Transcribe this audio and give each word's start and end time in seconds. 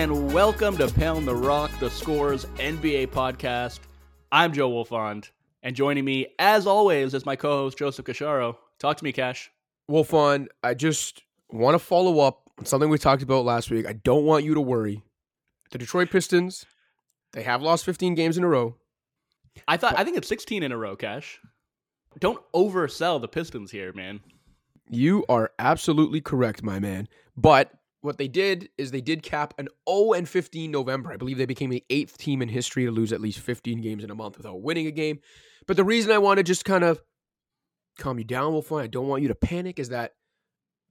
and 0.00 0.32
welcome 0.32 0.78
to 0.78 0.90
Pound 0.94 1.28
the 1.28 1.34
Rock, 1.34 1.70
the 1.78 1.90
Scores 1.90 2.46
NBA 2.56 3.08
podcast. 3.08 3.80
I'm 4.32 4.50
Joe 4.50 4.70
Wolfond, 4.70 5.28
and 5.62 5.76
joining 5.76 6.06
me, 6.06 6.28
as 6.38 6.66
always, 6.66 7.12
is 7.12 7.26
my 7.26 7.36
co-host 7.36 7.76
Joseph 7.76 8.06
Casciaro. 8.06 8.56
Talk 8.78 8.96
to 8.96 9.04
me, 9.04 9.12
Cash. 9.12 9.50
Wolfond, 9.90 10.46
I 10.64 10.72
just 10.72 11.22
want 11.50 11.74
to 11.74 11.78
follow 11.78 12.20
up 12.20 12.48
on 12.58 12.64
something 12.64 12.88
we 12.88 12.96
talked 12.96 13.22
about 13.22 13.44
last 13.44 13.70
week. 13.70 13.86
I 13.86 13.92
don't 13.92 14.24
want 14.24 14.42
you 14.42 14.54
to 14.54 14.60
worry. 14.62 15.02
The 15.70 15.76
Detroit 15.76 16.08
Pistons, 16.10 16.64
they 17.34 17.42
have 17.42 17.60
lost 17.60 17.84
15 17.84 18.14
games 18.14 18.38
in 18.38 18.44
a 18.44 18.48
row. 18.48 18.76
I 19.68 19.76
thought 19.76 19.98
I 19.98 20.04
think 20.04 20.16
it's 20.16 20.28
16 20.28 20.62
in 20.62 20.72
a 20.72 20.78
row, 20.78 20.96
Cash. 20.96 21.40
Don't 22.18 22.40
oversell 22.54 23.20
the 23.20 23.28
Pistons 23.28 23.70
here, 23.70 23.92
man. 23.92 24.20
You 24.88 25.26
are 25.28 25.50
absolutely 25.58 26.22
correct, 26.22 26.62
my 26.62 26.78
man. 26.78 27.06
But 27.36 27.74
what 28.02 28.16
they 28.18 28.28
did 28.28 28.68
is 28.78 28.90
they 28.90 29.00
did 29.00 29.22
cap 29.22 29.52
an 29.58 29.68
0 29.88 30.12
and 30.14 30.28
15 30.28 30.70
November. 30.70 31.12
I 31.12 31.16
believe 31.16 31.38
they 31.38 31.46
became 31.46 31.70
the 31.70 31.84
eighth 31.90 32.16
team 32.18 32.40
in 32.42 32.48
history 32.48 32.84
to 32.84 32.90
lose 32.90 33.12
at 33.12 33.20
least 33.20 33.40
15 33.40 33.80
games 33.80 34.02
in 34.04 34.10
a 34.10 34.14
month 34.14 34.36
without 34.36 34.62
winning 34.62 34.86
a 34.86 34.90
game. 34.90 35.20
But 35.66 35.76
the 35.76 35.84
reason 35.84 36.10
I 36.12 36.18
want 36.18 36.38
to 36.38 36.42
just 36.42 36.64
kind 36.64 36.84
of 36.84 37.02
calm 37.98 38.18
you 38.18 38.24
down, 38.24 38.52
Wolfond, 38.52 38.82
I 38.82 38.86
don't 38.86 39.08
want 39.08 39.22
you 39.22 39.28
to 39.28 39.34
panic, 39.34 39.78
is 39.78 39.90
that 39.90 40.12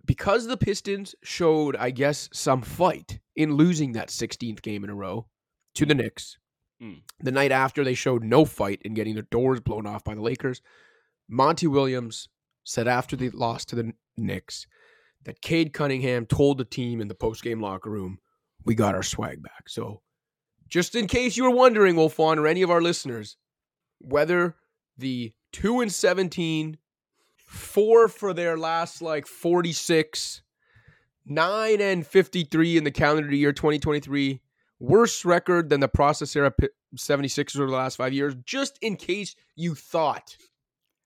because 0.05 0.45
the 0.47 0.57
Pistons 0.57 1.15
showed, 1.23 1.75
I 1.75 1.89
guess, 1.91 2.29
some 2.31 2.61
fight 2.61 3.19
in 3.35 3.53
losing 3.55 3.93
that 3.93 4.09
16th 4.09 4.61
game 4.61 4.83
in 4.83 4.89
a 4.89 4.95
row 4.95 5.27
to 5.75 5.85
the 5.85 5.95
Knicks, 5.95 6.37
Mm. 6.81 7.01
the 7.19 7.31
night 7.33 7.51
after 7.51 7.83
they 7.83 7.93
showed 7.93 8.23
no 8.23 8.45
fight 8.45 8.81
in 8.85 8.93
getting 8.93 9.13
their 9.13 9.27
doors 9.29 9.59
blown 9.59 9.85
off 9.85 10.05
by 10.05 10.15
the 10.15 10.21
Lakers, 10.21 10.61
Monty 11.27 11.67
Williams 11.67 12.29
said 12.63 12.87
after 12.87 13.17
the 13.17 13.29
loss 13.31 13.65
to 13.65 13.75
the 13.75 13.91
Knicks 14.15 14.65
that 15.23 15.41
Cade 15.41 15.73
Cunningham 15.73 16.25
told 16.25 16.57
the 16.57 16.65
team 16.65 17.01
in 17.01 17.07
the 17.07 17.15
post-game 17.15 17.61
locker 17.61 17.89
room, 17.89 18.19
"We 18.65 18.75
got 18.75 18.95
our 18.95 19.03
swag 19.03 19.43
back." 19.43 19.67
So, 19.67 20.01
just 20.67 20.95
in 20.95 21.07
case 21.07 21.37
you 21.37 21.43
were 21.43 21.55
wondering, 21.55 21.95
Wolfond, 21.95 22.37
or 22.37 22.47
any 22.47 22.61
of 22.61 22.71
our 22.71 22.81
listeners, 22.81 23.37
whether 23.99 24.55
the 24.97 25.33
two 25.51 25.81
and 25.81 25.91
seventeen, 25.91 26.77
four 27.35 28.07
for 28.07 28.33
their 28.33 28.57
last 28.57 29.01
like 29.01 29.27
forty-six, 29.27 30.41
nine 31.25 31.81
and 31.81 32.05
fifty-three 32.05 32.77
in 32.77 32.83
the 32.83 32.91
calendar 32.91 33.33
year 33.33 33.53
twenty 33.53 33.79
twenty-three, 33.79 34.41
worse 34.79 35.25
record 35.25 35.69
than 35.69 35.79
the 35.79 35.87
process 35.87 36.35
era 36.35 36.51
Pi- 36.51 36.69
76ers 36.95 37.57
over 37.57 37.69
the 37.69 37.75
last 37.75 37.97
five 37.97 38.13
years, 38.13 38.35
just 38.45 38.79
in 38.81 38.95
case 38.95 39.35
you 39.55 39.75
thought 39.75 40.35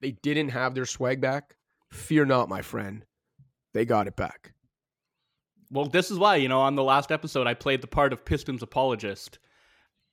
they 0.02 0.12
didn't 0.12 0.50
have 0.50 0.76
their 0.76 0.86
swag 0.86 1.20
back, 1.20 1.56
fear 1.92 2.26
not, 2.26 2.48
my 2.50 2.62
friend. 2.62 3.06
They 3.74 3.86
got 3.86 4.08
it 4.08 4.16
back. 4.16 4.54
Well, 5.72 5.86
this 5.86 6.12
is 6.12 6.20
why, 6.20 6.36
you 6.36 6.48
know, 6.48 6.62
on 6.62 6.76
the 6.76 6.84
last 6.84 7.12
episode 7.12 7.48
I 7.48 7.56
played 7.56 7.82
the 7.82 7.88
part 7.88 8.14
of 8.14 8.24
Pistons 8.24 8.62
apologist. 8.62 9.40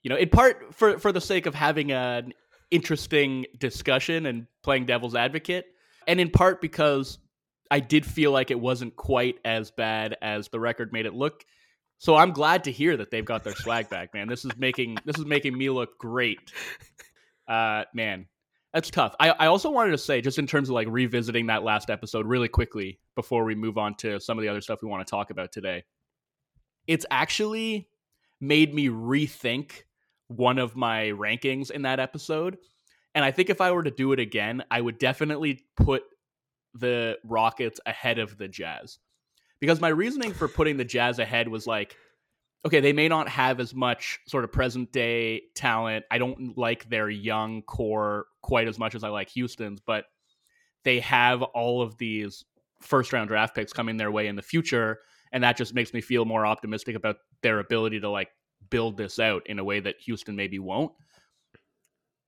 You 0.02 0.08
know, 0.08 0.16
in 0.16 0.30
part 0.30 0.74
for 0.74 0.98
for 0.98 1.12
the 1.12 1.20
sake 1.20 1.44
of 1.44 1.54
having 1.54 1.92
an 1.92 2.32
interesting 2.70 3.44
discussion 3.58 4.24
and 4.24 4.46
playing 4.62 4.86
devil's 4.86 5.14
advocate, 5.14 5.66
and 6.06 6.18
in 6.18 6.30
part 6.30 6.62
because 6.62 7.18
I 7.70 7.80
did 7.80 8.06
feel 8.06 8.32
like 8.32 8.50
it 8.50 8.58
wasn't 8.58 8.96
quite 8.96 9.36
as 9.44 9.70
bad 9.70 10.16
as 10.22 10.48
the 10.48 10.58
record 10.58 10.92
made 10.92 11.04
it 11.04 11.12
look. 11.12 11.44
So 11.98 12.16
I'm 12.16 12.32
glad 12.32 12.64
to 12.64 12.72
hear 12.72 12.96
that 12.96 13.10
they've 13.10 13.24
got 13.24 13.44
their 13.44 13.54
swag 13.54 13.90
back, 13.90 14.14
man. 14.14 14.26
This 14.26 14.46
is 14.46 14.52
making 14.56 14.96
this 15.04 15.18
is 15.18 15.26
making 15.26 15.56
me 15.56 15.68
look 15.68 15.98
great. 15.98 16.38
Uh 17.46 17.84
man, 17.92 18.26
that's 18.72 18.90
tough. 18.90 19.14
I, 19.20 19.30
I 19.30 19.46
also 19.46 19.70
wanted 19.70 19.90
to 19.90 19.98
say, 19.98 20.20
just 20.20 20.38
in 20.38 20.46
terms 20.46 20.68
of 20.68 20.74
like 20.74 20.86
revisiting 20.88 21.46
that 21.46 21.64
last 21.64 21.90
episode 21.90 22.26
really 22.26 22.48
quickly 22.48 23.00
before 23.16 23.44
we 23.44 23.54
move 23.54 23.78
on 23.78 23.94
to 23.96 24.20
some 24.20 24.38
of 24.38 24.42
the 24.42 24.48
other 24.48 24.60
stuff 24.60 24.82
we 24.82 24.88
want 24.88 25.06
to 25.06 25.10
talk 25.10 25.30
about 25.30 25.52
today, 25.52 25.84
it's 26.86 27.06
actually 27.10 27.88
made 28.40 28.74
me 28.74 28.88
rethink 28.88 29.82
one 30.28 30.58
of 30.58 30.76
my 30.76 31.06
rankings 31.06 31.70
in 31.70 31.82
that 31.82 32.00
episode. 32.00 32.56
And 33.14 33.24
I 33.24 33.30
think 33.32 33.50
if 33.50 33.60
I 33.60 33.72
were 33.72 33.82
to 33.82 33.90
do 33.90 34.12
it 34.12 34.20
again, 34.20 34.62
I 34.70 34.80
would 34.80 34.98
definitely 34.98 35.64
put 35.76 36.02
the 36.74 37.18
Rockets 37.24 37.80
ahead 37.84 38.18
of 38.18 38.38
the 38.38 38.48
Jazz. 38.48 38.98
Because 39.60 39.80
my 39.80 39.88
reasoning 39.88 40.32
for 40.32 40.48
putting 40.48 40.76
the 40.76 40.84
Jazz 40.84 41.18
ahead 41.18 41.48
was 41.48 41.66
like, 41.66 41.96
okay, 42.64 42.80
they 42.80 42.92
may 42.92 43.08
not 43.08 43.28
have 43.28 43.58
as 43.60 43.74
much 43.74 44.20
sort 44.26 44.44
of 44.44 44.52
present 44.52 44.92
day 44.92 45.42
talent. 45.54 46.04
I 46.10 46.18
don't 46.18 46.56
like 46.56 46.88
their 46.88 47.10
young 47.10 47.62
core 47.62 48.26
quite 48.42 48.68
as 48.68 48.78
much 48.78 48.94
as 48.94 49.02
I 49.02 49.08
like 49.08 49.30
Houston's, 49.30 49.80
but 49.80 50.04
they 50.84 51.00
have 51.00 51.42
all 51.42 51.82
of 51.82 51.98
these 51.98 52.44
first 52.80 53.12
round 53.12 53.28
draft 53.28 53.54
picks 53.54 53.72
coming 53.72 53.96
their 53.96 54.10
way 54.10 54.26
in 54.26 54.36
the 54.36 54.42
future. 54.42 54.98
And 55.32 55.44
that 55.44 55.56
just 55.56 55.74
makes 55.74 55.92
me 55.92 56.00
feel 56.00 56.24
more 56.24 56.44
optimistic 56.44 56.96
about 56.96 57.16
their 57.42 57.60
ability 57.60 58.00
to 58.00 58.10
like 58.10 58.28
build 58.68 58.96
this 58.96 59.18
out 59.18 59.42
in 59.46 59.58
a 59.58 59.64
way 59.64 59.80
that 59.80 60.00
Houston 60.00 60.36
maybe 60.36 60.58
won't. 60.58 60.92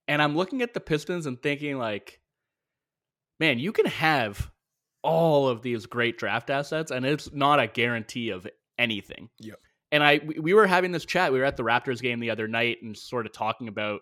And 0.08 0.20
I'm 0.20 0.36
looking 0.36 0.62
at 0.62 0.74
the 0.74 0.80
Pistons 0.80 1.26
and 1.26 1.40
thinking, 1.40 1.78
like, 1.78 2.20
man, 3.40 3.58
you 3.58 3.72
can 3.72 3.86
have 3.86 4.50
all 5.02 5.48
of 5.48 5.62
these 5.62 5.86
great 5.86 6.18
draft 6.18 6.50
assets, 6.50 6.90
and 6.90 7.04
it's 7.04 7.32
not 7.32 7.60
a 7.60 7.66
guarantee 7.66 8.30
of 8.30 8.46
anything. 8.78 9.28
Yep. 9.40 9.58
And 9.90 10.02
I 10.02 10.20
we- 10.24 10.38
we 10.38 10.54
were 10.54 10.66
having 10.66 10.92
this 10.92 11.04
chat. 11.04 11.32
We 11.32 11.38
were 11.38 11.44
at 11.44 11.56
the 11.56 11.64
Raptors 11.64 12.00
game 12.00 12.20
the 12.20 12.30
other 12.30 12.48
night 12.48 12.78
and 12.82 12.96
sort 12.96 13.26
of 13.26 13.32
talking 13.32 13.68
about 13.68 14.00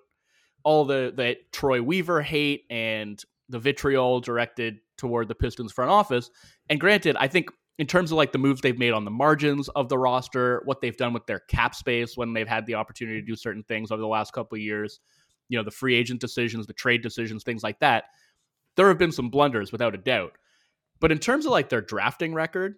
all 0.63 0.85
the 0.85 1.13
the 1.15 1.37
Troy 1.53 1.83
Weaver 1.83 2.23
hate 2.23 2.65
and 2.71 3.23
the 3.51 3.59
vitriol 3.59 4.21
directed 4.21 4.79
toward 4.97 5.29
the 5.29 5.35
Pistons 5.35 5.73
front 5.73 5.91
office. 5.91 6.31
And 6.69 6.81
granted, 6.81 7.17
I 7.19 7.29
think 7.29 7.51
in 7.79 7.87
terms 7.87 8.13
of 8.13 8.17
like 8.17 8.33
the 8.33 8.39
moves 8.39 8.61
they've 8.61 8.79
made 8.79 8.93
on 8.93 9.05
the 9.05 9.11
margins 9.11 9.69
of 9.71 9.89
the 9.89 9.99
roster, 9.99 10.63
what 10.67 10.81
they've 10.81 10.97
done 10.97 11.13
with 11.13 11.27
their 11.27 11.41
cap 11.41 11.75
space 11.75 12.17
when 12.17 12.33
they've 12.33 12.49
had 12.49 12.67
the 12.67 12.75
opportunity 12.75 13.21
to 13.21 13.27
do 13.27 13.37
certain 13.37 13.63
things 13.65 13.91
over 13.91 14.01
the 14.01 14.07
last 14.07 14.33
couple 14.33 14.57
of 14.57 14.63
years, 14.63 15.01
you 15.49 15.59
know, 15.59 15.65
the 15.65 15.71
free 15.71 15.95
agent 15.95 16.21
decisions, 16.21 16.67
the 16.67 16.73
trade 16.73 17.03
decisions, 17.03 17.43
things 17.43 17.63
like 17.63 17.81
that, 17.81 18.05
there 18.77 18.89
have 18.89 18.99
been 18.99 19.13
some 19.13 19.31
blunders 19.31 19.73
without 19.73 19.95
a 19.95 19.99
doubt. 19.99 20.33
But 21.01 21.11
in 21.11 21.19
terms 21.19 21.47
of 21.47 21.53
like 21.53 21.71
their 21.71 21.81
drafting 21.81 22.35
record, 22.35 22.77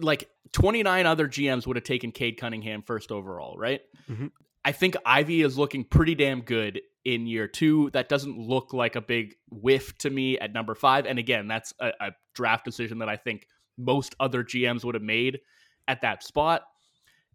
like 0.00 0.28
29 0.52 1.04
other 1.04 1.28
GMs 1.28 1.66
would 1.66 1.76
have 1.76 1.84
taken 1.84 2.12
Cade 2.12 2.38
Cunningham 2.38 2.82
first 2.82 3.12
overall, 3.12 3.56
right? 3.58 3.80
Mhm. 4.08 4.30
I 4.64 4.72
think 4.72 4.96
Ivey 5.04 5.42
is 5.42 5.58
looking 5.58 5.84
pretty 5.84 6.14
damn 6.14 6.42
good 6.42 6.80
in 7.04 7.26
year 7.26 7.48
two. 7.48 7.90
That 7.90 8.08
doesn't 8.08 8.38
look 8.38 8.72
like 8.72 8.96
a 8.96 9.00
big 9.00 9.34
whiff 9.50 9.96
to 9.98 10.10
me 10.10 10.38
at 10.38 10.52
number 10.52 10.74
five. 10.74 11.06
And 11.06 11.18
again, 11.18 11.48
that's 11.48 11.72
a, 11.80 11.92
a 12.00 12.10
draft 12.34 12.64
decision 12.64 12.98
that 12.98 13.08
I 13.08 13.16
think 13.16 13.46
most 13.76 14.14
other 14.20 14.44
GMs 14.44 14.84
would 14.84 14.94
have 14.94 15.02
made 15.02 15.40
at 15.86 16.02
that 16.02 16.22
spot. 16.22 16.62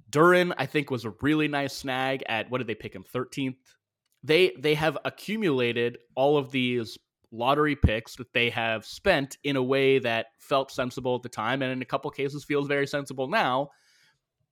Duren, 0.10 0.54
I 0.58 0.66
think, 0.66 0.92
was 0.92 1.06
a 1.06 1.14
really 1.22 1.48
nice 1.48 1.74
snag 1.74 2.24
at 2.28 2.50
what 2.52 2.60
did 2.60 2.68
they 2.68 2.76
pick 2.76 2.94
him? 2.94 3.04
13th. 3.04 3.56
They 4.24 4.54
they 4.58 4.76
have 4.76 4.98
accumulated 5.04 5.98
all 6.16 6.38
of 6.38 6.52
these 6.52 6.98
lottery 7.32 7.76
picks 7.76 8.16
that 8.18 8.32
they 8.32 8.50
have 8.52 8.86
spent 8.86 9.38
in 9.44 9.56
a 9.56 9.64
way 9.64 9.98
that 10.00 10.28
felt 10.38 10.72
sensible 10.72 11.16
at 11.16 11.24
the 11.24 11.30
time 11.30 11.64
and 11.64 11.72
in 11.72 11.82
a 11.82 11.86
couple 11.86 12.10
cases 12.12 12.44
feels 12.44 12.68
very 12.68 12.86
sensible 12.86 13.28
now. 13.28 13.70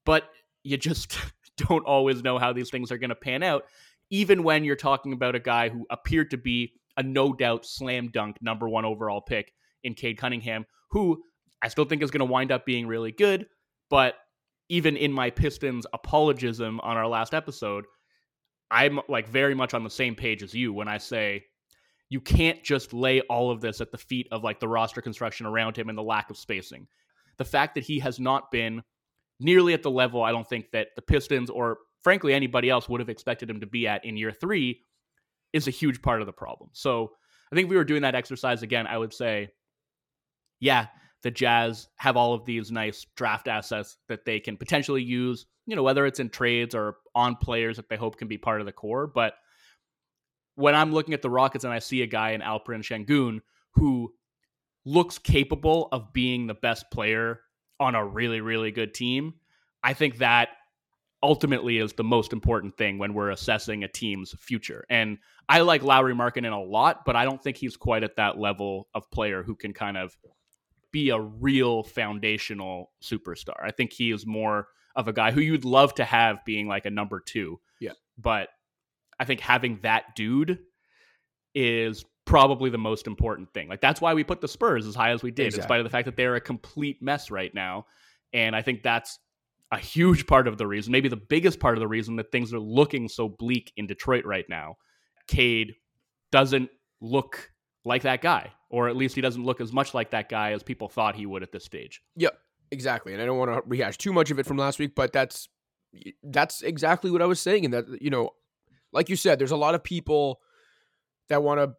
But 0.03 0.23
you 0.63 0.78
just 0.78 1.17
don't 1.57 1.85
always 1.85 2.23
know 2.23 2.39
how 2.39 2.53
these 2.53 2.72
things 2.72 2.91
are 2.91 2.97
going 2.97 3.09
to 3.09 3.16
pan 3.16 3.43
out, 3.43 3.66
even 4.11 4.44
when 4.44 4.63
you're 4.63 4.75
talking 4.75 5.13
about 5.13 5.35
a 5.35 5.39
guy 5.39 5.69
who 5.69 5.88
appeared 5.89 6.29
to 6.31 6.38
be 6.38 6.73
a 6.97 7.03
no 7.03 7.33
doubt 7.33 7.66
slam 7.66 8.09
dunk 8.09 8.38
number 8.41 8.69
one 8.69 8.85
overall 8.85 9.22
pick 9.22 9.53
in 9.83 9.95
Cade 9.95 10.17
Cunningham, 10.17 10.66
who 10.91 11.23
I 11.61 11.69
still 11.69 11.85
think 11.85 12.03
is 12.03 12.11
going 12.11 12.19
to 12.19 12.25
wind 12.25 12.51
up 12.51 12.66
being 12.66 12.85
really 12.85 13.11
good. 13.11 13.47
But 13.89 14.16
even 14.69 14.97
in 14.97 15.11
my 15.11 15.29
Pistons 15.29 15.85
apologism 15.94 16.79
on 16.81 16.97
our 16.97 17.07
last 17.07 17.33
episode, 17.33 17.85
I'm 18.69 18.99
like 19.07 19.27
very 19.27 19.55
much 19.55 19.73
on 19.73 19.83
the 19.83 19.89
same 19.89 20.16
page 20.16 20.43
as 20.43 20.53
you 20.53 20.73
when 20.73 20.88
I 20.88 20.97
say 20.97 21.45
you 22.09 22.19
can't 22.19 22.61
just 22.64 22.93
lay 22.93 23.22
all 23.22 23.52
of 23.52 23.61
this 23.61 23.79
at 23.79 23.91
the 23.91 23.97
feet 23.97 24.28
of 24.31 24.43
like 24.43 24.59
the 24.59 24.67
roster 24.67 25.02
construction 25.02 25.46
around 25.46 25.78
him 25.78 25.87
and 25.87 25.97
the 25.97 26.03
lack 26.03 26.29
of 26.29 26.37
spacing. 26.37 26.87
The 27.37 27.46
fact 27.46 27.75
that 27.75 27.85
he 27.85 27.99
has 27.99 28.19
not 28.19 28.52
been 28.52 28.84
nearly 29.40 29.73
at 29.73 29.84
the 29.84 29.91
level 29.91 30.22
I 30.22 30.31
don't 30.31 30.47
think 30.47 30.72
that 30.72 30.90
the 30.96 31.02
Pistons 31.02 31.49
or 31.49 31.78
frankly 32.03 32.34
anybody 32.34 32.70
else 32.70 32.90
would 32.90 33.00
have 33.00 33.09
expected 33.09 33.50
him 33.50 33.59
to 33.62 33.68
be 33.68 33.88
at 33.88 34.06
in 34.06 34.18
year 34.18 34.32
3 34.32 34.80
is 35.53 35.68
a 35.68 35.72
huge 35.72 36.02
part 36.02 36.22
of 36.22 36.28
the 36.28 36.34
problem. 36.34 36.70
So, 36.74 37.12
I 37.52 37.56
think 37.56 37.66
if 37.66 37.70
we 37.70 37.76
were 37.76 37.84
doing 37.84 38.03
that 38.03 38.16
exercise 38.16 38.64
again, 38.64 38.88
I 38.88 38.98
would 38.98 39.14
say 39.14 39.50
yeah, 40.62 40.88
the 41.24 41.32
Jazz 41.32 41.90
have 41.98 42.16
all 42.16 42.34
of 42.34 42.46
these 42.46 42.72
nice 42.72 43.06
draft 43.18 43.50
assets 43.50 43.98
that 44.08 44.24
they 44.24 44.40
can 44.40 44.56
potentially 44.56 45.03
use, 45.03 45.46
you 45.66 45.76
know, 45.76 45.84
whether 45.84 46.06
it's 46.06 46.22
in 46.22 46.30
trades 46.30 46.74
or 46.74 46.98
on 47.14 47.36
players 47.36 47.76
that 47.76 47.90
they 47.90 47.98
hope 47.98 48.18
can 48.18 48.30
be 48.30 48.38
part 48.38 48.62
of 48.62 48.66
the 48.66 48.72
core. 48.72 49.08
But 49.08 49.34
when 50.56 50.76
I'm 50.76 50.94
looking 50.94 51.14
at 51.14 51.22
the 51.22 51.30
Rockets 51.30 51.66
and 51.66 51.74
I 51.74 51.80
see 51.80 52.03
a 52.03 52.08
guy 52.08 52.32
in 52.32 52.42
Alperen 52.42 52.84
Sengun 52.84 53.40
who 53.74 54.14
looks 54.86 55.18
capable 55.18 55.90
of 55.92 56.14
being 56.14 56.48
the 56.48 56.53
best 56.53 56.90
player 56.92 57.42
on 57.80 57.96
a 57.96 58.06
really, 58.06 58.42
really 58.42 58.72
good 58.72 58.94
team, 58.94 59.34
I 59.84 59.94
think 59.94 60.20
that 60.20 60.50
ultimately 61.23 61.78
is 61.78 61.94
the 61.94 62.03
most 62.03 62.34
important 62.34 62.76
thing 62.78 62.97
when 62.97 63.14
we're 63.14 63.29
assessing 63.29 63.84
a 63.84 63.88
team's 63.88 64.34
future. 64.40 64.85
And 64.90 65.18
I 65.47 65.62
like 65.62 65.84
Lauri 65.84 66.14
Markkanen 66.16 66.52
a 66.52 66.58
lot, 66.64 67.06
but 67.06 67.16
I 67.16 67.26
don't 67.26 67.41
think 67.41 67.58
he's 67.58 67.78
quite 67.78 68.03
at 68.03 68.16
that 68.16 68.40
level 68.40 68.88
of 68.96 69.09
player 69.12 69.44
who 69.44 69.56
can 69.56 69.73
kind 69.73 69.97
of 69.97 70.18
be 70.91 71.09
a 71.09 71.20
real 71.20 71.84
foundational 71.84 72.91
superstar. 73.03 73.56
I 73.62 73.72
think 73.72 73.94
he 73.94 74.12
is 74.12 74.26
more 74.26 74.68
of 74.96 75.08
a 75.08 75.14
guy 75.14 75.32
who 75.32 75.41
you'd 75.41 75.64
love 75.64 75.94
to 75.96 76.03
have 76.06 76.44
being 76.44 76.68
like 76.68 76.85
a 76.85 76.90
number 76.90 77.20
two. 77.20 77.59
Yeah. 77.79 77.94
But 78.17 78.50
I 79.20 79.26
think 79.26 79.40
having 79.40 79.79
that 79.84 80.16
dude 80.16 80.59
is 81.53 82.03
probably 82.26 82.70
the 82.70 82.78
most 82.78 83.08
important 83.08 83.53
thing. 83.53 83.67
Like 83.67 83.82
that's 83.82 84.02
why 84.02 84.14
we 84.14 84.24
put 84.24 84.41
the 84.41 84.47
Spurs 84.47 84.85
as 84.88 84.96
high 84.96 85.12
as 85.12 85.22
we 85.24 85.32
did, 85.32 85.47
Exactly. 85.47 85.62
in 85.62 85.67
spite 85.67 85.79
of 85.79 85.84
the 85.85 85.90
fact 85.90 86.06
that 86.06 86.16
they're 86.16 86.35
a 86.35 86.41
complete 86.41 87.02
mess 87.02 87.29
right 87.32 87.53
now. 87.53 87.85
And 88.34 88.56
I 88.56 88.62
think 88.62 88.84
that's 88.84 89.20
a 89.72 89.78
huge 89.78 90.28
part 90.28 90.47
of 90.47 90.58
the 90.58 90.68
reason, 90.68 90.91
maybe 90.91 91.09
the 91.09 91.16
biggest 91.16 91.59
part 91.59 91.76
of 91.76 91.79
the 91.79 91.88
reason 91.88 92.18
that 92.18 92.32
things 92.32 92.53
are 92.53 92.59
looking 92.59 93.08
so 93.08 93.29
bleak 93.29 93.72
in 93.78 93.88
Detroit 93.88 94.26
right 94.26 94.46
now. 94.50 94.76
Cade 95.28 95.76
doesn't 96.32 96.70
look 97.00 97.52
like 97.85 98.03
that 98.03 98.22
guy, 98.22 98.52
or 98.70 98.90
at 98.90 98.96
least 98.96 99.16
he 99.16 99.22
doesn't 99.22 99.44
look 99.44 99.62
as 99.62 99.72
much 99.72 99.94
like 99.94 100.12
that 100.12 100.29
guy 100.29 100.52
as 100.52 100.62
people 100.62 100.90
thought 100.90 101.16
he 101.16 101.26
would 101.26 101.41
at 101.41 101.52
this 101.52 101.64
stage. 101.64 102.02
Yep, 102.18 102.38
exactly. 102.72 103.14
And 103.14 103.22
I 103.22 103.26
don't 103.26 103.38
want 103.38 103.52
to 103.52 103.62
rehash 103.66 103.97
too 103.97 104.14
much 104.14 104.29
of 104.29 104.40
it 104.40 104.46
from 104.46 104.58
last 104.58 104.78
week, 104.78 104.94
but 104.96 105.14
that's 105.14 105.47
that's 106.24 106.62
exactly 106.62 107.12
what 107.12 107.22
I 107.22 107.26
was 107.26 107.40
saying. 107.40 107.66
And 107.66 107.74
that 107.74 108.02
you 108.02 108.09
know, 108.09 108.32
like 108.91 109.09
you 109.09 109.16
said, 109.16 109.40
there's 109.40 109.52
a 109.52 109.58
lot 109.58 109.76
of 109.76 109.84
people 109.84 110.41
that 111.29 111.44
want 111.44 111.59
to 111.59 111.76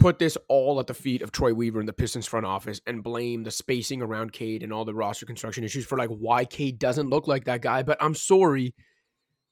put 0.00 0.18
this 0.18 0.36
all 0.48 0.80
at 0.80 0.86
the 0.86 0.94
feet 0.94 1.20
of 1.20 1.30
Troy 1.30 1.52
Weaver 1.52 1.78
and 1.78 1.88
the 1.88 1.92
Pistons 1.92 2.26
front 2.26 2.46
office 2.46 2.80
and 2.86 3.04
blame 3.04 3.44
the 3.44 3.50
spacing 3.50 4.00
around 4.00 4.32
Cade 4.32 4.62
and 4.62 4.72
all 4.72 4.86
the 4.86 4.94
roster 4.94 5.26
construction 5.26 5.62
issues 5.62 5.84
for 5.84 5.98
like 5.98 6.08
why 6.08 6.46
Cade 6.46 6.78
doesn't 6.78 7.10
look 7.10 7.28
like 7.28 7.44
that 7.44 7.60
guy. 7.60 7.82
But 7.82 8.02
I'm 8.02 8.14
sorry. 8.14 8.74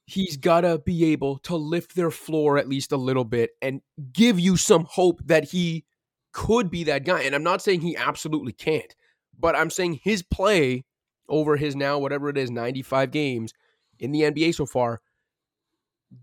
He's 0.06 0.38
got 0.38 0.62
to 0.62 0.78
be 0.78 1.12
able 1.12 1.36
to 1.40 1.54
lift 1.54 1.94
their 1.94 2.10
floor 2.10 2.56
at 2.56 2.66
least 2.66 2.92
a 2.92 2.96
little 2.96 3.26
bit 3.26 3.50
and 3.60 3.82
give 4.10 4.40
you 4.40 4.56
some 4.56 4.86
hope 4.88 5.20
that 5.26 5.44
he 5.44 5.84
could 6.32 6.70
be 6.70 6.82
that 6.84 7.04
guy. 7.04 7.20
And 7.22 7.34
I'm 7.34 7.42
not 7.42 7.60
saying 7.60 7.82
he 7.82 7.94
absolutely 7.94 8.54
can't, 8.54 8.96
but 9.38 9.54
I'm 9.54 9.68
saying 9.68 10.00
his 10.02 10.22
play 10.22 10.86
over 11.28 11.58
his 11.58 11.76
now, 11.76 11.98
whatever 11.98 12.30
it 12.30 12.38
is, 12.38 12.50
95 12.50 13.10
games 13.10 13.52
in 13.98 14.12
the 14.12 14.22
NBA 14.22 14.54
so 14.54 14.64
far 14.64 15.02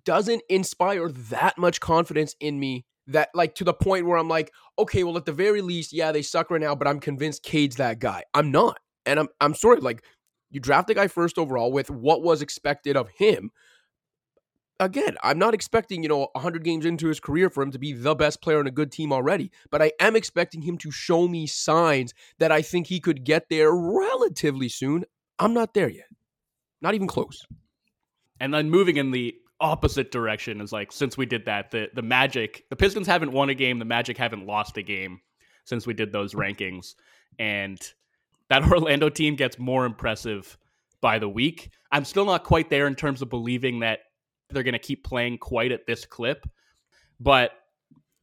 doesn't 0.03 0.41
inspire 0.49 1.09
that 1.09 1.59
much 1.59 1.79
confidence 1.79 2.35
in 2.39 2.59
me 2.59 2.85
that 3.07 3.29
like 3.33 3.55
to 3.55 3.63
the 3.63 3.73
point 3.73 4.05
where 4.05 4.17
I'm 4.17 4.29
like, 4.29 4.51
okay, 4.79 5.03
well 5.03 5.17
at 5.17 5.25
the 5.25 5.31
very 5.31 5.61
least, 5.61 5.93
yeah, 5.93 6.11
they 6.11 6.21
suck 6.21 6.49
right 6.49 6.61
now, 6.61 6.75
but 6.75 6.87
I'm 6.87 6.99
convinced 6.99 7.43
Cade's 7.43 7.75
that 7.77 7.99
guy. 7.99 8.23
I'm 8.33 8.51
not. 8.51 8.79
And 9.05 9.19
I'm 9.19 9.27
I'm 9.39 9.53
sorry, 9.53 9.79
like 9.79 10.03
you 10.49 10.59
draft 10.59 10.87
the 10.87 10.93
guy 10.93 11.07
first 11.07 11.37
overall 11.37 11.71
with 11.71 11.89
what 11.89 12.23
was 12.23 12.41
expected 12.41 12.95
of 12.97 13.09
him. 13.09 13.51
Again, 14.79 15.15
I'm 15.23 15.39
not 15.39 15.53
expecting, 15.53 16.03
you 16.03 16.09
know, 16.09 16.27
100 16.33 16.63
games 16.63 16.85
into 16.85 17.07
his 17.07 17.21
career 17.21 17.49
for 17.49 17.63
him 17.63 17.71
to 17.71 17.79
be 17.79 17.93
the 17.93 18.13
best 18.13 18.41
player 18.41 18.59
on 18.59 18.67
a 18.67 18.71
good 18.71 18.91
team 18.91 19.13
already, 19.13 19.51
but 19.71 19.81
I 19.81 19.93
am 20.01 20.17
expecting 20.17 20.61
him 20.61 20.77
to 20.79 20.91
show 20.91 21.29
me 21.29 21.47
signs 21.47 22.13
that 22.39 22.51
I 22.51 22.61
think 22.61 22.87
he 22.87 22.99
could 22.99 23.23
get 23.23 23.47
there 23.49 23.73
relatively 23.73 24.67
soon. 24.67 25.05
I'm 25.39 25.53
not 25.53 25.73
there 25.73 25.87
yet. 25.89 26.07
Not 26.81 26.93
even 26.93 27.07
close. 27.07 27.45
And 28.39 28.53
then 28.53 28.69
moving 28.69 28.97
in 28.97 29.11
the 29.11 29.35
opposite 29.59 30.11
direction 30.11 30.61
is 30.61 30.71
like 30.71 30.91
since 30.91 31.17
we 31.17 31.25
did 31.25 31.45
that, 31.45 31.71
the 31.71 31.89
the 31.93 32.01
Magic, 32.01 32.63
the 32.69 32.75
Pistons 32.75 33.07
haven't 33.07 33.31
won 33.31 33.49
a 33.49 33.55
game, 33.55 33.79
the 33.79 33.85
Magic 33.85 34.17
haven't 34.17 34.45
lost 34.45 34.77
a 34.77 34.81
game 34.81 35.21
since 35.65 35.87
we 35.87 35.93
did 35.93 36.11
those 36.11 36.33
hmm. 36.33 36.39
rankings, 36.39 36.95
and 37.39 37.79
that 38.49 38.63
Orlando 38.71 39.09
team 39.09 39.35
gets 39.35 39.57
more 39.57 39.85
impressive 39.85 40.57
by 41.01 41.19
the 41.19 41.29
week. 41.29 41.69
I'm 41.91 42.05
still 42.05 42.25
not 42.25 42.43
quite 42.43 42.69
there 42.69 42.87
in 42.87 42.95
terms 42.95 43.21
of 43.21 43.29
believing 43.29 43.79
that 43.79 43.99
they're 44.49 44.63
going 44.63 44.73
to 44.73 44.79
keep 44.79 45.03
playing 45.03 45.37
quite 45.37 45.71
at 45.71 45.87
this 45.87 46.05
clip, 46.05 46.47
but 47.19 47.51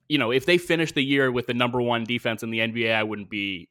you 0.09 0.19
know, 0.19 0.31
if 0.31 0.45
they 0.45 0.59
finish 0.59 0.93
the 0.93 1.03
year 1.03 1.33
with 1.33 1.47
the 1.47 1.55
number 1.55 1.81
one 1.81 2.05
defense 2.05 2.43
in 2.43 2.51
the 2.51 2.59
NBA, 2.59 2.95
I 2.95 3.03
wouldn't 3.03 3.31
be 3.31 3.71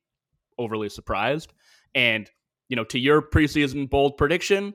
overly 0.58 0.90
surprised. 0.90 1.54
And 1.94 2.30
you 2.68 2.76
know, 2.76 2.84
to 2.86 2.98
your 2.98 3.22
preseason 3.22 3.90
bold 3.90 4.18
prediction, 4.18 4.74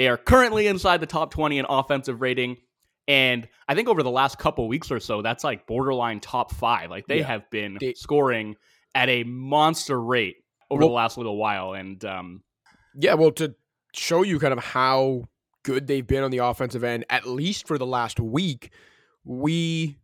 they 0.00 0.08
are 0.08 0.16
currently 0.16 0.66
inside 0.66 0.98
the 1.02 1.06
top 1.06 1.30
20 1.30 1.58
in 1.58 1.66
offensive 1.68 2.22
rating. 2.22 2.56
And 3.06 3.46
I 3.68 3.74
think 3.74 3.86
over 3.86 4.02
the 4.02 4.10
last 4.10 4.38
couple 4.38 4.66
weeks 4.66 4.90
or 4.90 4.98
so, 4.98 5.20
that's 5.20 5.44
like 5.44 5.66
borderline 5.66 6.20
top 6.20 6.54
five. 6.54 6.88
Like 6.88 7.06
they 7.06 7.18
Yeah. 7.18 7.26
have 7.26 7.50
been 7.50 7.76
They- 7.78 7.92
scoring 7.92 8.56
at 8.94 9.10
a 9.10 9.24
monster 9.24 10.00
rate 10.00 10.36
over 10.70 10.80
Well- 10.80 10.88
the 10.88 10.94
last 10.94 11.18
little 11.18 11.36
while. 11.36 11.74
And 11.74 12.02
um, 12.06 12.42
Yeah, 12.98 13.12
well, 13.12 13.30
to 13.32 13.54
show 13.94 14.22
you 14.22 14.38
kind 14.38 14.54
of 14.54 14.60
how 14.64 15.24
good 15.64 15.86
they've 15.86 16.06
been 16.06 16.24
on 16.24 16.30
the 16.30 16.38
offensive 16.38 16.82
end, 16.82 17.04
at 17.10 17.26
least 17.26 17.66
for 17.66 17.76
the 17.76 17.84
last 17.84 18.18
week, 18.18 18.70
we 19.22 19.98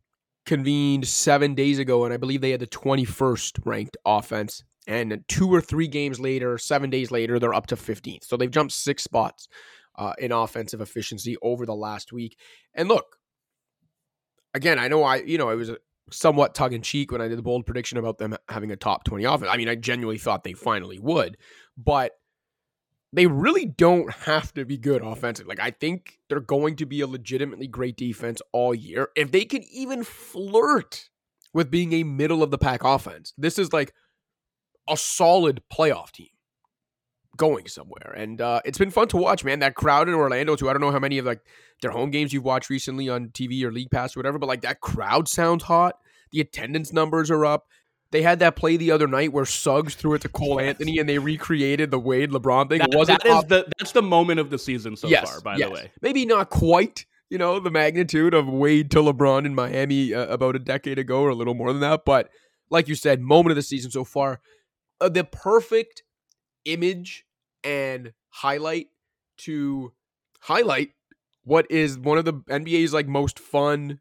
convened 0.44 1.08
seven 1.08 1.54
days 1.54 1.78
ago, 1.78 2.04
and 2.04 2.12
I 2.12 2.18
believe 2.18 2.42
they 2.42 2.50
had 2.50 2.60
the 2.60 2.66
21st 2.66 3.60
ranked 3.64 3.96
offense. 4.04 4.62
And 4.86 5.24
two 5.26 5.52
or 5.52 5.62
three 5.62 5.88
games 5.88 6.20
later, 6.20 6.58
seven 6.58 6.90
days 6.90 7.10
later, 7.10 7.38
they're 7.38 7.54
up 7.54 7.66
to 7.68 7.76
15th. 7.76 8.24
So 8.24 8.36
they've 8.36 8.50
jumped 8.50 8.74
six 8.74 9.02
spots 9.02 9.48
uh, 9.98 10.14
in 10.18 10.32
offensive 10.32 10.80
efficiency 10.80 11.36
over 11.42 11.66
the 11.66 11.74
last 11.74 12.12
week. 12.12 12.38
And 12.74 12.88
look, 12.88 13.16
again, 14.54 14.78
I 14.78 14.88
know 14.88 15.02
I, 15.02 15.16
you 15.16 15.38
know, 15.38 15.50
it 15.50 15.56
was 15.56 15.70
somewhat 16.10 16.54
tug 16.54 16.72
in 16.72 16.82
cheek 16.82 17.10
when 17.10 17.20
I 17.20 17.28
did 17.28 17.38
the 17.38 17.42
bold 17.42 17.66
prediction 17.66 17.98
about 17.98 18.18
them 18.18 18.36
having 18.48 18.70
a 18.70 18.76
top 18.76 19.04
20 19.04 19.24
offense. 19.24 19.50
I 19.52 19.56
mean, 19.56 19.68
I 19.68 19.74
genuinely 19.74 20.18
thought 20.18 20.44
they 20.44 20.52
finally 20.52 20.98
would, 20.98 21.36
but 21.76 22.12
they 23.12 23.26
really 23.26 23.64
don't 23.64 24.12
have 24.12 24.52
to 24.54 24.64
be 24.64 24.76
good 24.76 25.02
offensively. 25.02 25.48
Like 25.48 25.64
I 25.64 25.70
think 25.70 26.18
they're 26.28 26.40
going 26.40 26.76
to 26.76 26.86
be 26.86 27.00
a 27.00 27.06
legitimately 27.06 27.66
great 27.66 27.96
defense 27.96 28.40
all 28.52 28.74
year. 28.74 29.08
If 29.16 29.32
they 29.32 29.44
can 29.44 29.62
even 29.72 30.04
flirt 30.04 31.08
with 31.52 31.70
being 31.70 31.92
a 31.94 32.04
middle 32.04 32.42
of 32.42 32.50
the 32.50 32.58
pack 32.58 32.84
offense, 32.84 33.32
this 33.38 33.58
is 33.58 33.72
like 33.72 33.92
a 34.88 34.96
solid 34.96 35.62
playoff 35.72 36.12
team 36.12 36.28
going 37.36 37.68
somewhere. 37.68 38.12
And 38.16 38.40
uh, 38.40 38.60
it's 38.64 38.78
been 38.78 38.90
fun 38.90 39.08
to 39.08 39.16
watch, 39.16 39.44
man. 39.44 39.58
That 39.60 39.74
crowd 39.74 40.08
in 40.08 40.14
Orlando 40.14 40.56
too. 40.56 40.68
I 40.68 40.72
don't 40.72 40.80
know 40.82 40.90
how 40.90 40.98
many 40.98 41.18
of 41.18 41.26
like 41.26 41.40
their 41.82 41.90
home 41.90 42.10
games 42.10 42.32
you've 42.32 42.44
watched 42.44 42.70
recently 42.70 43.08
on 43.08 43.28
TV 43.28 43.62
or 43.62 43.72
League 43.72 43.90
Pass 43.90 44.16
or 44.16 44.20
whatever, 44.20 44.38
but 44.38 44.46
like 44.46 44.62
that 44.62 44.80
crowd 44.80 45.28
sounds 45.28 45.64
hot. 45.64 45.96
The 46.32 46.40
attendance 46.40 46.92
numbers 46.92 47.30
are 47.30 47.44
up. 47.46 47.66
They 48.12 48.22
had 48.22 48.38
that 48.38 48.54
play 48.56 48.76
the 48.76 48.92
other 48.92 49.08
night 49.08 49.32
where 49.32 49.44
Suggs 49.44 49.94
threw 49.96 50.14
it 50.14 50.22
to 50.22 50.28
Cole 50.28 50.60
Yes. 50.60 50.68
Anthony 50.70 50.98
and 50.98 51.08
they 51.08 51.18
recreated 51.18 51.90
the 51.90 51.98
Wade 51.98 52.30
LeBron 52.30 52.68
thing. 52.68 52.78
that, 52.78 52.90
wasn't 52.94 53.22
that 53.24 53.28
is 53.28 53.34
up- 53.34 53.48
the 53.48 53.66
that's 53.78 53.92
the 53.92 54.02
moment 54.02 54.38
of 54.40 54.50
the 54.50 54.58
season 54.58 54.96
so 54.96 55.08
Yes, 55.08 55.28
far, 55.28 55.40
by 55.40 55.56
yes. 55.56 55.68
the 55.68 55.74
way. 55.74 55.90
Maybe 56.00 56.24
not 56.24 56.48
quite, 56.48 57.04
you 57.30 57.36
know, 57.36 57.58
the 57.58 57.70
magnitude 57.70 58.32
of 58.32 58.48
Wade 58.48 58.90
to 58.92 58.98
LeBron 58.98 59.44
in 59.44 59.54
Miami 59.56 60.14
uh, 60.14 60.26
about 60.28 60.54
a 60.54 60.60
decade 60.60 60.98
ago 61.00 61.20
or 61.22 61.30
a 61.30 61.34
little 61.34 61.54
more 61.54 61.72
than 61.72 61.80
that. 61.80 62.04
But 62.06 62.30
like 62.70 62.86
you 62.88 62.94
said, 62.94 63.20
moment 63.20 63.50
of 63.50 63.56
the 63.56 63.62
season 63.62 63.90
so 63.90 64.04
far, 64.04 64.40
uh, 65.00 65.08
the 65.08 65.24
perfect 65.24 66.04
image 66.64 67.25
and 67.66 68.12
highlight 68.30 68.86
to 69.38 69.92
highlight 70.40 70.90
what 71.42 71.66
is 71.70 71.98
one 71.98 72.16
of 72.16 72.24
the 72.24 72.34
NBA's 72.34 72.94
like 72.94 73.08
most 73.08 73.38
fun, 73.38 74.00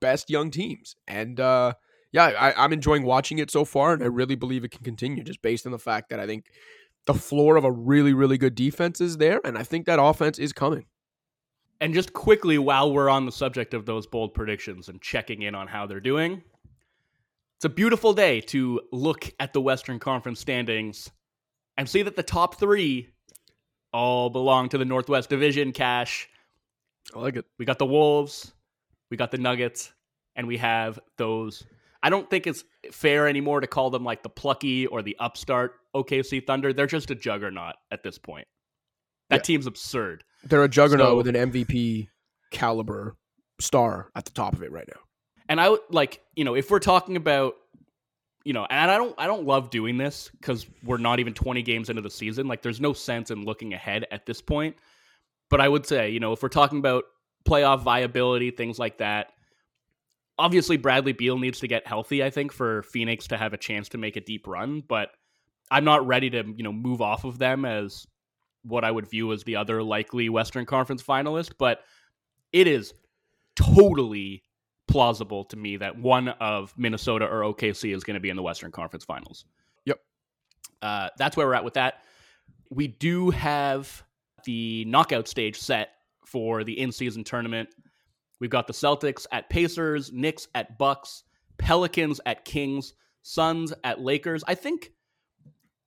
best 0.00 0.30
young 0.30 0.50
teams. 0.50 0.96
And 1.06 1.38
uh, 1.38 1.74
yeah, 2.12 2.24
I, 2.24 2.64
I'm 2.64 2.72
enjoying 2.72 3.04
watching 3.04 3.38
it 3.38 3.50
so 3.50 3.64
far, 3.64 3.92
and 3.92 4.02
I 4.02 4.06
really 4.06 4.34
believe 4.34 4.64
it 4.64 4.70
can 4.70 4.82
continue 4.82 5.22
just 5.22 5.42
based 5.42 5.66
on 5.66 5.72
the 5.72 5.78
fact 5.78 6.08
that 6.08 6.18
I 6.18 6.26
think 6.26 6.46
the 7.06 7.14
floor 7.14 7.56
of 7.56 7.64
a 7.64 7.72
really, 7.72 8.14
really 8.14 8.38
good 8.38 8.54
defense 8.54 9.00
is 9.00 9.18
there, 9.18 9.40
and 9.44 9.58
I 9.58 9.62
think 9.62 9.86
that 9.86 10.00
offense 10.00 10.38
is 10.38 10.52
coming. 10.52 10.86
And 11.80 11.94
just 11.94 12.12
quickly, 12.12 12.58
while 12.58 12.92
we're 12.92 13.08
on 13.08 13.24
the 13.24 13.32
subject 13.32 13.72
of 13.72 13.86
those 13.86 14.06
bold 14.06 14.34
predictions 14.34 14.88
and 14.88 15.00
checking 15.00 15.42
in 15.42 15.54
on 15.54 15.68
how 15.68 15.86
they're 15.86 16.00
doing, 16.00 16.42
it's 17.56 17.64
a 17.64 17.68
beautiful 17.68 18.12
day 18.14 18.40
to 18.42 18.80
look 18.92 19.30
at 19.38 19.52
the 19.52 19.60
Western 19.60 19.98
Conference 19.98 20.40
standings 20.40 21.10
and 21.78 21.88
see 21.88 22.02
that 22.02 22.16
the 22.16 22.22
top 22.22 22.56
three 22.56 23.08
all 23.94 24.28
belong 24.28 24.68
to 24.68 24.76
the 24.78 24.84
Northwest 24.84 25.30
Division. 25.30 25.72
Cash. 25.72 26.28
I 27.14 27.20
like 27.20 27.36
it. 27.36 27.46
We 27.58 27.64
got 27.64 27.78
the 27.78 27.86
Wolves, 27.86 28.52
we 29.10 29.16
got 29.16 29.30
the 29.30 29.38
Nuggets, 29.38 29.92
and 30.36 30.46
we 30.46 30.58
have 30.58 30.98
those. 31.16 31.64
I 32.02 32.10
don't 32.10 32.28
think 32.28 32.46
it's 32.46 32.62
fair 32.92 33.26
anymore 33.26 33.60
to 33.60 33.66
call 33.66 33.88
them 33.90 34.04
like 34.04 34.22
the 34.22 34.28
plucky 34.28 34.86
or 34.86 35.00
the 35.02 35.16
upstart 35.18 35.72
OKC 35.96 36.46
Thunder. 36.46 36.72
They're 36.74 36.86
just 36.86 37.10
a 37.10 37.14
juggernaut 37.14 37.76
at 37.90 38.02
this 38.02 38.18
point. 38.18 38.46
That 39.30 39.36
Yeah. 39.36 39.42
team's 39.42 39.66
absurd. 39.66 40.22
They're 40.44 40.62
a 40.64 40.68
juggernaut 40.68 41.08
So- 41.08 41.16
with 41.16 41.28
an 41.28 41.34
MVP 41.36 42.08
caliber 42.50 43.16
star 43.60 44.10
at 44.14 44.24
the 44.26 44.30
top 44.32 44.52
of 44.52 44.62
it 44.62 44.70
right 44.70 44.86
now. 44.94 45.00
and 45.50 45.58
I 45.62 45.70
would 45.70 45.80
like, 45.88 46.20
you 46.36 46.44
know, 46.44 46.54
if 46.54 46.70
we're 46.70 46.78
talking 46.78 47.16
about, 47.16 47.54
you 48.44 48.52
know, 48.52 48.66
and 48.70 48.90
I 48.90 48.96
don't, 48.96 49.14
I 49.18 49.26
don't 49.26 49.44
love 49.44 49.70
doing 49.70 49.98
this 49.98 50.30
because 50.40 50.66
we're 50.82 50.98
not 50.98 51.20
even 51.20 51.34
20 51.34 51.62
games 51.62 51.90
into 51.90 52.02
the 52.02 52.10
season. 52.10 52.46
Like, 52.46 52.62
there's 52.62 52.80
no 52.80 52.92
sense 52.92 53.30
in 53.30 53.44
looking 53.44 53.74
ahead 53.74 54.06
at 54.10 54.26
this 54.26 54.40
point. 54.40 54.76
But 55.50 55.60
I 55.60 55.68
would 55.68 55.86
say, 55.86 56.10
you 56.10 56.20
know, 56.20 56.32
if 56.32 56.42
we're 56.42 56.48
talking 56.48 56.78
about 56.78 57.04
playoff 57.44 57.82
viability, 57.82 58.50
things 58.50 58.78
like 58.78 58.98
that, 58.98 59.32
obviously 60.38 60.76
Bradley 60.76 61.12
Beal 61.12 61.38
needs 61.38 61.60
to 61.60 61.68
get 61.68 61.86
healthy. 61.86 62.22
I 62.22 62.30
think 62.30 62.52
for 62.52 62.82
Phoenix 62.82 63.26
to 63.28 63.36
have 63.36 63.52
a 63.52 63.58
chance 63.58 63.88
to 63.90 63.98
make 63.98 64.16
a 64.16 64.20
deep 64.20 64.46
run, 64.46 64.82
but 64.86 65.10
I'm 65.70 65.84
not 65.84 66.06
ready 66.06 66.30
to, 66.30 66.44
you 66.56 66.62
know, 66.62 66.72
move 66.72 67.02
off 67.02 67.24
of 67.24 67.38
them 67.38 67.64
as 67.64 68.06
what 68.62 68.84
I 68.84 68.90
would 68.90 69.10
view 69.10 69.32
as 69.32 69.44
the 69.44 69.56
other 69.56 69.82
likely 69.82 70.28
Western 70.28 70.66
Conference 70.66 71.02
finalist. 71.02 71.52
But 71.58 71.80
it 72.52 72.66
is 72.66 72.94
totally 73.56 74.42
plausible 74.88 75.44
to 75.44 75.56
me 75.56 75.76
that 75.76 75.96
one 75.98 76.28
of 76.28 76.74
Minnesota 76.76 77.26
or 77.26 77.40
OKC 77.42 77.94
is 77.94 78.02
going 78.04 78.14
to 78.14 78.20
be 78.20 78.30
in 78.30 78.36
the 78.36 78.42
Western 78.42 78.72
Conference 78.72 79.04
Finals. 79.04 79.44
Yep. 79.84 80.00
Uh, 80.82 81.08
that's 81.18 81.36
where 81.36 81.46
we're 81.46 81.54
at 81.54 81.64
with 81.64 81.74
that. 81.74 82.02
we 82.70 82.88
do 82.88 83.30
have 83.30 84.04
the 84.44 84.84
knockout 84.86 85.28
stage 85.28 85.56
set 85.58 85.90
for 86.24 86.64
the 86.64 86.78
in-season 86.78 87.24
tournament. 87.24 87.68
We've 88.40 88.50
got 88.50 88.66
the 88.66 88.72
Celtics 88.72 89.26
at 89.32 89.48
Pacers, 89.50 90.12
Knicks 90.12 90.48
at 90.54 90.78
Bucks, 90.78 91.24
Pelicans 91.58 92.20
at 92.26 92.44
Kings, 92.44 92.94
Suns 93.22 93.72
at 93.84 94.00
Lakers. 94.00 94.44
I 94.46 94.54
think 94.54 94.92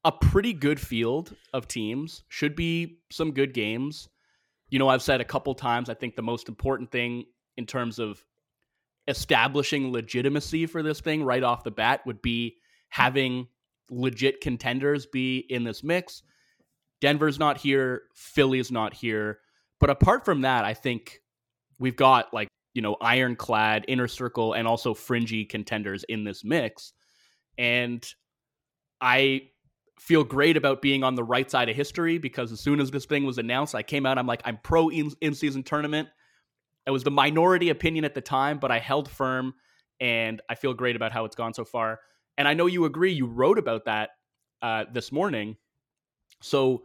a 0.03 0.11
pretty 0.11 0.53
good 0.53 0.79
field 0.79 1.35
of 1.53 1.67
teams 1.67 2.23
should 2.27 2.55
be 2.55 2.99
some 3.11 3.31
good 3.31 3.53
games. 3.53 4.09
You 4.69 4.79
know, 4.79 4.87
I've 4.87 5.01
said 5.01 5.21
a 5.21 5.25
couple 5.25 5.53
times, 5.53 5.89
I 5.89 5.93
think 5.93 6.15
the 6.15 6.21
most 6.21 6.49
important 6.49 6.91
thing 6.91 7.25
in 7.57 7.65
terms 7.65 7.99
of 7.99 8.23
establishing 9.11 9.91
legitimacy 9.91 10.65
for 10.65 10.81
this 10.81 11.01
thing 11.01 11.23
right 11.23 11.43
off 11.43 11.63
the 11.63 11.69
bat 11.69 12.01
would 12.07 12.21
be 12.21 12.55
having 12.89 13.47
legit 13.91 14.41
contenders 14.41 15.05
be 15.05 15.37
in 15.37 15.63
this 15.63 15.83
mix. 15.83 16.23
Denver's 17.01 17.37
not 17.37 17.57
here, 17.57 18.03
Philly's 18.15 18.71
not 18.71 18.93
here. 18.93 19.39
But 19.79 19.89
apart 19.89 20.25
from 20.25 20.41
that, 20.41 20.65
I 20.65 20.73
think 20.73 21.21
we've 21.77 21.95
got 21.95 22.33
like, 22.33 22.47
you 22.73 22.81
know, 22.81 22.95
ironclad, 23.01 23.85
inner 23.87 24.07
circle, 24.07 24.53
and 24.53 24.67
also 24.67 24.93
fringy 24.93 25.45
contenders 25.45 26.03
in 26.05 26.23
this 26.23 26.43
mix. 26.43 26.93
And 27.57 28.07
I 29.01 29.49
feel 29.99 30.23
great 30.23 30.57
about 30.57 30.81
being 30.81 31.03
on 31.03 31.15
the 31.15 31.23
right 31.23 31.49
side 31.51 31.69
of 31.69 31.75
history 31.75 32.17
because 32.17 32.51
as 32.51 32.59
soon 32.59 32.79
as 32.79 32.91
this 32.91 33.05
thing 33.05 33.25
was 33.25 33.37
announced, 33.37 33.75
I 33.75 33.83
came 33.83 34.05
out, 34.05 34.17
I'm 34.17 34.27
like, 34.27 34.41
I'm 34.45 34.57
pro 34.63 34.89
in 34.89 35.33
season 35.33 35.63
tournament. 35.63 36.07
It 36.85 36.91
was 36.91 37.03
the 37.03 37.11
minority 37.11 37.69
opinion 37.69 38.05
at 38.05 38.15
the 38.15 38.21
time, 38.21 38.57
but 38.59 38.71
I 38.71 38.79
held 38.79 39.09
firm 39.09 39.53
and 39.99 40.41
I 40.49 40.55
feel 40.55 40.73
great 40.73 40.95
about 40.95 41.11
how 41.11 41.25
it's 41.25 41.35
gone 41.35 41.53
so 41.53 41.63
far. 41.63 41.99
And 42.37 42.47
I 42.47 42.53
know 42.53 42.65
you 42.65 42.85
agree, 42.85 43.11
you 43.11 43.27
wrote 43.27 43.59
about 43.59 43.85
that 43.85 44.09
uh, 44.61 44.85
this 44.91 45.11
morning. 45.11 45.57
So, 46.41 46.83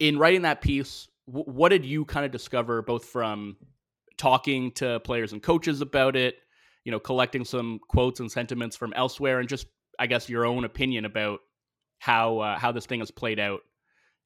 in 0.00 0.18
writing 0.18 0.42
that 0.42 0.60
piece, 0.60 1.06
w- 1.26 1.44
what 1.44 1.68
did 1.68 1.84
you 1.84 2.04
kind 2.04 2.24
of 2.24 2.32
discover 2.32 2.82
both 2.82 3.04
from 3.04 3.56
talking 4.16 4.72
to 4.72 5.00
players 5.00 5.32
and 5.32 5.42
coaches 5.42 5.80
about 5.80 6.16
it, 6.16 6.36
you 6.84 6.92
know, 6.92 6.98
collecting 6.98 7.44
some 7.44 7.78
quotes 7.88 8.20
and 8.20 8.32
sentiments 8.32 8.76
from 8.76 8.92
elsewhere, 8.94 9.38
and 9.38 9.48
just, 9.48 9.66
I 9.98 10.06
guess, 10.06 10.28
your 10.28 10.46
own 10.46 10.64
opinion 10.64 11.04
about 11.04 11.40
how 11.98 12.38
uh, 12.38 12.58
how 12.58 12.72
this 12.72 12.86
thing 12.86 13.00
has 13.00 13.10
played 13.10 13.38
out 13.38 13.60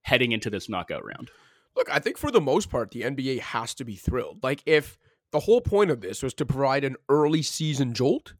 heading 0.03 0.33
into 0.33 0.51
this 0.51 0.69
knockout 0.69 1.05
round? 1.05 1.31
Look, 1.79 1.89
I 1.91 2.01
think 2.01 2.19
for 2.19 2.33
the 2.33 2.41
most 2.41 2.71
part, 2.71 2.91
the 2.91 3.03
NBA 3.03 3.39
has 3.39 3.73
to 3.77 3.85
be 3.85 3.95
thrilled. 3.95 4.43
Like, 4.43 4.63
if 4.67 4.99
the 5.31 5.41
whole 5.41 5.61
point 5.61 5.93
of 5.93 6.01
this 6.01 6.23
was 6.25 6.35
to 6.35 6.45
provide 6.45 6.83
an 6.85 6.97
early 7.09 7.41
season 7.41 7.95
jolt, 7.95 8.35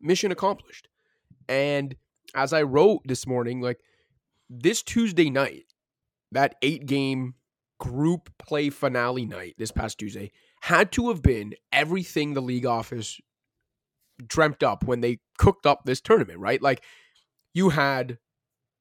mission 0.00 0.32
accomplished. 0.32 0.88
And 1.48 1.94
as 2.34 2.52
I 2.52 2.62
wrote 2.62 3.02
this 3.04 3.28
morning, 3.28 3.60
like 3.60 3.78
this 4.48 4.82
Tuesday 4.82 5.30
night, 5.30 5.66
that 6.32 6.56
eight 6.62 6.86
game 6.86 7.34
group 7.78 8.30
play 8.38 8.70
finale 8.70 9.24
night 9.24 9.54
this 9.56 9.70
past 9.70 9.98
Tuesday 9.98 10.32
had 10.62 10.92
to 10.92 11.08
have 11.08 11.22
been 11.22 11.54
everything 11.72 12.34
the 12.34 12.42
league 12.42 12.66
office 12.66 13.18
dreamt 14.26 14.62
up 14.62 14.84
when 14.84 15.00
they 15.00 15.18
cooked 15.38 15.64
up 15.64 15.84
this 15.84 16.00
tournament, 16.00 16.38
right? 16.38 16.60
Like 16.60 16.82
you 17.54 17.70
had 17.70 18.18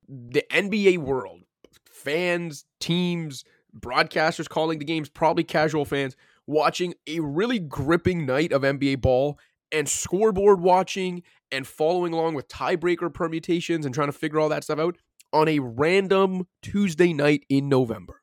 the 0.07 0.43
NBA 0.51 0.97
world, 0.97 1.41
fans, 1.89 2.65
teams, 2.79 3.43
broadcasters 3.77 4.49
calling 4.49 4.79
the 4.79 4.85
games, 4.85 5.09
probably 5.09 5.43
casual 5.43 5.85
fans, 5.85 6.15
watching 6.47 6.93
a 7.07 7.19
really 7.19 7.59
gripping 7.59 8.25
night 8.25 8.51
of 8.51 8.63
NBA 8.63 9.01
ball 9.01 9.39
and 9.71 9.87
scoreboard 9.87 10.61
watching 10.61 11.23
and 11.51 11.67
following 11.67 12.13
along 12.13 12.35
with 12.35 12.47
tiebreaker 12.47 13.13
permutations 13.13 13.85
and 13.85 13.93
trying 13.93 14.07
to 14.07 14.13
figure 14.13 14.39
all 14.39 14.49
that 14.49 14.63
stuff 14.63 14.79
out 14.79 14.97
on 15.31 15.47
a 15.47 15.59
random 15.59 16.47
Tuesday 16.61 17.13
night 17.13 17.43
in 17.49 17.69
November. 17.69 18.21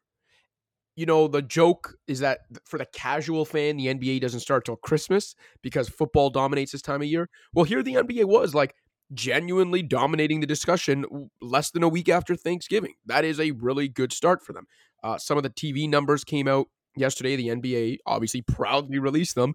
You 0.96 1.06
know, 1.06 1.28
the 1.28 1.42
joke 1.42 1.94
is 2.08 2.20
that 2.20 2.40
for 2.64 2.78
the 2.78 2.86
casual 2.86 3.44
fan, 3.44 3.76
the 3.76 3.86
NBA 3.86 4.20
doesn't 4.20 4.40
start 4.40 4.64
till 4.64 4.76
Christmas 4.76 5.34
because 5.62 5.88
football 5.88 6.30
dominates 6.30 6.72
this 6.72 6.82
time 6.82 7.02
of 7.02 7.06
year. 7.06 7.28
Well, 7.52 7.64
here 7.64 7.82
the 7.82 7.94
NBA 7.94 8.24
was 8.24 8.54
like 8.54 8.74
genuinely 9.12 9.82
dominating 9.82 10.40
the 10.40 10.46
discussion 10.46 11.30
less 11.40 11.70
than 11.70 11.82
a 11.82 11.88
week 11.88 12.08
after 12.08 12.34
Thanksgiving. 12.34 12.94
That 13.04 13.24
is 13.24 13.38
a 13.38 13.52
really 13.52 13.88
good 13.88 14.12
start 14.12 14.42
for 14.42 14.52
them. 14.52 14.66
Uh, 15.02 15.18
some 15.18 15.36
of 15.36 15.42
the 15.42 15.50
TV 15.50 15.88
numbers 15.88 16.24
came 16.24 16.48
out 16.48 16.66
yesterday. 16.96 17.36
The 17.36 17.48
NBA 17.48 17.98
obviously 18.06 18.42
proudly 18.42 18.98
released 18.98 19.34
them. 19.34 19.54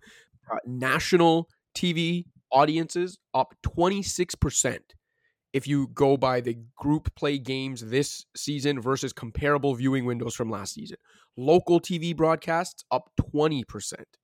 Uh, 0.51 0.57
national 0.65 1.47
TV 1.75 2.25
audiences 2.51 3.17
up 3.33 3.53
26% 3.63 4.79
if 5.53 5.67
you 5.67 5.87
go 5.93 6.15
by 6.15 6.39
the 6.41 6.57
group 6.77 7.13
play 7.15 7.37
games 7.37 7.81
this 7.81 8.25
season 8.35 8.81
versus 8.81 9.11
comparable 9.11 9.73
viewing 9.75 10.05
windows 10.05 10.33
from 10.33 10.49
last 10.49 10.73
season. 10.73 10.97
Local 11.37 11.79
TV 11.79 12.15
broadcasts 12.15 12.83
up 12.91 13.09
20% 13.33 13.63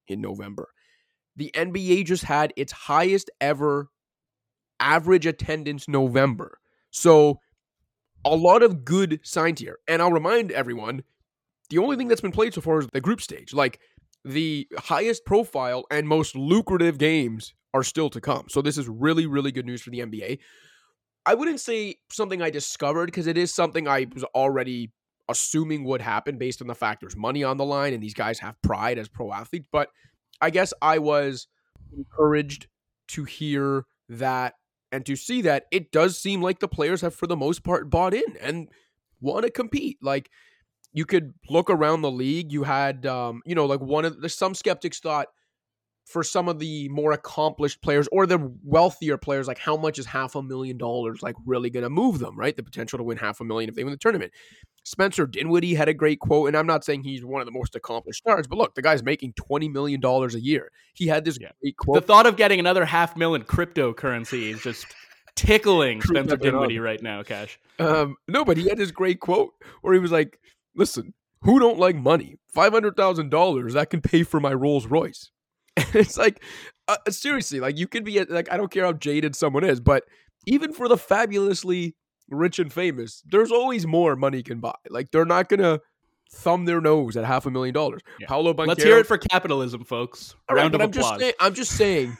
in 0.07 0.21
November. 0.21 0.69
The 1.35 1.51
NBA 1.53 2.05
just 2.05 2.23
had 2.23 2.53
its 2.55 2.71
highest 2.71 3.29
ever 3.41 3.89
average 4.79 5.25
attendance 5.25 5.87
November. 5.87 6.59
So 6.91 7.39
a 8.33 8.35
lot 8.35 8.63
of 8.63 8.85
good 8.85 9.19
signs 9.23 9.59
here. 9.59 9.79
And 9.87 10.01
I'll 10.01 10.11
remind 10.11 10.51
everyone 10.51 11.03
the 11.69 11.77
only 11.77 11.97
thing 11.97 12.07
that's 12.07 12.21
been 12.21 12.31
played 12.31 12.53
so 12.53 12.61
far 12.61 12.79
is 12.79 12.87
the 12.91 13.01
group 13.01 13.21
stage. 13.21 13.53
Like 13.53 13.79
the 14.23 14.67
highest 14.77 15.25
profile 15.25 15.85
and 15.91 16.07
most 16.07 16.35
lucrative 16.35 16.97
games 16.97 17.53
are 17.73 17.83
still 17.83 18.09
to 18.09 18.21
come. 18.21 18.45
So 18.49 18.61
this 18.61 18.77
is 18.77 18.87
really, 18.87 19.25
really 19.25 19.51
good 19.51 19.65
news 19.65 19.81
for 19.81 19.89
the 19.89 19.99
NBA. 19.99 20.39
I 21.25 21.33
wouldn't 21.33 21.59
say 21.59 21.95
something 22.11 22.41
I 22.41 22.49
discovered 22.49 23.07
because 23.07 23.27
it 23.27 23.37
is 23.37 23.53
something 23.53 23.87
I 23.87 24.07
was 24.13 24.23
already 24.23 24.91
assuming 25.29 25.83
would 25.83 26.01
happen 26.01 26.37
based 26.37 26.61
on 26.61 26.67
the 26.67 26.75
fact 26.75 27.01
there's 27.01 27.17
money 27.17 27.43
on 27.43 27.57
the 27.57 27.65
line 27.65 27.93
and 27.93 28.01
these 28.01 28.13
guys 28.13 28.39
have 28.39 28.61
pride 28.61 28.97
as 28.97 29.09
pro 29.09 29.33
athletes. 29.33 29.67
But 29.71 29.89
I 30.41 30.49
guess 30.49 30.73
I 30.81 30.99
was 30.99 31.47
encouraged 31.95 32.67
to 33.09 33.25
hear 33.25 33.85
that 34.09 34.53
and 34.91 35.05
to 35.05 35.15
see 35.15 35.41
that 35.41 35.65
it 35.71 35.91
does 35.91 36.17
seem 36.17 36.41
like 36.41 36.59
the 36.59 36.67
players 36.67 37.01
have 37.01 37.13
for 37.13 37.27
the 37.27 37.35
most 37.35 37.63
part 37.63 37.89
bought 37.89 38.13
in 38.13 38.37
and 38.41 38.69
want 39.19 39.45
to 39.45 39.51
compete 39.51 39.97
like 40.01 40.29
you 40.93 41.05
could 41.05 41.33
look 41.49 41.69
around 41.69 42.01
the 42.01 42.11
league 42.11 42.51
you 42.51 42.63
had 42.63 43.05
um 43.05 43.41
you 43.45 43.55
know 43.55 43.65
like 43.65 43.81
one 43.81 44.05
of 44.05 44.21
the 44.21 44.29
some 44.29 44.53
skeptics 44.53 44.99
thought 44.99 45.27
for 46.07 46.23
some 46.23 46.47
of 46.47 46.57
the 46.57 46.87
more 46.87 47.11
accomplished 47.11 47.81
players 47.81 48.07
or 48.13 48.25
the 48.25 48.51
wealthier 48.63 49.17
players, 49.17 49.45
like 49.45 49.57
how 49.57 49.75
much 49.75 49.99
is 49.99 50.05
half 50.05 50.35
a 50.35 50.41
million 50.41 50.77
dollars 50.77 51.21
like 51.21 51.35
really 51.45 51.69
going 51.69 51.83
to 51.83 51.89
move 51.89 52.19
them, 52.19 52.37
right? 52.39 52.55
The 52.55 52.63
potential 52.63 52.97
to 52.97 53.03
win 53.03 53.17
half 53.17 53.41
a 53.41 53.43
million 53.43 53.69
if 53.69 53.75
they 53.75 53.83
win 53.83 53.91
the 53.91 53.97
tournament. 53.97 54.31
Spencer 54.87 55.27
Dinwiddie 55.27 55.73
had 55.73 55.89
a 55.89 55.93
great 55.93 56.21
quote, 56.21 56.47
and 56.47 56.55
I'm 56.55 56.65
not 56.65 56.85
saying 56.85 57.03
he's 57.03 57.25
one 57.25 57.41
of 57.41 57.45
the 57.45 57.51
most 57.51 57.75
accomplished 57.75 58.19
stars, 58.19 58.47
but 58.47 58.57
look, 58.57 58.73
the 58.73 58.81
guy's 58.81 59.03
making 59.03 59.33
$20 59.33 59.69
million 59.69 60.01
a 60.01 60.27
year. 60.37 60.71
He 60.93 61.07
had 61.07 61.25
this 61.25 61.37
yeah. 61.41 61.49
great 61.61 61.75
quote. 61.75 61.95
The 61.95 62.07
thought 62.07 62.25
of 62.25 62.37
getting 62.37 62.61
another 62.61 62.85
half 62.85 63.17
million 63.17 63.45
cryptocurrency 63.45 64.53
is 64.53 64.63
just 64.63 64.85
tickling 65.35 66.01
Spencer 66.01 66.37
Dinwiddie 66.37 66.79
right 66.79 67.01
now, 67.01 67.21
Cash. 67.21 67.59
Um, 67.79 68.15
no, 68.29 68.45
but 68.45 68.55
he 68.55 68.69
had 68.69 68.77
this 68.77 68.91
great 68.91 69.19
quote 69.19 69.53
where 69.81 69.93
he 69.93 69.99
was 69.99 70.13
like, 70.13 70.39
listen, 70.73 71.13
who 71.41 71.59
don't 71.59 71.77
like 71.77 71.97
money? 71.97 72.37
$500,000, 72.55 73.73
that 73.73 73.89
can 73.89 73.99
pay 73.99 74.23
for 74.23 74.39
my 74.39 74.53
Rolls 74.53 74.87
Royce. 74.87 75.31
it's 75.75 76.17
like 76.17 76.41
uh, 76.87 76.95
seriously, 77.09 77.59
like 77.59 77.77
you 77.77 77.87
could 77.87 78.05
be 78.05 78.23
like 78.23 78.49
I 78.49 78.55
don't 78.55 78.71
care 78.71 78.85
how 78.85 78.93
jaded 78.93 79.35
someone 79.35 79.65
is, 79.65 79.81
but 79.81 80.05
even 80.47 80.71
for 80.71 80.87
the 80.87 80.97
fabulously 80.97 81.93
rich 82.29 82.59
and 82.59 82.71
famous, 82.71 83.23
there's 83.29 83.51
always 83.51 83.85
more 83.85 84.15
money 84.15 84.43
can 84.43 84.59
buy. 84.59 84.75
Like 84.89 85.11
they're 85.11 85.25
not 85.25 85.49
gonna 85.49 85.79
thumb 86.31 86.65
their 86.65 86.81
nose 86.81 87.15
at 87.17 87.25
half 87.25 87.45
a 87.45 87.51
million 87.51 87.73
dollars. 87.73 88.01
Yeah. 88.19 88.27
Paulo 88.27 88.53
Banchero, 88.53 88.67
Let's 88.67 88.83
hear 88.83 88.97
it 88.97 89.07
for 89.07 89.17
capitalism, 89.17 89.83
folks. 89.83 90.35
Round 90.49 90.73
right, 90.73 90.75
of 90.75 90.81
I'm 90.81 90.89
applause. 90.89 91.11
Just 91.11 91.19
say, 91.19 91.33
I'm 91.39 91.53
just 91.53 91.71
saying. 91.73 92.17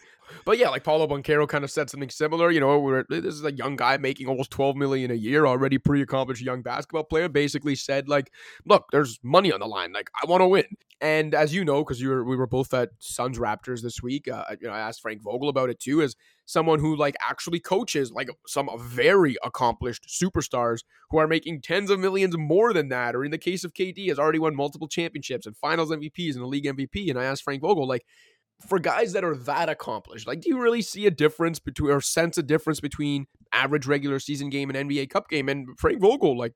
But 0.48 0.60
yeah, 0.60 0.70
like 0.70 0.86
Paulo 0.86 1.06
Banchero 1.08 1.46
kind 1.46 1.66
of 1.66 1.72
said 1.72 1.90
something 1.90 2.10
similar. 2.10 2.50
You 2.52 2.62
know, 2.62 2.80
where 2.80 3.06
this 3.10 3.26
is 3.26 3.44
a 3.44 3.52
young 3.52 3.76
guy 3.76 3.98
making 3.98 4.30
almost 4.30 4.50
12 4.52 4.78
million 4.78 5.12
a 5.12 5.14
year, 5.14 5.46
already 5.46 5.78
pretty 5.78 6.02
accomplished 6.02 6.42
young 6.42 6.62
basketball 6.62 7.04
player. 7.04 7.28
Basically 7.28 7.76
said 7.76 8.08
like, 8.08 8.32
look, 8.66 8.86
there's 8.94 9.20
money 9.22 9.52
on 9.52 9.60
the 9.60 9.66
line. 9.66 9.92
Like 9.92 10.10
I 10.24 10.26
want 10.26 10.40
to 10.40 10.48
win. 10.48 10.64
And 11.02 11.36
as 11.36 11.54
you 11.54 11.66
know, 11.66 11.84
because 11.84 12.00
you 12.00 12.08
were 12.08 12.24
we 12.24 12.38
were 12.38 12.48
both 12.48 12.74
at 12.74 12.92
Suns 13.00 13.38
Raptors 13.38 13.82
this 13.82 14.02
week. 14.02 14.30
Uh, 14.30 14.46
you 14.62 14.68
know, 14.68 14.74
I 14.74 14.80
asked 14.80 15.02
Frank 15.02 15.22
Vogel 15.22 15.50
about 15.50 15.70
it 15.70 15.82
too, 15.82 16.02
as 16.02 16.16
someone 16.46 16.80
who 16.80 16.96
like 16.96 17.18
actually 17.22 17.60
coaches 17.60 18.14
like 18.14 18.30
some 18.48 18.70
very 18.80 19.36
accomplished 19.44 20.08
superstars 20.08 20.80
who 21.10 21.18
are 21.18 21.28
making 21.28 21.62
tens 21.62 21.90
of 21.90 22.00
millions 22.00 22.38
more 22.38 22.72
than 22.72 22.88
that. 22.88 23.18
Or 23.18 23.26
in 23.26 23.32
the 23.32 23.38
case 23.38 23.66
of 23.66 23.74
KD, 23.74 24.08
has 24.08 24.18
already 24.18 24.40
won 24.40 24.56
multiple 24.56 24.88
championships 24.88 25.46
and 25.46 25.58
Finals 25.58 25.92
MVPs 25.92 26.36
and 26.36 26.42
the 26.42 26.48
league 26.48 26.64
MVP. 26.64 27.10
And 27.10 27.20
I 27.20 27.26
asked 27.26 27.44
Frank 27.44 27.62
Vogel 27.62 27.86
like 27.86 28.06
for 28.66 28.80
guys 28.80 29.14
that 29.14 29.24
are 29.24 29.36
that 29.36 29.70
accomplished, 29.70 30.28
like, 30.28 30.42
do 30.42 30.50
you 30.50 30.62
really 30.62 30.82
see 30.82 31.06
a 31.06 31.12
difference 31.12 31.60
between 31.60 31.92
or 31.92 32.02
sense 32.02 32.38
a 32.38 32.44
difference 32.44 32.80
between 32.80 33.28
average 33.52 33.86
regular 33.86 34.20
season 34.20 34.50
game 34.50 34.70
and 34.70 34.90
NBA 34.90 35.10
Cup 35.10 35.30
game? 35.30 35.50
And 35.50 35.78
Frank 35.78 36.02
Vogel, 36.02 36.38
like, 36.38 36.54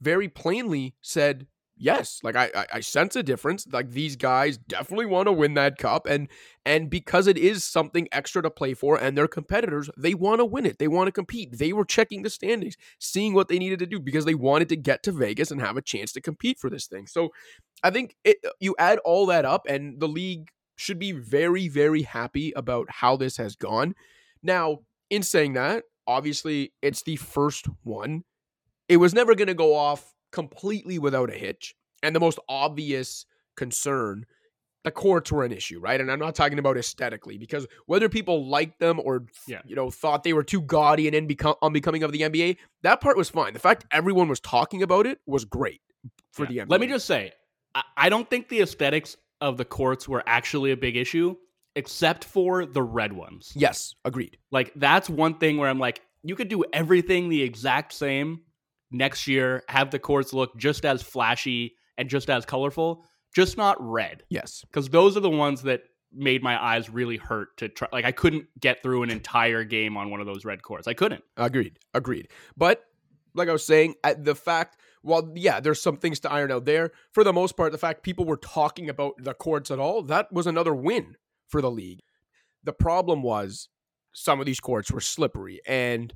very 0.00 0.28
plainly 0.28 0.94
said, 1.02 1.46
yes, 1.80 2.20
like 2.22 2.36
I, 2.36 2.50
I, 2.54 2.66
I 2.74 2.80
sense 2.80 3.16
a 3.16 3.22
difference. 3.22 3.66
Like 3.72 3.90
these 3.90 4.14
guys 4.14 4.58
definitely 4.58 5.06
want 5.06 5.26
to 5.26 5.32
win 5.32 5.54
that 5.54 5.78
cup, 5.78 6.06
and 6.06 6.28
and 6.64 6.88
because 6.88 7.26
it 7.26 7.38
is 7.38 7.64
something 7.64 8.06
extra 8.12 8.42
to 8.42 8.50
play 8.50 8.74
for, 8.74 8.96
and 9.00 9.16
they're 9.16 9.26
competitors, 9.26 9.90
they 9.96 10.14
want 10.14 10.38
to 10.38 10.44
win 10.44 10.66
it. 10.66 10.78
They 10.78 10.88
want 10.88 11.08
to 11.08 11.12
compete. 11.12 11.58
They 11.58 11.72
were 11.72 11.84
checking 11.84 12.22
the 12.22 12.30
standings, 12.30 12.76
seeing 13.00 13.34
what 13.34 13.48
they 13.48 13.58
needed 13.58 13.80
to 13.80 13.86
do 13.86 13.98
because 13.98 14.26
they 14.26 14.34
wanted 14.34 14.68
to 14.68 14.76
get 14.76 15.02
to 15.04 15.12
Vegas 15.12 15.50
and 15.50 15.60
have 15.60 15.76
a 15.76 15.82
chance 15.82 16.12
to 16.12 16.20
compete 16.20 16.58
for 16.58 16.70
this 16.70 16.86
thing. 16.86 17.06
So, 17.06 17.30
I 17.82 17.90
think 17.90 18.14
it, 18.24 18.36
you 18.60 18.76
add 18.78 18.98
all 18.98 19.26
that 19.26 19.44
up, 19.44 19.66
and 19.68 19.98
the 19.98 20.08
league 20.08 20.48
should 20.80 20.98
be 20.98 21.12
very, 21.12 21.68
very 21.68 22.02
happy 22.02 22.52
about 22.56 22.86
how 22.90 23.16
this 23.16 23.36
has 23.36 23.54
gone. 23.56 23.94
Now, 24.42 24.80
in 25.10 25.22
saying 25.22 25.52
that, 25.52 25.84
obviously 26.06 26.72
it's 26.82 27.02
the 27.02 27.16
first 27.16 27.66
one. 27.82 28.24
It 28.88 28.96
was 28.96 29.12
never 29.14 29.34
going 29.34 29.48
to 29.48 29.54
go 29.54 29.74
off 29.74 30.14
completely 30.32 30.98
without 30.98 31.30
a 31.30 31.34
hitch. 31.36 31.74
And 32.02 32.16
the 32.16 32.20
most 32.20 32.38
obvious 32.48 33.26
concern, 33.56 34.24
the 34.84 34.90
courts 34.90 35.30
were 35.30 35.44
an 35.44 35.52
issue, 35.52 35.78
right? 35.80 36.00
And 36.00 36.10
I'm 36.10 36.18
not 36.18 36.34
talking 36.34 36.58
about 36.58 36.78
aesthetically 36.78 37.36
because 37.36 37.66
whether 37.84 38.08
people 38.08 38.46
liked 38.46 38.78
them 38.80 38.98
or 39.04 39.26
Yeah. 39.46 39.60
you 39.66 39.76
know 39.76 39.90
thought 39.90 40.22
they 40.24 40.32
were 40.32 40.42
too 40.42 40.62
gaudy 40.62 41.06
and 41.06 41.14
unbecom- 41.28 41.58
unbecoming 41.60 42.02
of 42.02 42.12
the 42.12 42.22
NBA, 42.22 42.56
that 42.82 43.02
part 43.02 43.18
was 43.18 43.28
fine. 43.28 43.52
The 43.52 43.58
fact 43.58 43.84
everyone 43.90 44.28
was 44.28 44.40
talking 44.40 44.82
about 44.82 45.06
it 45.06 45.20
was 45.26 45.44
great 45.44 45.82
for 46.32 46.44
Yeah. 46.44 46.48
the 46.48 46.58
NBA. 46.60 46.70
Let 46.70 46.80
me 46.80 46.86
just 46.86 47.06
say, 47.06 47.32
I, 47.74 47.82
I 47.98 48.08
don't 48.08 48.28
think 48.30 48.48
the 48.48 48.62
aesthetics 48.62 49.16
of 49.40 49.56
the 49.56 49.64
courts 49.64 50.08
were 50.08 50.22
actually 50.26 50.70
a 50.70 50.76
big 50.76 50.96
issue, 50.96 51.36
except 51.76 52.24
for 52.24 52.66
the 52.66 52.82
red 52.82 53.12
ones. 53.12 53.52
yes, 53.54 53.94
agreed. 54.04 54.36
Like 54.50 54.72
that's 54.76 55.08
one 55.08 55.38
thing 55.38 55.56
where 55.56 55.68
I'm 55.68 55.78
like, 55.78 56.00
you 56.22 56.36
could 56.36 56.48
do 56.48 56.64
everything 56.72 57.28
the 57.28 57.42
exact 57.42 57.92
same 57.92 58.40
next 58.90 59.26
year, 59.26 59.62
have 59.68 59.90
the 59.90 59.98
courts 59.98 60.32
look 60.32 60.56
just 60.56 60.84
as 60.84 61.02
flashy 61.02 61.74
and 61.96 62.08
just 62.08 62.28
as 62.28 62.44
colorful, 62.44 63.04
just 63.34 63.56
not 63.56 63.76
red. 63.80 64.24
Yes, 64.28 64.64
Because 64.68 64.88
those 64.88 65.16
are 65.16 65.20
the 65.20 65.30
ones 65.30 65.62
that 65.62 65.82
made 66.12 66.42
my 66.42 66.60
eyes 66.60 66.90
really 66.90 67.16
hurt 67.16 67.56
to 67.58 67.68
try. 67.68 67.86
Like 67.92 68.04
I 68.04 68.12
couldn't 68.12 68.46
get 68.58 68.82
through 68.82 69.04
an 69.04 69.10
entire 69.10 69.62
game 69.64 69.96
on 69.96 70.10
one 70.10 70.20
of 70.20 70.26
those 70.26 70.44
red 70.44 70.62
courts. 70.62 70.88
I 70.88 70.94
couldn't. 70.94 71.22
Agreed. 71.36 71.78
Agreed. 71.94 72.28
But 72.56 72.82
like 73.34 73.48
I 73.48 73.52
was 73.52 73.64
saying, 73.64 73.94
the 74.18 74.34
fact, 74.34 74.76
well, 75.02 75.32
yeah, 75.34 75.60
there's 75.60 75.80
some 75.80 75.96
things 75.96 76.20
to 76.20 76.32
iron 76.32 76.52
out 76.52 76.64
there. 76.64 76.92
For 77.12 77.24
the 77.24 77.32
most 77.32 77.56
part, 77.56 77.72
the 77.72 77.78
fact 77.78 78.02
people 78.02 78.24
were 78.24 78.36
talking 78.36 78.88
about 78.88 79.14
the 79.18 79.34
courts 79.34 79.70
at 79.70 79.78
all, 79.78 80.02
that 80.02 80.32
was 80.32 80.46
another 80.46 80.74
win 80.74 81.16
for 81.48 81.60
the 81.60 81.70
league. 81.70 82.00
The 82.64 82.72
problem 82.72 83.22
was 83.22 83.68
some 84.12 84.40
of 84.40 84.46
these 84.46 84.60
courts 84.60 84.90
were 84.90 85.00
slippery 85.00 85.60
and 85.66 86.12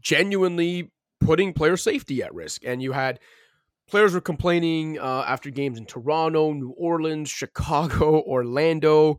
genuinely 0.00 0.90
putting 1.20 1.52
player 1.52 1.76
safety 1.76 2.22
at 2.22 2.34
risk. 2.34 2.62
And 2.64 2.82
you 2.82 2.92
had 2.92 3.20
players 3.88 4.14
were 4.14 4.20
complaining 4.20 4.98
uh, 4.98 5.24
after 5.26 5.50
games 5.50 5.78
in 5.78 5.86
Toronto, 5.86 6.52
New 6.52 6.70
Orleans, 6.70 7.28
Chicago, 7.28 8.22
Orlando. 8.26 9.18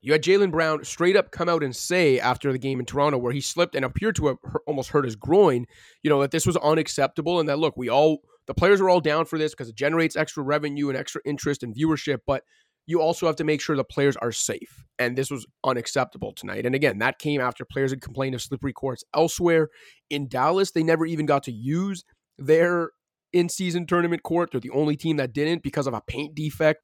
You 0.00 0.12
had 0.12 0.22
Jaylen 0.22 0.52
Brown 0.52 0.84
straight 0.84 1.16
up 1.16 1.32
come 1.32 1.48
out 1.48 1.64
and 1.64 1.74
say 1.74 2.20
after 2.20 2.52
the 2.52 2.58
game 2.58 2.78
in 2.78 2.86
Toronto, 2.86 3.18
where 3.18 3.32
he 3.32 3.40
slipped 3.40 3.74
and 3.74 3.84
appeared 3.84 4.16
to 4.16 4.28
have 4.28 4.36
almost 4.66 4.90
hurt 4.90 5.04
his 5.04 5.16
groin, 5.16 5.66
you 6.02 6.10
know, 6.10 6.20
that 6.20 6.30
this 6.30 6.46
was 6.46 6.56
unacceptable 6.58 7.40
and 7.40 7.48
that, 7.48 7.58
look, 7.58 7.76
we 7.76 7.88
all, 7.88 8.18
the 8.46 8.54
players 8.54 8.80
are 8.80 8.88
all 8.88 9.00
down 9.00 9.24
for 9.24 9.38
this 9.38 9.52
because 9.52 9.68
it 9.68 9.74
generates 9.74 10.16
extra 10.16 10.42
revenue 10.42 10.88
and 10.88 10.96
extra 10.96 11.20
interest 11.24 11.62
and 11.62 11.74
viewership, 11.74 12.18
but 12.26 12.44
you 12.86 13.02
also 13.02 13.26
have 13.26 13.36
to 13.36 13.44
make 13.44 13.60
sure 13.60 13.76
the 13.76 13.84
players 13.84 14.16
are 14.16 14.32
safe. 14.32 14.84
And 14.98 15.16
this 15.16 15.30
was 15.30 15.46
unacceptable 15.62 16.32
tonight. 16.32 16.64
And 16.64 16.74
again, 16.74 16.98
that 16.98 17.18
came 17.18 17.40
after 17.40 17.64
players 17.64 17.90
had 17.90 18.00
complained 18.00 18.34
of 18.34 18.40
slippery 18.40 18.72
courts 18.72 19.04
elsewhere. 19.14 19.68
In 20.08 20.26
Dallas, 20.26 20.70
they 20.70 20.82
never 20.82 21.04
even 21.04 21.26
got 21.26 21.42
to 21.44 21.52
use 21.52 22.04
their 22.38 22.92
in 23.32 23.50
season 23.50 23.86
tournament 23.86 24.22
court. 24.22 24.50
They're 24.52 24.60
the 24.60 24.70
only 24.70 24.96
team 24.96 25.18
that 25.18 25.34
didn't 25.34 25.62
because 25.62 25.86
of 25.86 25.92
a 25.92 26.00
paint 26.00 26.34
defect. 26.34 26.80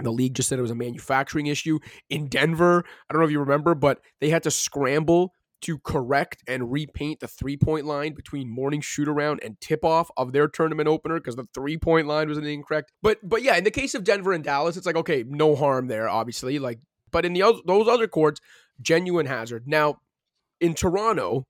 The 0.00 0.10
league 0.10 0.34
just 0.34 0.48
said 0.48 0.58
it 0.58 0.62
was 0.62 0.70
a 0.70 0.76
manufacturing 0.76 1.46
issue. 1.46 1.78
In 2.10 2.26
Denver, 2.26 2.84
I 3.08 3.12
don't 3.12 3.20
know 3.20 3.26
if 3.26 3.32
you 3.32 3.40
remember, 3.40 3.74
but 3.74 4.00
they 4.20 4.30
had 4.30 4.42
to 4.44 4.50
scramble 4.50 5.32
to 5.62 5.78
correct 5.78 6.42
and 6.46 6.70
repaint 6.70 7.20
the 7.20 7.28
three 7.28 7.56
point 7.56 7.86
line 7.86 8.12
between 8.12 8.48
morning 8.48 8.82
shoot 8.82 9.08
around 9.08 9.40
and 9.42 9.58
tip 9.60 9.82
off 9.82 10.10
of 10.16 10.32
their 10.32 10.46
tournament 10.46 10.88
opener 10.88 11.14
because 11.18 11.36
the 11.36 11.48
three 11.54 11.78
point 11.78 12.06
line 12.06 12.28
was 12.28 12.38
incorrect. 12.38 12.92
But 13.02 13.18
but 13.22 13.42
yeah, 13.42 13.56
in 13.56 13.64
the 13.64 13.70
case 13.70 13.94
of 13.94 14.04
Denver 14.04 14.32
and 14.32 14.44
Dallas, 14.44 14.76
it's 14.76 14.86
like 14.86 14.96
okay, 14.96 15.24
no 15.26 15.54
harm 15.54 15.86
there, 15.86 16.08
obviously. 16.08 16.58
Like, 16.58 16.80
but 17.10 17.24
in 17.24 17.32
the 17.32 17.62
those 17.66 17.88
other 17.88 18.06
courts, 18.06 18.40
genuine 18.80 19.26
hazard. 19.26 19.66
Now, 19.66 20.00
in 20.60 20.74
Toronto, 20.74 21.46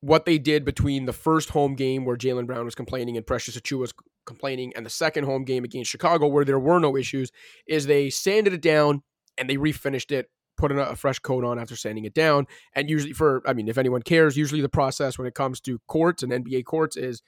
what 0.00 0.26
they 0.26 0.38
did 0.38 0.64
between 0.64 1.06
the 1.06 1.12
first 1.12 1.50
home 1.50 1.76
game 1.76 2.04
where 2.04 2.16
Jaylen 2.16 2.46
Brown 2.46 2.64
was 2.64 2.74
complaining 2.74 3.16
and 3.16 3.24
Precious 3.24 3.56
Achiuwa 3.56 3.78
was 3.78 3.94
complaining, 4.24 4.72
and 4.76 4.84
the 4.86 4.90
second 4.90 5.24
home 5.24 5.44
game 5.44 5.64
against 5.64 5.90
Chicago 5.90 6.26
where 6.26 6.44
there 6.44 6.58
were 6.58 6.80
no 6.80 6.96
issues, 6.96 7.30
is 7.66 7.86
they 7.86 8.10
sanded 8.10 8.52
it 8.52 8.62
down 8.62 9.02
and 9.38 9.48
they 9.48 9.56
refinished 9.56 10.12
it, 10.12 10.30
put 10.56 10.72
a, 10.72 10.96
fresh 10.96 11.18
coat 11.18 11.44
on 11.44 11.58
after 11.58 11.76
sanding 11.76 12.04
it 12.04 12.14
down. 12.14 12.46
And 12.74 12.88
usually, 12.88 13.12
for 13.12 13.42
I 13.46 13.52
mean, 13.52 13.68
if 13.68 13.78
anyone 13.78 14.02
cares, 14.02 14.36
usually 14.36 14.60
the 14.60 14.68
process 14.68 15.18
when 15.18 15.26
it 15.26 15.34
comes 15.34 15.60
to 15.62 15.80
courts 15.88 16.22
and 16.22 16.32
NBA 16.32 16.64
courts 16.64 16.96
is 16.96 17.22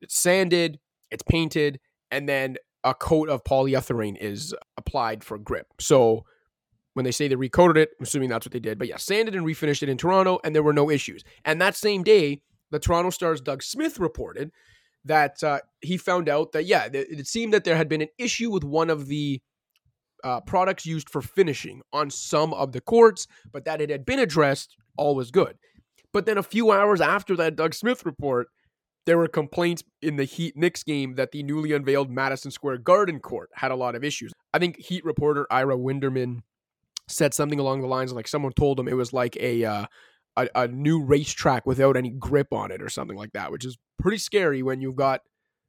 it's 0.00 0.18
sanded, 0.18 0.78
it's 1.10 1.22
painted, 1.22 1.80
and 2.10 2.28
then 2.28 2.56
a 2.82 2.94
coat 2.94 3.28
of 3.28 3.44
polyethylene 3.44 4.16
is 4.18 4.54
applied 4.76 5.24
for 5.24 5.38
grip. 5.38 5.68
So 5.80 6.24
when 6.92 7.04
they 7.04 7.10
say 7.10 7.28
they 7.28 7.36
recoated 7.36 7.76
it, 7.76 7.90
I'm 7.98 8.04
assuming 8.04 8.28
that's 8.28 8.46
what 8.46 8.52
they 8.52 8.60
did. 8.60 8.78
But 8.78 8.88
yeah, 8.88 8.96
sanded 8.96 9.34
and 9.34 9.46
refinished 9.46 9.82
it 9.82 9.88
in 9.88 9.96
Toronto, 9.96 10.38
and 10.44 10.54
there 10.54 10.62
were 10.62 10.72
no 10.72 10.90
issues. 10.90 11.24
And 11.44 11.60
that 11.60 11.76
same 11.76 12.02
day, 12.02 12.40
the 12.70 12.78
Toronto 12.78 13.10
Star's 13.10 13.40
Doug 13.40 13.62
Smith 13.62 13.98
reported 13.98 14.50
that 15.04 15.42
uh, 15.42 15.60
he 15.80 15.96
found 15.96 16.28
out 16.28 16.52
that 16.52 16.64
yeah, 16.64 16.88
it 16.92 17.26
seemed 17.26 17.52
that 17.52 17.64
there 17.64 17.76
had 17.76 17.88
been 17.88 18.02
an 18.02 18.08
issue 18.18 18.50
with 18.50 18.64
one 18.64 18.90
of 18.90 19.06
the 19.06 19.40
uh, 20.22 20.40
products 20.40 20.86
used 20.86 21.10
for 21.10 21.20
finishing 21.20 21.82
on 21.92 22.10
some 22.10 22.54
of 22.54 22.72
the 22.72 22.80
courts, 22.80 23.26
but 23.52 23.64
that 23.66 23.80
it 23.80 23.90
had 23.90 24.06
been 24.06 24.18
addressed. 24.18 24.76
All 24.96 25.14
was 25.14 25.30
good. 25.30 25.56
But 26.12 26.26
then 26.26 26.38
a 26.38 26.42
few 26.42 26.70
hours 26.70 27.00
after 27.00 27.36
that 27.36 27.56
Doug 27.56 27.74
Smith 27.74 28.06
report, 28.06 28.48
there 29.04 29.18
were 29.18 29.28
complaints 29.28 29.82
in 30.00 30.16
the 30.16 30.24
Heat 30.24 30.56
Knicks 30.56 30.82
game 30.82 31.16
that 31.16 31.32
the 31.32 31.42
newly 31.42 31.72
unveiled 31.72 32.10
Madison 32.10 32.50
Square 32.50 32.78
Garden 32.78 33.20
court 33.20 33.50
had 33.54 33.70
a 33.70 33.76
lot 33.76 33.94
of 33.94 34.04
issues. 34.04 34.32
I 34.54 34.58
think 34.58 34.78
Heat 34.78 35.04
reporter 35.04 35.46
Ira 35.50 35.76
Winderman 35.76 36.40
said 37.08 37.34
something 37.34 37.58
along 37.58 37.82
the 37.82 37.86
lines 37.86 38.10
of 38.10 38.16
like 38.16 38.28
someone 38.28 38.52
told 38.52 38.80
him 38.80 38.88
it 38.88 38.96
was 38.96 39.12
like 39.12 39.36
a 39.38 39.64
uh, 39.64 39.86
a, 40.36 40.48
a 40.54 40.68
new 40.68 41.02
racetrack 41.02 41.66
without 41.66 41.96
any 41.96 42.10
grip 42.10 42.52
on 42.52 42.70
it 42.70 42.82
or 42.82 42.88
something 42.88 43.16
like 43.16 43.32
that, 43.32 43.52
which 43.52 43.64
is 43.64 43.78
pretty 43.98 44.18
scary 44.18 44.62
when 44.62 44.80
you've 44.80 44.96
got 44.96 45.20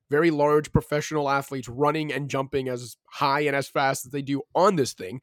very 0.10 0.32
large 0.32 0.72
professional 0.72 1.30
athletes 1.30 1.68
running 1.68 2.12
and 2.12 2.30
jumping 2.30 2.68
as 2.68 2.98
high 3.14 3.42
and 3.42 3.56
as 3.56 3.68
fast 3.68 4.06
as 4.06 4.12
they 4.12 4.22
do 4.22 4.42
on 4.54 4.76
this 4.76 4.94
thing. 4.94 5.22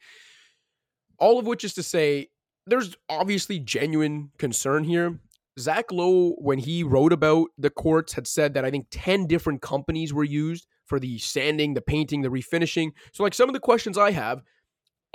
All 1.19 1.39
of 1.39 1.47
which 1.47 1.65
is 1.65 1.75
to 1.75 1.83
say, 1.83 2.29
there's 2.67 2.97
obviously 3.09 3.59
genuine 3.59 4.31
concern 4.39 4.85
here. 4.85 5.21
Zach 5.59 5.93
Lowe, 5.93 6.33
when 6.39 6.59
he 6.59 6.83
wrote 6.83 7.13
about 7.13 7.49
the 7.59 7.71
courts, 7.71 8.15
had 8.15 8.27
said 8.27 8.55
that 8.55 8.65
I 8.65 8.71
think 8.71 8.87
10 8.91 9.27
different 9.27 9.61
companies 9.61 10.13
were 10.13 10.25
used 10.25 10.67
for 10.87 10.99
the 10.99 11.19
sanding, 11.19 11.75
the 11.75 11.83
painting, 11.83 12.23
the 12.23 12.29
refinishing. 12.29 12.93
So, 13.13 13.23
like, 13.23 13.35
some 13.35 13.49
of 13.49 13.53
the 13.53 13.61
questions 13.61 13.99
I 13.99 14.13
have 14.13 14.43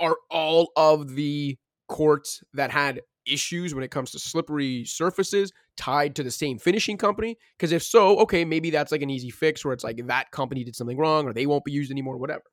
are 0.00 0.16
all 0.30 0.70
of 0.76 1.14
the 1.14 1.58
courts 1.88 2.42
that 2.54 2.70
had 2.70 3.00
issues 3.30 3.74
when 3.74 3.84
it 3.84 3.90
comes 3.90 4.10
to 4.12 4.18
slippery 4.18 4.84
surfaces 4.84 5.52
tied 5.76 6.14
to 6.16 6.22
the 6.22 6.30
same 6.30 6.58
finishing 6.58 6.96
company? 6.96 7.36
Because 7.56 7.72
if 7.72 7.82
so, 7.82 8.18
okay, 8.18 8.44
maybe 8.44 8.70
that's 8.70 8.92
like 8.92 9.02
an 9.02 9.10
easy 9.10 9.30
fix 9.30 9.64
where 9.64 9.74
it's 9.74 9.84
like 9.84 10.06
that 10.06 10.30
company 10.30 10.64
did 10.64 10.76
something 10.76 10.98
wrong 10.98 11.26
or 11.26 11.32
they 11.32 11.46
won't 11.46 11.64
be 11.64 11.72
used 11.72 11.90
anymore, 11.90 12.16
whatever. 12.16 12.44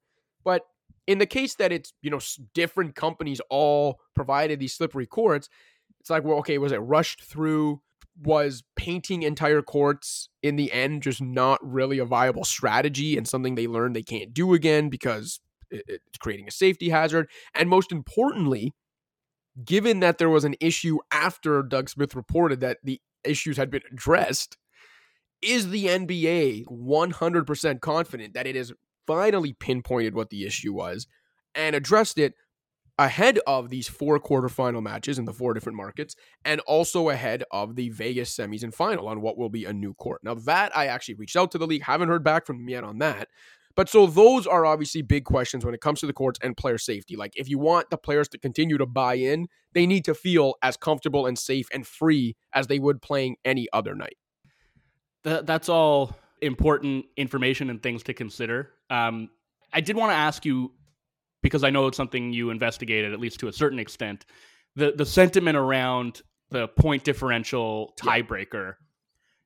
But 0.44 0.64
in 1.08 1.20
the 1.20 1.26
case 1.26 1.56
that 1.56 1.72
it's, 1.72 1.94
you 2.02 2.10
know, 2.10 2.20
different 2.54 2.96
companies 2.96 3.42
all 3.50 4.00
provided 4.16 4.60
these 4.60 4.74
slippery 4.74 5.06
courts, 5.06 5.50
it's 6.00 6.10
like, 6.10 6.24
well, 6.24 6.38
okay, 6.40 6.58
was 6.58 6.72
it 6.72 6.78
rushed 6.78 7.24
through? 7.24 7.82
Was 8.24 8.64
painting 8.76 9.24
entire 9.24 9.62
courts 9.62 10.30
in 10.42 10.56
the 10.56 10.72
end 10.72 11.04
just 11.04 11.22
not 11.22 11.60
really 11.62 12.00
a 12.00 12.06
viable 12.06 12.46
strategy 12.46 13.18
and 13.18 13.28
something 13.28 13.56
they 13.56 13.68
learned 13.68 13.96
they 13.96 14.04
can't 14.04 14.34
do 14.34 14.54
again 14.54 14.90
because 14.90 15.42
it's 15.70 16.18
creating 16.20 16.48
a 16.48 16.52
safety 16.52 16.90
hazard? 16.90 17.30
And 17.54 17.70
most 17.70 17.92
importantly, 17.92 18.74
given 19.64 20.00
that 20.02 20.18
there 20.18 20.30
was 20.30 20.44
an 20.44 20.56
issue 20.60 21.00
after 21.12 21.64
Doug 21.64 21.90
Smith 21.90 22.16
reported 22.16 22.60
that 22.62 22.80
the 22.84 23.02
issues 23.24 23.58
had 23.58 23.70
been 23.70 23.82
addressed, 23.92 24.58
is 25.42 25.70
the 25.70 25.86
NBA 25.86 26.66
100% 26.66 27.82
confident 27.82 28.34
that 28.34 28.48
it 28.48 28.56
has 28.56 28.74
finally 29.06 29.54
pinpointed 29.54 30.16
what 30.16 30.30
the 30.30 30.46
issue 30.46 30.74
was 30.74 31.08
and 31.54 31.76
addressed 31.76 32.18
it 32.18 32.34
ahead 32.98 33.40
of 33.46 33.70
these 33.70 33.88
four 33.88 34.20
quarterfinal 34.20 34.82
matches 34.82 35.20
in 35.20 35.26
the 35.26 35.34
four 35.34 35.54
different 35.54 35.76
markets 35.76 36.16
and 36.46 36.62
also 36.62 37.10
ahead 37.10 37.44
of 37.52 37.76
the 37.76 37.90
Vegas 37.90 38.36
semis 38.36 38.64
and 38.64 38.74
final 38.74 39.08
on 39.08 39.22
what 39.22 39.38
will 39.38 39.50
be 39.50 39.66
a 39.66 39.74
new 39.74 39.94
court. 39.94 40.22
Now, 40.24 40.34
that 40.34 40.76
I 40.76 40.88
actually 40.88 41.16
reached 41.16 41.36
out 41.36 41.52
to 41.52 41.58
the 41.58 41.68
league, 41.68 41.84
haven't 41.84 42.08
heard 42.08 42.24
back 42.24 42.46
from 42.46 42.58
them 42.58 42.70
yet 42.70 42.86
on 42.86 43.00
that. 43.00 43.28
But 43.76 43.90
so 43.90 44.08
those 44.08 44.48
are 44.48 44.66
obviously 44.66 45.02
big 45.02 45.26
questions 45.26 45.66
when 45.66 45.74
it 45.74 45.82
comes 45.82 46.00
to 46.00 46.06
the 46.06 46.14
courts 46.14 46.40
and 46.42 46.56
player 46.56 46.78
safety. 46.78 47.16
Like 47.16 47.34
if 47.36 47.50
you 47.50 47.60
want 47.60 47.90
the 47.90 47.98
players 47.98 48.30
to 48.30 48.38
continue 48.38 48.78
to 48.78 48.86
buy 48.86 49.16
in, 49.16 49.48
they 49.74 49.86
need 49.86 50.06
to 50.06 50.14
feel 50.14 50.56
as 50.64 50.78
comfortable 50.78 51.26
and 51.26 51.38
safe 51.38 51.68
and 51.74 51.86
free 51.86 52.36
as 52.54 52.68
they 52.68 52.80
would 52.80 53.02
playing 53.02 53.36
any 53.44 53.68
other 53.74 53.94
night. 53.94 54.18
Th- 55.26 55.44
that's 55.44 55.68
all 55.68 56.16
important 56.42 57.06
information 57.18 57.70
and 57.70 57.84
things 57.84 58.04
to 58.04 58.14
consider. 58.14 58.72
Um, 58.90 59.30
I 59.74 59.82
did 59.82 59.98
want 59.98 60.12
to 60.12 60.16
ask 60.16 60.46
you 60.46 60.72
because 61.42 61.64
I 61.64 61.70
know 61.70 61.88
it's 61.88 61.98
something 61.98 62.32
you 62.32 62.50
investigated 62.50 63.14
at 63.14 63.20
least 63.20 63.40
to 63.42 63.48
a 63.48 63.54
certain 63.54 63.80
extent. 63.80 64.26
The 64.76 64.94
the 64.94 65.06
sentiment 65.06 65.58
around 65.58 66.22
the 66.50 66.68
point 66.68 67.04
differential 67.04 67.94
tiebreaker 68.00 68.76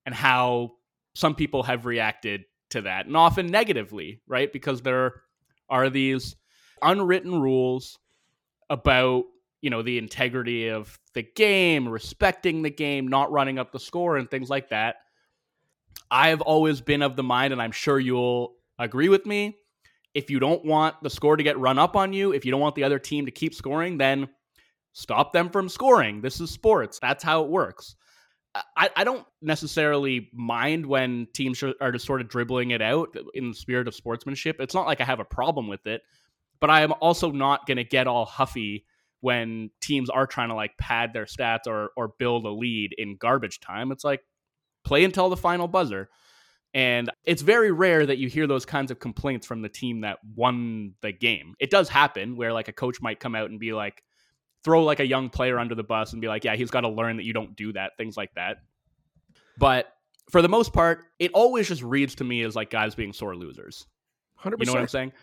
and 0.06 0.14
how 0.14 0.72
some 1.16 1.36
people 1.36 1.64
have 1.64 1.86
reacted 1.86 2.46
to 2.70 2.82
that 2.82 3.06
and 3.06 3.18
often 3.18 3.48
negatively, 3.48 4.22
right? 4.28 4.52
Because 4.52 4.82
there 4.82 5.22
are 5.70 5.90
these 5.90 6.36
unwritten 6.82 7.40
rules 7.40 8.00
about, 8.70 9.26
you 9.62 9.70
know, 9.70 9.82
the 9.82 9.98
integrity 9.98 10.70
of 10.70 10.98
the 11.14 11.24
game, 11.24 11.88
respecting 11.88 12.62
the 12.62 12.70
game, 12.70 13.08
not 13.08 13.32
running 13.32 13.60
up 13.60 13.72
the 13.72 13.80
score 13.80 14.18
and 14.18 14.30
things 14.30 14.50
like 14.50 14.70
that. 14.70 14.98
I've 16.12 16.42
always 16.42 16.82
been 16.82 17.02
of 17.02 17.16
the 17.16 17.24
mind 17.24 17.54
and 17.54 17.62
I'm 17.62 17.72
sure 17.72 18.00
you'll 18.00 18.56
agree 18.78 19.10
with 19.10 19.26
me. 19.26 19.58
If 20.14 20.30
you 20.30 20.40
don't 20.40 20.66
want 20.66 20.96
the 21.04 21.10
score 21.10 21.38
to 21.38 21.44
get 21.44 21.60
run 21.60 21.78
up 21.78 21.96
on 21.96 22.14
you, 22.14 22.34
if 22.34 22.46
you 22.46 22.52
don't 22.52 22.62
want 22.62 22.76
the 22.76 22.84
other 22.84 23.00
team 23.00 23.26
to 23.26 23.32
keep 23.32 23.54
scoring, 23.54 23.98
then 23.98 24.30
stop 24.94 25.34
them 25.34 25.50
from 25.50 25.70
scoring. 25.70 26.22
This 26.22 26.42
is 26.42 26.50
sports. 26.50 26.98
That's 27.00 27.24
how 27.24 27.44
it 27.44 27.50
works. 27.50 27.96
I, 28.76 28.90
I 28.96 29.04
don't 29.04 29.26
necessarily 29.42 30.30
mind 30.34 30.86
when 30.86 31.28
teams 31.34 31.64
are 31.64 31.92
just 31.92 32.06
sort 32.06 32.22
of 32.22 32.30
dribbling 32.30 32.72
it 32.72 32.82
out 32.82 33.16
in 33.34 33.50
the 33.50 33.56
spirit 33.56 33.88
of 33.88 33.96
sportsmanship. 33.96 34.58
It's 34.60 34.74
not 34.74 34.86
like 34.86 35.02
I 35.02 35.06
have 35.06 35.20
a 35.20 35.26
problem 35.26 35.68
with 35.68 35.86
it, 35.88 36.02
but 36.60 36.70
I 36.70 36.82
am 36.82 36.94
also 37.02 37.32
not 37.32 37.66
going 37.68 37.78
to 37.78 37.84
get 37.84 38.08
all 38.08 38.26
huffy 38.26 38.86
when 39.22 39.70
teams 39.82 40.10
are 40.10 40.26
trying 40.26 40.50
to 40.50 40.56
like 40.56 40.78
pad 40.78 41.12
their 41.14 41.26
stats 41.26 41.68
or 41.68 41.90
or 41.98 42.14
build 42.20 42.46
a 42.46 42.50
lead 42.50 42.94
in 42.98 43.18
garbage 43.18 43.60
time. 43.60 43.92
It's 43.92 44.04
like 44.04 44.22
play 44.84 45.04
until 45.04 45.30
the 45.30 45.38
final 45.38 45.68
buzzer. 45.68 46.10
And 46.74 47.10
it's 47.26 47.42
very 47.42 47.72
rare 47.72 48.06
that 48.06 48.20
you 48.20 48.30
hear 48.30 48.46
those 48.46 48.66
kinds 48.66 48.92
of 48.92 49.00
complaints 49.00 49.48
from 49.48 49.62
the 49.64 49.70
team 49.70 50.02
that 50.02 50.20
won 50.36 50.94
the 51.02 51.12
game. 51.12 51.56
It 51.60 51.72
does 51.72 51.90
happen 51.90 52.38
where 52.38 52.54
like 52.54 52.68
a 52.68 52.74
coach 52.74 53.02
might 53.02 53.20
come 53.20 53.34
out 53.34 53.50
and 53.50 53.60
be 53.60 53.74
like, 53.74 54.04
throw 54.64 54.84
like 54.84 55.00
a 55.00 55.08
young 55.08 55.30
player 55.30 55.60
under 55.60 55.76
the 55.76 55.84
bus 55.84 56.12
and 56.14 56.22
be 56.22 56.28
like, 56.28 56.44
yeah, 56.44 56.56
he's 56.56 56.72
got 56.72 56.82
to 56.82 56.90
learn 56.90 57.18
that 57.18 57.24
you 57.24 57.34
don't 57.34 57.56
do 57.56 57.74
that, 57.74 57.98
things 57.98 58.18
like 58.18 58.34
that. 58.36 58.58
But 59.58 59.92
for 60.30 60.42
the 60.42 60.50
most 60.50 60.74
part, 60.74 61.06
it 61.18 61.32
always 61.34 61.68
just 61.68 61.82
reads 61.82 62.16
to 62.16 62.24
me 62.24 62.44
as 62.44 62.56
like 62.56 62.70
guys 62.70 62.96
being 62.96 63.14
sore 63.14 63.36
losers. 63.36 63.86
100%. 64.44 64.60
You 64.60 64.66
know 64.66 64.74
what 64.74 64.82
I'm 64.82 64.88
saying? 64.88 65.14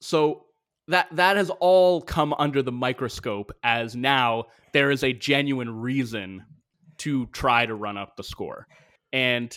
So 0.00 0.46
that 0.88 1.08
that 1.12 1.36
has 1.36 1.50
all 1.60 2.00
come 2.02 2.34
under 2.38 2.62
the 2.62 2.72
microscope 2.72 3.52
as 3.62 3.94
now 3.94 4.46
there 4.72 4.90
is 4.90 5.04
a 5.04 5.12
genuine 5.12 5.80
reason 5.80 6.44
to 6.98 7.26
try 7.26 7.66
to 7.66 7.74
run 7.74 7.96
up 7.96 8.16
the 8.16 8.24
score. 8.24 8.66
And 9.12 9.56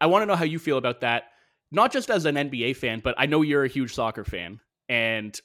I 0.00 0.06
want 0.06 0.22
to 0.22 0.26
know 0.26 0.36
how 0.36 0.44
you 0.44 0.58
feel 0.58 0.78
about 0.78 1.00
that, 1.00 1.24
not 1.72 1.92
just 1.92 2.10
as 2.10 2.24
an 2.24 2.34
NBA 2.34 2.76
fan, 2.76 3.00
but 3.02 3.14
I 3.18 3.26
know 3.26 3.42
you're 3.42 3.64
a 3.64 3.68
huge 3.68 3.94
soccer 3.94 4.24
fan 4.24 4.60
and 4.88 5.38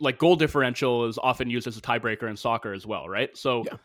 like 0.00 0.18
goal 0.18 0.36
differential 0.36 1.06
is 1.06 1.18
often 1.22 1.50
used 1.50 1.66
as 1.66 1.76
a 1.76 1.80
tiebreaker 1.80 2.28
in 2.28 2.36
soccer 2.36 2.72
as 2.72 2.86
well, 2.86 3.08
right? 3.08 3.36
So 3.36 3.64
yeah. 3.66 3.76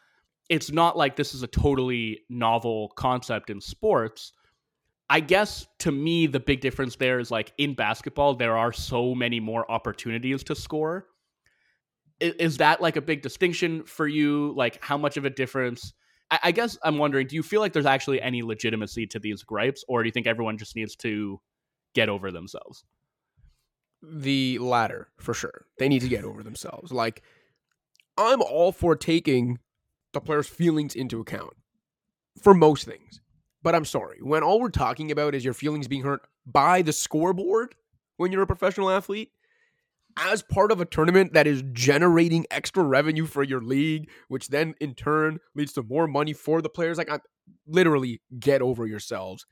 it's 0.49 0.71
not 0.71 0.97
like 0.97 1.15
this 1.15 1.33
is 1.33 1.43
a 1.43 1.47
totally 1.47 2.21
novel 2.29 2.89
concept 2.95 3.49
in 3.49 3.61
sports. 3.61 4.33
I 5.09 5.21
guess 5.21 5.65
to 5.79 5.91
me, 5.91 6.27
the 6.27 6.39
big 6.39 6.61
difference 6.61 6.97
there 6.97 7.19
is 7.19 7.31
like 7.31 7.53
in 7.57 7.73
basketball, 7.73 8.35
there 8.35 8.57
are 8.57 8.73
so 8.73 9.15
many 9.15 9.39
more 9.39 9.69
opportunities 9.71 10.43
to 10.45 10.55
score. 10.55 11.07
Is, 12.19 12.33
is 12.33 12.57
that 12.57 12.81
like 12.81 12.95
a 12.95 13.01
big 13.01 13.21
distinction 13.21 13.83
for 13.83 14.07
you? 14.07 14.53
Like, 14.55 14.83
how 14.83 14.97
much 14.97 15.17
of 15.17 15.25
a 15.25 15.29
difference? 15.29 15.93
I, 16.29 16.39
I 16.43 16.51
guess 16.51 16.77
I'm 16.83 16.97
wondering 16.97 17.27
do 17.27 17.35
you 17.35 17.43
feel 17.43 17.61
like 17.61 17.73
there's 17.73 17.85
actually 17.85 18.21
any 18.21 18.43
legitimacy 18.43 19.07
to 19.07 19.19
these 19.19 19.43
gripes, 19.43 19.83
or 19.87 20.03
do 20.03 20.07
you 20.07 20.11
think 20.11 20.27
everyone 20.27 20.57
just 20.57 20.75
needs 20.75 20.95
to 20.97 21.39
get 21.95 22.09
over 22.09 22.31
themselves? 22.31 22.83
The 24.01 24.59
latter 24.59 25.09
for 25.17 25.33
sure. 25.33 25.65
They 25.79 25.89
need 25.89 26.01
to 26.01 26.07
get 26.07 26.23
over 26.23 26.43
themselves. 26.43 26.91
Like, 26.91 27.23
I'm 28.17 28.41
all 28.41 28.71
for 28.71 28.95
taking 28.95 29.59
the 30.13 30.21
player's 30.21 30.47
feelings 30.47 30.95
into 30.95 31.19
account 31.19 31.53
for 32.41 32.53
most 32.53 32.85
things. 32.85 33.21
But 33.63 33.75
I'm 33.75 33.85
sorry, 33.85 34.19
when 34.21 34.43
all 34.43 34.61
we're 34.61 34.69
talking 34.69 35.11
about 35.11 35.35
is 35.35 35.43
your 35.43 35.53
feelings 35.53 35.87
being 35.87 36.03
hurt 36.03 36.21
by 36.45 36.81
the 36.81 36.93
scoreboard 36.93 37.75
when 38.17 38.31
you're 38.31 38.43
a 38.43 38.47
professional 38.47 38.89
athlete, 38.89 39.31
as 40.19 40.41
part 40.41 40.71
of 40.71 40.81
a 40.81 40.85
tournament 40.85 41.33
that 41.33 41.45
is 41.45 41.63
generating 41.73 42.45
extra 42.49 42.83
revenue 42.83 43.25
for 43.25 43.43
your 43.43 43.61
league, 43.61 44.09
which 44.27 44.47
then 44.47 44.73
in 44.81 44.95
turn 44.95 45.39
leads 45.53 45.73
to 45.73 45.83
more 45.83 46.07
money 46.07 46.33
for 46.33 46.61
the 46.61 46.69
players, 46.69 46.97
like, 46.97 47.11
I'm 47.11 47.19
literally 47.67 48.21
get 48.39 48.61
over 48.61 48.87
yourselves. 48.87 49.45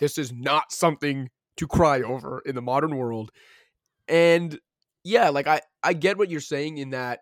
This 0.00 0.18
is 0.18 0.32
not 0.32 0.72
something 0.72 1.30
to 1.56 1.66
cry 1.66 2.00
over 2.00 2.42
in 2.44 2.54
the 2.54 2.62
modern 2.62 2.96
world. 2.96 3.30
And 4.08 4.58
yeah, 5.04 5.28
like 5.30 5.46
I 5.46 5.60
I 5.82 5.92
get 5.92 6.18
what 6.18 6.30
you're 6.30 6.40
saying 6.40 6.78
in 6.78 6.90
that 6.90 7.20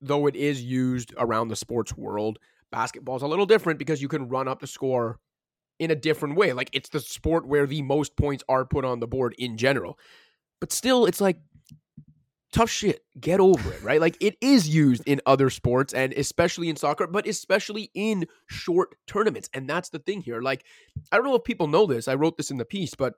though 0.00 0.26
it 0.26 0.36
is 0.36 0.62
used 0.62 1.14
around 1.16 1.48
the 1.48 1.56
sports 1.56 1.96
world, 1.96 2.38
basketball's 2.70 3.22
a 3.22 3.26
little 3.26 3.46
different 3.46 3.78
because 3.78 4.02
you 4.02 4.08
can 4.08 4.28
run 4.28 4.48
up 4.48 4.60
the 4.60 4.66
score 4.66 5.18
in 5.78 5.90
a 5.90 5.94
different 5.94 6.36
way. 6.36 6.52
Like 6.52 6.70
it's 6.72 6.88
the 6.90 7.00
sport 7.00 7.46
where 7.46 7.66
the 7.66 7.82
most 7.82 8.16
points 8.16 8.44
are 8.48 8.64
put 8.64 8.84
on 8.84 9.00
the 9.00 9.06
board 9.06 9.34
in 9.38 9.56
general. 9.56 9.98
But 10.60 10.72
still 10.72 11.06
it's 11.06 11.20
like 11.20 11.38
tough 12.52 12.70
shit. 12.70 13.00
Get 13.18 13.40
over 13.40 13.72
it, 13.72 13.82
right? 13.82 14.00
Like 14.00 14.16
it 14.20 14.36
is 14.40 14.68
used 14.68 15.02
in 15.06 15.20
other 15.26 15.50
sports 15.50 15.92
and 15.92 16.12
especially 16.12 16.68
in 16.68 16.76
soccer, 16.76 17.06
but 17.06 17.26
especially 17.26 17.90
in 17.94 18.26
short 18.46 18.94
tournaments. 19.06 19.50
And 19.52 19.68
that's 19.68 19.88
the 19.88 19.98
thing 19.98 20.20
here. 20.20 20.40
Like 20.40 20.64
I 21.10 21.16
don't 21.16 21.26
know 21.26 21.34
if 21.34 21.44
people 21.44 21.66
know 21.66 21.86
this. 21.86 22.08
I 22.08 22.14
wrote 22.14 22.36
this 22.36 22.50
in 22.50 22.58
the 22.58 22.64
piece, 22.64 22.94
but 22.94 23.14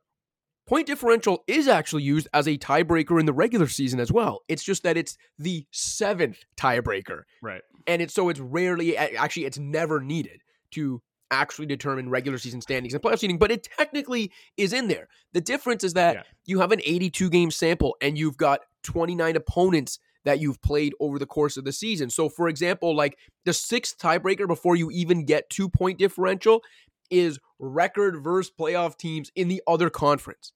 Point 0.66 0.86
differential 0.86 1.44
is 1.46 1.68
actually 1.68 2.02
used 2.02 2.26
as 2.34 2.48
a 2.48 2.58
tiebreaker 2.58 3.20
in 3.20 3.26
the 3.26 3.32
regular 3.32 3.68
season 3.68 4.00
as 4.00 4.10
well. 4.10 4.40
It's 4.48 4.64
just 4.64 4.82
that 4.82 4.96
it's 4.96 5.16
the 5.38 5.64
seventh 5.70 6.38
tiebreaker. 6.56 7.22
Right. 7.40 7.62
And 7.86 8.02
it's 8.02 8.12
so 8.12 8.28
it's 8.28 8.40
rarely, 8.40 8.96
actually, 8.96 9.44
it's 9.44 9.58
never 9.58 10.00
needed 10.00 10.42
to 10.72 11.00
actually 11.30 11.66
determine 11.66 12.10
regular 12.10 12.38
season 12.38 12.60
standings 12.60 12.94
and 12.94 13.02
playoff 13.02 13.20
seeding, 13.20 13.38
but 13.38 13.52
it 13.52 13.68
technically 13.78 14.32
is 14.56 14.72
in 14.72 14.88
there. 14.88 15.08
The 15.32 15.40
difference 15.40 15.84
is 15.84 15.94
that 15.94 16.16
yeah. 16.16 16.22
you 16.46 16.60
have 16.60 16.72
an 16.72 16.80
82 16.84 17.30
game 17.30 17.50
sample 17.50 17.96
and 18.00 18.18
you've 18.18 18.36
got 18.36 18.60
29 18.82 19.36
opponents 19.36 20.00
that 20.24 20.40
you've 20.40 20.60
played 20.60 20.92
over 20.98 21.18
the 21.18 21.26
course 21.26 21.56
of 21.56 21.64
the 21.64 21.72
season. 21.72 22.10
So, 22.10 22.28
for 22.28 22.48
example, 22.48 22.94
like 22.94 23.16
the 23.44 23.52
sixth 23.52 23.96
tiebreaker 23.98 24.48
before 24.48 24.74
you 24.74 24.90
even 24.90 25.24
get 25.24 25.48
two 25.48 25.68
point 25.68 25.98
differential 25.98 26.62
is 27.10 27.38
record 27.58 28.22
versus 28.22 28.52
playoff 28.58 28.96
teams 28.96 29.30
in 29.34 29.48
the 29.48 29.62
other 29.66 29.90
conference. 29.90 30.52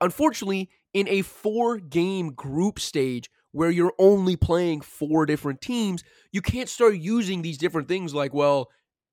Unfortunately, 0.00 0.70
in 0.94 1.08
a 1.08 1.22
four 1.22 1.78
game 1.78 2.32
group 2.32 2.78
stage 2.78 3.30
where 3.52 3.70
you're 3.70 3.94
only 3.98 4.36
playing 4.36 4.80
four 4.80 5.26
different 5.26 5.60
teams, 5.60 6.04
you 6.32 6.42
can't 6.42 6.68
start 6.68 6.96
using 6.96 7.42
these 7.42 7.58
different 7.58 7.88
things 7.88 8.14
like, 8.14 8.32
well, 8.32 8.68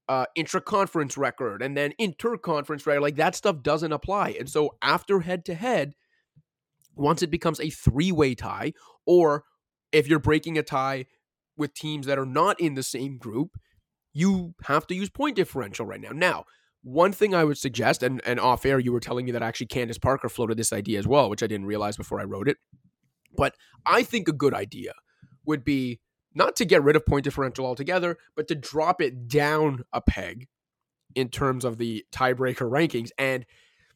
uh, 0.07 0.25
intra 0.35 0.61
conference 0.61 1.17
record 1.17 1.61
and 1.61 1.75
then 1.75 1.93
inter 1.97 2.37
conference 2.37 2.85
record. 2.85 3.01
Like 3.01 3.15
that 3.15 3.35
stuff 3.35 3.63
doesn't 3.63 3.91
apply. 3.91 4.35
And 4.39 4.49
so 4.49 4.75
after 4.81 5.21
head 5.21 5.45
to 5.45 5.55
head, 5.55 5.95
once 6.95 7.21
it 7.21 7.31
becomes 7.31 7.59
a 7.59 7.69
three 7.69 8.11
way 8.11 8.35
tie, 8.35 8.73
or 9.05 9.43
if 9.91 10.07
you're 10.07 10.19
breaking 10.19 10.57
a 10.57 10.63
tie 10.63 11.05
with 11.57 11.73
teams 11.73 12.05
that 12.05 12.19
are 12.19 12.25
not 12.25 12.59
in 12.59 12.75
the 12.75 12.83
same 12.83 13.17
group, 13.17 13.57
you 14.15 14.55
have 14.63 14.87
to 14.87 14.95
use 14.95 15.09
point 15.09 15.35
differential 15.35 15.85
right 15.85 15.99
now. 15.99 16.11
Now, 16.11 16.45
one 16.81 17.11
thing 17.11 17.35
I 17.35 17.43
would 17.43 17.57
suggest, 17.57 18.01
and, 18.01 18.21
and 18.25 18.39
off 18.39 18.65
air, 18.65 18.79
you 18.79 18.93
were 18.93 19.01
telling 19.01 19.25
me 19.25 19.31
that 19.33 19.43
actually 19.43 19.67
Candace 19.67 19.97
Parker 19.97 20.29
floated 20.29 20.55
this 20.55 20.71
idea 20.71 20.97
as 20.97 21.05
well, 21.05 21.29
which 21.29 21.43
I 21.43 21.47
didn't 21.47 21.65
realize 21.65 21.97
before 21.97 22.21
I 22.21 22.23
wrote 22.23 22.47
it. 22.47 22.57
But 23.35 23.55
I 23.85 24.03
think 24.03 24.29
a 24.29 24.33
good 24.33 24.53
idea 24.53 24.93
would 25.45 25.65
be 25.65 25.99
not 26.33 26.55
to 26.55 26.65
get 26.65 26.81
rid 26.81 26.95
of 26.95 27.05
point 27.05 27.25
differential 27.25 27.65
altogether, 27.65 28.17
but 28.37 28.47
to 28.47 28.55
drop 28.55 29.01
it 29.01 29.27
down 29.27 29.83
a 29.91 29.99
peg 29.99 30.47
in 31.13 31.27
terms 31.27 31.65
of 31.65 31.77
the 31.77 32.05
tiebreaker 32.13 32.69
rankings. 32.69 33.09
And 33.17 33.45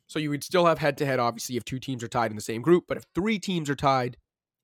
so 0.07 0.19
you 0.19 0.31
would 0.31 0.43
still 0.43 0.65
have 0.65 0.79
head 0.79 0.97
to 0.97 1.05
head, 1.05 1.19
obviously, 1.19 1.55
if 1.55 1.63
two 1.63 1.79
teams 1.79 2.03
are 2.03 2.09
tied 2.09 2.31
in 2.31 2.35
the 2.35 2.41
same 2.41 2.61
group. 2.61 2.85
But 2.89 2.97
if 2.97 3.05
three 3.15 3.39
teams 3.39 3.69
are 3.69 3.75
tied 3.75 4.17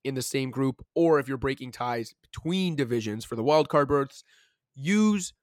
in 0.03 0.15
the 0.15 0.21
same 0.21 0.51
group, 0.51 0.85
or 0.95 1.17
if 1.17 1.29
you're 1.29 1.37
breaking 1.37 1.71
ties 1.71 2.13
between 2.21 2.75
divisions 2.75 3.23
for 3.23 3.37
the 3.37 3.43
wildcard 3.43 3.87
berths, 3.87 4.23
use 4.73 5.33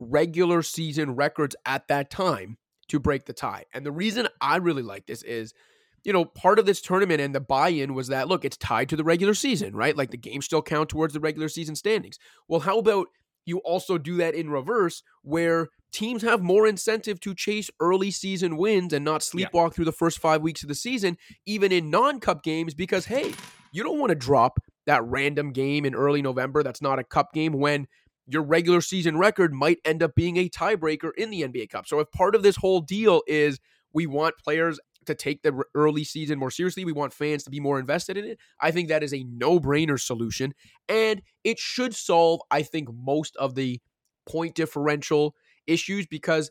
regular 0.00 0.62
season 0.62 1.14
records 1.14 1.54
at 1.64 1.86
that 1.88 2.10
time 2.10 2.56
to 2.88 2.98
break 2.98 3.26
the 3.26 3.32
tie. 3.32 3.64
And 3.72 3.86
the 3.86 3.92
reason 3.92 4.26
I 4.40 4.56
really 4.56 4.82
like 4.82 5.06
this 5.06 5.22
is, 5.22 5.54
you 6.02 6.12
know, 6.12 6.24
part 6.24 6.58
of 6.58 6.66
this 6.66 6.80
tournament 6.80 7.20
and 7.20 7.34
the 7.34 7.40
buy 7.40 7.68
in 7.68 7.94
was 7.94 8.08
that, 8.08 8.26
look, 8.26 8.44
it's 8.44 8.56
tied 8.56 8.88
to 8.88 8.96
the 8.96 9.04
regular 9.04 9.34
season, 9.34 9.76
right? 9.76 9.96
Like 9.96 10.10
the 10.10 10.16
games 10.16 10.46
still 10.46 10.62
count 10.62 10.88
towards 10.88 11.14
the 11.14 11.20
regular 11.20 11.48
season 11.48 11.76
standings. 11.76 12.18
Well, 12.48 12.60
how 12.60 12.78
about 12.78 13.08
you 13.44 13.58
also 13.58 13.98
do 13.98 14.16
that 14.16 14.34
in 14.34 14.50
reverse 14.50 15.02
where 15.22 15.68
teams 15.92 16.22
have 16.22 16.42
more 16.42 16.66
incentive 16.66 17.20
to 17.20 17.34
chase 17.34 17.70
early 17.80 18.10
season 18.10 18.56
wins 18.56 18.92
and 18.92 19.04
not 19.04 19.20
sleepwalk 19.20 19.52
yeah. 19.52 19.68
through 19.68 19.84
the 19.84 19.92
first 19.92 20.18
five 20.18 20.42
weeks 20.42 20.62
of 20.62 20.68
the 20.68 20.74
season, 20.74 21.16
even 21.46 21.72
in 21.72 21.90
non 21.90 22.20
cup 22.20 22.42
games, 22.42 22.74
because, 22.74 23.06
hey, 23.06 23.32
you 23.72 23.82
don't 23.82 23.98
want 23.98 24.10
to 24.10 24.16
drop 24.16 24.58
that 24.86 25.04
random 25.04 25.52
game 25.52 25.84
in 25.84 25.94
early 25.94 26.22
November 26.22 26.62
that's 26.62 26.82
not 26.82 26.98
a 26.98 27.04
cup 27.04 27.32
game 27.32 27.52
when 27.52 27.86
your 28.26 28.42
regular 28.42 28.80
season 28.80 29.16
record 29.16 29.52
might 29.52 29.78
end 29.84 30.02
up 30.02 30.14
being 30.14 30.36
a 30.36 30.48
tiebreaker 30.48 31.10
in 31.16 31.30
the 31.30 31.42
NBA 31.42 31.70
Cup. 31.70 31.86
So 31.86 32.00
if 32.00 32.10
part 32.12 32.34
of 32.34 32.42
this 32.42 32.56
whole 32.56 32.80
deal 32.80 33.22
is 33.26 33.58
we 33.92 34.06
want 34.06 34.38
players 34.38 34.78
to 35.06 35.14
take 35.14 35.42
the 35.42 35.62
early 35.74 36.04
season 36.04 36.38
more 36.38 36.50
seriously. 36.50 36.84
We 36.84 36.92
want 36.92 37.12
fans 37.12 37.42
to 37.44 37.50
be 37.50 37.60
more 37.60 37.78
invested 37.78 38.16
in 38.16 38.24
it. 38.24 38.38
I 38.60 38.70
think 38.70 38.88
that 38.88 39.02
is 39.02 39.14
a 39.14 39.24
no 39.24 39.58
brainer 39.58 40.00
solution. 40.00 40.54
And 40.88 41.22
it 41.42 41.58
should 41.58 41.94
solve, 41.94 42.40
I 42.50 42.62
think, 42.62 42.88
most 42.92 43.36
of 43.36 43.54
the 43.54 43.80
point 44.26 44.54
differential 44.54 45.34
issues 45.66 46.06
because 46.06 46.50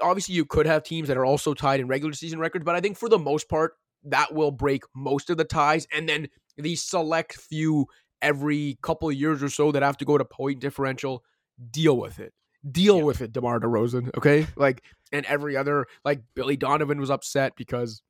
obviously 0.00 0.34
you 0.34 0.44
could 0.44 0.66
have 0.66 0.82
teams 0.82 1.08
that 1.08 1.16
are 1.16 1.26
also 1.26 1.54
tied 1.54 1.80
in 1.80 1.88
regular 1.88 2.14
season 2.14 2.38
records, 2.38 2.64
but 2.64 2.74
I 2.74 2.80
think 2.80 2.96
for 2.96 3.08
the 3.08 3.18
most 3.18 3.48
part, 3.48 3.74
that 4.04 4.32
will 4.32 4.52
break 4.52 4.82
most 4.94 5.30
of 5.30 5.36
the 5.36 5.44
ties. 5.44 5.86
And 5.92 6.08
then 6.08 6.28
the 6.56 6.76
select 6.76 7.34
few 7.34 7.86
every 8.22 8.78
couple 8.82 9.08
of 9.08 9.14
years 9.14 9.42
or 9.42 9.48
so 9.48 9.72
that 9.72 9.82
have 9.82 9.96
to 9.98 10.04
go 10.04 10.18
to 10.18 10.24
point 10.24 10.60
differential, 10.60 11.24
deal 11.70 11.96
with 11.96 12.18
it. 12.18 12.32
Deal 12.68 12.98
yeah. 12.98 13.04
with 13.04 13.20
it, 13.20 13.32
DeMar 13.32 13.60
DeRozan. 13.60 14.10
Okay. 14.16 14.46
Like, 14.56 14.82
and 15.12 15.24
every 15.26 15.56
other, 15.56 15.86
like 16.04 16.22
Billy 16.34 16.56
Donovan 16.56 16.98
was 16.98 17.10
upset 17.10 17.54
because 17.56 18.02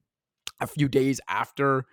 a 0.60 0.66
few 0.66 0.88
days 0.88 1.20
after 1.28 1.84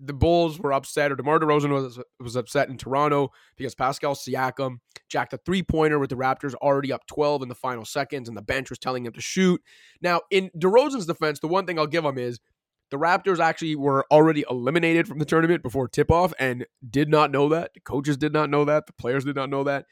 the 0.00 0.12
Bulls 0.12 0.58
were 0.58 0.72
upset, 0.72 1.12
or 1.12 1.16
DeMar 1.16 1.38
DeRozan 1.38 1.70
was 1.70 2.00
was 2.18 2.36
upset 2.36 2.68
in 2.68 2.76
Toronto 2.76 3.30
because 3.56 3.74
Pascal 3.74 4.14
Siakam 4.14 4.78
jacked 5.08 5.32
a 5.32 5.38
three 5.38 5.62
pointer 5.62 5.98
with 5.98 6.10
the 6.10 6.16
Raptors 6.16 6.54
already 6.54 6.92
up 6.92 7.06
12 7.06 7.42
in 7.42 7.48
the 7.48 7.54
final 7.54 7.84
seconds, 7.84 8.28
and 8.28 8.36
the 8.36 8.42
bench 8.42 8.70
was 8.70 8.78
telling 8.78 9.04
him 9.06 9.12
to 9.12 9.20
shoot. 9.20 9.60
Now, 10.00 10.22
in 10.30 10.50
DeRozan's 10.58 11.06
defense, 11.06 11.40
the 11.40 11.48
one 11.48 11.66
thing 11.66 11.78
I'll 11.78 11.86
give 11.86 12.04
him 12.04 12.18
is 12.18 12.40
the 12.92 12.98
Raptors 12.98 13.40
actually 13.40 13.74
were 13.74 14.04
already 14.10 14.44
eliminated 14.50 15.08
from 15.08 15.18
the 15.18 15.24
tournament 15.24 15.62
before 15.62 15.88
tip 15.88 16.10
off 16.10 16.34
and 16.38 16.66
did 16.88 17.08
not 17.08 17.30
know 17.30 17.48
that. 17.48 17.72
The 17.72 17.80
coaches 17.80 18.18
did 18.18 18.34
not 18.34 18.50
know 18.50 18.66
that. 18.66 18.86
The 18.86 18.92
players 18.92 19.24
did 19.24 19.34
not 19.34 19.48
know 19.48 19.64
that. 19.64 19.86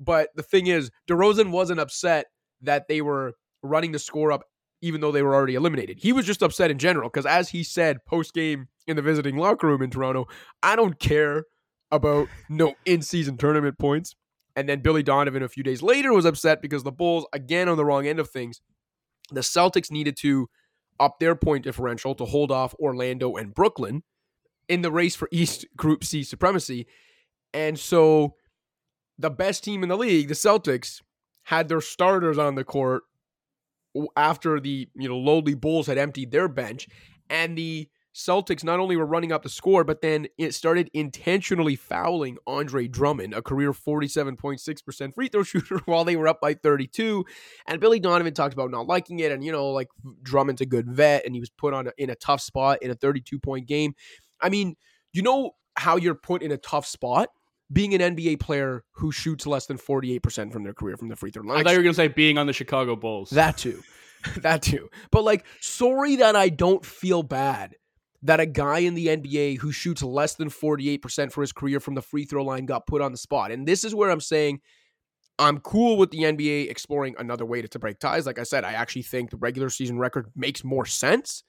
But 0.00 0.30
the 0.34 0.42
thing 0.42 0.66
is, 0.66 0.90
DeRozan 1.08 1.52
wasn't 1.52 1.78
upset 1.78 2.26
that 2.60 2.88
they 2.88 3.00
were 3.00 3.34
running 3.62 3.92
the 3.92 4.00
score 4.00 4.32
up 4.32 4.42
even 4.80 5.00
though 5.00 5.12
they 5.12 5.22
were 5.22 5.36
already 5.36 5.54
eliminated. 5.54 6.00
He 6.00 6.12
was 6.12 6.26
just 6.26 6.42
upset 6.42 6.72
in 6.72 6.78
general 6.78 7.08
because, 7.08 7.26
as 7.26 7.50
he 7.50 7.62
said 7.62 8.04
post 8.04 8.34
game 8.34 8.66
in 8.88 8.96
the 8.96 9.02
visiting 9.02 9.36
locker 9.36 9.68
room 9.68 9.80
in 9.80 9.90
Toronto, 9.90 10.26
I 10.64 10.74
don't 10.74 10.98
care 10.98 11.44
about 11.92 12.26
no 12.48 12.74
in 12.84 13.02
season 13.02 13.36
tournament 13.36 13.78
points. 13.78 14.16
And 14.56 14.68
then 14.68 14.80
Billy 14.80 15.04
Donovan 15.04 15.44
a 15.44 15.48
few 15.48 15.62
days 15.62 15.80
later 15.80 16.12
was 16.12 16.24
upset 16.24 16.60
because 16.60 16.82
the 16.82 16.90
Bulls, 16.90 17.24
again 17.32 17.68
on 17.68 17.76
the 17.76 17.84
wrong 17.84 18.08
end 18.08 18.18
of 18.18 18.28
things, 18.30 18.60
the 19.30 19.42
Celtics 19.42 19.92
needed 19.92 20.16
to 20.22 20.48
up 21.00 21.18
their 21.18 21.34
point 21.34 21.64
differential 21.64 22.14
to 22.14 22.24
hold 22.24 22.50
off 22.50 22.74
Orlando 22.74 23.36
and 23.36 23.54
Brooklyn 23.54 24.02
in 24.68 24.82
the 24.82 24.92
race 24.92 25.14
for 25.14 25.28
East 25.32 25.66
Group 25.76 26.04
C 26.04 26.22
supremacy. 26.22 26.86
And 27.52 27.78
so 27.78 28.34
the 29.18 29.30
best 29.30 29.64
team 29.64 29.82
in 29.82 29.88
the 29.88 29.96
league, 29.96 30.28
the 30.28 30.34
Celtics, 30.34 31.00
had 31.44 31.68
their 31.68 31.80
starters 31.80 32.38
on 32.38 32.54
the 32.54 32.64
court 32.64 33.02
after 34.16 34.58
the 34.60 34.88
you 34.94 35.08
know 35.08 35.18
lowly 35.18 35.54
Bulls 35.54 35.86
had 35.86 35.98
emptied 35.98 36.30
their 36.30 36.48
bench, 36.48 36.88
and 37.28 37.58
the 37.58 37.88
Celtics 38.14 38.62
not 38.62 38.78
only 38.78 38.96
were 38.96 39.06
running 39.06 39.32
up 39.32 39.42
the 39.42 39.48
score, 39.48 39.84
but 39.84 40.02
then 40.02 40.26
it 40.36 40.54
started 40.54 40.90
intentionally 40.92 41.76
fouling 41.76 42.36
Andre 42.46 42.86
Drummond, 42.86 43.32
a 43.32 43.40
career 43.40 43.72
47.6% 43.72 45.14
free 45.14 45.28
throw 45.28 45.42
shooter, 45.42 45.80
while 45.86 46.04
they 46.04 46.16
were 46.16 46.28
up 46.28 46.40
by 46.40 46.54
32. 46.54 47.24
And 47.66 47.80
Billy 47.80 48.00
Donovan 48.00 48.34
talked 48.34 48.52
about 48.52 48.70
not 48.70 48.86
liking 48.86 49.20
it. 49.20 49.32
And, 49.32 49.42
you 49.42 49.52
know, 49.52 49.70
like 49.70 49.88
Drummond's 50.22 50.60
a 50.60 50.66
good 50.66 50.88
vet 50.88 51.24
and 51.24 51.34
he 51.34 51.40
was 51.40 51.50
put 51.50 51.72
on 51.72 51.88
a, 51.88 51.92
in 51.96 52.10
a 52.10 52.14
tough 52.14 52.40
spot 52.40 52.78
in 52.82 52.90
a 52.90 52.94
32 52.94 53.38
point 53.38 53.66
game. 53.66 53.94
I 54.40 54.50
mean, 54.50 54.76
you 55.12 55.22
know 55.22 55.52
how 55.76 55.96
you're 55.96 56.14
put 56.14 56.42
in 56.42 56.52
a 56.52 56.58
tough 56.58 56.86
spot? 56.86 57.30
Being 57.72 57.94
an 57.94 58.14
NBA 58.14 58.40
player 58.40 58.84
who 58.92 59.12
shoots 59.12 59.46
less 59.46 59.64
than 59.64 59.78
48% 59.78 60.52
from 60.52 60.62
their 60.62 60.74
career 60.74 60.98
from 60.98 61.08
the 61.08 61.16
free 61.16 61.30
throw 61.30 61.42
line. 61.42 61.60
I 61.60 61.62
thought 61.62 61.70
you 61.70 61.78
were 61.78 61.84
going 61.84 61.94
to 61.94 61.96
say 61.96 62.08
being 62.08 62.36
on 62.36 62.46
the 62.46 62.52
Chicago 62.52 62.96
Bulls. 62.96 63.30
That 63.30 63.56
too. 63.56 63.82
that 64.42 64.60
too. 64.60 64.90
But 65.10 65.24
like, 65.24 65.46
sorry 65.60 66.16
that 66.16 66.36
I 66.36 66.50
don't 66.50 66.84
feel 66.84 67.22
bad 67.22 67.76
that 68.22 68.40
a 68.40 68.46
guy 68.46 68.78
in 68.78 68.94
the 68.94 69.08
NBA 69.08 69.58
who 69.58 69.72
shoots 69.72 70.02
less 70.02 70.34
than 70.34 70.48
48% 70.48 71.32
for 71.32 71.40
his 71.40 71.52
career 71.52 71.80
from 71.80 71.94
the 71.94 72.02
free 72.02 72.24
throw 72.24 72.44
line 72.44 72.66
got 72.66 72.86
put 72.86 73.02
on 73.02 73.12
the 73.12 73.18
spot. 73.18 73.50
And 73.50 73.66
this 73.66 73.82
is 73.82 73.94
where 73.94 74.10
I'm 74.10 74.20
saying 74.20 74.60
I'm 75.38 75.58
cool 75.58 75.96
with 75.96 76.10
the 76.10 76.18
NBA 76.18 76.70
exploring 76.70 77.16
another 77.18 77.44
way 77.44 77.62
to, 77.62 77.68
to 77.68 77.78
break 77.78 77.98
ties. 77.98 78.26
Like 78.26 78.38
I 78.38 78.44
said, 78.44 78.64
I 78.64 78.72
actually 78.74 79.02
think 79.02 79.30
the 79.30 79.36
regular 79.38 79.70
season 79.70 79.98
record 79.98 80.26
makes 80.36 80.62
more 80.62 80.86
sense, 80.86 81.42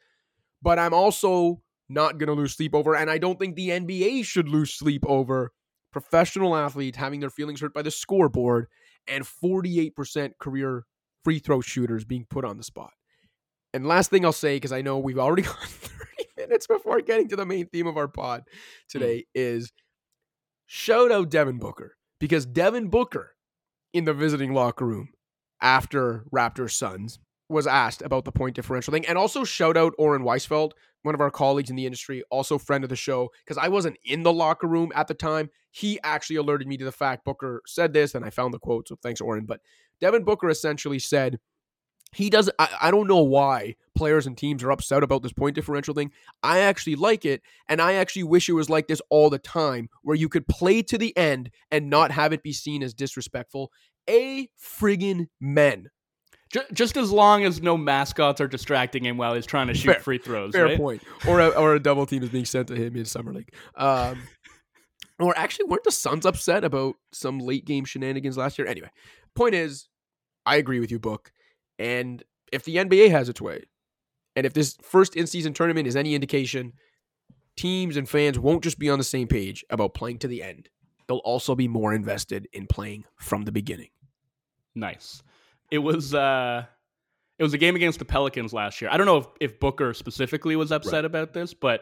but 0.61 0.79
I'm 0.79 0.93
also 0.93 1.61
not 1.89 2.17
going 2.17 2.27
to 2.27 2.33
lose 2.33 2.55
sleep 2.55 2.73
over, 2.73 2.95
and 2.95 3.09
I 3.09 3.17
don't 3.17 3.37
think 3.37 3.55
the 3.55 3.69
NBA 3.69 4.25
should 4.25 4.49
lose 4.49 4.73
sleep 4.73 5.03
over 5.05 5.51
professional 5.91 6.55
athletes 6.55 6.97
having 6.97 7.19
their 7.19 7.29
feelings 7.29 7.61
hurt 7.61 7.73
by 7.73 7.83
the 7.83 7.91
scoreboard 7.91 8.67
and 9.07 9.23
48% 9.23 10.31
career 10.39 10.85
free 11.23 11.39
throw 11.39 11.61
shooters 11.61 12.03
being 12.03 12.25
put 12.27 12.45
on 12.45 12.57
the 12.57 12.63
spot. 12.63 12.93
And 13.73 13.85
last 13.85 14.09
thing 14.09 14.25
I'll 14.25 14.31
say, 14.31 14.55
because 14.55 14.71
I 14.71 14.81
know 14.81 14.97
we've 14.97 15.19
already 15.19 15.41
gone 15.43 15.55
30 15.55 16.02
minutes 16.47 16.67
before 16.67 17.01
getting 17.01 17.27
to 17.29 17.35
the 17.35 17.45
main 17.45 17.67
theme 17.67 17.87
of 17.87 17.97
our 17.97 18.07
pod 18.07 18.43
hmm. 18.49 18.57
today, 18.89 19.19
mm. 19.19 19.25
is 19.35 19.71
shout 20.65 21.11
out 21.11 21.29
Devin 21.29 21.57
Booker. 21.57 21.95
Because 22.19 22.45
Devin 22.45 22.87
Booker 22.87 23.35
in 23.91 24.05
the 24.05 24.13
visiting 24.13 24.53
locker 24.53 24.85
room 24.85 25.09
after 25.61 26.25
Raptors 26.33 26.71
Suns 26.71 27.19
was 27.49 27.67
asked 27.67 28.01
about 28.01 28.25
the 28.25 28.31
point 28.31 28.55
differential 28.55 28.91
thing. 28.91 29.05
And 29.05 29.17
also 29.17 29.43
shout 29.43 29.77
out 29.77 29.93
Oren 29.97 30.23
Weisfeld, 30.23 30.71
one 31.03 31.15
of 31.15 31.21
our 31.21 31.29
colleagues 31.29 31.69
in 31.69 31.75
the 31.75 31.85
industry, 31.85 32.23
also 32.29 32.57
friend 32.57 32.83
of 32.83 32.89
the 32.89 32.95
show, 32.95 33.29
because 33.43 33.57
I 33.57 33.67
wasn't 33.67 33.97
in 34.05 34.23
the 34.23 34.33
locker 34.33 34.67
room 34.67 34.91
at 34.95 35.07
the 35.07 35.13
time. 35.13 35.49
He 35.71 35.99
actually 36.03 36.37
alerted 36.37 36.67
me 36.67 36.77
to 36.77 36.85
the 36.85 36.91
fact 36.91 37.25
Booker 37.25 37.61
said 37.65 37.93
this, 37.93 38.15
and 38.15 38.23
I 38.23 38.29
found 38.29 38.53
the 38.53 38.59
quote. 38.59 38.87
So 38.87 38.95
thanks, 39.01 39.21
Oren. 39.21 39.45
But 39.45 39.61
Devin 39.99 40.23
Booker 40.23 40.49
essentially 40.49 40.99
said 40.99 41.39
he 42.15 42.29
doesn't 42.29 42.55
I, 42.59 42.69
I 42.83 42.91
don't 42.91 43.07
know 43.07 43.23
why 43.23 43.75
players 43.95 44.25
and 44.27 44.37
teams 44.37 44.63
are 44.63 44.71
upset 44.71 45.03
about 45.03 45.23
this 45.23 45.33
point 45.33 45.55
differential 45.55 45.93
thing 45.93 46.11
i 46.41 46.59
actually 46.59 46.95
like 46.95 47.25
it 47.25 47.41
and 47.67 47.81
i 47.81 47.93
actually 47.93 48.23
wish 48.23 48.49
it 48.49 48.53
was 48.53 48.69
like 48.69 48.87
this 48.87 49.01
all 49.09 49.29
the 49.29 49.39
time 49.39 49.89
where 50.01 50.15
you 50.15 50.29
could 50.29 50.47
play 50.47 50.81
to 50.83 50.97
the 50.97 51.15
end 51.17 51.49
and 51.71 51.89
not 51.89 52.11
have 52.11 52.33
it 52.33 52.43
be 52.43 52.53
seen 52.53 52.83
as 52.83 52.93
disrespectful 52.93 53.71
a 54.09 54.49
friggin 54.59 55.27
men 55.39 55.89
just 56.71 56.97
as 56.97 57.11
long 57.11 57.43
as 57.43 57.61
no 57.61 57.77
mascots 57.77 58.39
are 58.39 58.47
distracting 58.47 59.03
him 59.03 59.17
while 59.17 59.33
he's 59.33 59.45
trying 59.45 59.67
to 59.67 59.73
shoot 59.73 59.93
fair, 59.93 59.99
free 59.99 60.17
throws. 60.19 60.51
Fair 60.51 60.65
right? 60.65 60.77
point. 60.77 61.01
Or 61.27 61.39
a, 61.39 61.47
or 61.49 61.73
a 61.73 61.79
double 61.79 62.05
team 62.05 62.21
is 62.21 62.29
being 62.29 62.45
sent 62.45 62.67
to 62.67 62.75
him 62.75 62.95
in 62.95 63.05
summer 63.05 63.33
league. 63.33 63.51
Um, 63.75 64.21
or 65.19 65.37
actually, 65.37 65.65
weren't 65.65 65.83
the 65.83 65.91
Suns 65.91 66.25
upset 66.25 66.63
about 66.63 66.95
some 67.11 67.39
late 67.39 67.65
game 67.65 67.85
shenanigans 67.85 68.37
last 68.37 68.57
year? 68.57 68.67
Anyway, 68.67 68.89
point 69.35 69.55
is, 69.55 69.87
I 70.45 70.57
agree 70.57 70.79
with 70.79 70.91
you, 70.91 70.99
Book. 70.99 71.31
And 71.83 72.23
if 72.53 72.63
the 72.63 72.77
NBA 72.77 73.11
has 73.11 73.27
its 73.27 73.41
way, 73.41 73.65
and 74.37 74.45
if 74.45 74.53
this 74.53 74.77
first 74.81 75.17
in 75.17 75.27
season 75.27 75.53
tournament 75.53 75.85
is 75.85 75.97
any 75.97 76.15
indication, 76.15 76.71
teams 77.57 77.97
and 77.97 78.07
fans 78.07 78.39
won't 78.39 78.63
just 78.63 78.79
be 78.79 78.89
on 78.89 78.97
the 78.97 79.03
same 79.03 79.27
page 79.27 79.65
about 79.69 79.93
playing 79.93 80.19
to 80.19 80.29
the 80.29 80.41
end. 80.41 80.69
They'll 81.07 81.17
also 81.17 81.55
be 81.55 81.67
more 81.67 81.93
invested 81.93 82.47
in 82.53 82.67
playing 82.67 83.03
from 83.19 83.43
the 83.43 83.51
beginning. 83.51 83.89
Nice. 84.73 85.23
It 85.71 85.79
was 85.79 86.13
uh 86.13 86.63
it 87.37 87.43
was 87.43 87.53
a 87.53 87.57
game 87.57 87.75
against 87.75 87.99
the 87.99 88.05
Pelicans 88.05 88.53
last 88.53 88.79
year. 88.81 88.89
I 88.89 88.95
don't 88.95 89.05
know 89.05 89.17
if, 89.17 89.27
if 89.41 89.59
Booker 89.59 89.93
specifically 89.93 90.55
was 90.55 90.71
upset 90.71 90.93
right. 90.93 91.05
about 91.05 91.33
this, 91.33 91.53
but 91.53 91.81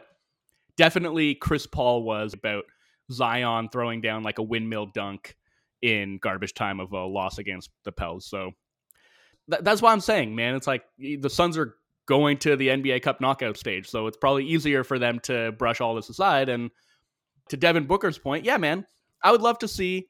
definitely 0.77 1.35
Chris 1.35 1.67
Paul 1.67 2.01
was 2.01 2.33
about 2.33 2.63
Zion 3.11 3.69
throwing 3.69 4.01
down 4.01 4.23
like 4.23 4.39
a 4.39 4.43
windmill 4.43 4.87
dunk 4.87 5.35
in 5.83 6.17
garbage 6.17 6.55
time 6.55 6.79
of 6.79 6.91
a 6.91 7.05
loss 7.05 7.37
against 7.37 7.69
the 7.83 7.91
Pels. 7.91 8.25
So 8.25 8.53
th- 9.51 9.63
that's 9.63 9.81
why 9.81 9.91
I'm 9.91 9.99
saying, 9.99 10.35
man. 10.35 10.55
It's 10.55 10.67
like 10.67 10.83
the 10.97 11.29
Suns 11.29 11.57
are 11.57 11.75
going 12.07 12.37
to 12.39 12.55
the 12.55 12.69
NBA 12.69 13.03
Cup 13.03 13.21
knockout 13.21 13.57
stage, 13.57 13.87
so 13.87 14.07
it's 14.07 14.17
probably 14.17 14.45
easier 14.45 14.83
for 14.83 14.97
them 14.97 15.19
to 15.21 15.51
brush 15.53 15.81
all 15.81 15.95
this 15.95 16.09
aside. 16.09 16.49
And 16.49 16.71
to 17.49 17.57
Devin 17.57 17.85
Booker's 17.85 18.17
point, 18.17 18.45
yeah, 18.45 18.57
man, 18.57 18.85
I 19.23 19.31
would 19.31 19.41
love 19.41 19.59
to 19.59 19.67
see 19.67 20.09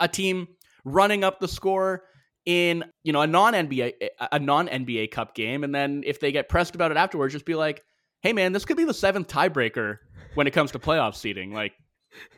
a 0.00 0.08
team 0.08 0.48
running 0.84 1.24
up 1.24 1.40
the 1.40 1.48
score 1.48 2.04
in 2.44 2.84
you 3.02 3.12
know 3.12 3.22
a 3.22 3.26
non 3.26 3.52
NBA 3.52 3.94
a 4.32 4.38
non 4.38 4.68
NBA 4.68 5.10
Cup 5.10 5.34
game, 5.34 5.64
and 5.64 5.74
then 5.74 6.02
if 6.06 6.20
they 6.20 6.32
get 6.32 6.48
pressed 6.48 6.74
about 6.74 6.90
it 6.90 6.96
afterwards, 6.96 7.34
just 7.34 7.44
be 7.44 7.54
like, 7.54 7.82
hey, 8.20 8.32
man, 8.32 8.52
this 8.52 8.64
could 8.64 8.76
be 8.76 8.84
the 8.84 8.94
seventh 8.94 9.28
tiebreaker 9.28 9.98
when 10.34 10.46
it 10.46 10.52
comes 10.52 10.72
to 10.72 10.78
playoff 10.78 11.14
seeding. 11.14 11.52
Like, 11.52 11.72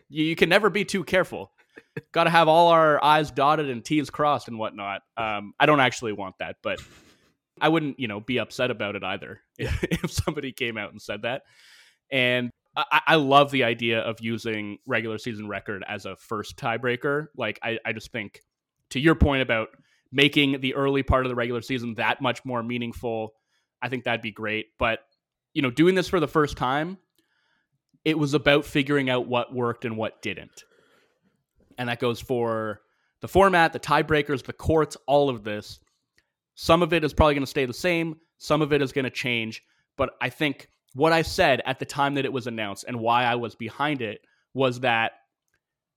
you, 0.09 0.25
you 0.25 0.37
can 0.37 0.49
never 0.49 0.71
be 0.71 0.85
too 0.85 1.05
careful 1.05 1.53
got 2.13 2.25
to 2.25 2.31
have 2.31 2.49
all 2.49 2.69
our 2.69 3.03
I's 3.03 3.31
dotted 3.31 3.69
and 3.71 3.85
T's 3.85 4.11
crossed 4.11 4.49
and 4.49 4.59
whatnot. 4.59 5.03
Um, 5.17 5.53
I 5.59 5.67
don't 5.67 5.81
actually 5.81 6.13
want 6.13 6.37
that, 6.39 6.57
but 6.63 6.81
I 7.61 7.69
wouldn't, 7.69 7.99
you 7.99 8.09
know, 8.09 8.21
be 8.21 8.39
upset 8.39 8.71
about 8.71 8.97
it 8.97 9.05
either 9.05 9.41
if, 9.59 9.85
if 9.85 10.11
somebody 10.11 10.53
came 10.53 10.77
out 10.77 10.93
and 10.93 11.01
said 11.01 11.23
that. 11.23 11.43
And 12.11 12.51
I, 12.77 13.01
I, 13.07 13.15
love 13.17 13.51
the 13.51 13.65
idea 13.65 14.01
of 14.01 14.17
using 14.21 14.79
regular 14.87 15.19
season 15.19 15.49
record 15.49 15.85
as 15.87 16.07
a 16.07 16.17
first 16.17 16.57
tiebreaker. 16.57 17.27
Like, 17.37 17.59
I, 17.63 17.79
I 17.85 17.93
just 17.93 18.13
think, 18.13 18.41
to 18.91 19.01
your 19.01 19.15
point 19.15 19.43
about 19.43 19.69
making 20.11 20.61
the 20.61 20.75
early 20.75 21.03
part 21.03 21.27
of 21.27 21.29
the 21.29 21.35
regular 21.35 21.61
season 21.61 21.95
that 21.95 22.23
much 22.23 22.45
more 22.45 22.63
meaningful, 22.63 23.35
I 23.83 23.89
think 23.89 24.05
that'd 24.05 24.23
be 24.23 24.31
great. 24.31 24.69
But, 24.79 25.01
you 25.53 25.61
know, 25.61 25.71
doing 25.71 25.95
this 25.95 26.09
for 26.09 26.21
the 26.21 26.29
first 26.29 26.57
time, 26.57 26.99
it 28.05 28.19
was 28.19 28.33
about 28.33 28.65
figuring 28.65 29.11
out 29.11 29.27
what 29.27 29.55
worked 29.55 29.85
and 29.85 29.97
what 29.97 30.23
didn't 30.23 30.65
and 31.79 31.89
that 31.89 32.01
goes 32.01 32.21
for 32.21 32.83
the 33.21 33.29
format, 33.29 33.73
the 33.73 33.81
tiebreakers, 33.81 34.45
the 34.45 34.53
courts, 34.53 34.97
all 35.07 35.31
of 35.31 35.45
this. 35.45 35.81
Some 36.55 36.83
of 36.83 36.93
it 36.93 37.05
is 37.05 37.15
probably 37.15 37.35
going 37.35 37.45
to 37.45 37.47
stay 37.47 37.65
the 37.65 37.73
same. 37.73 38.17
Some 38.39 38.63
of 38.63 38.73
it 38.73 38.83
is 38.83 38.93
going 38.93 39.05
to 39.05 39.11
change, 39.11 39.63
but 39.97 40.11
I 40.21 40.29
think 40.29 40.69
what 40.95 41.13
I 41.13 41.23
said 41.23 41.63
at 41.67 41.79
the 41.79 41.85
time 41.85 42.15
that 42.15 42.25
it 42.25 42.33
was 42.33 42.47
announced 42.47 42.85
and 42.87 43.01
why 43.01 43.25
I 43.25 43.35
was 43.35 43.55
behind 43.55 44.03
it 44.03 44.21
was 44.55 44.81
that 44.81 45.13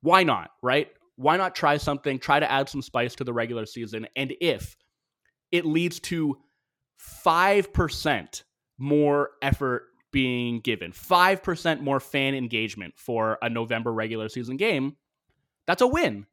why 0.01 0.23
not, 0.23 0.51
right? 0.61 0.89
Why 1.15 1.37
not 1.37 1.55
try 1.55 1.77
something, 1.77 2.19
try 2.19 2.39
to 2.39 2.51
add 2.51 2.69
some 2.69 2.81
spice 2.81 3.15
to 3.15 3.23
the 3.23 3.33
regular 3.33 3.65
season? 3.65 4.07
And 4.15 4.33
if 4.41 4.75
it 5.51 5.65
leads 5.65 5.99
to 6.01 6.37
5% 7.25 8.43
more 8.77 9.29
effort 9.41 9.83
being 10.11 10.59
given, 10.59 10.91
5% 10.91 11.81
more 11.81 11.99
fan 11.99 12.33
engagement 12.35 12.95
for 12.97 13.37
a 13.41 13.49
November 13.49 13.93
regular 13.93 14.29
season 14.29 14.57
game, 14.57 14.95
that's 15.67 15.81
a 15.81 15.87
win. 15.87 16.25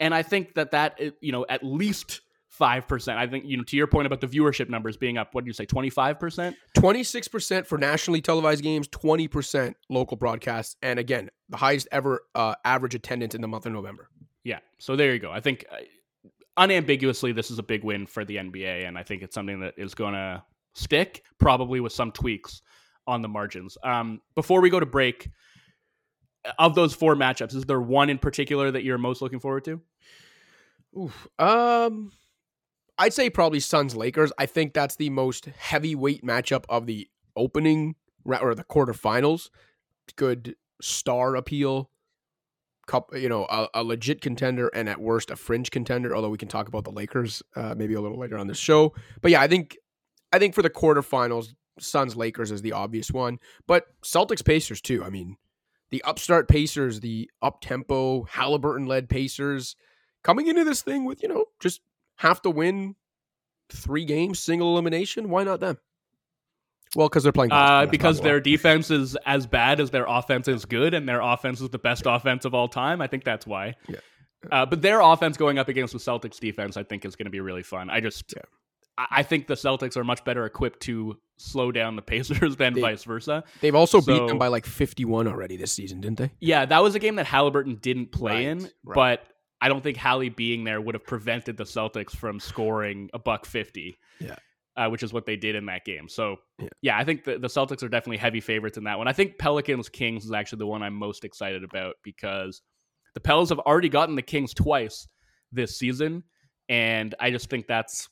And 0.00 0.14
I 0.14 0.22
think 0.22 0.54
that 0.54 0.72
that, 0.72 1.00
you 1.20 1.32
know, 1.32 1.46
at 1.48 1.62
least 1.62 2.20
5%. 2.58 3.16
I 3.16 3.26
think, 3.26 3.44
you 3.46 3.56
know, 3.56 3.64
to 3.64 3.76
your 3.76 3.86
point 3.86 4.06
about 4.06 4.20
the 4.20 4.26
viewership 4.26 4.68
numbers 4.68 4.96
being 4.96 5.18
up, 5.18 5.34
what 5.34 5.44
do 5.44 5.48
you 5.48 5.52
say, 5.52 5.66
25%? 5.66 6.54
26% 6.76 7.66
for 7.66 7.78
nationally 7.78 8.20
televised 8.20 8.62
games, 8.62 8.88
20% 8.88 9.74
local 9.88 10.16
broadcasts. 10.16 10.76
And 10.82 10.98
again, 10.98 11.30
the 11.48 11.56
highest 11.56 11.88
ever 11.90 12.22
uh, 12.34 12.54
average 12.64 12.94
attendance 12.94 13.34
in 13.34 13.40
the 13.40 13.48
month 13.48 13.66
of 13.66 13.72
November. 13.72 14.08
Yeah. 14.44 14.60
So 14.78 14.94
there 14.94 15.12
you 15.12 15.18
go. 15.18 15.30
I 15.30 15.40
think 15.40 15.64
uh, 15.70 15.76
unambiguously, 16.56 17.32
this 17.32 17.50
is 17.50 17.58
a 17.58 17.62
big 17.62 17.82
win 17.82 18.06
for 18.06 18.24
the 18.24 18.36
NBA. 18.36 18.86
And 18.86 18.96
I 18.96 19.02
think 19.02 19.22
it's 19.22 19.34
something 19.34 19.60
that 19.60 19.74
is 19.76 19.94
going 19.94 20.14
to 20.14 20.42
stick, 20.74 21.24
probably 21.38 21.80
with 21.80 21.92
some 21.92 22.12
tweaks 22.12 22.62
on 23.06 23.22
the 23.22 23.28
margins. 23.28 23.76
Um, 23.82 24.20
before 24.34 24.60
we 24.60 24.70
go 24.70 24.80
to 24.80 24.86
break, 24.86 25.28
of 26.58 26.74
those 26.74 26.94
four 26.94 27.14
matchups, 27.14 27.54
is 27.54 27.64
there 27.64 27.80
one 27.80 28.10
in 28.10 28.18
particular 28.18 28.70
that 28.70 28.84
you're 28.84 28.98
most 28.98 29.22
looking 29.22 29.40
forward 29.40 29.64
to? 29.64 29.80
Oof. 30.98 31.28
Um, 31.38 32.12
I'd 32.98 33.12
say 33.12 33.30
probably 33.30 33.60
Suns 33.60 33.96
Lakers. 33.96 34.32
I 34.38 34.46
think 34.46 34.72
that's 34.72 34.96
the 34.96 35.10
most 35.10 35.46
heavyweight 35.46 36.24
matchup 36.24 36.64
of 36.68 36.86
the 36.86 37.08
opening 37.36 37.96
or 38.26 38.54
the 38.54 38.64
quarterfinals. 38.64 39.50
Good 40.16 40.56
star 40.80 41.36
appeal. 41.36 41.90
Cup, 42.86 43.10
you 43.14 43.30
know, 43.30 43.46
a, 43.48 43.66
a, 43.72 43.82
legit 43.82 44.20
contender 44.20 44.68
and 44.68 44.90
at 44.90 45.00
worst 45.00 45.30
a 45.30 45.36
fringe 45.36 45.70
contender. 45.70 46.14
Although 46.14 46.28
we 46.28 46.36
can 46.36 46.48
talk 46.48 46.68
about 46.68 46.84
the 46.84 46.90
Lakers 46.90 47.42
uh, 47.56 47.74
maybe 47.74 47.94
a 47.94 48.00
little 48.00 48.18
later 48.18 48.36
on 48.36 48.46
this 48.46 48.58
show. 48.58 48.92
But 49.22 49.30
yeah, 49.30 49.40
I 49.40 49.48
think 49.48 49.78
I 50.34 50.38
think 50.38 50.54
for 50.54 50.60
the 50.60 50.68
quarterfinals, 50.68 51.54
Suns 51.78 52.14
Lakers 52.14 52.50
is 52.50 52.60
the 52.60 52.72
obvious 52.72 53.10
one, 53.10 53.38
but 53.66 53.86
Celtics 54.02 54.44
Pacers 54.44 54.82
too. 54.82 55.02
I 55.02 55.08
mean, 55.08 55.38
the 55.94 56.02
upstart 56.02 56.48
Pacers, 56.48 56.98
the 56.98 57.30
up 57.40 57.60
tempo 57.60 58.24
Halliburton 58.24 58.86
led 58.86 59.08
Pacers 59.08 59.76
coming 60.24 60.48
into 60.48 60.64
this 60.64 60.82
thing 60.82 61.04
with 61.04 61.22
you 61.22 61.28
know 61.28 61.44
just 61.60 61.82
have 62.16 62.42
to 62.42 62.50
win 62.50 62.96
three 63.70 64.04
games, 64.04 64.40
single 64.40 64.72
elimination. 64.72 65.28
Why 65.28 65.44
not 65.44 65.60
them? 65.60 65.78
Well, 66.96 67.08
because 67.08 67.22
they're 67.22 67.32
playing. 67.32 67.52
Uh, 67.52 67.86
because 67.86 68.20
their 68.20 68.40
defense 68.40 68.90
is 68.90 69.16
as 69.24 69.46
bad 69.46 69.78
as 69.78 69.90
their 69.90 70.04
offense 70.08 70.48
is 70.48 70.64
good, 70.64 70.94
and 70.94 71.08
their 71.08 71.20
offense 71.20 71.60
is 71.60 71.70
the 71.70 71.78
best 71.78 72.06
offense 72.06 72.44
of 72.44 72.54
all 72.54 72.66
time. 72.66 73.00
I 73.00 73.06
think 73.06 73.22
that's 73.22 73.46
why. 73.46 73.74
Yeah. 73.88 74.00
Uh, 74.50 74.66
but 74.66 74.82
their 74.82 75.00
offense 75.00 75.36
going 75.36 75.58
up 75.60 75.68
against 75.68 75.92
the 75.92 76.00
Celtics 76.00 76.40
defense, 76.40 76.76
I 76.76 76.82
think, 76.82 77.04
is 77.04 77.14
going 77.14 77.26
to 77.26 77.30
be 77.30 77.40
really 77.40 77.62
fun. 77.62 77.88
I 77.88 78.00
just, 78.00 78.34
yeah. 78.36 78.42
I 78.96 79.22
think 79.22 79.46
the 79.46 79.54
Celtics 79.54 79.96
are 79.96 80.04
much 80.04 80.24
better 80.24 80.46
equipped 80.46 80.80
to 80.80 81.16
slow 81.36 81.72
down 81.72 81.96
the 81.96 82.02
Pacers 82.14 82.56
than 82.56 82.74
they, 82.74 82.80
vice 82.80 83.04
versa. 83.04 83.44
They've 83.60 83.74
also 83.74 84.00
so, 84.00 84.06
beat 84.06 84.28
them 84.28 84.38
by 84.38 84.48
like 84.48 84.66
51 84.66 85.26
already 85.26 85.56
this 85.56 85.72
season, 85.72 86.00
didn't 86.00 86.18
they? 86.18 86.30
Yeah, 86.40 86.64
that 86.66 86.82
was 86.82 86.94
a 86.94 86.98
game 86.98 87.16
that 87.16 87.26
Halliburton 87.26 87.76
didn't 87.76 88.12
play 88.12 88.46
right, 88.46 88.46
in, 88.46 88.62
right. 88.84 88.94
but 88.94 89.26
I 89.60 89.68
don't 89.68 89.82
think 89.82 89.96
Hallie 89.96 90.28
being 90.28 90.64
there 90.64 90.80
would 90.80 90.94
have 90.94 91.04
prevented 91.04 91.56
the 91.56 91.64
Celtics 91.64 92.10
from 92.10 92.38
scoring 92.38 93.10
a 93.14 93.18
buck 93.18 93.46
50. 93.46 93.96
Yeah. 94.20 94.36
Uh, 94.76 94.88
which 94.88 95.04
is 95.04 95.12
what 95.12 95.24
they 95.24 95.36
did 95.36 95.54
in 95.54 95.66
that 95.66 95.84
game. 95.84 96.08
So, 96.08 96.36
yeah, 96.58 96.68
yeah 96.82 96.98
I 96.98 97.04
think 97.04 97.22
the, 97.22 97.38
the 97.38 97.46
Celtics 97.46 97.84
are 97.84 97.88
definitely 97.88 98.16
heavy 98.16 98.40
favorites 98.40 98.76
in 98.76 98.82
that 98.84 98.98
one. 98.98 99.06
I 99.06 99.12
think 99.12 99.38
Pelicans 99.38 99.88
Kings 99.88 100.24
is 100.24 100.32
actually 100.32 100.58
the 100.58 100.66
one 100.66 100.82
I'm 100.82 100.94
most 100.94 101.24
excited 101.24 101.62
about 101.62 101.94
because 102.02 102.60
the 103.14 103.20
Pels 103.20 103.50
have 103.50 103.60
already 103.60 103.88
gotten 103.88 104.16
the 104.16 104.22
Kings 104.22 104.52
twice 104.52 105.06
this 105.52 105.78
season. 105.78 106.24
And 106.68 107.14
I 107.20 107.30
just 107.30 107.48
think 107.48 107.68
that's, 107.68 108.08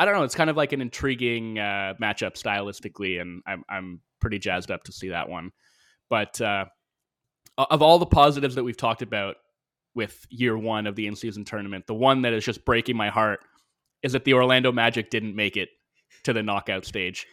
I 0.00 0.06
don't 0.06 0.14
know, 0.14 0.22
it's 0.22 0.34
kind 0.34 0.48
of 0.48 0.56
like 0.56 0.72
an 0.72 0.80
intriguing 0.80 1.58
uh, 1.58 1.92
matchup 2.00 2.32
stylistically. 2.32 3.20
And 3.20 3.42
I'm, 3.46 3.64
I'm 3.68 4.00
pretty 4.18 4.38
jazzed 4.38 4.70
up 4.70 4.84
to 4.84 4.92
see 4.92 5.10
that 5.10 5.28
one. 5.28 5.52
But 6.08 6.40
uh, 6.40 6.64
of 7.58 7.82
all 7.82 7.98
the 7.98 8.06
positives 8.06 8.54
that 8.54 8.64
we've 8.64 8.78
talked 8.78 9.02
about 9.02 9.36
with 9.94 10.26
year 10.30 10.56
one 10.56 10.86
of 10.86 10.96
the 10.96 11.06
in 11.06 11.16
season 11.16 11.44
tournament. 11.44 11.86
The 11.86 11.94
one 11.94 12.22
that 12.22 12.32
is 12.32 12.44
just 12.44 12.64
breaking 12.64 12.96
my 12.96 13.08
heart 13.08 13.40
is 14.02 14.12
that 14.12 14.24
the 14.24 14.34
Orlando 14.34 14.72
Magic 14.72 15.10
didn't 15.10 15.36
make 15.36 15.56
it 15.56 15.68
to 16.24 16.32
the 16.32 16.42
knockout 16.42 16.84
stage. 16.84 17.26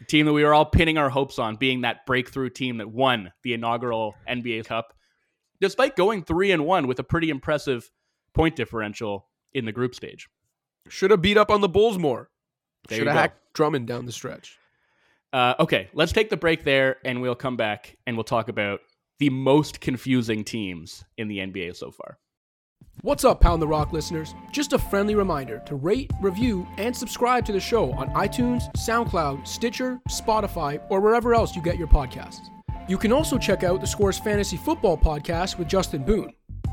The 0.00 0.04
team 0.04 0.26
that 0.26 0.32
we 0.32 0.44
were 0.44 0.52
all 0.52 0.66
pinning 0.66 0.98
our 0.98 1.08
hopes 1.08 1.38
on 1.38 1.56
being 1.56 1.82
that 1.82 2.04
breakthrough 2.06 2.50
team 2.50 2.78
that 2.78 2.90
won 2.90 3.32
the 3.44 3.54
inaugural 3.54 4.14
NBA 4.28 4.66
Cup, 4.66 4.92
despite 5.60 5.96
going 5.96 6.24
three 6.24 6.50
and 6.50 6.66
one 6.66 6.86
with 6.86 6.98
a 6.98 7.04
pretty 7.04 7.30
impressive 7.30 7.90
point 8.34 8.56
differential 8.56 9.28
in 9.52 9.64
the 9.64 9.72
group 9.72 9.94
stage. 9.94 10.28
Should 10.88 11.10
have 11.10 11.22
beat 11.22 11.36
up 11.36 11.50
on 11.50 11.60
the 11.60 11.68
Bulls 11.68 11.98
more. 11.98 12.28
Should 12.90 13.06
have 13.06 13.16
hacked 13.16 13.54
Drummond 13.54 13.86
down 13.86 14.06
the 14.06 14.12
stretch. 14.12 14.58
Uh, 15.32 15.54
okay, 15.60 15.88
let's 15.94 16.12
take 16.12 16.28
the 16.28 16.36
break 16.36 16.64
there, 16.64 16.98
and 17.04 17.22
we'll 17.22 17.34
come 17.34 17.56
back 17.56 17.96
and 18.06 18.16
we'll 18.16 18.24
talk 18.24 18.48
about 18.48 18.80
the 19.18 19.30
most 19.30 19.80
confusing 19.80 20.44
teams 20.44 21.04
in 21.16 21.28
the 21.28 21.38
NBA 21.38 21.76
so 21.76 21.90
far. 21.90 22.18
What's 23.00 23.24
up, 23.24 23.40
Pound 23.40 23.62
the 23.62 23.66
Rock 23.66 23.92
listeners? 23.92 24.34
Just 24.52 24.74
a 24.74 24.78
friendly 24.78 25.14
reminder 25.14 25.62
to 25.66 25.76
rate, 25.76 26.10
review, 26.20 26.66
and 26.76 26.94
subscribe 26.94 27.44
to 27.46 27.52
the 27.52 27.60
show 27.60 27.92
on 27.92 28.10
iTunes, 28.10 28.72
SoundCloud, 28.76 29.46
Stitcher, 29.46 30.00
Spotify, 30.08 30.80
or 30.90 31.00
wherever 31.00 31.34
else 31.34 31.56
you 31.56 31.62
get 31.62 31.78
your 31.78 31.88
podcasts. 31.88 32.48
You 32.88 32.98
can 32.98 33.12
also 33.12 33.38
check 33.38 33.62
out 33.62 33.80
the 33.80 33.86
Scores 33.86 34.18
Fantasy 34.18 34.56
Football 34.56 34.98
podcast 34.98 35.56
with 35.56 35.68
Justin 35.68 36.04
Boone. 36.04 36.32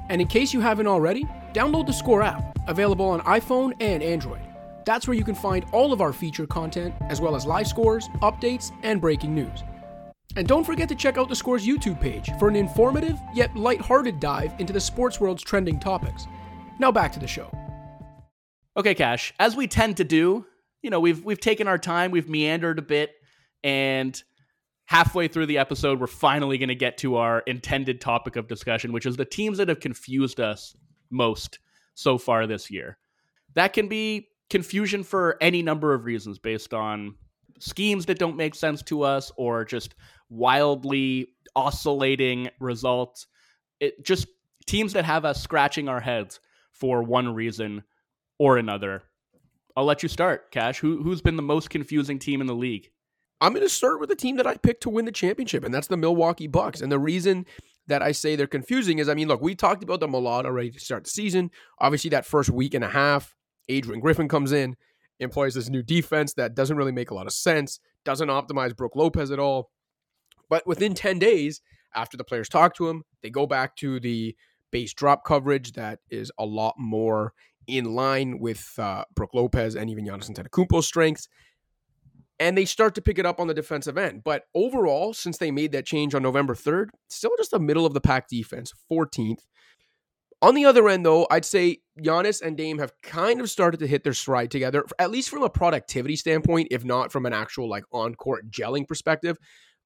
And 0.09 0.21
in 0.21 0.27
case 0.27 0.53
you 0.53 0.59
haven't 0.59 0.87
already, 0.87 1.25
download 1.53 1.87
the 1.87 1.93
Score 1.93 2.21
app, 2.21 2.57
available 2.67 3.05
on 3.05 3.21
iPhone 3.21 3.73
and 3.79 4.03
Android. 4.03 4.41
That's 4.85 5.07
where 5.07 5.15
you 5.15 5.23
can 5.23 5.35
find 5.35 5.65
all 5.71 5.93
of 5.93 6.01
our 6.01 6.11
feature 6.11 6.47
content, 6.47 6.95
as 7.09 7.21
well 7.21 7.35
as 7.35 7.45
live 7.45 7.67
scores, 7.67 8.07
updates, 8.21 8.71
and 8.83 8.99
breaking 8.99 9.35
news. 9.35 9.63
And 10.35 10.47
don't 10.47 10.63
forget 10.63 10.89
to 10.89 10.95
check 10.95 11.17
out 11.17 11.29
the 11.29 11.35
Scores 11.35 11.65
YouTube 11.65 11.99
page 11.99 12.31
for 12.39 12.47
an 12.47 12.55
informative 12.55 13.19
yet 13.33 13.55
light-hearted 13.55 14.19
dive 14.19 14.53
into 14.59 14.73
the 14.73 14.79
sports 14.79 15.19
world's 15.19 15.43
trending 15.43 15.79
topics. 15.79 16.27
Now 16.79 16.91
back 16.91 17.11
to 17.13 17.19
the 17.19 17.27
show. 17.27 17.51
Okay, 18.77 18.95
Cash, 18.95 19.33
as 19.39 19.55
we 19.55 19.67
tend 19.67 19.97
to 19.97 20.03
do, 20.03 20.45
you 20.81 20.89
know, 20.89 20.99
we've 20.99 21.23
we've 21.25 21.39
taken 21.39 21.67
our 21.67 21.77
time, 21.77 22.11
we've 22.11 22.29
meandered 22.29 22.79
a 22.79 22.83
bit, 22.83 23.11
and 23.63 24.21
halfway 24.89 25.27
through 25.27 25.45
the 25.45 25.59
episode, 25.59 25.99
we're 25.99 26.07
finally 26.07 26.57
going 26.57 26.67
to 26.67 26.73
get 26.73 26.97
to 26.97 27.15
our 27.15 27.41
intended 27.41 28.01
topic 28.01 28.35
of 28.35 28.47
discussion, 28.47 28.91
which 28.91 29.05
is 29.05 29.15
the 29.15 29.23
teams 29.23 29.59
that 29.59 29.69
have 29.69 29.79
confused 29.79 30.39
us 30.39 30.75
most 31.11 31.59
so 31.93 32.17
far 32.17 32.47
this 32.47 32.71
year. 32.71 32.97
That 33.53 33.71
can 33.71 33.87
be 33.87 34.29
confusion 34.49 35.03
for 35.03 35.37
any 35.41 35.61
number 35.61 35.93
of 35.93 36.05
reasons 36.05 36.39
based 36.39 36.73
on 36.73 37.13
schemes 37.59 38.07
that 38.07 38.17
don't 38.17 38.35
make 38.35 38.55
sense 38.55 38.81
to 38.81 39.03
us 39.03 39.31
or 39.37 39.63
just 39.63 39.93
wildly 40.27 41.27
oscillating 41.55 42.49
results. 42.59 43.27
It 43.79 44.03
just 44.03 44.25
teams 44.65 44.93
that 44.93 45.05
have 45.05 45.23
us 45.23 45.39
scratching 45.39 45.87
our 45.87 46.01
heads 46.01 46.39
for 46.71 47.03
one 47.03 47.35
reason 47.35 47.83
or 48.39 48.57
another. 48.57 49.03
I'll 49.77 49.85
let 49.85 50.01
you 50.01 50.09
start, 50.09 50.49
Cash. 50.49 50.79
Who 50.79 51.03
who's 51.03 51.21
been 51.21 51.35
the 51.35 51.43
most 51.43 51.69
confusing 51.69 52.17
team 52.17 52.41
in 52.41 52.47
the 52.47 52.55
league? 52.55 52.89
I'm 53.41 53.53
going 53.53 53.65
to 53.65 53.69
start 53.69 53.99
with 53.99 54.09
the 54.09 54.15
team 54.15 54.35
that 54.37 54.47
I 54.47 54.57
picked 54.57 54.83
to 54.83 54.89
win 54.89 55.05
the 55.05 55.11
championship, 55.11 55.63
and 55.63 55.73
that's 55.73 55.87
the 55.87 55.97
Milwaukee 55.97 56.47
Bucks. 56.47 56.81
And 56.81 56.91
the 56.91 56.99
reason 56.99 57.45
that 57.87 58.01
I 58.01 58.11
say 58.11 58.35
they're 58.35 58.47
confusing 58.47 58.99
is, 58.99 59.07
I 59.07 59.13
mean, 59.13 59.27
look, 59.27 59.41
we 59.41 59.55
talked 59.55 59.81
about 59.81 60.01
them 60.01 60.13
a 60.13 60.19
lot 60.19 60.45
already 60.45 60.71
to 60.71 60.79
start 60.79 61.05
the 61.05 61.09
season. 61.09 61.51
Obviously, 61.79 62.09
that 62.09 62.25
first 62.25 62.49
week 62.49 62.73
and 62.73 62.83
a 62.83 62.89
half, 62.89 63.35
Adrian 63.69 64.01
Griffin 64.01 64.27
comes 64.27 64.51
in, 64.51 64.75
employs 65.19 65.53
this 65.53 65.69
new 65.69 65.81
defense 65.81 66.33
that 66.33 66.55
doesn't 66.55 66.77
really 66.77 66.91
make 66.91 67.11
a 67.11 67.15
lot 67.15 67.27
of 67.27 67.33
sense, 67.33 67.79
doesn't 68.03 68.29
optimize 68.29 68.75
Brook 68.75 68.95
Lopez 68.95 69.31
at 69.31 69.39
all. 69.39 69.71
But 70.49 70.67
within 70.67 70.93
10 70.93 71.19
days, 71.19 71.61
after 71.95 72.17
the 72.17 72.23
players 72.23 72.49
talk 72.49 72.75
to 72.75 72.89
him, 72.89 73.03
they 73.21 73.29
go 73.29 73.47
back 73.47 73.75
to 73.77 73.99
the 73.99 74.35
base 74.71 74.93
drop 74.93 75.23
coverage 75.23 75.73
that 75.73 75.99
is 76.09 76.31
a 76.37 76.45
lot 76.45 76.75
more 76.77 77.33
in 77.67 77.85
line 77.85 78.39
with 78.39 78.73
uh, 78.77 79.03
Brook 79.15 79.31
Lopez 79.33 79.75
and 79.75 79.89
even 79.89 80.05
Giannis 80.05 80.29
Antetokounmpo's 80.29 80.87
strengths. 80.87 81.27
And 82.39 82.57
they 82.57 82.65
start 82.65 82.95
to 82.95 83.01
pick 83.01 83.19
it 83.19 83.25
up 83.25 83.39
on 83.39 83.47
the 83.47 83.53
defensive 83.53 83.97
end. 83.97 84.23
But 84.23 84.43
overall, 84.55 85.13
since 85.13 85.37
they 85.37 85.51
made 85.51 85.73
that 85.73 85.85
change 85.85 86.15
on 86.15 86.23
November 86.23 86.55
3rd, 86.55 86.87
still 87.09 87.31
just 87.37 87.53
a 87.53 87.59
middle 87.59 87.85
of 87.85 87.93
the 87.93 88.01
pack 88.01 88.29
defense, 88.29 88.71
14th. 88.89 89.39
On 90.41 90.55
the 90.55 90.63
other 90.63 90.87
end, 90.87 91.05
though, 91.05 91.27
I'd 91.29 91.43
say 91.43 91.79
Giannis 91.99 92.41
and 92.41 92.55
Dame 92.55 92.79
have 92.79 92.93
kind 93.03 93.41
of 93.41 93.49
started 93.49 93.81
to 93.81 93.87
hit 93.87 94.05
their 94.05 94.13
stride 94.13 94.51
together, 94.51 94.85
at 94.97 95.11
least 95.11 95.29
from 95.29 95.43
a 95.43 95.49
productivity 95.49 96.15
standpoint, 96.15 96.69
if 96.71 96.85
not 96.85 97.11
from 97.11 97.25
an 97.25 97.33
actual 97.33 97.69
like 97.69 97.83
on 97.91 98.15
court 98.15 98.49
gelling 98.49 98.87
perspective. 98.87 99.37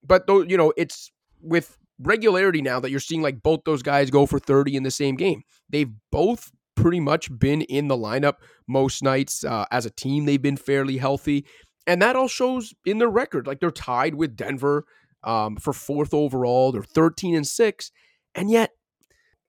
But 0.03 0.27
though, 0.27 0.43
you 0.43 0.57
know, 0.57 0.71
it's 0.77 1.11
with 1.41 1.75
regularity 1.99 2.61
now 2.61 2.79
that 2.79 2.91
you're 2.91 2.99
seeing 2.99 3.23
like 3.23 3.41
both 3.41 3.61
those 3.65 3.81
guys 3.81 4.11
go 4.11 4.25
for 4.27 4.37
30 4.37 4.75
in 4.75 4.83
the 4.83 4.91
same 4.91 5.15
game. 5.15 5.41
They've 5.69 5.91
both 6.11 6.51
pretty 6.75 6.99
much 6.99 7.35
been 7.39 7.61
in 7.61 7.87
the 7.87 7.97
lineup 7.97 8.35
most 8.67 9.03
nights 9.03 9.43
uh, 9.43 9.65
as 9.71 9.85
a 9.85 9.89
team. 9.89 10.25
They've 10.25 10.41
been 10.41 10.57
fairly 10.57 10.97
healthy. 10.97 11.45
And 11.85 12.01
that 12.01 12.15
all 12.15 12.27
shows 12.27 12.73
in 12.85 12.97
their 12.97 13.09
record. 13.09 13.47
Like 13.47 13.59
they're 13.59 13.71
tied 13.71 14.15
with 14.15 14.35
Denver 14.35 14.85
um, 15.23 15.57
for 15.57 15.73
fourth 15.73 16.13
overall. 16.13 16.71
They're 16.71 16.83
13 16.83 17.35
and 17.35 17.47
six. 17.47 17.91
And 18.35 18.49
yet 18.49 18.71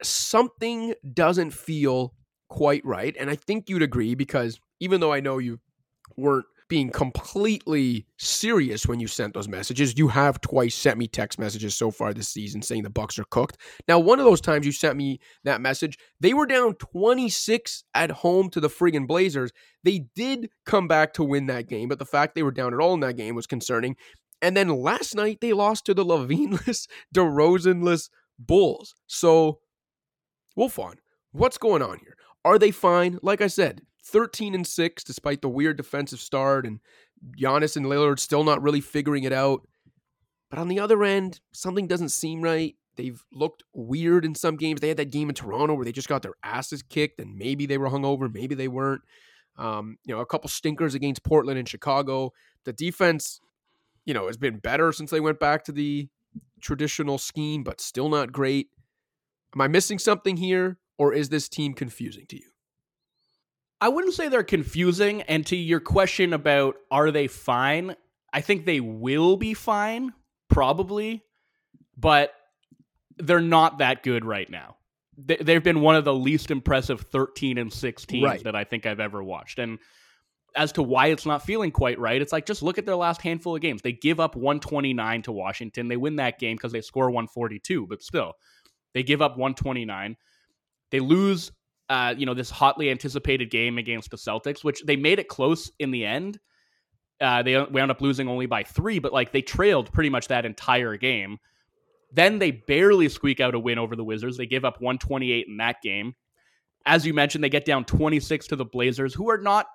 something 0.02 0.94
doesn't 1.12 1.52
feel 1.52 2.14
quite 2.48 2.84
right. 2.84 3.16
And 3.18 3.30
I 3.30 3.36
think 3.36 3.68
you'd 3.68 3.82
agree 3.82 4.14
because 4.14 4.58
even 4.80 5.00
though 5.00 5.12
I 5.12 5.20
know 5.20 5.38
you 5.38 5.60
weren't 6.16 6.46
being 6.68 6.90
completely 6.90 8.06
serious 8.18 8.86
when 8.86 8.98
you 8.98 9.06
sent 9.06 9.34
those 9.34 9.48
messages. 9.48 9.98
You 9.98 10.08
have 10.08 10.40
twice 10.40 10.74
sent 10.74 10.98
me 10.98 11.06
text 11.06 11.38
messages 11.38 11.74
so 11.74 11.90
far 11.90 12.14
this 12.14 12.28
season 12.28 12.62
saying 12.62 12.82
the 12.82 12.90
Bucks 12.90 13.18
are 13.18 13.24
cooked. 13.24 13.58
Now, 13.86 13.98
one 13.98 14.18
of 14.18 14.24
those 14.24 14.40
times 14.40 14.64
you 14.64 14.72
sent 14.72 14.96
me 14.96 15.20
that 15.44 15.60
message, 15.60 15.98
they 16.20 16.32
were 16.32 16.46
down 16.46 16.74
26 16.74 17.84
at 17.94 18.10
home 18.10 18.48
to 18.50 18.60
the 18.60 18.68
friggin' 18.68 19.06
Blazers. 19.06 19.52
They 19.82 20.06
did 20.14 20.48
come 20.64 20.88
back 20.88 21.12
to 21.14 21.24
win 21.24 21.46
that 21.46 21.68
game, 21.68 21.88
but 21.88 21.98
the 21.98 22.06
fact 22.06 22.34
they 22.34 22.42
were 22.42 22.50
down 22.50 22.72
at 22.72 22.80
all 22.80 22.94
in 22.94 23.00
that 23.00 23.16
game 23.16 23.34
was 23.34 23.46
concerning. 23.46 23.96
And 24.40 24.56
then 24.56 24.68
last 24.68 25.14
night 25.14 25.38
they 25.40 25.52
lost 25.52 25.86
to 25.86 25.94
the 25.94 26.04
LaVineless, 26.04 26.88
DeRozanless 27.14 28.08
Bulls. 28.38 28.94
So, 29.06 29.60
Wolfond, 30.58 30.96
what's 31.32 31.58
going 31.58 31.82
on 31.82 31.98
here? 31.98 32.16
Are 32.44 32.58
they 32.58 32.70
fine? 32.70 33.18
Like 33.22 33.40
I 33.40 33.46
said, 33.46 33.82
13 34.04 34.54
and 34.54 34.66
6 34.66 35.04
despite 35.04 35.42
the 35.42 35.48
weird 35.48 35.76
defensive 35.76 36.20
start 36.20 36.66
and 36.66 36.80
Giannis 37.40 37.76
and 37.76 37.86
Lillard 37.86 38.18
still 38.18 38.44
not 38.44 38.62
really 38.62 38.80
figuring 38.80 39.24
it 39.24 39.32
out. 39.32 39.66
But 40.50 40.58
on 40.58 40.68
the 40.68 40.78
other 40.78 41.02
end, 41.02 41.40
something 41.52 41.86
doesn't 41.86 42.10
seem 42.10 42.42
right. 42.42 42.76
They've 42.96 43.20
looked 43.32 43.64
weird 43.72 44.24
in 44.24 44.34
some 44.34 44.56
games. 44.56 44.80
They 44.80 44.88
had 44.88 44.98
that 44.98 45.10
game 45.10 45.28
in 45.28 45.34
Toronto 45.34 45.74
where 45.74 45.84
they 45.84 45.92
just 45.92 46.08
got 46.08 46.22
their 46.22 46.34
asses 46.44 46.82
kicked 46.82 47.20
and 47.20 47.36
maybe 47.36 47.66
they 47.66 47.78
were 47.78 47.90
hungover, 47.90 48.32
maybe 48.32 48.54
they 48.54 48.68
weren't. 48.68 49.02
Um, 49.56 49.96
you 50.04 50.14
know, 50.14 50.20
a 50.20 50.26
couple 50.26 50.48
stinkers 50.48 50.94
against 50.94 51.24
Portland 51.24 51.58
and 51.58 51.68
Chicago. 51.68 52.32
The 52.64 52.72
defense, 52.72 53.40
you 54.04 54.12
know, 54.12 54.26
has 54.26 54.36
been 54.36 54.58
better 54.58 54.92
since 54.92 55.10
they 55.10 55.20
went 55.20 55.38
back 55.38 55.64
to 55.64 55.72
the 55.72 56.08
traditional 56.60 57.18
scheme, 57.18 57.62
but 57.62 57.80
still 57.80 58.08
not 58.08 58.32
great. 58.32 58.68
Am 59.54 59.60
I 59.60 59.68
missing 59.68 60.00
something 60.00 60.36
here, 60.36 60.78
or 60.98 61.12
is 61.12 61.28
this 61.28 61.48
team 61.48 61.74
confusing 61.74 62.26
to 62.28 62.36
you? 62.36 62.53
I 63.84 63.88
wouldn't 63.88 64.14
say 64.14 64.30
they're 64.30 64.42
confusing. 64.42 65.20
And 65.22 65.44
to 65.48 65.56
your 65.56 65.78
question 65.78 66.32
about 66.32 66.76
are 66.90 67.10
they 67.10 67.26
fine, 67.26 67.94
I 68.32 68.40
think 68.40 68.64
they 68.64 68.80
will 68.80 69.36
be 69.36 69.52
fine, 69.52 70.14
probably, 70.48 71.22
but 71.94 72.32
they're 73.18 73.42
not 73.42 73.80
that 73.80 74.02
good 74.02 74.24
right 74.24 74.48
now. 74.48 74.76
They've 75.18 75.62
been 75.62 75.82
one 75.82 75.96
of 75.96 76.06
the 76.06 76.14
least 76.14 76.50
impressive 76.50 77.02
13 77.12 77.58
and 77.58 77.70
16 77.70 78.24
right. 78.24 78.42
that 78.44 78.56
I 78.56 78.64
think 78.64 78.86
I've 78.86 79.00
ever 79.00 79.22
watched. 79.22 79.58
And 79.58 79.78
as 80.56 80.72
to 80.72 80.82
why 80.82 81.08
it's 81.08 81.26
not 81.26 81.44
feeling 81.44 81.70
quite 81.70 81.98
right, 81.98 82.22
it's 82.22 82.32
like 82.32 82.46
just 82.46 82.62
look 82.62 82.78
at 82.78 82.86
their 82.86 82.96
last 82.96 83.20
handful 83.20 83.54
of 83.54 83.60
games. 83.60 83.82
They 83.82 83.92
give 83.92 84.18
up 84.18 84.34
129 84.34 85.20
to 85.24 85.32
Washington. 85.32 85.88
They 85.88 85.98
win 85.98 86.16
that 86.16 86.38
game 86.38 86.56
because 86.56 86.72
they 86.72 86.80
score 86.80 87.10
142, 87.10 87.86
but 87.86 88.02
still, 88.02 88.32
they 88.94 89.02
give 89.02 89.20
up 89.20 89.32
129. 89.32 90.16
They 90.90 91.00
lose 91.00 91.52
uh, 91.88 92.14
you 92.16 92.26
know, 92.26 92.34
this 92.34 92.50
hotly 92.50 92.90
anticipated 92.90 93.50
game 93.50 93.78
against 93.78 94.10
the 94.10 94.16
Celtics, 94.16 94.64
which 94.64 94.82
they 94.84 94.96
made 94.96 95.18
it 95.18 95.28
close 95.28 95.70
in 95.78 95.90
the 95.90 96.04
end. 96.04 96.38
Uh, 97.20 97.42
they 97.42 97.56
wound 97.56 97.90
up 97.90 98.00
losing 98.00 98.28
only 98.28 98.46
by 98.46 98.62
three, 98.62 98.98
but 98.98 99.12
like 99.12 99.32
they 99.32 99.42
trailed 99.42 99.92
pretty 99.92 100.10
much 100.10 100.28
that 100.28 100.44
entire 100.44 100.96
game. 100.96 101.38
Then 102.12 102.38
they 102.38 102.52
barely 102.52 103.08
squeak 103.08 103.40
out 103.40 103.54
a 103.54 103.58
win 103.58 103.78
over 103.78 103.96
the 103.96 104.04
Wizards. 104.04 104.36
They 104.36 104.46
give 104.46 104.64
up 104.64 104.80
128 104.80 105.46
in 105.48 105.56
that 105.58 105.76
game. 105.82 106.14
As 106.86 107.06
you 107.06 107.14
mentioned, 107.14 107.42
they 107.42 107.48
get 107.48 107.64
down 107.64 107.84
26 107.84 108.48
to 108.48 108.56
the 108.56 108.64
Blazers, 108.64 109.14
who 109.14 109.30
are 109.30 109.38
not 109.38 109.66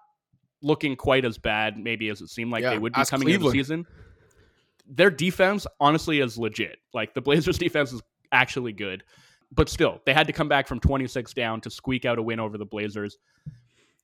looking 0.61 0.95
quite 0.95 1.25
as 1.25 1.37
bad, 1.37 1.77
maybe 1.77 2.09
as 2.09 2.21
it 2.21 2.29
seemed 2.29 2.51
like 2.51 2.63
yeah, 2.63 2.71
they 2.71 2.77
would 2.77 2.93
be 2.93 3.03
coming 3.05 3.25
Cleveland. 3.27 3.55
into 3.55 3.57
the 3.57 3.63
season. 3.63 3.85
Their 4.87 5.09
defense, 5.09 5.65
honestly, 5.79 6.19
is 6.19 6.37
legit. 6.37 6.77
Like 6.93 7.13
the 7.13 7.21
Blazers' 7.21 7.57
defense 7.59 7.91
is 7.93 8.01
actually 8.31 8.73
good 8.73 9.03
but 9.51 9.69
still, 9.69 10.01
they 10.05 10.13
had 10.13 10.27
to 10.27 10.33
come 10.33 10.47
back 10.47 10.67
from 10.67 10.79
26 10.79 11.33
down 11.33 11.61
to 11.61 11.69
squeak 11.69 12.05
out 12.05 12.19
a 12.19 12.21
win 12.21 12.39
over 12.39 12.57
the 12.57 12.65
Blazers. 12.65 13.17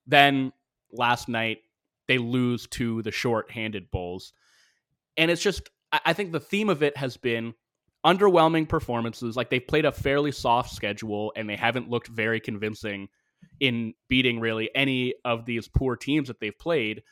Then 0.07 0.51
last 0.91 1.29
night, 1.29 1.59
they 2.07 2.17
lose 2.17 2.67
to 2.67 3.01
the 3.01 3.11
short-handed 3.11 3.91
Bulls. 3.91 4.33
And 5.17 5.31
it's 5.31 5.41
just, 5.41 5.69
I 5.91 6.13
think 6.13 6.31
the 6.31 6.39
theme 6.39 6.69
of 6.69 6.83
it 6.83 6.97
has 6.97 7.17
been 7.17 7.53
underwhelming 8.05 8.69
performances. 8.69 9.35
Like 9.35 9.49
they've 9.49 9.65
played 9.65 9.85
a 9.85 9.91
fairly 9.91 10.31
soft 10.31 10.71
schedule 10.73 11.33
and 11.35 11.49
they 11.49 11.55
haven't 11.55 11.89
looked 11.89 12.07
very 12.07 12.39
convincing 12.39 13.09
in 13.59 13.93
beating 14.07 14.39
really 14.39 14.69
any 14.75 15.15
of 15.23 15.45
these 15.45 15.67
poor 15.67 15.95
teams 15.95 16.27
that 16.27 16.39
they've 16.39 16.57
played. 16.57 17.03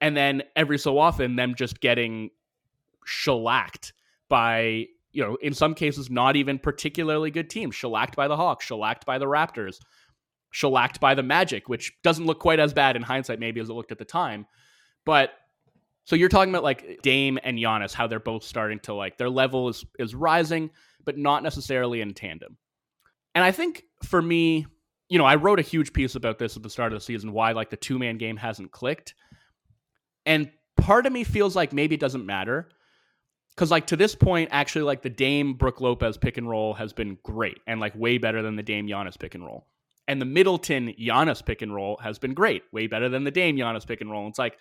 And 0.00 0.16
then 0.16 0.42
every 0.56 0.78
so 0.78 0.98
often, 0.98 1.36
them 1.36 1.54
just 1.54 1.80
getting 1.80 2.30
shellacked 3.04 3.92
by 4.28 4.86
you 5.14 5.22
know, 5.22 5.36
in 5.36 5.54
some 5.54 5.74
cases, 5.74 6.10
not 6.10 6.34
even 6.36 6.58
particularly 6.58 7.30
good 7.30 7.48
teams. 7.48 7.74
Shellacked 7.74 8.16
by 8.16 8.28
the 8.28 8.36
Hawks, 8.36 8.66
shellacked 8.66 9.06
by 9.06 9.16
the 9.18 9.26
Raptors, 9.26 9.78
shellacked 10.50 11.00
by 11.00 11.14
the 11.14 11.22
Magic, 11.22 11.68
which 11.68 11.92
doesn't 12.02 12.26
look 12.26 12.40
quite 12.40 12.58
as 12.58 12.74
bad 12.74 12.96
in 12.96 13.02
hindsight, 13.02 13.38
maybe 13.38 13.60
as 13.60 13.70
it 13.70 13.74
looked 13.74 13.92
at 13.92 13.98
the 13.98 14.04
time. 14.04 14.44
But 15.06 15.30
so 16.04 16.16
you're 16.16 16.28
talking 16.28 16.52
about 16.52 16.64
like 16.64 17.00
Dame 17.02 17.38
and 17.44 17.56
Giannis, 17.56 17.94
how 17.94 18.08
they're 18.08 18.18
both 18.18 18.42
starting 18.42 18.80
to 18.80 18.92
like 18.92 19.16
their 19.16 19.30
level 19.30 19.68
is 19.68 19.86
is 20.00 20.16
rising, 20.16 20.70
but 21.04 21.16
not 21.16 21.44
necessarily 21.44 22.00
in 22.00 22.12
tandem. 22.12 22.58
And 23.36 23.44
I 23.44 23.52
think 23.52 23.84
for 24.02 24.20
me, 24.20 24.66
you 25.08 25.18
know, 25.18 25.24
I 25.24 25.36
wrote 25.36 25.60
a 25.60 25.62
huge 25.62 25.92
piece 25.92 26.16
about 26.16 26.40
this 26.40 26.56
at 26.56 26.64
the 26.64 26.70
start 26.70 26.92
of 26.92 26.98
the 26.98 27.04
season, 27.04 27.32
why 27.32 27.52
like 27.52 27.70
the 27.70 27.76
two 27.76 28.00
man 28.00 28.18
game 28.18 28.36
hasn't 28.36 28.72
clicked. 28.72 29.14
And 30.26 30.50
part 30.76 31.06
of 31.06 31.12
me 31.12 31.22
feels 31.22 31.54
like 31.54 31.72
maybe 31.72 31.94
it 31.94 32.00
doesn't 32.00 32.26
matter 32.26 32.68
because 33.54 33.70
like 33.70 33.86
to 33.88 33.96
this 33.96 34.14
point, 34.14 34.48
actually, 34.52 34.82
like 34.82 35.02
the 35.02 35.10
Dame 35.10 35.54
Brook 35.54 35.80
Lopez 35.80 36.16
pick 36.16 36.36
and 36.36 36.48
roll 36.48 36.74
has 36.74 36.92
been 36.92 37.18
great 37.22 37.58
and 37.66 37.80
like 37.80 37.94
way 37.94 38.18
better 38.18 38.42
than 38.42 38.56
the 38.56 38.62
Dame 38.62 38.86
Giannis 38.86 39.18
pick 39.18 39.34
and 39.34 39.44
roll. 39.44 39.66
And 40.08 40.20
the 40.20 40.26
Middleton 40.26 40.92
Giannis 41.00 41.44
pick 41.44 41.62
and 41.62 41.74
roll 41.74 41.96
has 42.02 42.18
been 42.18 42.34
great, 42.34 42.62
way 42.72 42.86
better 42.86 43.08
than 43.08 43.24
the 43.24 43.30
Dame 43.30 43.56
Giannis 43.56 43.86
pick 43.86 44.00
and 44.00 44.10
roll. 44.10 44.22
And 44.22 44.30
it's 44.30 44.38
like, 44.38 44.58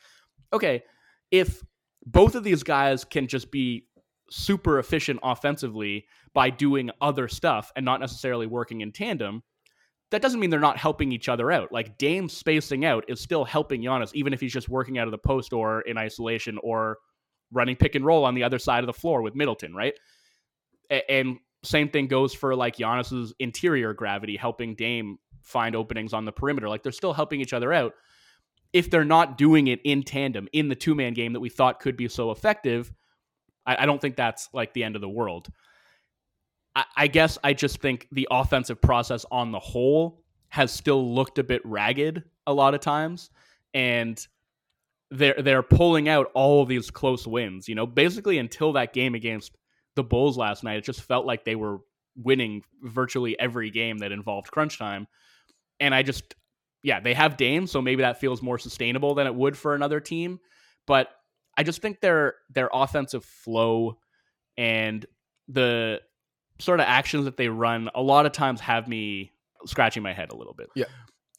okay, 0.53 0.83
if 1.31 1.61
both 2.05 2.35
of 2.35 2.43
these 2.43 2.63
guys 2.63 3.03
can 3.03 3.27
just 3.27 3.51
be 3.51 3.87
super 4.29 4.79
efficient 4.79 5.19
offensively 5.23 6.05
by 6.33 6.49
doing 6.49 6.91
other 7.01 7.27
stuff 7.27 7.71
and 7.75 7.83
not 7.83 7.99
necessarily 7.99 8.47
working 8.47 8.81
in 8.81 8.91
tandem, 8.91 9.43
that 10.11 10.21
doesn't 10.21 10.39
mean 10.39 10.49
they're 10.51 10.59
not 10.59 10.77
helping 10.77 11.11
each 11.11 11.27
other 11.27 11.51
out. 11.51 11.71
Like 11.71 11.97
Dame 11.97 12.29
spacing 12.29 12.85
out 12.85 13.03
is 13.07 13.19
still 13.19 13.43
helping 13.43 13.81
Giannis, 13.81 14.11
even 14.13 14.33
if 14.33 14.39
he's 14.39 14.53
just 14.53 14.69
working 14.69 14.99
out 14.99 15.07
of 15.07 15.11
the 15.11 15.17
post 15.17 15.51
or 15.51 15.81
in 15.81 15.97
isolation 15.97 16.59
or 16.61 16.99
running 17.53 17.75
pick 17.75 17.95
and 17.95 18.05
roll 18.05 18.25
on 18.25 18.35
the 18.35 18.43
other 18.43 18.59
side 18.59 18.83
of 18.83 18.87
the 18.87 18.93
floor 18.93 19.21
with 19.21 19.35
Middleton, 19.35 19.73
right? 19.73 19.93
And 21.07 21.37
same 21.63 21.89
thing 21.89 22.07
goes 22.07 22.33
for 22.33 22.55
like 22.55 22.77
Giannis's 22.77 23.33
interior 23.39 23.93
gravity, 23.93 24.35
helping 24.35 24.75
Dame 24.75 25.17
find 25.41 25.75
openings 25.75 26.13
on 26.13 26.25
the 26.25 26.31
perimeter. 26.31 26.67
Like 26.67 26.83
they're 26.83 26.91
still 26.91 27.13
helping 27.13 27.41
each 27.41 27.53
other 27.53 27.71
out. 27.71 27.93
If 28.73 28.89
they're 28.89 29.05
not 29.05 29.37
doing 29.37 29.67
it 29.67 29.79
in 29.83 30.03
tandem 30.03 30.47
in 30.51 30.67
the 30.67 30.75
two 30.75 30.95
man 30.95 31.13
game 31.13 31.33
that 31.33 31.39
we 31.39 31.49
thought 31.49 31.79
could 31.79 31.95
be 31.95 32.07
so 32.07 32.31
effective, 32.31 32.91
I, 33.65 33.83
I 33.83 33.85
don't 33.85 34.01
think 34.01 34.15
that's 34.15 34.49
like 34.53 34.73
the 34.73 34.83
end 34.83 34.95
of 34.95 35.01
the 35.01 35.09
world. 35.09 35.47
I, 36.75 36.85
I 36.95 37.07
guess 37.07 37.37
I 37.43 37.53
just 37.53 37.79
think 37.79 38.07
the 38.11 38.27
offensive 38.31 38.81
process 38.81 39.25
on 39.31 39.51
the 39.51 39.59
whole 39.59 40.23
has 40.49 40.71
still 40.71 41.13
looked 41.13 41.39
a 41.39 41.43
bit 41.43 41.61
ragged 41.65 42.23
a 42.45 42.53
lot 42.53 42.73
of 42.73 42.81
times. 42.81 43.29
And 43.73 44.25
they're 45.13 45.41
they're 45.41 45.63
pulling 45.63 46.09
out 46.09 46.31
all 46.33 46.61
of 46.61 46.67
these 46.67 46.89
close 46.89 47.27
wins. 47.27 47.69
You 47.69 47.75
know, 47.75 47.85
basically 47.85 48.37
until 48.37 48.73
that 48.73 48.93
game 48.93 49.15
against 49.15 49.55
the 49.95 50.03
Bulls 50.03 50.37
last 50.37 50.63
night, 50.63 50.77
it 50.77 50.83
just 50.83 51.01
felt 51.01 51.25
like 51.25 51.45
they 51.45 51.55
were 51.55 51.79
winning 52.15 52.63
virtually 52.81 53.39
every 53.39 53.69
game 53.69 53.99
that 53.99 54.11
involved 54.11 54.51
crunch 54.51 54.77
time. 54.77 55.07
And 55.79 55.93
I 55.93 56.03
just, 56.03 56.35
yeah, 56.83 56.99
they 56.99 57.13
have 57.13 57.37
Dame, 57.37 57.67
so 57.67 57.81
maybe 57.81 58.01
that 58.01 58.19
feels 58.19 58.41
more 58.41 58.57
sustainable 58.57 59.15
than 59.15 59.27
it 59.27 59.35
would 59.35 59.57
for 59.57 59.75
another 59.75 59.99
team. 59.99 60.39
But 60.87 61.09
I 61.57 61.63
just 61.63 61.81
think 61.81 62.01
their 62.01 62.35
their 62.49 62.69
offensive 62.73 63.23
flow 63.23 63.99
and 64.57 65.05
the 65.47 66.01
sort 66.59 66.79
of 66.79 66.85
actions 66.87 67.25
that 67.25 67.37
they 67.37 67.49
run 67.49 67.89
a 67.93 68.01
lot 68.01 68.25
of 68.25 68.31
times 68.31 68.61
have 68.61 68.87
me 68.87 69.31
scratching 69.65 70.03
my 70.03 70.13
head 70.13 70.31
a 70.31 70.35
little 70.35 70.53
bit. 70.53 70.69
Yeah. 70.75 70.85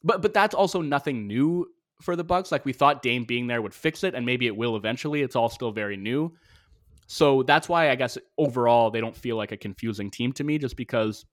But 0.05 0.23
but 0.23 0.33
that's 0.33 0.55
also 0.55 0.81
nothing 0.81 1.27
new 1.27 1.67
for 2.01 2.17
the 2.17 2.25
Bucks. 2.25 2.53
Like 2.53 2.65
we 2.65 2.73
thought 2.73 3.03
Dame 3.03 3.25
being 3.25 3.47
there 3.47 3.63
would 3.63 3.75
fix 3.75 4.05
it, 4.05 4.15
and 4.15 4.25
maybe 4.27 4.47
it 4.47 4.57
will 4.57 4.77
eventually. 4.77 5.23
It's 5.23 5.37
all 5.37 5.49
still 5.49 5.73
very 5.73 5.97
new. 5.97 6.33
So 7.07 7.43
that's 7.43 7.69
why 7.69 7.91
I 7.91 7.95
guess 7.97 8.17
overall 8.39 8.91
they 8.91 9.01
don't 9.01 9.17
feel 9.17 9.37
like 9.37 9.53
a 9.53 9.57
confusing 9.57 10.11
team 10.11 10.33
to 10.35 10.45
me, 10.45 10.59
just 10.59 10.77
because 10.77 11.25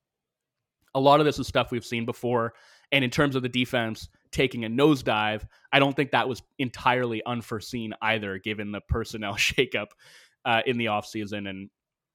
a 0.93 0.99
lot 0.99 1.19
of 1.19 1.25
this 1.25 1.39
is 1.39 1.47
stuff 1.47 1.71
we've 1.71 1.85
seen 1.85 2.05
before. 2.05 2.53
And 2.91 3.03
in 3.03 3.09
terms 3.09 3.35
of 3.35 3.41
the 3.41 3.49
defense 3.49 4.09
taking 4.31 4.65
a 4.65 4.69
nosedive, 4.69 5.43
I 5.71 5.79
don't 5.79 5.95
think 5.95 6.11
that 6.11 6.27
was 6.27 6.41
entirely 6.59 7.21
unforeseen 7.25 7.93
either, 8.01 8.37
given 8.37 8.71
the 8.71 8.81
personnel 8.81 9.33
shakeup 9.35 9.87
uh, 10.45 10.61
in 10.65 10.77
the 10.77 10.85
offseason 10.85 11.49
and 11.49 11.69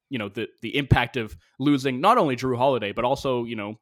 you 0.09 0.19
know 0.19 0.29
the 0.29 0.47
the 0.61 0.75
impact 0.77 1.17
of 1.17 1.35
losing 1.59 1.99
not 1.99 2.17
only 2.17 2.35
Drew 2.35 2.55
Holiday 2.55 2.91
but 2.91 3.05
also 3.05 3.43
you 3.43 3.55
know 3.55 3.75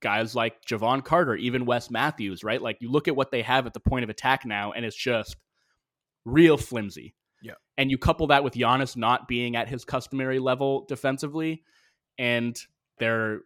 guys 0.00 0.34
like 0.34 0.64
Jevon 0.64 1.04
Carter, 1.04 1.36
even 1.36 1.66
Wes 1.66 1.90
Matthews, 1.90 2.42
right? 2.42 2.60
Like 2.60 2.78
you 2.80 2.90
look 2.90 3.08
at 3.08 3.16
what 3.16 3.30
they 3.30 3.42
have 3.42 3.66
at 3.66 3.74
the 3.74 3.80
point 3.80 4.04
of 4.04 4.10
attack 4.10 4.44
now, 4.44 4.72
and 4.72 4.84
it's 4.84 4.96
just 4.96 5.36
real 6.24 6.56
flimsy. 6.56 7.14
Yeah. 7.42 7.54
And 7.78 7.90
you 7.90 7.98
couple 7.98 8.26
that 8.28 8.44
with 8.44 8.54
Giannis 8.54 8.96
not 8.96 9.28
being 9.28 9.56
at 9.56 9.68
his 9.68 9.84
customary 9.84 10.38
level 10.38 10.84
defensively, 10.88 11.62
and 12.18 12.58
they're 12.98 13.40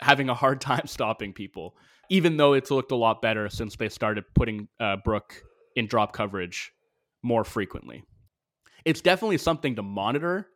having 0.00 0.28
a 0.28 0.34
hard 0.34 0.60
time 0.60 0.86
stopping 0.86 1.32
people, 1.32 1.76
even 2.10 2.36
though 2.36 2.52
it's 2.52 2.70
looked 2.70 2.92
a 2.92 2.96
lot 2.96 3.22
better 3.22 3.48
since 3.48 3.76
they 3.76 3.88
started 3.88 4.24
putting 4.34 4.68
uh, 4.80 4.96
Brook 5.04 5.42
in 5.76 5.86
drop 5.86 6.12
coverage 6.12 6.72
more 7.22 7.44
frequently. 7.44 8.04
It's 8.84 9.00
definitely 9.00 9.38
something 9.38 9.76
to 9.76 9.82
monitor. 9.82 10.46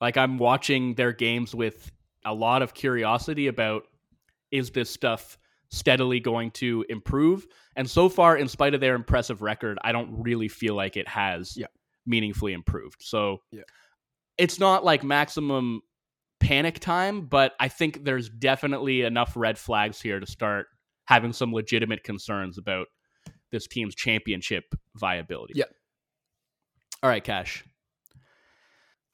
Like 0.00 0.16
I'm 0.16 0.38
watching 0.38 0.94
their 0.94 1.12
games 1.12 1.54
with 1.54 1.90
a 2.24 2.32
lot 2.32 2.62
of 2.62 2.72
curiosity 2.72 3.48
about 3.48 3.87
is 4.50 4.70
this 4.70 4.90
stuff 4.90 5.38
steadily 5.70 6.20
going 6.20 6.50
to 6.52 6.84
improve? 6.88 7.46
And 7.76 7.88
so 7.88 8.08
far, 8.08 8.36
in 8.36 8.48
spite 8.48 8.74
of 8.74 8.80
their 8.80 8.94
impressive 8.94 9.42
record, 9.42 9.78
I 9.82 9.92
don't 9.92 10.22
really 10.22 10.48
feel 10.48 10.74
like 10.74 10.96
it 10.96 11.06
has 11.08 11.56
Yeah. 11.56 11.66
meaningfully 12.06 12.52
improved. 12.52 13.02
So 13.02 13.42
Yeah. 13.52 13.62
it's 14.38 14.58
not 14.58 14.84
like 14.84 15.04
maximum 15.04 15.82
panic 16.40 16.78
time, 16.78 17.26
but 17.26 17.54
I 17.60 17.68
think 17.68 18.04
there's 18.04 18.28
definitely 18.30 19.02
enough 19.02 19.36
red 19.36 19.58
flags 19.58 20.00
here 20.00 20.20
to 20.20 20.26
start 20.26 20.68
having 21.06 21.32
some 21.32 21.52
legitimate 21.52 22.04
concerns 22.04 22.58
about 22.58 22.86
this 23.50 23.66
team's 23.66 23.94
championship 23.94 24.74
viability. 24.94 25.54
Yeah. 25.56 25.64
All 27.02 27.10
right, 27.10 27.22
Cash. 27.24 27.64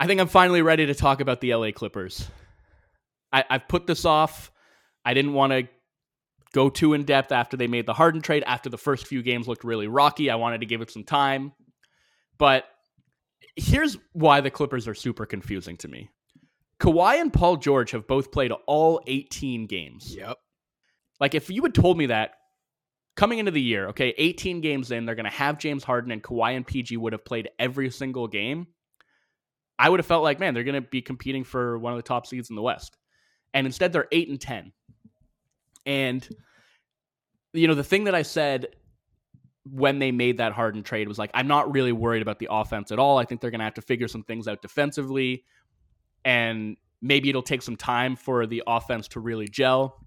I 0.01 0.07
think 0.07 0.21
I'm 0.21 0.29
finally 0.29 0.63
ready 0.63 0.87
to 0.87 0.95
talk 0.95 1.21
about 1.21 1.41
the 1.41 1.55
LA 1.55 1.71
Clippers. 1.73 2.29
I, 3.33 3.45
I've 3.49 3.69
put 3.69 3.87
this 3.87 4.05
off. 4.05 4.51
I 5.05 5.15
didn't 5.15 5.35
want 5.35 5.53
to 5.53 5.69
go 6.53 6.71
too 6.71 6.95
in 6.95 7.05
depth 7.05 7.33
after 7.33 7.57
they 7.57 7.67
made 7.67 7.87
the 7.87 7.95
Harden 7.95 8.23
trade. 8.23 8.45
After 8.47 8.71
the 8.71 8.79
first 8.79 9.07
few 9.07 9.23
games 9.23 9.49
looked 9.49 9.65
really 9.65 9.89
rocky, 9.89 10.31
I 10.31 10.37
wanted 10.37 10.61
to 10.61 10.67
give 10.67 10.81
it 10.81 10.91
some 10.91 11.05
time. 11.05 11.53
But 12.39 12.65
here's 13.57 13.99
why 14.13 14.41
the 14.41 14.51
Clippers 14.51 14.89
are 14.89 14.95
super 14.95 15.27
confusing 15.27 15.77
to 15.79 15.89
me. 15.89 16.11
Kawhi 16.81 17.21
and 17.21 17.33
Paul 17.33 17.57
George 17.57 17.93
have 17.93 18.07
both 18.07 18.33
played 18.33 18.53
all 18.67 19.01
18 19.07 19.67
games. 19.67 20.15
Yep. 20.17 20.39
Like 21.21 21.35
if 21.35 21.51
you 21.51 21.63
had 21.63 21.75
told 21.75 21.97
me 21.97 22.07
that 22.07 22.33
coming 23.17 23.39
into 23.39 23.53
the 23.53 23.63
year, 23.63 23.89
okay, 23.89 24.15
18 24.17 24.61
games 24.61 24.91
in, 24.91 25.07
they're 25.07 25.15
going 25.15 25.25
to 25.25 25.31
have 25.31 25.59
James 25.59 25.85
Harden 25.85 26.11
and 26.11 26.23
Kawhi 26.23 26.57
and 26.57 26.67
PG 26.67 26.97
would 26.97 27.13
have 27.13 27.25
played 27.25 27.49
every 27.59 27.91
single 27.91 28.27
game. 28.27 28.67
I 29.79 29.89
would 29.89 30.01
have 30.01 30.07
felt 30.07 30.23
like, 30.23 30.41
man, 30.41 30.55
they're 30.55 30.65
going 30.65 30.81
to 30.83 30.89
be 30.89 31.03
competing 31.03 31.45
for 31.45 31.79
one 31.79 31.93
of 31.93 31.97
the 31.97 32.03
top 32.03 32.27
seeds 32.27 32.51
in 32.51 32.57
the 32.57 32.63
West. 32.63 32.97
And 33.53 33.67
instead 33.67 33.93
they're 33.93 34.09
8 34.11 34.29
and 34.29 34.41
10. 34.41 34.73
And 35.87 36.27
you 37.53 37.69
know, 37.69 37.75
the 37.75 37.85
thing 37.85 38.05
that 38.05 38.15
I 38.15 38.23
said 38.23 38.67
when 39.65 39.99
they 39.99 40.13
made 40.13 40.39
that 40.39 40.53
Harden 40.53 40.83
trade 40.83 41.09
was 41.09 41.19
like, 41.19 41.31
I'm 41.33 41.47
not 41.47 41.73
really 41.73 41.93
worried 41.93 42.21
about 42.21 42.39
the 42.39 42.49
offense 42.51 42.93
at 42.93 42.99
all. 42.99 43.17
I 43.17 43.25
think 43.25 43.41
they're 43.41 43.51
going 43.51 43.61
to 43.61 43.65
have 43.65 43.75
to 43.75 43.83
figure 43.83 44.09
some 44.09 44.23
things 44.23 44.47
out 44.47 44.61
defensively 44.61 45.45
and 46.25 46.77
maybe 47.01 47.29
it'll 47.29 47.43
take 47.43 47.63
some 47.63 47.77
time 47.77 48.17
for 48.17 48.47
the 48.47 48.63
offense 48.67 49.09
to 49.09 49.21
really 49.21 49.47
gel. 49.47 50.07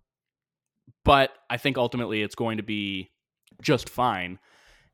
But 1.03 1.31
I 1.49 1.57
think 1.57 1.77
ultimately 1.77 2.21
it's 2.21 2.35
going 2.35 2.57
to 2.57 2.63
be 2.63 3.11
just 3.61 3.87
fine. 3.87 4.39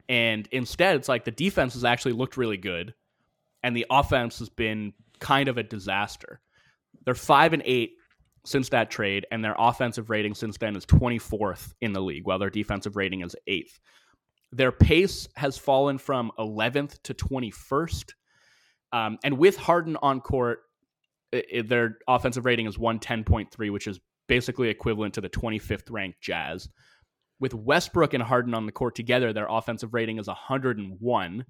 And 0.10 0.48
instead, 0.52 0.98
it's 0.98 1.10
like 1.10 1.24
the 1.24 1.32
defense 1.32 1.74
has 1.74 1.86
actually 1.86 2.12
looked 2.12 2.36
really 2.36 2.58
good, 2.58 2.94
and 3.64 3.76
the 3.76 3.86
offense 3.90 4.40
has 4.40 4.50
been 4.50 4.94
kind 5.20 5.48
of 5.48 5.58
a 5.58 5.64
disaster. 5.64 6.42
They're 7.06 7.16
five 7.16 7.54
and 7.54 7.64
eight 7.66 7.94
since 8.46 8.70
that 8.70 8.91
trade, 8.91 9.26
and 9.32 9.44
their 9.44 9.56
offensive 9.58 10.10
rating 10.10 10.34
since 10.36 10.58
then 10.58 10.76
is 10.76 10.86
24th 10.86 11.74
in 11.82 11.94
the 11.94 12.02
league, 12.02 12.26
while 12.26 12.39
their 12.39 12.50
defensive 12.50 12.96
rating 12.96 13.22
is 13.22 13.36
eighth. 13.48 13.80
Their 14.52 14.72
pace 14.72 15.28
has 15.36 15.58
fallen 15.58 15.98
from 15.98 16.32
11th 16.38 17.02
to 17.04 17.14
21st. 17.14 18.12
Um, 18.91 19.18
and 19.24 19.38
with 19.38 19.58
Harden 19.58 19.98
on 20.02 20.22
court, 20.22 20.60
it, 21.32 21.46
it- 21.50 21.70
their 21.70 21.98
offensive 22.08 22.46
rating 22.46 22.68
is 22.68 22.78
110.3, 22.78 23.72
which 23.72 23.88
is 23.88 24.00
basically 24.28 24.70
equivalent 24.70 25.14
to 25.16 25.22
the 25.22 25.30
25th 25.30 25.89
ranked 25.89 26.22
Jazz. 26.22 26.70
With 27.39 27.54
Westbrook 27.54 28.14
and 28.14 28.24
Harden 28.24 28.54
on 28.54 28.66
the 28.66 28.72
court 28.72 28.96
together, 28.96 29.34
their 29.34 29.48
offensive 29.50 29.94
rating 29.94 30.18
is 30.20 30.28
101. 30.28 31.46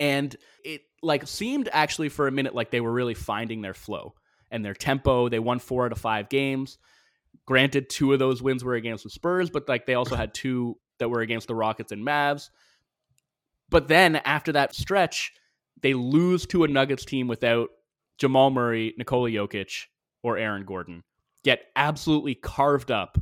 And 0.00 0.36
it 0.64 0.82
like 1.02 1.26
seemed 1.26 1.68
actually 1.72 2.08
for 2.08 2.26
a 2.26 2.32
minute 2.32 2.54
like 2.54 2.70
they 2.70 2.80
were 2.80 2.92
really 2.92 3.14
finding 3.14 3.60
their 3.62 3.74
flow 3.74 4.14
and 4.50 4.64
their 4.64 4.74
tempo. 4.74 5.28
They 5.28 5.38
won 5.38 5.58
four 5.58 5.86
out 5.86 5.92
of 5.92 5.98
five 5.98 6.28
games. 6.28 6.78
Granted, 7.46 7.88
two 7.90 8.12
of 8.12 8.18
those 8.18 8.42
wins 8.42 8.62
were 8.62 8.74
against 8.74 9.04
the 9.04 9.10
Spurs, 9.10 9.50
but 9.50 9.68
like 9.68 9.86
they 9.86 9.94
also 9.94 10.16
had 10.16 10.34
two 10.34 10.76
that 10.98 11.08
were 11.08 11.20
against 11.20 11.48
the 11.48 11.54
Rockets 11.54 11.92
and 11.92 12.06
Mavs. 12.06 12.50
But 13.70 13.88
then 13.88 14.16
after 14.16 14.52
that 14.52 14.74
stretch, 14.74 15.32
they 15.80 15.94
lose 15.94 16.46
to 16.46 16.64
a 16.64 16.68
Nuggets 16.68 17.04
team 17.04 17.28
without 17.28 17.70
Jamal 18.18 18.50
Murray, 18.50 18.94
Nikola 18.98 19.30
Jokic, 19.30 19.86
or 20.22 20.36
Aaron 20.36 20.64
Gordon. 20.64 21.02
Get 21.42 21.64
absolutely 21.74 22.34
carved 22.34 22.90
up 22.90 23.18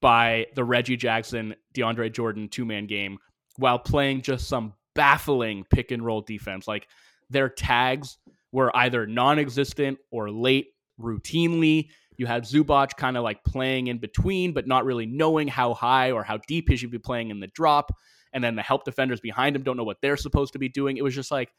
by 0.00 0.46
the 0.54 0.62
Reggie 0.62 0.96
Jackson, 0.96 1.54
DeAndre 1.74 2.12
Jordan 2.12 2.48
two 2.48 2.64
man 2.64 2.86
game 2.86 3.18
while 3.56 3.78
playing 3.78 4.22
just 4.22 4.48
some 4.48 4.74
baffling 4.94 5.64
pick 5.64 5.90
and 5.90 6.04
roll 6.04 6.20
defense. 6.20 6.68
Like 6.68 6.88
their 7.30 7.48
tags 7.48 8.18
were 8.56 8.74
either 8.74 9.06
non 9.06 9.38
existent 9.38 9.98
or 10.10 10.30
late 10.30 10.68
routinely. 10.98 11.90
You 12.16 12.24
had 12.24 12.44
Zubac 12.44 12.96
kind 12.96 13.18
of 13.18 13.22
like 13.22 13.44
playing 13.44 13.88
in 13.88 13.98
between, 13.98 14.54
but 14.54 14.66
not 14.66 14.86
really 14.86 15.04
knowing 15.04 15.46
how 15.46 15.74
high 15.74 16.10
or 16.10 16.24
how 16.24 16.38
deep 16.48 16.70
he 16.70 16.76
should 16.76 16.90
be 16.90 16.98
playing 16.98 17.28
in 17.28 17.38
the 17.38 17.48
drop. 17.48 17.92
And 18.32 18.42
then 18.42 18.56
the 18.56 18.62
help 18.62 18.84
defenders 18.84 19.20
behind 19.20 19.54
him 19.54 19.62
don't 19.62 19.76
know 19.76 19.84
what 19.84 19.98
they're 20.00 20.16
supposed 20.16 20.54
to 20.54 20.58
be 20.58 20.70
doing. 20.70 20.96
It 20.96 21.04
was 21.04 21.14
just 21.14 21.30
like, 21.30 21.50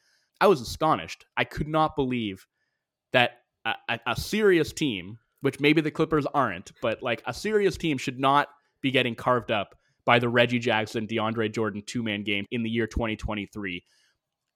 I 0.41 0.47
was 0.47 0.59
astonished. 0.59 1.23
I 1.37 1.43
could 1.43 1.67
not 1.67 1.95
believe 1.95 2.47
that 3.13 3.41
a, 3.63 3.75
a, 3.89 3.99
a 4.07 4.15
serious 4.15 4.73
team, 4.73 5.19
which 5.41 5.59
maybe 5.59 5.81
the 5.81 5.91
Clippers 5.91 6.25
aren't, 6.25 6.71
but 6.81 7.03
like 7.03 7.21
a 7.27 7.33
serious 7.33 7.77
team 7.77 7.99
should 7.99 8.19
not 8.19 8.47
be 8.81 8.89
getting 8.89 9.13
carved 9.13 9.51
up 9.51 9.75
by 10.03 10.17
the 10.17 10.29
Reggie 10.29 10.57
Jackson, 10.57 11.05
DeAndre 11.05 11.53
Jordan 11.53 11.83
two 11.85 12.01
man 12.01 12.23
game 12.23 12.45
in 12.49 12.63
the 12.63 12.71
year 12.71 12.87
2023. 12.87 13.83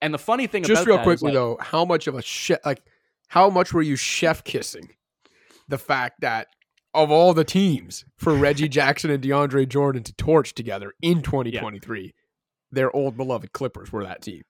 And 0.02 0.14
the 0.14 0.20
funny 0.20 0.47
thing 0.47 0.64
Just 0.64 0.84
about 0.84 0.88
real 0.88 0.95
that 0.97 1.02
is, 1.02 1.06
quickly 1.06 1.28
like, 1.28 1.34
though, 1.34 1.58
how 1.60 1.86
much 1.86 2.08
of 2.08 2.16
a 2.16 2.22
chef 2.22 2.60
like 2.66 2.82
how 3.28 3.49
much 3.49 3.74
were 3.74 3.82
you 3.82 3.95
chef 3.95 4.43
kissing 4.43 4.89
the 5.68 5.78
fact 5.78 6.22
that 6.22 6.47
of 6.93 7.10
all 7.12 7.34
the 7.34 7.43
teams 7.43 8.04
for 8.18 8.34
Reggie 8.34 8.68
Jackson 8.70 9.10
and 9.10 9.24
DeAndre 9.24 9.68
Jordan 9.68 10.04
to 10.04 10.14
torch 10.14 10.54
together 10.54 10.93
in 11.02 11.22
2023, 11.22 12.14
their 12.72 12.93
old 12.95 13.16
beloved 13.16 13.54
Clippers 13.54 13.91
were 13.91 14.04
that 14.04 14.22
team. 14.22 14.41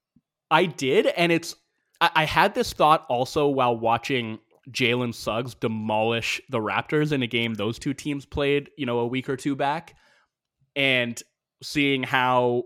I 0.50 0.66
did, 0.66 1.08
and 1.08 1.32
it's 1.32 1.56
I, 2.00 2.10
I 2.16 2.26
had 2.26 2.56
this 2.56 2.74
thought 2.74 3.06
also 3.10 3.48
while 3.48 3.78
watching 3.78 4.40
Jalen 4.70 5.14
Suggs 5.14 5.56
demolish 5.56 6.42
the 6.50 6.60
Raptors 6.60 7.12
in 7.12 7.24
a 7.24 7.28
game 7.28 7.54
those 7.54 7.80
two 7.80 7.94
teams 7.94 8.26
played, 8.26 8.70
you 8.78 8.86
know, 8.86 9.00
a 9.00 9.08
week 9.08 9.30
or 9.30 9.38
two 9.38 9.56
back, 9.56 9.96
and 10.76 11.22
seeing 11.64 12.04
how 12.04 12.64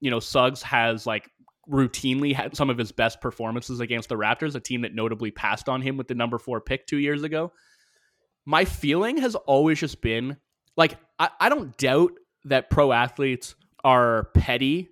you 0.00 0.10
know 0.10 0.20
Suggs 0.20 0.62
has 0.62 1.06
like 1.06 1.30
routinely 1.70 2.34
had 2.34 2.56
some 2.56 2.70
of 2.70 2.78
his 2.78 2.92
best 2.92 3.20
performances 3.20 3.80
against 3.80 4.08
the 4.08 4.16
Raptors, 4.16 4.54
a 4.54 4.60
team 4.60 4.82
that 4.82 4.94
notably 4.94 5.30
passed 5.30 5.68
on 5.68 5.82
him 5.82 5.96
with 5.96 6.08
the 6.08 6.14
number 6.14 6.38
four 6.38 6.60
pick 6.60 6.86
two 6.86 6.98
years 6.98 7.22
ago. 7.22 7.52
My 8.44 8.64
feeling 8.64 9.18
has 9.18 9.34
always 9.34 9.80
just 9.80 10.00
been 10.00 10.36
like 10.76 10.96
I, 11.18 11.30
I 11.40 11.48
don't 11.48 11.76
doubt 11.76 12.12
that 12.44 12.70
pro 12.70 12.92
athletes 12.92 13.54
are 13.82 14.24
petty 14.34 14.88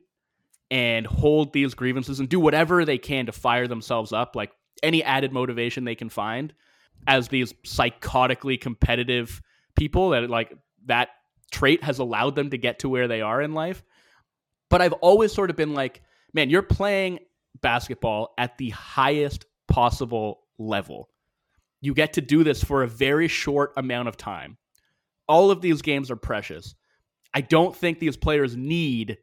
and 0.70 1.06
hold 1.06 1.52
these 1.52 1.74
grievances 1.74 2.18
and 2.18 2.28
do 2.28 2.40
whatever 2.40 2.84
they 2.84 2.98
can 2.98 3.26
to 3.26 3.32
fire 3.32 3.68
themselves 3.68 4.12
up, 4.12 4.34
like 4.34 4.52
any 4.82 5.02
added 5.02 5.32
motivation 5.32 5.84
they 5.84 5.94
can 5.94 6.08
find 6.08 6.52
as 7.06 7.28
these 7.28 7.52
psychotically 7.64 8.60
competitive 8.60 9.42
people 9.76 10.10
that 10.10 10.30
like 10.30 10.56
that 10.86 11.08
trait 11.50 11.82
has 11.82 11.98
allowed 11.98 12.34
them 12.34 12.50
to 12.50 12.58
get 12.58 12.80
to 12.80 12.88
where 12.88 13.08
they 13.08 13.20
are 13.20 13.42
in 13.42 13.52
life. 13.52 13.82
But 14.70 14.80
I've 14.80 14.94
always 14.94 15.32
sort 15.32 15.50
of 15.50 15.56
been 15.56 15.74
like, 15.74 16.02
man, 16.34 16.50
you're 16.50 16.62
playing 16.62 17.20
basketball 17.60 18.34
at 18.38 18.58
the 18.58 18.70
highest 18.70 19.46
possible 19.68 20.40
level. 20.58 21.08
You 21.80 21.94
get 21.94 22.12
to 22.14 22.20
do 22.20 22.44
this 22.44 22.62
for 22.62 22.82
a 22.82 22.88
very 22.88 23.28
short 23.28 23.72
amount 23.76 24.08
of 24.08 24.16
time. 24.16 24.56
All 25.28 25.50
of 25.50 25.60
these 25.60 25.82
games 25.82 26.10
are 26.10 26.16
precious. 26.16 26.74
I 27.34 27.40
don't 27.40 27.74
think 27.74 27.98
these 27.98 28.16
players 28.16 28.56
need 28.56 29.18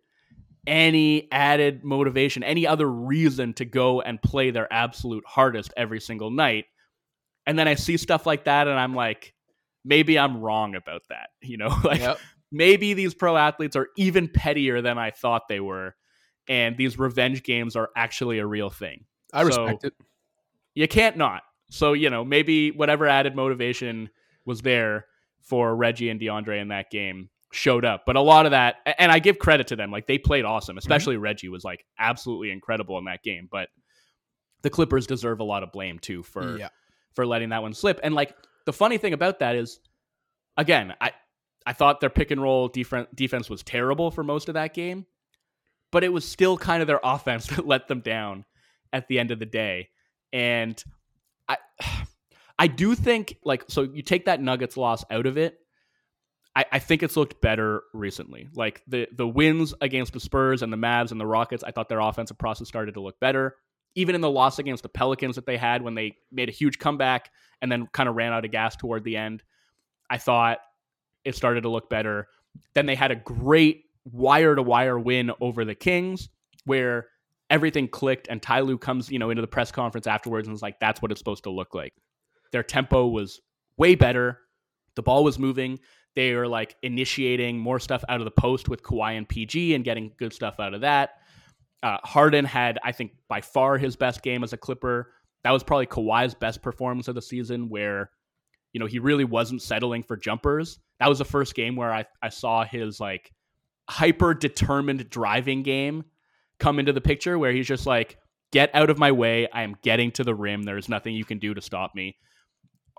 any 0.67 1.31
added 1.31 1.83
motivation, 1.83 2.43
any 2.43 2.67
other 2.67 2.89
reason 2.89 3.53
to 3.55 3.65
go 3.65 4.01
and 4.01 4.21
play 4.21 4.51
their 4.51 4.71
absolute 4.71 5.23
hardest 5.25 5.73
every 5.77 5.99
single 6.01 6.31
night. 6.31 6.65
And 7.45 7.57
then 7.57 7.67
I 7.67 7.75
see 7.75 7.97
stuff 7.97 8.25
like 8.25 8.43
that 8.45 8.67
and 8.67 8.77
I'm 8.79 8.93
like, 8.93 9.33
maybe 9.85 10.19
I'm 10.19 10.41
wrong 10.41 10.75
about 10.75 11.03
that. 11.09 11.29
You 11.41 11.57
know, 11.57 11.69
like 11.83 12.01
Yep. 12.01 12.19
maybe 12.51 12.93
these 12.93 13.13
pro 13.13 13.37
athletes 13.37 13.75
are 13.75 13.87
even 13.97 14.27
pettier 14.27 14.81
than 14.81 14.97
I 14.97 15.11
thought 15.11 15.47
they 15.47 15.59
were. 15.59 15.95
And 16.49 16.75
these 16.75 16.99
revenge 16.99 17.43
games 17.43 17.75
are 17.75 17.89
actually 17.95 18.39
a 18.39 18.45
real 18.45 18.69
thing. 18.69 19.05
I 19.31 19.41
So- 19.43 19.63
respect 19.63 19.85
it. 19.85 19.93
You 20.73 20.87
can't 20.87 21.15
not. 21.17 21.43
So, 21.69 21.93
you 21.93 22.09
know, 22.09 22.25
maybe 22.25 22.71
whatever 22.71 23.07
added 23.07 23.35
motivation 23.35 24.09
was 24.45 24.61
there 24.61 25.05
for 25.41 25.75
Reggie 25.75 26.09
and 26.09 26.19
DeAndre 26.19 26.59
in 26.59 26.69
that 26.69 26.89
game 26.89 27.29
showed 27.51 27.85
up. 27.85 28.03
But 28.05 28.15
a 28.15 28.21
lot 28.21 28.45
of 28.45 28.51
that, 28.51 28.77
and 28.97 29.11
I 29.11 29.19
give 29.19 29.39
credit 29.39 29.67
to 29.67 29.75
them, 29.75 29.91
like 29.91 30.07
they 30.07 30.17
played 30.17 30.45
awesome. 30.45 30.77
Especially 30.77 31.15
mm-hmm. 31.15 31.23
Reggie 31.23 31.49
was 31.49 31.63
like 31.63 31.85
absolutely 31.97 32.51
incredible 32.51 32.97
in 32.97 33.05
that 33.05 33.23
game. 33.23 33.47
But 33.51 33.69
the 34.61 34.69
Clippers 34.69 35.07
deserve 35.07 35.39
a 35.39 35.43
lot 35.43 35.63
of 35.63 35.71
blame 35.71 35.99
too 35.99 36.23
for 36.23 36.57
yeah. 36.57 36.69
for 37.13 37.25
letting 37.25 37.49
that 37.49 37.61
one 37.61 37.73
slip. 37.73 37.99
And 38.03 38.13
like 38.15 38.35
the 38.65 38.73
funny 38.73 38.97
thing 38.97 39.13
about 39.13 39.39
that 39.39 39.55
is, 39.55 39.79
again, 40.57 40.93
I 40.99 41.11
I 41.65 41.73
thought 41.73 41.99
their 41.99 42.09
pick 42.09 42.31
and 42.31 42.41
roll 42.41 42.67
defense 42.67 43.07
defense 43.13 43.49
was 43.49 43.63
terrible 43.63 44.11
for 44.11 44.23
most 44.23 44.47
of 44.47 44.55
that 44.55 44.73
game, 44.73 45.05
but 45.91 46.03
it 46.03 46.13
was 46.13 46.27
still 46.27 46.57
kind 46.57 46.81
of 46.81 46.87
their 46.87 46.99
offense 47.03 47.47
that 47.55 47.67
let 47.67 47.87
them 47.87 48.01
down 48.01 48.45
at 48.93 49.07
the 49.07 49.19
end 49.19 49.31
of 49.31 49.39
the 49.39 49.45
day. 49.45 49.89
And 50.31 50.81
I 51.47 51.57
I 52.59 52.67
do 52.67 52.93
think 52.93 53.37
like 53.45 53.63
so 53.69 53.83
you 53.83 54.01
take 54.01 54.25
that 54.25 54.41
Nuggets 54.41 54.75
loss 54.75 55.05
out 55.09 55.25
of 55.25 55.37
it. 55.37 55.57
I, 56.55 56.65
I 56.73 56.79
think 56.79 57.03
it's 57.03 57.15
looked 57.15 57.39
better 57.39 57.83
recently. 57.93 58.49
Like 58.53 58.83
the 58.87 59.07
the 59.15 59.27
wins 59.27 59.73
against 59.79 60.13
the 60.13 60.19
Spurs 60.19 60.61
and 60.61 60.73
the 60.73 60.77
Mavs 60.77 61.11
and 61.11 61.21
the 61.21 61.25
Rockets, 61.25 61.63
I 61.63 61.71
thought 61.71 61.87
their 61.87 62.01
offensive 62.01 62.37
process 62.37 62.67
started 62.67 62.95
to 62.95 63.01
look 63.01 63.19
better. 63.19 63.55
Even 63.95 64.13
in 64.13 64.21
the 64.21 64.29
loss 64.29 64.59
against 64.59 64.83
the 64.83 64.89
Pelicans 64.89 65.35
that 65.35 65.45
they 65.45 65.57
had 65.57 65.81
when 65.81 65.95
they 65.95 66.17
made 66.31 66.49
a 66.49 66.51
huge 66.51 66.79
comeback 66.79 67.31
and 67.61 67.71
then 67.71 67.87
kind 67.87 68.09
of 68.09 68.15
ran 68.15 68.33
out 68.33 68.45
of 68.45 68.51
gas 68.51 68.75
toward 68.75 69.03
the 69.03 69.17
end, 69.17 69.41
I 70.09 70.17
thought 70.17 70.59
it 71.23 71.35
started 71.35 71.61
to 71.61 71.69
look 71.69 71.89
better. 71.89 72.27
Then 72.73 72.85
they 72.85 72.95
had 72.95 73.11
a 73.11 73.15
great 73.15 73.85
wire 74.11 74.55
to 74.55 74.61
wire 74.61 74.99
win 74.99 75.31
over 75.41 75.65
the 75.65 75.75
Kings 75.75 76.29
where 76.65 77.07
everything 77.49 77.87
clicked 77.87 78.27
and 78.29 78.41
Ty 78.41 78.61
Lue 78.61 78.77
comes, 78.77 79.11
you 79.11 79.19
know, 79.19 79.29
into 79.29 79.41
the 79.41 79.47
press 79.47 79.71
conference 79.71 80.07
afterwards 80.07 80.47
and 80.47 80.53
was 80.53 80.61
like, 80.61 80.79
that's 80.79 81.01
what 81.01 81.11
it's 81.11 81.19
supposed 81.19 81.43
to 81.43 81.49
look 81.49 81.73
like. 81.73 81.93
Their 82.51 82.63
tempo 82.63 83.07
was 83.07 83.41
way 83.77 83.95
better. 83.95 84.39
The 84.95 85.03
ball 85.03 85.23
was 85.23 85.39
moving. 85.39 85.79
They 86.15 86.33
were 86.33 86.47
like 86.47 86.75
initiating 86.83 87.57
more 87.59 87.79
stuff 87.79 88.03
out 88.09 88.19
of 88.19 88.25
the 88.25 88.31
post 88.31 88.69
with 88.69 88.83
Kawhi 88.83 89.17
and 89.17 89.27
PG 89.27 89.75
and 89.75 89.83
getting 89.83 90.11
good 90.17 90.33
stuff 90.33 90.59
out 90.59 90.73
of 90.73 90.81
that. 90.81 91.11
Uh, 91.81 91.97
Harden 92.03 92.45
had, 92.45 92.77
I 92.83 92.91
think, 92.91 93.13
by 93.29 93.41
far 93.41 93.77
his 93.77 93.95
best 93.95 94.21
game 94.21 94.43
as 94.43 94.51
a 94.51 94.57
Clipper. 94.57 95.13
That 95.43 95.51
was 95.51 95.63
probably 95.63 95.87
Kawhi's 95.87 96.33
best 96.33 96.61
performance 96.61 97.07
of 97.07 97.15
the 97.15 97.21
season, 97.21 97.69
where 97.69 98.09
you 98.73 98.79
know 98.79 98.85
he 98.85 98.99
really 98.99 99.23
wasn't 99.23 99.61
settling 99.61 100.03
for 100.03 100.17
jumpers. 100.17 100.79
That 100.99 101.07
was 101.07 101.19
the 101.19 101.25
first 101.25 101.55
game 101.55 101.77
where 101.77 101.93
I 101.93 102.05
I 102.21 102.27
saw 102.27 102.65
his 102.65 102.99
like 102.99 103.31
hyper 103.89 104.33
determined 104.33 105.09
driving 105.09 105.63
game 105.63 106.05
come 106.59 106.79
into 106.79 106.93
the 106.93 107.01
picture, 107.01 107.37
where 107.39 107.51
he's 107.51 107.67
just 107.67 107.85
like, 107.85 108.17
"Get 108.51 108.69
out 108.73 108.89
of 108.89 108.97
my 108.97 109.11
way! 109.11 109.47
I 109.51 109.63
am 109.63 109.75
getting 109.81 110.11
to 110.13 110.23
the 110.23 110.35
rim. 110.35 110.63
There 110.63 110.77
is 110.77 110.89
nothing 110.89 111.15
you 111.15 111.25
can 111.25 111.39
do 111.39 111.53
to 111.53 111.61
stop 111.61 111.95
me." 111.95 112.17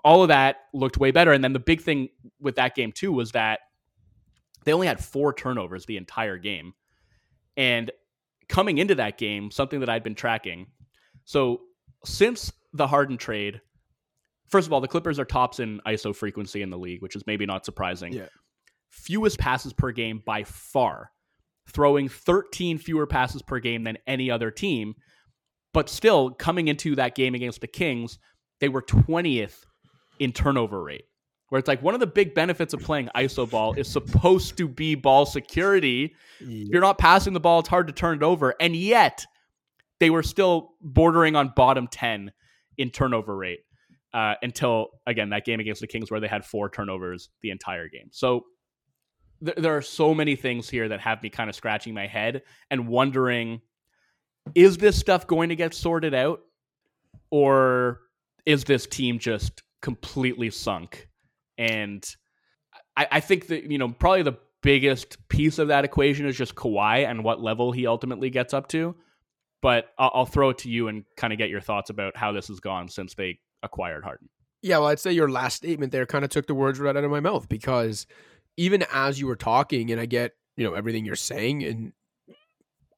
all 0.03 0.23
of 0.23 0.29
that 0.29 0.57
looked 0.73 0.97
way 0.97 1.11
better. 1.11 1.31
And 1.31 1.43
then 1.43 1.53
the 1.53 1.59
big 1.59 1.81
thing 1.81 2.09
with 2.39 2.55
that 2.55 2.75
game 2.75 2.91
too 2.91 3.11
was 3.11 3.31
that 3.31 3.59
they 4.65 4.73
only 4.73 4.87
had 4.87 5.03
four 5.03 5.33
turnovers 5.33 5.85
the 5.85 5.97
entire 5.97 6.37
game. 6.37 6.73
And 7.57 7.91
coming 8.49 8.77
into 8.77 8.95
that 8.95 9.17
game, 9.17 9.51
something 9.51 9.79
that 9.79 9.89
I'd 9.89 10.03
been 10.03 10.15
tracking. 10.15 10.67
So 11.25 11.61
since 12.05 12.51
the 12.73 12.87
Harden 12.87 13.17
trade, 13.17 13.61
first 14.47 14.67
of 14.67 14.73
all, 14.73 14.81
the 14.81 14.87
Clippers 14.87 15.19
are 15.19 15.25
tops 15.25 15.59
in 15.59 15.81
ISO 15.85 16.15
frequency 16.15 16.61
in 16.61 16.69
the 16.69 16.77
league, 16.77 17.01
which 17.01 17.15
is 17.15 17.25
maybe 17.27 17.45
not 17.45 17.65
surprising. 17.65 18.13
Yeah. 18.13 18.27
Fewest 18.91 19.39
passes 19.39 19.73
per 19.73 19.91
game 19.91 20.21
by 20.25 20.43
far, 20.43 21.11
throwing 21.69 22.09
13 22.09 22.77
fewer 22.77 23.07
passes 23.07 23.41
per 23.41 23.59
game 23.59 23.83
than 23.83 23.97
any 24.05 24.29
other 24.29 24.51
team. 24.51 24.95
But 25.73 25.89
still, 25.89 26.31
coming 26.31 26.67
into 26.67 26.95
that 26.95 27.15
game 27.15 27.33
against 27.33 27.61
the 27.61 27.67
Kings, 27.67 28.19
they 28.59 28.69
were 28.69 28.81
20th 28.81 29.63
in 30.19 30.33
turnover 30.33 30.83
rate. 30.83 31.05
Where 31.47 31.59
it's 31.59 31.67
like 31.67 31.81
one 31.81 31.93
of 31.93 31.99
the 31.99 32.07
big 32.07 32.33
benefits 32.33 32.73
of 32.73 32.81
playing 32.81 33.09
ISO 33.15 33.49
ball 33.49 33.73
is 33.73 33.89
supposed 33.89 34.57
to 34.57 34.67
be 34.67 34.95
ball 34.95 35.25
security. 35.25 36.15
Yeah. 36.39 36.65
You're 36.71 36.81
not 36.81 36.97
passing 36.97 37.33
the 37.33 37.41
ball, 37.41 37.59
it's 37.59 37.69
hard 37.69 37.87
to 37.87 37.93
turn 37.93 38.17
it 38.17 38.23
over. 38.23 38.53
And 38.59 38.75
yet, 38.75 39.25
they 39.99 40.09
were 40.09 40.23
still 40.23 40.71
bordering 40.81 41.35
on 41.35 41.53
bottom 41.55 41.87
10 41.87 42.31
in 42.77 42.89
turnover 42.89 43.35
rate 43.35 43.59
uh, 44.13 44.35
until, 44.41 44.87
again, 45.05 45.29
that 45.29 45.45
game 45.45 45.59
against 45.59 45.81
the 45.81 45.87
Kings 45.87 46.09
where 46.09 46.19
they 46.19 46.27
had 46.27 46.45
four 46.45 46.69
turnovers 46.69 47.29
the 47.41 47.51
entire 47.51 47.87
game. 47.87 48.07
So 48.11 48.45
th- 49.43 49.57
there 49.57 49.75
are 49.75 49.81
so 49.81 50.13
many 50.13 50.35
things 50.35 50.69
here 50.69 50.89
that 50.89 50.99
have 51.01 51.21
me 51.21 51.29
kind 51.29 51.49
of 51.49 51.55
scratching 51.55 51.93
my 51.93 52.07
head 52.07 52.43
and 52.69 52.87
wondering 52.87 53.61
is 54.55 54.77
this 54.77 54.97
stuff 54.97 55.27
going 55.27 55.49
to 55.49 55.55
get 55.55 55.73
sorted 55.73 56.15
out? 56.15 56.41
Or 57.29 58.01
is 58.45 58.63
this 58.63 58.87
team 58.87 59.19
just 59.19 59.61
completely 59.81 60.49
sunk. 60.49 61.07
And 61.57 62.05
I, 62.95 63.07
I 63.11 63.19
think 63.19 63.47
that, 63.47 63.69
you 63.69 63.77
know, 63.77 63.89
probably 63.89 64.23
the 64.23 64.37
biggest 64.63 65.17
piece 65.27 65.59
of 65.59 65.69
that 65.69 65.85
equation 65.85 66.25
is 66.25 66.37
just 66.37 66.55
Kawhi 66.55 67.07
and 67.07 67.23
what 67.23 67.41
level 67.41 67.71
he 67.71 67.87
ultimately 67.87 68.29
gets 68.29 68.53
up 68.53 68.67
to. 68.69 68.95
But 69.61 69.89
I'll, 69.97 70.11
I'll 70.13 70.25
throw 70.25 70.49
it 70.49 70.59
to 70.59 70.69
you 70.69 70.87
and 70.87 71.03
kind 71.17 71.33
of 71.33 71.39
get 71.39 71.49
your 71.49 71.61
thoughts 71.61 71.89
about 71.89 72.15
how 72.15 72.31
this 72.31 72.47
has 72.47 72.59
gone 72.59 72.87
since 72.87 73.13
they 73.13 73.39
acquired 73.63 74.03
Harden. 74.03 74.29
Yeah, 74.63 74.77
well, 74.77 74.87
I'd 74.87 74.99
say 74.99 75.11
your 75.11 75.29
last 75.29 75.55
statement 75.55 75.91
there 75.91 76.05
kind 76.05 76.23
of 76.23 76.29
took 76.29 76.45
the 76.45 76.53
words 76.53 76.79
right 76.79 76.95
out 76.95 77.03
of 77.03 77.09
my 77.09 77.19
mouth 77.19 77.49
because 77.49 78.05
even 78.57 78.85
as 78.93 79.19
you 79.19 79.27
were 79.27 79.35
talking, 79.35 79.91
and 79.91 79.99
I 79.99 80.05
get, 80.05 80.31
you 80.55 80.63
know, 80.63 80.73
everything 80.73 81.05
you're 81.05 81.15
saying, 81.15 81.63
and 81.63 81.93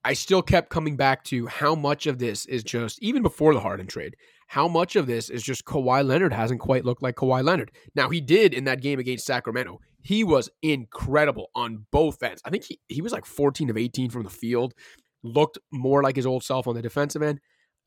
I 0.04 0.14
still 0.14 0.42
kept 0.42 0.70
coming 0.70 0.98
back 0.98 1.24
to 1.26 1.48
how 1.48 1.76
much 1.76 2.08
of 2.08 2.20
this 2.20 2.46
is 2.46 2.64
just, 2.64 3.02
even 3.02 3.22
before 3.22 3.54
the 3.54 3.60
Harden 3.60 3.88
trade, 3.88 4.16
how 4.48 4.68
much 4.68 4.96
of 4.96 5.08
this 5.08 5.30
is 5.30 5.42
just 5.42 5.66
Kawhi 5.66 6.06
Leonard 6.06 6.34
hasn't 6.34 6.60
quite 6.60 6.86
looked 6.86 7.02
like 7.02 7.16
Kawhi 7.16 7.44
Leonard. 7.44 7.72
Now 7.96 8.10
he 8.10 8.22
did 8.22 8.54
in 8.54 8.66
that 8.66 8.82
game 8.82 9.00
against 9.00 9.26
Sacramento. 9.26 9.80
He 10.02 10.24
was 10.24 10.50
incredible 10.62 11.48
on 11.56 11.86
both 11.92 12.22
ends. 12.22 12.42
I 12.44 12.50
think 12.50 12.66
he, 12.66 12.80
he 12.90 13.02
was 13.02 13.14
like 13.14 13.26
14 13.26 13.70
of 13.70 13.78
18 13.78 14.10
from 14.10 14.24
the 14.24 14.30
field, 14.30 14.74
looked 15.24 15.58
more 15.72 16.04
like 16.04 16.18
his 16.18 16.26
old 16.26 16.44
self 16.44 16.68
on 16.68 16.76
the 16.76 16.82
defensive 16.82 17.22
end. 17.22 17.40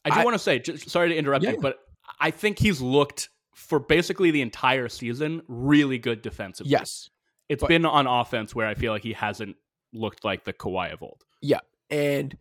I 0.05 0.11
do 0.11 0.25
want 0.25 0.35
to 0.35 0.39
say, 0.39 0.59
just, 0.61 0.89
sorry 0.89 1.09
to 1.11 1.17
interrupt 1.17 1.45
yeah. 1.45 1.53
you, 1.53 1.61
but 1.61 1.79
I 2.21 2.31
think 2.31 2.59
he's 2.59 2.81
looked 2.81 3.29
for 3.55 3.79
basically 3.79 4.31
the 4.31 4.43
entire 4.43 4.89
season 4.89 5.43
really 5.49 5.99
good 5.99 6.23
defensively. 6.23 6.71
Yes. 6.71 7.11
It's 7.49 7.61
but, 7.61 7.69
been 7.69 7.85
on 7.85 8.07
offense 8.07 8.55
where 8.55 8.67
I 8.67 8.75
feel 8.75 8.93
like 8.93 9.03
he 9.03 9.13
hasn't 9.13 9.57
looked 9.93 10.25
like 10.25 10.45
the 10.45 10.53
Kawhi 10.53 10.93
of 10.93 11.03
old. 11.03 11.23
Yeah. 11.41 11.61
And, 11.91 12.37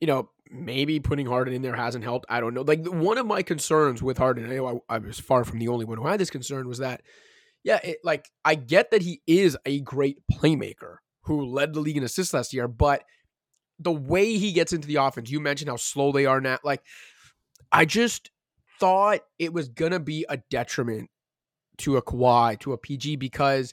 you 0.00 0.06
know, 0.06 0.30
maybe 0.50 1.00
putting 1.00 1.26
Harden 1.26 1.54
in 1.54 1.62
there 1.62 1.76
hasn't 1.76 2.04
helped. 2.04 2.26
I 2.28 2.40
don't 2.40 2.54
know. 2.54 2.62
Like 2.62 2.84
one 2.86 3.18
of 3.18 3.26
my 3.26 3.42
concerns 3.42 4.02
with 4.02 4.18
Harden, 4.18 4.50
I 4.50 4.56
know 4.56 4.82
I, 4.88 4.96
I 4.96 4.98
was 4.98 5.18
far 5.18 5.44
from 5.44 5.58
the 5.58 5.68
only 5.68 5.84
one 5.84 5.98
who 5.98 6.06
had 6.06 6.20
this 6.20 6.30
concern, 6.30 6.68
was 6.68 6.78
that, 6.78 7.02
yeah, 7.64 7.78
it, 7.82 7.98
like 8.02 8.28
I 8.44 8.56
get 8.56 8.90
that 8.90 9.02
he 9.02 9.22
is 9.26 9.56
a 9.64 9.80
great 9.80 10.18
playmaker 10.30 10.96
who 11.22 11.46
led 11.46 11.72
the 11.72 11.80
league 11.80 11.96
in 11.96 12.02
assists 12.02 12.34
last 12.34 12.52
year, 12.52 12.66
but 12.66 13.04
the 13.78 13.92
way 13.92 14.36
he 14.36 14.52
gets 14.52 14.72
into 14.72 14.88
the 14.88 14.96
offense, 14.96 15.30
you 15.30 15.40
mentioned 15.40 15.70
how 15.70 15.76
slow 15.76 16.12
they 16.12 16.26
are 16.26 16.40
now. 16.40 16.58
Like, 16.64 16.82
I 17.70 17.84
just 17.84 18.30
thought 18.80 19.20
it 19.38 19.52
was 19.52 19.68
gonna 19.68 20.00
be 20.00 20.26
a 20.28 20.38
detriment 20.50 21.08
to 21.78 21.96
a 21.96 22.02
Kawhi, 22.02 22.58
to 22.60 22.72
a 22.72 22.78
PG, 22.78 23.16
because 23.16 23.72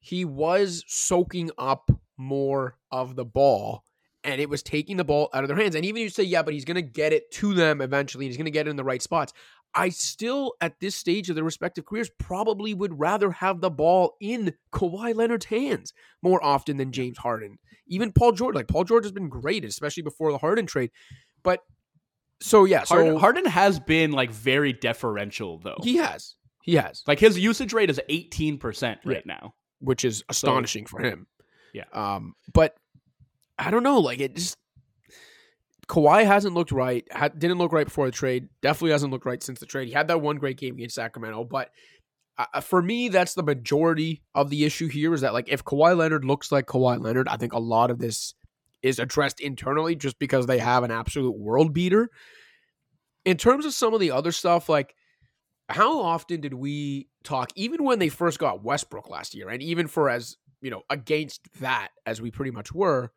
he 0.00 0.24
was 0.24 0.84
soaking 0.86 1.50
up 1.56 1.90
more 2.16 2.76
of 2.90 3.16
the 3.16 3.24
ball 3.24 3.84
and 4.24 4.40
it 4.40 4.50
was 4.50 4.62
taking 4.62 4.96
the 4.96 5.04
ball 5.04 5.30
out 5.32 5.44
of 5.44 5.48
their 5.48 5.56
hands. 5.56 5.74
And 5.74 5.84
even 5.84 6.02
you 6.02 6.08
say, 6.10 6.24
yeah, 6.24 6.42
but 6.42 6.52
he's 6.52 6.64
going 6.64 6.74
to 6.74 6.82
get 6.82 7.12
it 7.12 7.30
to 7.32 7.54
them 7.54 7.80
eventually, 7.80 8.26
he's 8.26 8.36
going 8.36 8.44
to 8.46 8.50
get 8.50 8.66
it 8.66 8.70
in 8.70 8.76
the 8.76 8.84
right 8.84 9.00
spots. 9.00 9.32
I 9.72 9.90
still, 9.90 10.54
at 10.60 10.80
this 10.80 10.96
stage 10.96 11.30
of 11.30 11.36
their 11.36 11.44
respective 11.44 11.86
careers, 11.86 12.10
probably 12.18 12.74
would 12.74 12.98
rather 12.98 13.30
have 13.30 13.60
the 13.60 13.70
ball 13.70 14.16
in 14.20 14.54
Kawhi 14.72 15.14
Leonard's 15.14 15.46
hands 15.46 15.94
more 16.22 16.42
often 16.44 16.76
than 16.76 16.90
James 16.90 17.18
Harden. 17.18 17.58
Even 17.86 18.12
Paul 18.12 18.32
George, 18.32 18.56
like 18.56 18.66
Paul 18.66 18.84
George 18.84 19.04
has 19.04 19.12
been 19.12 19.28
great, 19.28 19.64
especially 19.64 20.02
before 20.02 20.32
the 20.32 20.38
Harden 20.38 20.66
trade. 20.66 20.90
But 21.44 21.60
so 22.40 22.64
yeah, 22.64 22.82
so 22.82 22.96
Harden, 22.96 23.16
Harden 23.16 23.44
has 23.46 23.78
been 23.78 24.10
like 24.10 24.30
very 24.30 24.72
deferential 24.72 25.58
though. 25.58 25.78
He 25.82 25.96
has, 25.98 26.34
he 26.62 26.74
has. 26.74 27.02
Like 27.06 27.20
his 27.20 27.38
usage 27.38 27.72
rate 27.72 27.90
is 27.90 28.00
eighteen 28.08 28.58
percent 28.58 29.00
right 29.04 29.22
yeah. 29.24 29.34
now, 29.40 29.54
which 29.80 30.04
is 30.04 30.24
astonishing 30.28 30.86
so, 30.86 30.90
for 30.90 31.02
him. 31.02 31.26
Yeah. 31.72 31.84
Um, 31.92 32.34
but 32.52 32.74
I 33.58 33.70
don't 33.70 33.82
know. 33.82 33.98
Like 33.98 34.20
it 34.20 34.36
just 34.36 34.56
Kawhi 35.88 36.24
hasn't 36.24 36.54
looked 36.54 36.72
right. 36.72 37.04
didn't 37.36 37.58
look 37.58 37.72
right 37.72 37.86
before 37.86 38.06
the 38.06 38.12
trade. 38.12 38.48
Definitely 38.62 38.92
hasn't 38.92 39.12
looked 39.12 39.26
right 39.26 39.42
since 39.42 39.60
the 39.60 39.66
trade. 39.66 39.88
He 39.88 39.94
had 39.94 40.08
that 40.08 40.20
one 40.20 40.36
great 40.36 40.56
game 40.56 40.74
against 40.74 40.94
Sacramento, 40.94 41.44
but 41.44 41.70
uh, 42.38 42.46
uh, 42.54 42.60
for 42.60 42.80
me, 42.80 43.08
that's 43.08 43.34
the 43.34 43.42
majority 43.42 44.22
of 44.34 44.50
the 44.50 44.64
issue 44.64 44.86
here. 44.86 45.12
Is 45.12 45.20
that 45.22 45.34
like 45.34 45.48
if 45.48 45.64
Kawhi 45.64 45.96
Leonard 45.96 46.24
looks 46.24 46.52
like 46.52 46.66
Kawhi 46.66 47.02
Leonard, 47.02 47.28
I 47.28 47.36
think 47.36 47.52
a 47.52 47.58
lot 47.58 47.90
of 47.90 47.98
this 47.98 48.34
is 48.82 48.98
addressed 48.98 49.40
internally 49.40 49.94
just 49.94 50.18
because 50.18 50.46
they 50.46 50.58
have 50.58 50.84
an 50.84 50.90
absolute 50.90 51.36
world 51.36 51.74
beater. 51.74 52.08
In 53.24 53.36
terms 53.36 53.66
of 53.66 53.74
some 53.74 53.92
of 53.92 54.00
the 54.00 54.12
other 54.12 54.32
stuff, 54.32 54.68
like 54.68 54.94
how 55.70 56.00
often 56.00 56.40
did 56.40 56.54
we 56.54 57.08
talk, 57.24 57.50
even 57.54 57.84
when 57.84 57.98
they 57.98 58.08
first 58.08 58.38
got 58.38 58.62
Westbrook 58.62 59.08
last 59.08 59.34
year, 59.34 59.48
and 59.48 59.62
even 59.62 59.86
for 59.86 60.08
as 60.10 60.36
you 60.60 60.70
know 60.70 60.82
against 60.90 61.48
that 61.60 61.88
as 62.06 62.20
we 62.20 62.30
pretty 62.30 62.50
much 62.50 62.72
were 62.72 63.10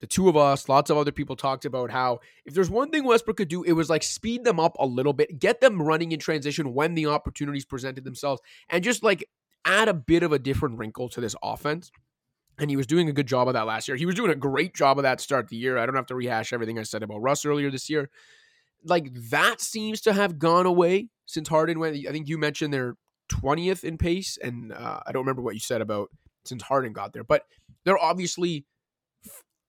the 0.00 0.06
two 0.06 0.28
of 0.28 0.36
us, 0.36 0.68
lots 0.68 0.90
of 0.90 0.98
other 0.98 1.12
people 1.12 1.34
talked 1.34 1.64
about 1.64 1.90
how 1.90 2.20
if 2.44 2.52
there's 2.52 2.68
one 2.68 2.90
thing 2.90 3.04
Westbrook 3.04 3.38
could 3.38 3.48
do, 3.48 3.62
it 3.62 3.72
was 3.72 3.88
like 3.88 4.02
speed 4.02 4.44
them 4.44 4.60
up 4.60 4.76
a 4.78 4.86
little 4.86 5.12
bit, 5.12 5.38
get 5.38 5.60
them 5.60 5.80
running 5.80 6.12
in 6.12 6.18
transition 6.18 6.74
when 6.74 6.94
the 6.94 7.06
opportunities 7.06 7.64
presented 7.64 8.04
themselves, 8.04 8.42
and 8.68 8.84
just 8.84 9.02
like 9.02 9.28
add 9.64 9.88
a 9.88 9.94
bit 9.94 10.22
of 10.22 10.32
a 10.32 10.38
different 10.38 10.78
wrinkle 10.78 11.08
to 11.08 11.20
this 11.20 11.34
offense. 11.42 11.90
And 12.58 12.70
he 12.70 12.76
was 12.76 12.86
doing 12.86 13.08
a 13.08 13.12
good 13.12 13.26
job 13.26 13.48
of 13.48 13.54
that 13.54 13.66
last 13.66 13.88
year. 13.88 13.96
He 13.96 14.06
was 14.06 14.14
doing 14.14 14.30
a 14.30 14.36
great 14.36 14.74
job 14.74 14.98
of 14.98 15.02
that 15.02 15.20
start 15.20 15.48
the 15.48 15.56
year. 15.56 15.78
I 15.78 15.86
don't 15.86 15.96
have 15.96 16.06
to 16.06 16.14
rehash 16.14 16.52
everything 16.52 16.78
I 16.78 16.82
said 16.82 17.02
about 17.02 17.22
Russ 17.22 17.44
earlier 17.44 17.70
this 17.70 17.88
year. 17.90 18.10
Like 18.84 19.10
that 19.30 19.60
seems 19.60 20.02
to 20.02 20.12
have 20.12 20.38
gone 20.38 20.66
away 20.66 21.08
since 21.26 21.48
Harden 21.48 21.78
went. 21.78 21.96
I 22.06 22.12
think 22.12 22.28
you 22.28 22.38
mentioned 22.38 22.72
they're 22.72 22.96
20th 23.32 23.84
in 23.84 23.98
pace, 23.98 24.38
and 24.42 24.72
uh, 24.72 25.00
I 25.06 25.12
don't 25.12 25.22
remember 25.22 25.42
what 25.42 25.54
you 25.54 25.60
said 25.60 25.80
about 25.80 26.10
since 26.44 26.62
Harden 26.62 26.92
got 26.92 27.12
there, 27.12 27.24
but 27.24 27.42
they're 27.84 27.98
obviously 27.98 28.66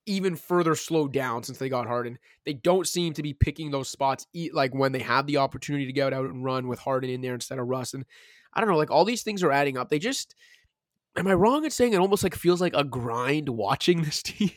even 0.05 0.35
further 0.35 0.75
slowed 0.75 1.13
down 1.13 1.43
since 1.43 1.57
they 1.57 1.69
got 1.69 1.87
Harden. 1.87 2.19
They 2.45 2.53
don't 2.53 2.87
seem 2.87 3.13
to 3.13 3.23
be 3.23 3.33
picking 3.33 3.71
those 3.71 3.89
spots 3.89 4.27
like 4.53 4.73
when 4.73 4.91
they 4.91 4.99
have 4.99 5.25
the 5.25 5.37
opportunity 5.37 5.85
to 5.85 5.93
get 5.93 6.13
out 6.13 6.25
and 6.25 6.43
run 6.43 6.67
with 6.67 6.79
Harden 6.79 7.09
in 7.09 7.21
there 7.21 7.33
instead 7.33 7.59
of 7.59 7.67
Russ. 7.67 7.93
And 7.93 8.05
I 8.53 8.59
don't 8.59 8.69
know, 8.69 8.77
like 8.77 8.91
all 8.91 9.05
these 9.05 9.23
things 9.23 9.43
are 9.43 9.51
adding 9.51 9.77
up. 9.77 9.89
They 9.89 9.99
just 9.99 10.35
am 11.15 11.27
I 11.27 11.33
wrong 11.33 11.63
in 11.65 11.71
saying 11.71 11.93
it 11.93 11.99
almost 11.99 12.23
like 12.23 12.35
feels 12.35 12.61
like 12.61 12.75
a 12.75 12.83
grind 12.83 13.49
watching 13.49 14.01
this 14.03 14.21
team? 14.21 14.51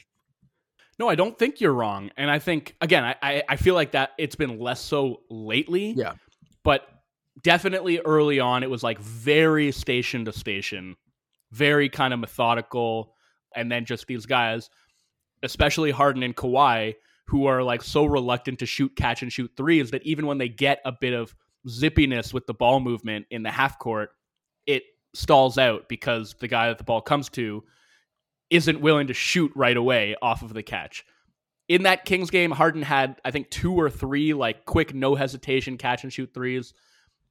No, 0.98 1.08
I 1.08 1.14
don't 1.14 1.38
think 1.38 1.60
you're 1.60 1.72
wrong. 1.72 2.10
And 2.16 2.30
I 2.30 2.40
think 2.40 2.74
again, 2.80 3.04
I, 3.04 3.14
I, 3.22 3.42
I 3.50 3.56
feel 3.56 3.74
like 3.74 3.92
that 3.92 4.10
it's 4.18 4.36
been 4.36 4.58
less 4.58 4.80
so 4.80 5.22
lately. 5.30 5.94
Yeah. 5.96 6.14
But 6.68 6.86
definitely 7.42 7.98
early 8.00 8.40
on 8.40 8.62
it 8.62 8.68
was 8.68 8.82
like 8.82 8.98
very 8.98 9.72
station 9.72 10.26
to 10.26 10.34
station, 10.34 10.96
very 11.50 11.88
kind 11.88 12.12
of 12.12 12.20
methodical. 12.20 13.14
And 13.56 13.72
then 13.72 13.86
just 13.86 14.06
these 14.06 14.26
guys 14.26 14.68
especially 15.42 15.90
Harden 15.90 16.22
and 16.22 16.36
Kawhi, 16.36 16.96
who 17.28 17.46
are 17.46 17.62
like 17.62 17.82
so 17.82 18.04
reluctant 18.04 18.58
to 18.58 18.66
shoot 18.66 18.94
catch 18.96 19.22
and 19.22 19.32
shoot 19.32 19.50
threes 19.56 19.92
that 19.92 20.02
even 20.02 20.26
when 20.26 20.36
they 20.36 20.50
get 20.50 20.80
a 20.84 20.92
bit 20.92 21.14
of 21.14 21.34
zippiness 21.66 22.34
with 22.34 22.46
the 22.46 22.52
ball 22.52 22.80
movement 22.80 23.24
in 23.30 23.44
the 23.44 23.50
half 23.50 23.78
court, 23.78 24.10
it 24.66 24.82
stalls 25.14 25.56
out 25.56 25.88
because 25.88 26.34
the 26.38 26.48
guy 26.48 26.68
that 26.68 26.76
the 26.76 26.84
ball 26.84 27.00
comes 27.00 27.30
to 27.30 27.64
isn't 28.50 28.82
willing 28.82 29.06
to 29.06 29.14
shoot 29.14 29.50
right 29.54 29.76
away 29.78 30.16
off 30.20 30.42
of 30.42 30.52
the 30.52 30.62
catch. 30.62 31.06
In 31.68 31.82
that 31.82 32.04
Kings 32.04 32.30
game, 32.30 32.50
Harden 32.50 32.82
had, 32.82 33.20
I 33.24 33.30
think, 33.30 33.50
two 33.50 33.74
or 33.74 33.90
three 33.90 34.32
like 34.32 34.64
quick, 34.64 34.94
no 34.94 35.14
hesitation 35.14 35.76
catch 35.76 36.02
and 36.02 36.12
shoot 36.12 36.32
threes, 36.32 36.72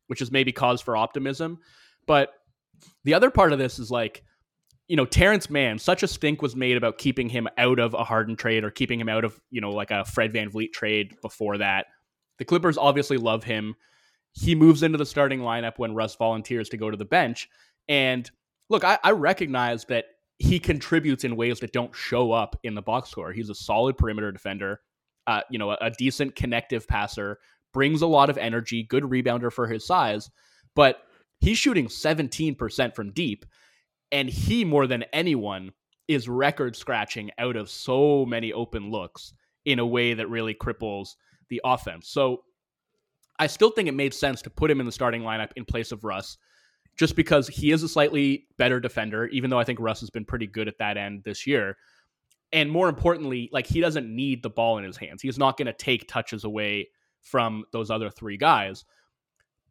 which 0.08 0.22
is 0.22 0.32
maybe 0.32 0.52
cause 0.52 0.80
for 0.80 0.96
optimism. 0.96 1.60
But 2.06 2.34
the 3.04 3.16
other 3.16 3.32
part 3.32 3.52
of 3.52 3.60
this 3.60 3.80
is 3.80 3.90
like 3.90 4.24
you 4.88 4.96
know, 4.96 5.06
Terrence 5.06 5.50
Mann, 5.50 5.80
such 5.80 6.02
a 6.02 6.08
stink 6.08 6.42
was 6.42 6.56
made 6.56 6.78
about 6.78 6.98
keeping 6.98 7.28
him 7.28 7.48
out 7.58 7.80
of 7.80 7.94
a 7.94 8.04
Harden 8.04 8.36
trade 8.36 8.64
or 8.64 8.72
keeping 8.72 9.00
him 9.00 9.10
out 9.10 9.26
of, 9.26 9.40
you 9.52 9.60
know, 9.60 9.72
like 9.72 9.92
a 9.92 10.06
Fred 10.06 10.32
Van 10.32 10.50
VanVleet 10.50 10.72
trade 10.72 11.16
before 11.22 11.58
that. 11.58 11.88
The 12.38 12.46
Clippers 12.46 12.78
obviously 12.78 13.18
love 13.18 13.44
him. 13.44 13.76
He 14.32 14.56
moves 14.56 14.84
into 14.84 14.98
the 14.98 15.06
starting 15.06 15.42
lineup 15.42 15.74
when 15.78 15.94
Russ 15.94 16.16
volunteers 16.16 16.70
to 16.70 16.78
go 16.78 16.90
to 16.90 16.96
the 16.96 17.06
bench. 17.06 17.50
And 17.90 18.30
look, 18.70 18.84
I, 18.84 18.98
I 19.04 19.12
recognize 19.12 19.86
that 19.86 20.06
he 20.40 20.60
contributes 20.60 21.24
in 21.24 21.36
ways 21.36 21.60
that 21.60 21.74
don't 21.74 21.96
show 21.96 22.32
up 22.32 22.56
in 22.64 22.76
the 22.76 22.82
box 22.82 23.10
score. 23.10 23.32
He's 23.32 23.50
a 23.50 23.56
solid 23.56 23.98
perimeter 23.98 24.32
defender, 24.32 24.82
uh, 25.26 25.42
you 25.50 25.58
know, 25.58 25.72
a, 25.72 25.78
a 25.82 25.92
decent 25.92 26.36
connective 26.36 26.88
passer, 26.88 27.40
brings 27.74 28.02
a 28.02 28.08
lot 28.08 28.30
of 28.30 28.38
energy, 28.38 28.84
good 28.84 29.04
rebounder 29.04 29.52
for 29.52 29.68
his 29.68 29.86
size, 29.86 30.30
but 30.76 31.00
he's 31.40 31.58
shooting 31.58 31.88
17% 31.88 32.96
from 32.96 33.12
deep 33.12 33.46
and 34.12 34.30
he, 34.30 34.64
more 34.64 34.88
than 34.88 35.04
anyone, 35.14 35.72
is 36.08 36.30
record 36.30 36.76
scratching 36.76 37.30
out 37.38 37.56
of 37.56 37.70
so 37.70 38.26
many 38.26 38.54
open 38.54 38.90
looks 38.90 39.34
in 39.66 39.80
a 39.80 39.86
way 39.86 40.14
that 40.14 40.30
really 40.30 40.54
cripples 40.54 41.16
the 41.50 41.60
offense. 41.66 42.08
So 42.10 42.44
I 43.40 43.48
still 43.48 43.70
think 43.70 43.90
it 43.90 43.94
made 43.94 44.14
sense 44.14 44.42
to 44.44 44.50
put 44.50 44.72
him 44.72 44.80
in 44.80 44.86
the 44.86 44.92
starting 44.92 45.22
lineup 45.22 45.52
in 45.56 45.66
place 45.66 45.92
of 45.92 46.04
Russ, 46.04 46.38
just 46.98 47.16
because 47.16 47.48
he 47.48 47.72
is 47.72 47.84
a 47.84 47.90
slightly 47.90 48.48
better 48.58 48.80
defender, 48.80 49.28
even 49.28 49.50
though 49.50 49.60
I 49.60 49.64
think 49.64 49.80
Russ 49.80 50.00
has 50.00 50.10
been 50.10 50.26
pretty 50.26 50.48
good 50.48 50.68
at 50.68 50.80
that 50.80 50.98
end 50.98 51.24
this 51.24 51.46
year. 51.46 51.78
And 52.52 52.72
more 52.72 52.90
importantly, 52.90 53.50
like 53.52 53.68
he 53.68 53.82
doesn't 53.82 54.14
need 54.14 54.42
the 54.42 54.50
ball 54.50 54.78
in 54.78 54.84
his 54.84 54.98
hands. 54.98 55.22
He's 55.22 55.38
not 55.38 55.58
going 55.58 55.68
to 55.68 55.74
take 55.74 56.08
touches 56.08 56.44
away 56.44 56.90
from 57.22 57.66
those 57.72 57.92
other 57.92 58.10
three 58.10 58.38
guys. 58.38 58.86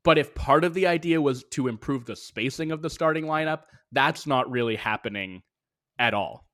But 0.05 0.19
if 0.19 0.35
part 0.35 0.63
of 0.63 0.73
the 0.73 0.87
idea 0.87 1.21
was 1.21 1.43
to 1.51 1.67
improve 1.67 2.05
the 2.05 2.15
spacing 2.15 2.71
of 2.71 2.81
the 2.81 2.91
starting 2.91 3.25
lineup, 3.25 3.63
that's 3.91 4.27
not 4.27 4.51
really 4.51 4.77
happening 4.77 5.43
at 5.99 6.15
all. 6.15 6.47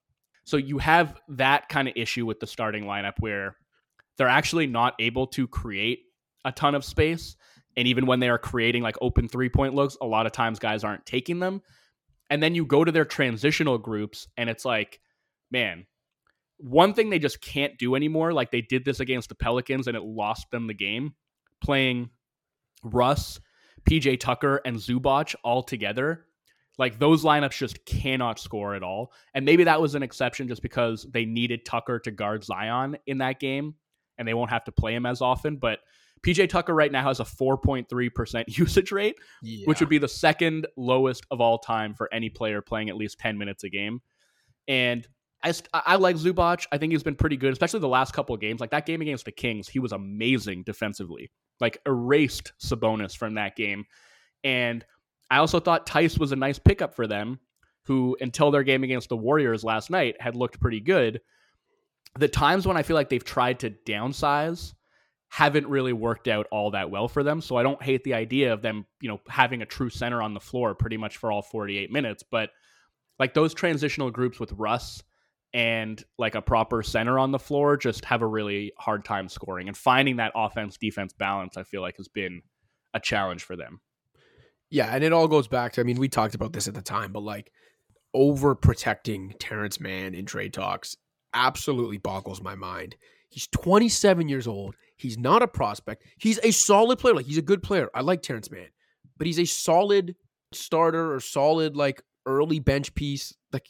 So 0.45 0.57
you 0.57 0.79
have 0.79 1.21
that 1.29 1.69
kind 1.69 1.87
of 1.87 1.95
issue 1.97 2.25
with 2.25 2.41
the 2.41 2.47
starting 2.47 2.85
lineup 2.85 3.15
where 3.19 3.57
they're 4.17 4.29
actually 4.29 4.67
not 4.67 4.95
able 4.99 5.27
to 5.29 5.47
create 5.47 6.01
a 6.45 6.53
ton 6.53 6.75
of 6.75 6.85
space. 6.85 7.37
And 7.77 7.89
even 7.89 8.07
when 8.07 8.21
they 8.21 8.29
are 8.29 8.39
creating 8.39 8.83
like 8.83 8.97
open 9.01 9.29
three 9.29 9.49
point 9.49 9.75
looks, 9.75 9.97
a 10.01 10.07
lot 10.07 10.27
of 10.27 10.33
times 10.33 10.59
guys 10.59 10.85
aren't 10.85 11.07
taking 11.07 11.39
them. 11.39 11.63
And 12.31 12.43
then 12.43 12.55
you 12.55 12.65
go 12.65 12.85
to 12.85 12.93
their 12.93 13.05
transitional 13.05 13.79
groups 13.79 14.27
and 14.37 14.49
it's 14.49 14.65
like, 14.65 15.01
man, 15.51 15.87
one 16.59 16.95
thing 16.95 17.11
they 17.11 17.19
just 17.19 17.41
can't 17.41 17.77
do 17.79 17.95
anymore, 17.95 18.33
like 18.33 18.51
they 18.51 18.61
did 18.61 18.85
this 18.85 19.01
against 19.01 19.29
the 19.29 19.35
Pelicans 19.35 19.87
and 19.87 19.97
it 19.97 20.03
lost 20.03 20.51
them 20.51 20.67
the 20.67 20.75
game, 20.75 21.15
playing 21.61 22.11
Russ, 22.85 23.41
PJ 23.89 24.21
Tucker, 24.21 24.61
and 24.65 24.77
Zubac 24.77 25.35
all 25.43 25.63
together, 25.63 26.27
like 26.79 26.99
those 26.99 27.25
lineups 27.25 27.59
just 27.59 27.85
cannot 27.85 28.39
score 28.39 28.75
at 28.75 28.83
all. 28.83 29.13
And 29.35 29.45
maybe 29.45 29.65
that 29.65 29.81
was 29.81 29.95
an 29.95 30.03
exception 30.03 30.49
just 30.49 30.63
because 30.63 31.07
they 31.11 31.25
needed 31.25 31.65
Tucker 31.65 31.99
to 32.01 32.11
guard 32.11 32.45
Zion 32.45 32.97
in 33.07 33.19
that 33.19 33.41
game 33.41 33.75
and 34.19 34.27
they 34.27 34.35
won't 34.35 34.51
have 34.51 34.65
to 34.65 34.73
play 34.73 34.95
him 34.95 35.05
as 35.05 35.21
often. 35.21 35.57
But 35.57 35.81
PJ 36.25 36.49
Tucker 36.49 36.75
right 36.75 36.93
now 36.93 37.03
has 37.03 37.21
a 37.21 37.25
4.3% 37.25 38.45
usage 38.59 38.93
rate, 38.93 39.17
yeah. 39.43 39.65
which 39.67 39.81
would 39.81 39.89
be 39.89 39.99
the 39.99 40.09
second 40.09 40.67
lowest 40.77 41.27
of 41.31 41.41
all 41.41 41.59
time 41.59 41.95
for 41.95 42.13
any 42.13 42.31
player 42.31 42.63
playing 42.63 42.89
at 42.89 42.97
least 42.97 43.19
10 43.19 43.39
minutes 43.39 43.65
a 43.65 43.69
game. 43.69 44.01
And 44.69 45.07
I, 45.43 45.53
I 45.73 45.97
like 45.97 46.17
Zubac. 46.17 46.67
I 46.71 46.79
think 46.79 46.93
he's 46.93 47.03
been 47.03 47.17
pretty 47.17 47.37
good, 47.37 47.53
especially 47.53 47.81
the 47.81 47.89
last 47.89 48.13
couple 48.13 48.35
of 48.35 48.41
games. 48.41 48.61
Like 48.61 48.71
that 48.71 48.87
game 48.87 49.01
against 49.01 49.25
the 49.25 49.33
Kings, 49.33 49.69
he 49.69 49.81
was 49.81 49.91
amazing 49.93 50.63
defensively 50.63 51.31
like 51.63 51.79
erased 51.87 52.53
Sabonis 52.61 53.17
from 53.17 53.35
that 53.35 53.57
game. 53.57 53.85
And 54.45 54.85
I 55.31 55.39
also 55.39 55.61
thought 55.61 55.87
Theis 55.87 56.19
was 56.19 56.33
a 56.33 56.37
nice 56.37 56.59
pickup 56.59 56.95
for 56.95 57.07
them, 57.07 57.39
who 57.87 58.17
until 58.21 58.51
their 58.51 58.65
game 58.65 58.85
against 58.85 59.09
the 59.09 59.17
Warriors 59.17 59.65
last 59.65 59.89
night 59.89 60.21
had 60.21 60.37
looked 60.37 60.61
pretty 60.61 60.81
good. 60.81 61.21
The 62.19 62.29
times 62.29 62.67
when 62.67 62.77
I 62.77 62.83
feel 62.83 62.97
like 62.97 63.09
they've 63.09 63.25
tried 63.25 63.61
to 63.61 63.71
downsize 63.71 64.75
haven't 65.33 65.67
really 65.67 65.95
worked 65.95 66.29
out 66.29 66.47
all 66.53 66.73
that 66.73 66.91
well 66.91 67.09
for 67.09 67.23
them. 67.23 67.41
So 67.41 67.57
I 67.57 67.63
don't 67.63 67.83
hate 67.83 68.05
the 68.05 68.13
idea 68.13 68.53
of 68.53 68.61
them, 68.61 68.85
you 69.01 69.09
know, 69.09 69.19
having 69.29 69.63
a 69.63 69.67
true 69.67 69.89
center 69.89 70.21
on 70.21 70.35
the 70.35 70.41
floor 70.41 70.75
pretty 70.75 70.99
much 70.99 71.17
for 71.17 71.33
all 71.33 71.41
48 71.41 71.91
minutes, 71.91 72.23
but 72.31 72.51
like 73.19 73.33
those 73.33 73.55
transitional 73.55 74.11
groups 74.11 74.39
with 74.39 74.53
Russ 74.53 75.03
and 75.55 76.03
like 76.19 76.35
a 76.35 76.43
proper 76.43 76.83
center 76.83 77.19
on 77.19 77.31
the 77.31 77.39
floor 77.39 77.79
just 77.79 78.05
have 78.05 78.21
a 78.21 78.27
really 78.27 78.73
hard 78.79 79.07
time 79.07 79.27
scoring 79.27 79.69
and 79.69 79.77
finding 79.77 80.17
that 80.17 80.33
offense 80.35 80.77
defense 80.79 81.13
balance 81.13 81.57
i 81.57 81.63
feel 81.63 81.83
like 81.83 81.97
has 81.97 82.09
been 82.09 82.41
a 82.95 83.01
challenge 83.01 83.43
for 83.43 83.55
them 83.55 83.81
yeah 84.71 84.95
and 84.95 85.05
it 85.05 85.13
all 85.13 85.29
goes 85.29 85.49
back 85.49 85.73
to 85.73 85.81
i 85.81 85.85
mean 85.85 85.99
we 85.99 86.09
talked 86.09 86.35
about 86.35 86.53
this 86.53 86.69
at 86.69 86.75
the 86.75 86.83
time 86.83 87.13
but 87.13 87.23
like 87.23 87.51
over 88.15 88.55
protecting 88.55 89.35
terrence 89.39 89.79
mann 89.79 90.15
in 90.15 90.25
trade 90.25 90.53
talks 90.53 90.97
absolutely 91.35 91.99
boggles 91.99 92.41
my 92.41 92.55
mind 92.55 92.97
he's 93.29 93.47
27 93.49 94.29
years 94.29 94.47
old 94.47 94.75
he's 95.03 95.19
not 95.19 95.43
a 95.43 95.49
prospect 95.49 96.05
he's 96.19 96.39
a 96.43 96.51
solid 96.51 96.99
player 96.99 97.15
like 97.15 97.27
he's 97.27 97.39
a 97.39 97.43
good 97.43 97.63
player 97.63 97.91
i 97.95 98.01
like 98.01 98.23
terrence 98.23 98.51
mann 98.51 98.69
but 99.19 99.27
he's 99.27 99.39
a 99.39 99.45
solid 99.45 100.17
starter 100.53 101.15
or 101.15 101.21
solid 101.21 101.77
like 101.77 102.03
early 102.27 102.59
bench 102.59 102.95
piece 102.95 103.35
like 103.53 103.67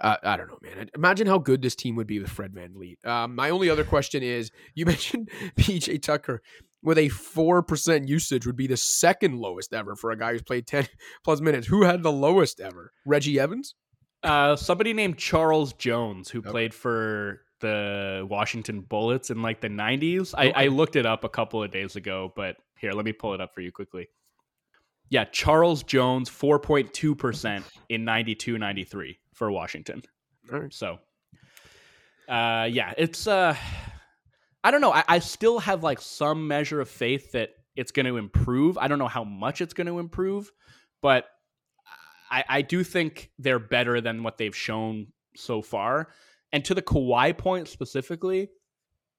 uh, 0.00 0.16
I 0.22 0.36
don't 0.36 0.48
know, 0.48 0.58
man. 0.62 0.88
Imagine 0.94 1.26
how 1.26 1.38
good 1.38 1.60
this 1.60 1.74
team 1.74 1.96
would 1.96 2.06
be 2.06 2.20
with 2.20 2.30
Fred 2.30 2.52
VanVleet. 2.52 3.04
Um, 3.04 3.34
my 3.34 3.50
only 3.50 3.68
other 3.68 3.84
question 3.84 4.22
is 4.22 4.50
you 4.74 4.86
mentioned 4.86 5.28
PJ 5.56 6.02
Tucker 6.02 6.40
with 6.82 6.98
a 6.98 7.08
4% 7.08 8.08
usage 8.08 8.46
would 8.46 8.56
be 8.56 8.66
the 8.66 8.76
second 8.76 9.38
lowest 9.38 9.74
ever 9.74 9.96
for 9.96 10.10
a 10.10 10.16
guy 10.16 10.32
who's 10.32 10.42
played 10.42 10.66
10 10.66 10.86
plus 11.24 11.40
minutes. 11.40 11.66
Who 11.66 11.82
had 11.82 12.02
the 12.02 12.12
lowest 12.12 12.60
ever? 12.60 12.92
Reggie 13.04 13.40
Evans? 13.40 13.74
Uh, 14.22 14.56
somebody 14.56 14.92
named 14.92 15.18
Charles 15.18 15.72
Jones 15.72 16.30
who 16.30 16.40
okay. 16.40 16.50
played 16.50 16.74
for 16.74 17.42
the 17.60 18.26
Washington 18.28 18.80
Bullets 18.80 19.30
in 19.30 19.42
like 19.42 19.60
the 19.60 19.68
90s. 19.68 20.34
Okay. 20.34 20.52
I, 20.52 20.64
I 20.64 20.66
looked 20.68 20.96
it 20.96 21.06
up 21.06 21.24
a 21.24 21.28
couple 21.28 21.62
of 21.62 21.70
days 21.70 21.96
ago, 21.96 22.32
but 22.36 22.56
here, 22.78 22.92
let 22.92 23.04
me 23.04 23.12
pull 23.12 23.34
it 23.34 23.40
up 23.40 23.54
for 23.54 23.60
you 23.60 23.72
quickly. 23.72 24.08
Yeah, 25.10 25.24
Charles 25.24 25.82
Jones, 25.82 26.28
4.2% 26.28 27.62
in 27.88 28.04
92 28.04 28.58
93 28.58 29.18
for 29.32 29.50
Washington. 29.50 30.02
Right. 30.50 30.72
So, 30.72 30.98
uh, 32.28 32.68
yeah, 32.70 32.92
it's 32.96 33.26
uh, 33.26 33.56
I 34.62 34.70
don't 34.70 34.80
know. 34.80 34.92
I, 34.92 35.04
I 35.08 35.18
still 35.18 35.58
have 35.60 35.82
like 35.82 36.00
some 36.00 36.46
measure 36.46 36.80
of 36.80 36.88
faith 36.88 37.32
that 37.32 37.50
it's 37.74 37.90
going 37.90 38.06
to 38.06 38.16
improve. 38.16 38.76
I 38.76 38.88
don't 38.88 38.98
know 38.98 39.08
how 39.08 39.24
much 39.24 39.60
it's 39.60 39.72
going 39.72 39.86
to 39.86 39.98
improve, 39.98 40.50
but 41.00 41.26
I, 42.30 42.44
I 42.48 42.62
do 42.62 42.84
think 42.84 43.30
they're 43.38 43.58
better 43.58 44.00
than 44.00 44.22
what 44.22 44.36
they've 44.36 44.54
shown 44.54 45.08
so 45.36 45.62
far. 45.62 46.08
And 46.52 46.64
to 46.64 46.74
the 46.74 46.82
Kawhi 46.82 47.36
point 47.36 47.68
specifically, 47.68 48.48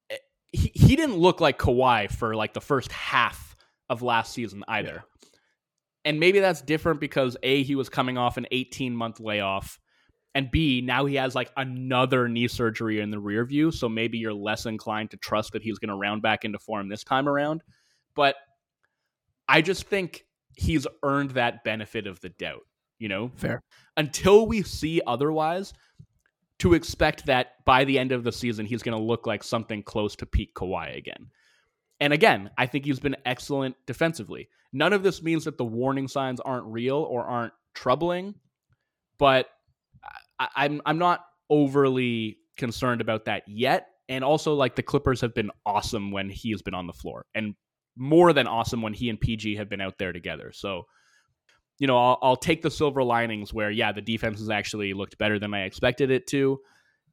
eh, 0.10 0.18
he, 0.52 0.72
he 0.74 0.96
didn't 0.96 1.18
look 1.18 1.42
like 1.42 1.60
Kawhi 1.60 2.12
for 2.12 2.36
like 2.36 2.54
the 2.54 2.62
first 2.62 2.92
half 2.92 3.56
of 3.90 4.02
last 4.02 4.34
season 4.34 4.64
either. 4.68 5.04
Yeah. 5.06 5.30
And 6.06 6.20
maybe 6.20 6.40
that's 6.40 6.62
different 6.62 7.00
because 7.00 7.38
A, 7.44 7.64
he 7.64 7.76
was 7.76 7.90
coming 7.90 8.18
off 8.18 8.38
an 8.38 8.48
18 8.52 8.96
month 8.96 9.20
layoff 9.20 9.80
And 10.36 10.50
B, 10.52 10.82
now 10.82 11.06
he 11.06 11.16
has 11.16 11.36
like 11.36 11.52
another 11.58 12.28
knee 12.30 12.48
surgery 12.48 13.00
in 13.00 13.10
the 13.10 13.20
rear 13.20 13.44
view. 13.46 13.72
So 13.72 13.90
maybe 13.90 14.18
you're 14.20 14.34
less 14.34 14.66
inclined 14.66 15.12
to 15.12 15.18
trust 15.18 15.54
that 15.54 15.64
he's 15.64 15.80
going 15.80 15.90
to 15.90 15.96
round 15.96 16.22
back 16.22 16.46
into 16.46 16.60
form 16.60 16.88
this 16.88 17.04
time 17.04 17.28
around. 17.28 17.64
But 18.16 18.36
I 19.48 19.62
just 19.62 19.88
think 19.88 20.26
he's 20.56 20.86
earned 21.04 21.32
that 21.32 21.64
benefit 21.64 22.06
of 22.06 22.20
the 22.22 22.30
doubt, 22.30 22.62
you 23.00 23.10
know? 23.10 23.32
Fair. 23.36 23.64
Until 23.98 24.46
we 24.46 24.62
see 24.62 25.02
otherwise, 25.06 25.74
to 26.60 26.74
expect 26.74 27.26
that 27.26 27.64
by 27.66 27.86
the 27.86 27.98
end 27.98 28.12
of 28.12 28.24
the 28.24 28.32
season, 28.32 28.66
he's 28.66 28.84
going 28.84 28.98
to 28.98 29.04
look 29.04 29.26
like 29.26 29.44
something 29.44 29.82
close 29.82 30.16
to 30.18 30.26
peak 30.26 30.54
Kawhi 30.56 30.98
again. 30.98 31.30
And 32.00 32.14
again, 32.14 32.50
I 32.58 32.66
think 32.66 32.86
he's 32.86 33.00
been 33.00 33.16
excellent 33.26 33.76
defensively. 33.86 34.50
None 34.72 34.94
of 34.94 35.04
this 35.04 35.22
means 35.22 35.46
that 35.46 35.58
the 35.58 35.66
warning 35.66 36.08
signs 36.08 36.40
aren't 36.40 36.66
real 36.66 36.98
or 36.98 37.24
aren't 37.24 37.54
troubling, 37.74 38.36
but 39.18 39.48
I, 40.40 40.48
I'm 40.56 40.82
I'm 40.86 40.98
not 40.98 41.26
overly 41.50 42.38
concerned 42.58 43.02
about 43.02 43.26
that 43.26 43.44
yet. 43.48 43.88
And 44.08 44.24
also, 44.24 44.54
like 44.54 44.76
the 44.76 44.84
Clippers 44.84 45.22
have 45.22 45.36
been 45.36 45.52
awesome 45.66 46.12
when 46.12 46.30
he 46.30 46.52
has 46.52 46.62
been 46.62 46.74
on 46.74 46.88
the 46.88 46.94
floor, 46.94 47.26
and 47.36 47.56
more 47.96 48.34
than 48.34 48.48
awesome 48.48 48.82
when 48.82 48.94
he 48.94 49.10
and 49.10 49.20
PG 49.20 49.56
have 49.56 49.70
been 49.70 49.82
out 49.82 49.98
there 50.00 50.14
together. 50.14 50.52
So, 50.54 50.84
you 51.80 51.88
know, 51.88 51.98
I'll, 51.98 52.20
I'll 52.22 52.36
take 52.36 52.62
the 52.62 52.70
silver 52.70 53.04
linings 53.04 53.54
where, 53.54 53.72
yeah, 53.72 53.92
the 53.92 54.02
defense 54.02 54.40
has 54.40 54.50
actually 54.50 54.94
looked 54.94 55.18
better 55.18 55.40
than 55.40 55.54
I 55.54 55.64
expected 55.64 56.12
it 56.12 56.28
to, 56.28 56.60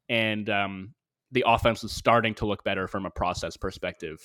and 0.09 0.51
um, 0.51 0.95
the 1.31 1.45
offense 1.47 1.83
is 1.85 1.93
starting 1.93 2.35
to 2.35 2.47
look 2.47 2.64
better 2.64 2.89
from 2.89 3.07
a 3.07 3.11
process 3.11 3.57
perspective. 3.57 4.21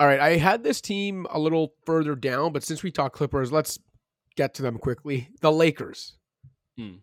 All 0.00 0.08
right, 0.08 0.20
I 0.20 0.36
had 0.36 0.64
this 0.64 0.80
team 0.80 1.26
a 1.30 1.38
little 1.38 1.74
further 1.86 2.16
down, 2.16 2.52
but 2.52 2.64
since 2.64 2.82
we 2.82 2.90
talk 2.90 3.12
Clippers, 3.12 3.52
let's 3.52 3.78
get 4.36 4.54
to 4.54 4.62
them 4.62 4.78
quickly. 4.78 5.28
The 5.40 5.52
Lakers. 5.52 6.16
Hmm. 6.76 6.96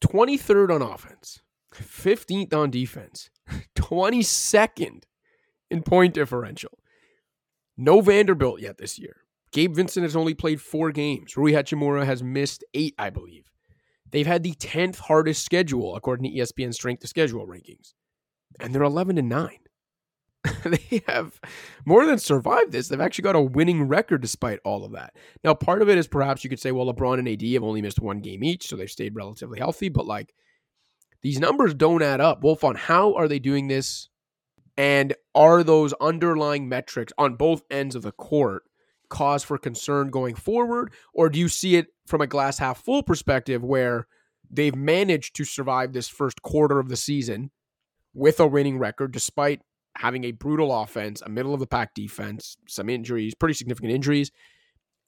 23rd 0.00 0.74
on 0.74 0.82
offense, 0.82 1.42
15th 1.74 2.54
on 2.54 2.70
defense, 2.70 3.30
22nd 3.76 5.02
in 5.70 5.82
point 5.82 6.14
differential. 6.14 6.78
No 7.76 8.00
Vanderbilt 8.00 8.60
yet 8.60 8.78
this 8.78 8.98
year. 8.98 9.21
Gabe 9.52 9.74
Vincent 9.74 10.02
has 10.02 10.16
only 10.16 10.34
played 10.34 10.60
four 10.60 10.90
games. 10.92 11.36
Rui 11.36 11.52
Hachimura 11.52 12.04
has 12.04 12.22
missed 12.22 12.64
eight, 12.74 12.94
I 12.98 13.10
believe. 13.10 13.50
They've 14.10 14.26
had 14.26 14.42
the 14.42 14.54
10th 14.54 14.98
hardest 14.98 15.44
schedule 15.44 15.94
according 15.96 16.30
to 16.30 16.38
ESPN 16.38 16.74
strength 16.74 17.02
of 17.04 17.10
schedule 17.10 17.46
rankings. 17.46 17.94
And 18.60 18.74
they're 18.74 18.82
11 18.82 19.18
and 19.18 19.28
9. 19.28 19.58
they 20.64 21.02
have 21.06 21.40
more 21.84 22.04
than 22.04 22.18
survived 22.18 22.72
this. 22.72 22.88
They've 22.88 23.00
actually 23.00 23.22
got 23.22 23.36
a 23.36 23.40
winning 23.40 23.84
record 23.84 24.22
despite 24.22 24.58
all 24.64 24.84
of 24.84 24.92
that. 24.92 25.14
Now, 25.44 25.54
part 25.54 25.82
of 25.82 25.88
it 25.88 25.98
is 25.98 26.08
perhaps 26.08 26.42
you 26.42 26.50
could 26.50 26.60
say, 26.60 26.72
well, 26.72 26.92
LeBron 26.92 27.18
and 27.18 27.28
AD 27.28 27.42
have 27.52 27.62
only 27.62 27.82
missed 27.82 28.00
one 28.00 28.20
game 28.20 28.42
each, 28.42 28.66
so 28.66 28.76
they've 28.76 28.90
stayed 28.90 29.14
relatively 29.14 29.58
healthy. 29.58 29.88
But 29.88 30.06
like 30.06 30.34
these 31.22 31.38
numbers 31.38 31.74
don't 31.74 32.02
add 32.02 32.20
up. 32.20 32.42
Wolfond 32.42 32.76
how 32.76 33.14
are 33.14 33.28
they 33.28 33.38
doing 33.38 33.68
this? 33.68 34.08
And 34.76 35.14
are 35.34 35.62
those 35.62 35.92
underlying 36.00 36.68
metrics 36.68 37.12
on 37.18 37.36
both 37.36 37.62
ends 37.70 37.94
of 37.94 38.02
the 38.02 38.12
court 38.12 38.64
cause 39.12 39.44
for 39.44 39.58
concern 39.58 40.08
going 40.08 40.34
forward? 40.34 40.92
Or 41.12 41.28
do 41.28 41.38
you 41.38 41.48
see 41.48 41.76
it 41.76 41.88
from 42.06 42.22
a 42.22 42.26
glass 42.26 42.58
half 42.58 42.82
full 42.82 43.02
perspective 43.02 43.62
where 43.62 44.06
they've 44.50 44.74
managed 44.74 45.36
to 45.36 45.44
survive 45.44 45.92
this 45.92 46.08
first 46.08 46.40
quarter 46.40 46.78
of 46.78 46.88
the 46.88 46.96
season 46.96 47.50
with 48.14 48.40
a 48.40 48.46
winning 48.46 48.78
record 48.78 49.12
despite 49.12 49.60
having 49.96 50.24
a 50.24 50.32
brutal 50.32 50.74
offense, 50.82 51.20
a 51.20 51.28
middle 51.28 51.52
of 51.52 51.60
the 51.60 51.66
pack 51.66 51.94
defense, 51.94 52.56
some 52.66 52.88
injuries, 52.88 53.34
pretty 53.34 53.54
significant 53.54 53.92
injuries. 53.92 54.32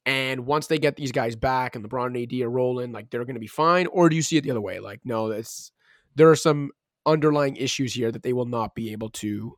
And 0.05 0.45
once 0.45 0.67
they 0.67 0.79
get 0.79 0.97
these 0.97 1.13
guys 1.13 1.35
back 1.35 1.75
and 1.75 1.83
LeBron 1.83 2.07
and 2.09 2.17
AD 2.19 2.41
are 2.43 2.51
rolling, 2.51 2.93
like 2.93 3.09
they're 3.09 3.25
going 3.25 3.37
to 3.37 3.41
be 3.41 3.47
fine? 3.47 3.87
Or 3.87 4.11
do 4.11 4.17
you 4.17 4.23
see 4.23 4.37
it 4.37 4.43
the 4.43 4.51
other 4.51 4.61
way? 4.61 4.81
Like, 4.81 5.01
no, 5.05 5.31
it's 5.31 5.73
there 6.15 6.31
are 6.31 6.37
some 6.37 6.73
underlying 7.07 7.57
issues 7.57 7.95
here 7.95 8.13
that 8.13 8.23
they 8.23 8.35
will 8.35 8.45
not 8.45 8.75
be 8.75 8.93
able 8.93 9.09
to 9.11 9.57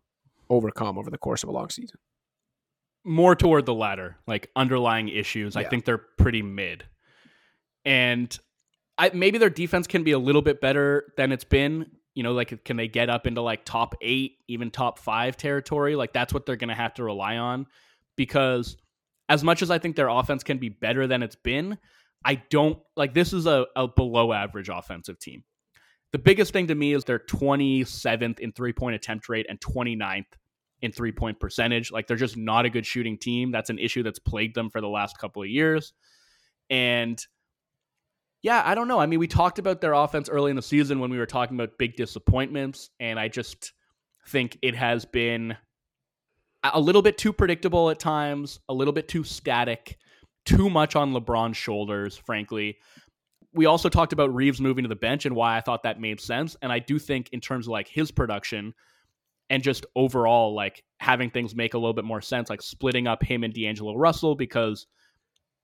overcome 0.49 0.99
over 0.99 1.11
the 1.11 1.19
course 1.19 1.43
of 1.43 1.49
a 1.49 1.53
long 1.53 1.69
season. 1.69 1.99
More 3.07 3.37
toward 3.37 3.65
the 3.67 3.75
latter, 3.75 4.19
like 4.27 4.51
underlying 4.57 5.09
issues. 5.09 5.55
Yeah. 5.55 5.63
I 5.63 5.65
think 5.69 5.85
they're 5.85 5.97
pretty 6.19 6.43
mid. 6.43 6.85
And 7.85 8.37
I, 8.99 9.11
maybe 9.15 9.39
their 9.39 9.51
defense 9.51 9.87
can 9.87 10.03
be 10.03 10.13
a 10.13 10.19
little 10.19 10.43
bit 10.43 10.61
better 10.61 11.13
than 11.17 11.31
it's 11.31 11.45
been 11.45 11.87
you 12.17 12.23
know, 12.23 12.33
like 12.33 12.65
can 12.65 12.79
they 12.79 12.89
get 12.89 13.11
up 13.11 13.27
into 13.27 13.43
like 13.43 13.67
top 13.67 13.95
eight, 14.01 14.39
even 14.49 14.71
top 14.71 14.99
five 14.99 15.37
territory? 15.37 15.95
Like 15.95 16.15
that's 16.15 16.33
what 16.33 16.47
they're 16.47 16.57
going 16.57 16.71
to 16.71 16.75
have 16.75 16.95
to 16.95 17.05
rely 17.05 17.37
on 17.37 17.67
because 18.17 18.79
as 19.29 19.45
much 19.45 19.61
as 19.61 19.71
I 19.71 19.79
think 19.79 19.97
their 19.97 20.09
offense 20.09 20.43
can 20.43 20.57
be 20.57 20.71
better 20.71 21.07
than 21.07 21.23
it's 21.23 21.37
been, 21.37 21.77
I 22.25 22.37
don't 22.49 22.79
like 22.97 23.13
this 23.13 23.35
is 23.35 23.45
a, 23.45 23.67
a 23.77 23.87
below 23.87 24.33
average 24.33 24.71
offensive 24.71 25.19
team. 25.19 25.45
The 26.13 26.19
biggest 26.19 26.55
thing 26.55 26.69
to 26.69 26.75
me 26.75 26.95
is 26.95 27.05
they're 27.05 27.19
27th 27.19 28.41
in 28.41 28.53
three 28.53 28.73
point 28.73 28.97
attempt 28.97 29.29
rate 29.29 29.45
and 29.49 29.61
29th 29.61 30.25
in 30.83 30.93
three 30.93 31.13
point 31.13 31.41
percentage. 31.41 31.91
Like 31.91 32.07
they're 32.07 32.17
just 32.17 32.37
not 32.37 32.65
a 32.65 32.71
good 32.71 32.87
shooting 32.87 33.19
team. 33.19 33.51
That's 33.51 33.71
an 33.71 33.79
issue 33.79 34.03
that's 34.03 34.19
plagued 34.19 34.55
them 34.55 34.71
for 34.71 34.81
the 34.81 34.89
last 34.89 35.19
couple 35.19 35.43
of 35.43 35.49
years. 35.49 35.93
And 36.71 37.21
yeah, 38.43 38.63
I 38.65 38.75
don't 38.75 38.89
know. 38.89 39.01
I 39.01 39.07
mean, 39.07 39.19
we 39.19 39.27
talked 39.27 39.59
about 39.59 39.81
their 39.81 39.95
offense 39.95 40.29
early 40.29 40.51
in 40.51 40.57
the 40.57 40.63
season 40.63 41.01
when 41.01 41.11
we 41.11 41.19
were 41.19 41.27
talking 41.27 41.57
about 41.57 41.79
big 41.79 41.97
disappointments, 41.97 42.91
and 43.01 43.19
I 43.19 43.29
just 43.29 43.73
think 44.29 44.59
it 44.63 44.75
has 44.75 45.05
been 45.05 45.57
a 46.63 46.81
little 46.81 47.03
bit 47.03 47.19
too 47.19 47.33
predictable 47.33 47.91
at 47.91 47.99
times, 47.99 48.61
a 48.69 48.75
little 48.75 48.93
bit 48.93 49.09
too 49.09 49.25
static, 49.25 49.99
too 50.45 50.69
much 50.71 50.97
on 50.97 51.13
LeBron's 51.13 51.57
shoulders, 51.57 52.17
frankly. 52.17 52.77
We 53.53 53.67
also 53.67 53.89
talked 53.89 54.13
about 54.13 54.35
Reaves 54.35 54.61
moving 54.61 54.85
to 54.85 54.89
the 54.89 54.97
bench 54.97 55.27
and 55.27 55.35
why 55.35 55.57
I 55.57 55.61
thought 55.61 55.83
that 55.85 56.01
made 56.01 56.21
sense. 56.21 56.57
And 56.63 56.71
I 56.71 56.79
do 56.79 56.99
think, 56.99 57.31
in 57.33 57.41
terms 57.41 57.67
of 57.67 57.71
like 57.71 57.89
his 57.89 58.11
production 58.11 58.75
and 59.51 59.63
just 59.63 59.87
overall, 59.95 60.55
like 60.55 60.83
having 60.99 61.31
things 61.31 61.55
make 61.55 61.75
a 61.75 61.79
little 61.79 61.95
bit 61.95 62.05
more 62.05 62.21
sense, 62.21 62.51
like 62.51 62.63
splitting 62.63 63.07
up 63.07 63.23
him 63.23 63.45
and 63.45 63.55
D'Angelo 63.55 63.95
Russell, 63.95 64.35
because 64.35 64.87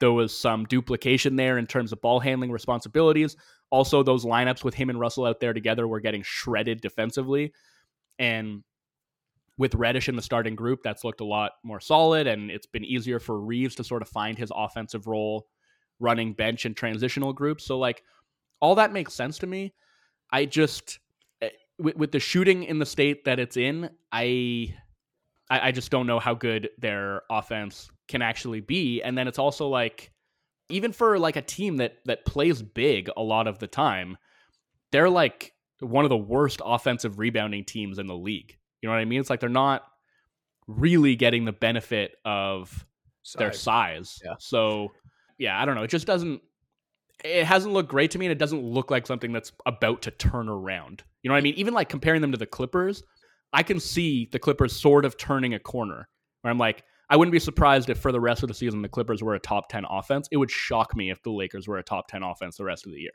there 0.00 0.12
was 0.12 0.36
some 0.36 0.64
duplication 0.64 1.36
there 1.36 1.58
in 1.58 1.66
terms 1.66 1.92
of 1.92 2.00
ball 2.00 2.20
handling 2.20 2.50
responsibilities. 2.50 3.36
Also, 3.70 4.02
those 4.02 4.24
lineups 4.24 4.64
with 4.64 4.74
him 4.74 4.90
and 4.90 5.00
Russell 5.00 5.24
out 5.24 5.40
there 5.40 5.52
together 5.52 5.86
were 5.86 6.00
getting 6.00 6.22
shredded 6.22 6.80
defensively. 6.80 7.52
And 8.18 8.62
with 9.58 9.74
Reddish 9.74 10.08
in 10.08 10.16
the 10.16 10.22
starting 10.22 10.54
group, 10.54 10.80
that's 10.82 11.04
looked 11.04 11.20
a 11.20 11.24
lot 11.24 11.52
more 11.62 11.80
solid, 11.80 12.26
and 12.26 12.50
it's 12.50 12.66
been 12.66 12.84
easier 12.84 13.20
for 13.20 13.40
Reaves 13.40 13.74
to 13.76 13.84
sort 13.84 14.02
of 14.02 14.08
find 14.08 14.36
his 14.36 14.52
offensive 14.54 15.06
role 15.06 15.46
running 16.00 16.32
bench 16.32 16.64
and 16.64 16.76
transitional 16.76 17.32
groups. 17.32 17.64
So, 17.64 17.78
like, 17.78 18.02
all 18.60 18.74
that 18.76 18.92
makes 18.92 19.14
sense 19.14 19.38
to 19.38 19.46
me. 19.46 19.72
I 20.32 20.46
just, 20.46 20.98
with, 21.82 21.96
with 21.96 22.12
the 22.12 22.20
shooting 22.20 22.64
in 22.64 22.78
the 22.78 22.86
state 22.86 23.24
that 23.24 23.38
it's 23.38 23.56
in, 23.56 23.90
I 24.10 24.74
I, 25.50 25.68
I 25.68 25.72
just 25.72 25.90
don't 25.90 26.06
know 26.06 26.18
how 26.18 26.34
good 26.34 26.70
their 26.78 27.22
offense 27.30 27.90
can 28.08 28.22
actually 28.22 28.60
be. 28.60 29.02
And 29.02 29.16
then 29.16 29.28
it's 29.28 29.38
also 29.38 29.68
like, 29.68 30.12
even 30.68 30.92
for 30.92 31.18
like 31.18 31.36
a 31.36 31.42
team 31.42 31.76
that 31.78 31.96
that 32.06 32.24
plays 32.24 32.62
big 32.62 33.10
a 33.16 33.22
lot 33.22 33.46
of 33.46 33.58
the 33.58 33.66
time, 33.66 34.16
they're 34.90 35.10
like 35.10 35.52
one 35.80 36.04
of 36.04 36.08
the 36.08 36.16
worst 36.16 36.62
offensive 36.64 37.18
rebounding 37.18 37.64
teams 37.64 37.98
in 37.98 38.06
the 38.06 38.16
league. 38.16 38.56
You 38.80 38.88
know 38.88 38.94
what 38.94 39.00
I 39.00 39.04
mean? 39.04 39.20
It's 39.20 39.30
like 39.30 39.40
they're 39.40 39.48
not 39.48 39.82
really 40.66 41.16
getting 41.16 41.44
the 41.44 41.52
benefit 41.52 42.12
of 42.24 42.86
size. 43.22 43.38
their 43.38 43.52
size. 43.52 44.18
Yeah. 44.24 44.34
So, 44.38 44.92
yeah, 45.38 45.60
I 45.60 45.64
don't 45.64 45.74
know. 45.74 45.82
It 45.82 45.90
just 45.90 46.06
doesn't 46.06 46.40
it 47.24 47.44
hasn't 47.44 47.72
looked 47.72 47.88
great 47.88 48.10
to 48.12 48.18
me 48.18 48.26
and 48.26 48.32
it 48.32 48.38
doesn't 48.38 48.62
look 48.62 48.90
like 48.90 49.06
something 49.06 49.32
that's 49.32 49.52
about 49.66 50.02
to 50.02 50.10
turn 50.10 50.48
around. 50.48 51.04
You 51.22 51.28
know 51.28 51.34
what 51.34 51.38
I 51.38 51.42
mean? 51.42 51.54
Even 51.54 51.74
like 51.74 51.88
comparing 51.88 52.20
them 52.20 52.32
to 52.32 52.38
the 52.38 52.46
Clippers, 52.46 53.02
I 53.52 53.62
can 53.62 53.80
see 53.80 54.28
the 54.32 54.38
Clippers 54.38 54.74
sort 54.74 55.04
of 55.04 55.16
turning 55.16 55.54
a 55.54 55.58
corner 55.58 56.08
where 56.42 56.50
I'm 56.50 56.58
like, 56.58 56.84
I 57.08 57.16
wouldn't 57.16 57.32
be 57.32 57.38
surprised 57.38 57.90
if 57.90 57.98
for 57.98 58.10
the 58.10 58.20
rest 58.20 58.42
of 58.42 58.48
the 58.48 58.54
season 58.54 58.82
the 58.82 58.88
Clippers 58.88 59.22
were 59.22 59.34
a 59.34 59.40
top 59.40 59.68
10 59.68 59.84
offense. 59.88 60.28
It 60.32 60.38
would 60.38 60.50
shock 60.50 60.96
me 60.96 61.10
if 61.10 61.22
the 61.22 61.30
Lakers 61.30 61.68
were 61.68 61.76
a 61.78 61.82
top 61.82 62.08
10 62.08 62.22
offense 62.22 62.56
the 62.56 62.64
rest 62.64 62.86
of 62.86 62.92
the 62.92 63.00
year. 63.00 63.12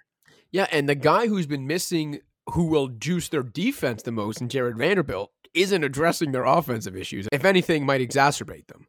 Yeah, 0.51 0.68
and 0.72 0.88
the 0.88 0.95
guy 0.95 1.28
who's 1.28 1.47
been 1.47 1.68
missing 1.68 2.20
who 2.51 2.66
will 2.66 2.88
juice 2.88 3.30
their 3.30 3.43
defense 3.43 4.03
the 4.03 4.12
most 4.12 4.39
in 4.39 4.49
Jared 4.49 4.78
Vanderbilt 4.78 5.32
isn't 5.53 5.84
addressing 5.84 6.32
their 6.32 6.45
offensive 6.45 6.95
issues. 6.95 7.28
If 7.32 7.43
anything, 7.43 7.86
might 7.86 8.01
exacerbate 8.01 8.68
them. 8.68 8.88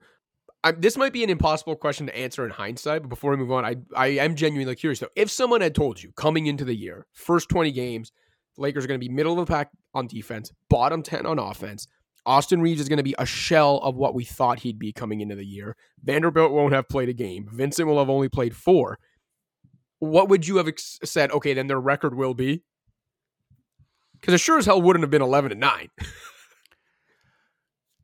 I, 0.62 0.72
this 0.72 0.96
might 0.96 1.12
be 1.12 1.24
an 1.24 1.30
impossible 1.30 1.76
question 1.76 2.06
to 2.06 2.16
answer 2.16 2.44
in 2.44 2.50
hindsight, 2.50 3.02
but 3.02 3.08
before 3.08 3.30
we 3.30 3.36
move 3.36 3.52
on, 3.52 3.64
I 3.64 3.76
I 3.96 4.06
am 4.08 4.34
genuinely 4.34 4.74
curious 4.74 4.98
though. 4.98 5.08
If 5.16 5.30
someone 5.30 5.60
had 5.60 5.74
told 5.74 6.02
you 6.02 6.12
coming 6.12 6.46
into 6.46 6.64
the 6.64 6.74
year, 6.74 7.06
first 7.12 7.48
20 7.48 7.70
games, 7.72 8.12
Lakers 8.58 8.84
are 8.84 8.88
going 8.88 9.00
to 9.00 9.06
be 9.06 9.12
middle 9.12 9.38
of 9.38 9.46
the 9.46 9.52
pack 9.52 9.70
on 9.94 10.06
defense, 10.06 10.52
bottom 10.68 11.02
10 11.02 11.26
on 11.26 11.38
offense. 11.38 11.86
Austin 12.26 12.60
Reaves 12.60 12.80
is 12.80 12.88
going 12.88 12.98
to 12.98 13.02
be 13.02 13.14
a 13.18 13.24
shell 13.24 13.78
of 13.78 13.96
what 13.96 14.14
we 14.14 14.24
thought 14.24 14.60
he'd 14.60 14.78
be 14.78 14.92
coming 14.92 15.20
into 15.20 15.34
the 15.34 15.46
year. 15.46 15.76
Vanderbilt 16.02 16.52
won't 16.52 16.74
have 16.74 16.88
played 16.88 17.08
a 17.08 17.14
game. 17.14 17.48
Vincent 17.50 17.88
will 17.88 17.98
have 17.98 18.10
only 18.10 18.28
played 18.28 18.54
four. 18.54 18.98
What 20.00 20.28
would 20.28 20.46
you 20.46 20.58
have 20.58 20.68
ex- 20.68 20.98
said? 21.04 21.30
Okay, 21.30 21.54
then 21.54 21.68
their 21.68 21.80
record 21.80 22.14
will 22.14 22.34
be 22.34 22.62
because 24.20 24.34
it 24.34 24.38
sure 24.38 24.58
as 24.58 24.66
hell 24.66 24.82
wouldn't 24.82 25.02
have 25.02 25.10
been 25.10 25.22
eleven 25.22 25.52
and 25.52 25.60
nine. 25.60 25.88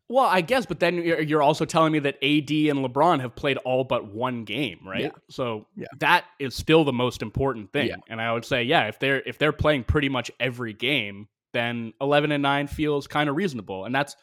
Well, 0.09 0.27
I 0.27 0.43
guess, 0.43 0.67
but 0.67 0.81
then 0.81 0.97
you're 0.97 1.21
you're 1.23 1.43
also 1.43 1.65
telling 1.65 1.93
me 1.93 1.99
that 2.01 2.17
AD 2.17 2.51
and 2.51 2.85
LeBron 2.85 3.21
have 3.21 3.35
played 3.35 3.57
all 3.59 3.85
but 3.85 4.07
one 4.13 4.45
game, 4.45 4.81
right? 4.85 5.03
Yeah. 5.03 5.11
So 5.31 5.67
Yeah. 5.77 5.87
that 5.99 6.25
is 6.39 6.55
still 6.55 6.85
the 6.85 6.93
most 6.93 7.23
important 7.23 7.73
thing. 7.73 7.89
Yeah. 7.89 7.97
And 8.09 8.21
I 8.21 8.33
would 8.33 8.45
say, 8.45 8.65
yeah, 8.65 8.87
if 8.89 8.99
they're 8.99 9.23
if 9.25 9.39
they're 9.39 9.53
playing 9.53 9.85
pretty 9.85 10.11
much 10.11 10.31
every 10.39 10.75
game, 10.75 11.29
then 11.55 11.95
11 12.03 12.33
and 12.33 12.43
9 12.43 12.67
feels 12.67 13.07
kind 13.07 13.31
of 13.31 13.37
reasonable. 13.37 13.87
And 13.87 13.95
that's 13.95 14.15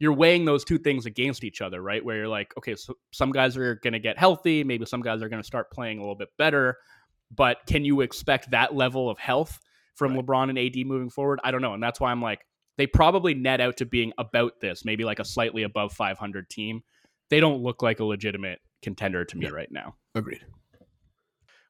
you're 0.00 0.14
weighing 0.14 0.46
those 0.46 0.64
two 0.64 0.78
things 0.78 1.06
against 1.06 1.44
each 1.44 1.60
other, 1.60 1.80
right? 1.80 2.04
Where 2.04 2.16
you're 2.16 2.28
like, 2.28 2.52
okay, 2.58 2.74
so 2.74 2.94
some 3.12 3.30
guys 3.32 3.56
are 3.56 3.76
going 3.76 3.92
to 3.92 3.98
get 3.98 4.18
healthy, 4.18 4.64
maybe 4.64 4.84
some 4.86 5.02
guys 5.02 5.22
are 5.22 5.28
going 5.28 5.42
to 5.42 5.46
start 5.46 5.70
playing 5.70 5.98
a 5.98 6.00
little 6.00 6.16
bit 6.16 6.30
better, 6.38 6.78
but 7.30 7.58
can 7.66 7.84
you 7.84 8.00
expect 8.00 8.50
that 8.50 8.74
level 8.74 9.08
of 9.10 9.18
health 9.18 9.60
from 9.94 10.14
Right. 10.14 10.24
LeBron 10.26 10.48
and 10.48 10.58
AD 10.58 10.86
moving 10.86 11.10
forward? 11.10 11.38
I 11.44 11.50
don't 11.50 11.60
know. 11.62 11.74
And 11.74 11.82
that's 11.82 12.00
why 12.00 12.10
I'm 12.10 12.22
like 12.22 12.40
they 12.80 12.86
probably 12.86 13.34
net 13.34 13.60
out 13.60 13.76
to 13.76 13.84
being 13.86 14.12
about 14.18 14.60
this, 14.60 14.84
maybe 14.84 15.04
like 15.04 15.18
a 15.18 15.24
slightly 15.24 15.62
above 15.64 15.92
500 15.92 16.48
team. 16.48 16.82
They 17.28 17.38
don't 17.40 17.62
look 17.62 17.82
like 17.82 18.00
a 18.00 18.04
legitimate 18.04 18.58
contender 18.82 19.24
to 19.24 19.36
me 19.36 19.46
Yeah. 19.46 19.52
right 19.52 19.70
now. 19.70 19.94
Agreed. 20.14 20.40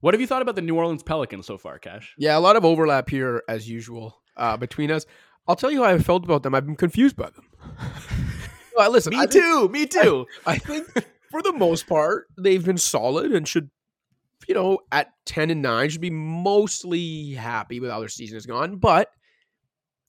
What 0.00 0.14
have 0.14 0.20
you 0.20 0.26
thought 0.26 0.40
about 0.42 0.54
the 0.54 0.62
New 0.62 0.76
Orleans 0.76 1.02
Pelicans 1.02 1.46
so 1.46 1.58
far, 1.58 1.78
Cash? 1.78 2.14
Yeah, 2.16 2.38
a 2.38 2.40
lot 2.40 2.56
of 2.56 2.64
overlap 2.64 3.10
here 3.10 3.42
as 3.48 3.68
usual 3.68 4.16
uh, 4.36 4.56
between 4.56 4.90
us. 4.90 5.04
I'll 5.46 5.56
tell 5.56 5.70
you 5.70 5.82
how 5.82 5.90
I 5.90 5.98
felt 5.98 6.24
about 6.24 6.42
them. 6.42 6.54
I've 6.54 6.64
been 6.64 6.76
confused 6.76 7.16
by 7.16 7.28
them. 7.30 7.44
well, 8.76 8.90
listen, 8.90 9.14
I 9.14 9.26
think- 9.26 9.32
too. 9.32 9.68
Me 9.68 9.86
too. 9.86 10.26
I 10.46 10.56
think 10.56 10.86
for 11.30 11.42
the 11.42 11.52
most 11.52 11.86
part, 11.86 12.28
they've 12.38 12.64
been 12.64 12.78
solid 12.78 13.32
and 13.32 13.46
should, 13.46 13.68
you 14.48 14.54
know, 14.54 14.78
at 14.90 15.08
10 15.26 15.50
and 15.50 15.60
9, 15.60 15.90
should 15.90 16.00
be 16.00 16.08
mostly 16.10 17.32
happy 17.32 17.80
with 17.80 17.90
how 17.90 18.00
their 18.00 18.08
season 18.08 18.36
has 18.36 18.46
gone. 18.46 18.76
But 18.76 19.08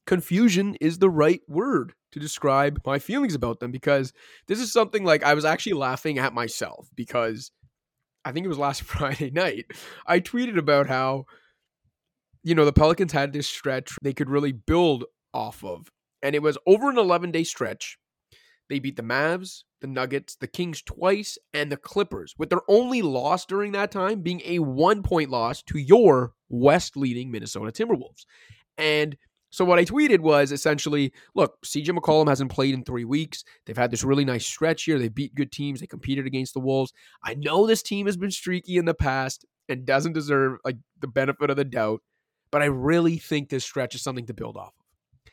confusion 0.06 0.76
is 0.80 0.98
the 0.98 1.10
right 1.10 1.40
word 1.48 1.94
to 2.12 2.20
describe 2.20 2.80
my 2.84 2.98
feelings 2.98 3.34
about 3.34 3.60
them 3.60 3.70
because 3.70 4.12
this 4.46 4.60
is 4.60 4.72
something 4.72 5.04
like 5.04 5.22
I 5.22 5.34
was 5.34 5.44
actually 5.44 5.74
laughing 5.74 6.18
at 6.18 6.34
myself 6.34 6.88
because 6.94 7.50
I 8.24 8.32
think 8.32 8.44
it 8.44 8.50
was 8.50 8.58
last 8.58 8.82
Friday 8.82 9.30
night. 9.30 9.66
I 10.06 10.20
tweeted 10.20 10.58
about 10.58 10.86
how, 10.86 11.24
you 12.42 12.54
know, 12.54 12.64
the 12.64 12.72
Pelicans 12.72 13.12
had 13.12 13.32
this 13.32 13.48
stretch 13.48 13.96
they 14.02 14.12
could 14.12 14.30
really 14.30 14.52
build 14.52 15.04
off 15.32 15.64
of. 15.64 15.88
And 16.22 16.34
it 16.34 16.42
was 16.42 16.58
over 16.66 16.90
an 16.90 16.98
11 16.98 17.30
day 17.32 17.44
stretch. 17.44 17.98
They 18.68 18.78
beat 18.78 18.96
the 18.96 19.02
Mavs, 19.02 19.64
the 19.80 19.86
Nuggets, 19.86 20.36
the 20.36 20.46
Kings 20.46 20.82
twice, 20.82 21.36
and 21.52 21.70
the 21.70 21.76
Clippers, 21.76 22.34
with 22.38 22.48
their 22.48 22.62
only 22.68 23.02
loss 23.02 23.44
during 23.44 23.72
that 23.72 23.90
time 23.90 24.22
being 24.22 24.40
a 24.44 24.60
one 24.60 25.02
point 25.02 25.30
loss 25.30 25.62
to 25.64 25.78
your 25.78 26.32
West 26.48 26.96
leading 26.96 27.30
Minnesota 27.30 27.72
Timberwolves. 27.72 28.24
And 28.78 29.16
so 29.52 29.66
what 29.66 29.78
I 29.78 29.84
tweeted 29.84 30.20
was 30.20 30.50
essentially 30.50 31.12
look, 31.34 31.60
CJ 31.62 31.90
McCollum 31.90 32.26
hasn't 32.26 32.50
played 32.50 32.72
in 32.72 32.82
three 32.82 33.04
weeks. 33.04 33.44
They've 33.66 33.76
had 33.76 33.90
this 33.90 34.02
really 34.02 34.24
nice 34.24 34.46
stretch 34.46 34.84
here. 34.84 34.98
They 34.98 35.10
beat 35.10 35.34
good 35.34 35.52
teams. 35.52 35.80
They 35.80 35.86
competed 35.86 36.26
against 36.26 36.54
the 36.54 36.60
Wolves. 36.60 36.92
I 37.22 37.34
know 37.34 37.66
this 37.66 37.82
team 37.82 38.06
has 38.06 38.16
been 38.16 38.30
streaky 38.30 38.78
in 38.78 38.86
the 38.86 38.94
past 38.94 39.44
and 39.68 39.84
doesn't 39.84 40.14
deserve 40.14 40.58
like 40.64 40.78
the 41.00 41.06
benefit 41.06 41.50
of 41.50 41.56
the 41.56 41.66
doubt, 41.66 42.00
but 42.50 42.62
I 42.62 42.66
really 42.66 43.18
think 43.18 43.50
this 43.50 43.62
stretch 43.62 43.94
is 43.94 44.02
something 44.02 44.26
to 44.26 44.34
build 44.34 44.56
off 44.56 44.68
of. 44.68 45.30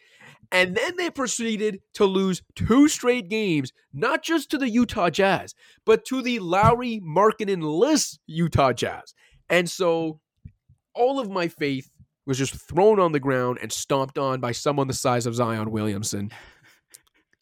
And 0.52 0.76
then 0.76 0.98
they 0.98 1.10
proceeded 1.10 1.80
to 1.94 2.06
lose 2.06 2.42
two 2.56 2.90
straight 2.90 3.30
games, 3.30 3.72
not 3.94 4.22
just 4.22 4.52
to 4.52 4.58
the 4.58 4.70
Utah 4.70 5.10
Jazz, 5.10 5.56
but 5.86 6.04
to 6.06 6.22
the 6.22 6.40
Lauri, 6.40 7.00
Markkanen 7.00 7.62
list 7.62 8.20
Utah 8.28 8.74
Jazz. 8.74 9.14
And 9.50 9.70
so 9.70 10.20
all 10.94 11.20
of 11.20 11.30
my 11.30 11.48
faith 11.48 11.90
was 12.26 12.38
just 12.38 12.56
thrown 12.56 13.00
on 13.00 13.12
the 13.12 13.20
ground 13.20 13.60
and 13.62 13.72
stomped 13.72 14.18
on 14.18 14.40
by 14.40 14.52
someone 14.52 14.88
the 14.88 14.94
size 14.94 15.26
of 15.26 15.36
Zion 15.36 15.72
Williamson. 15.72 16.32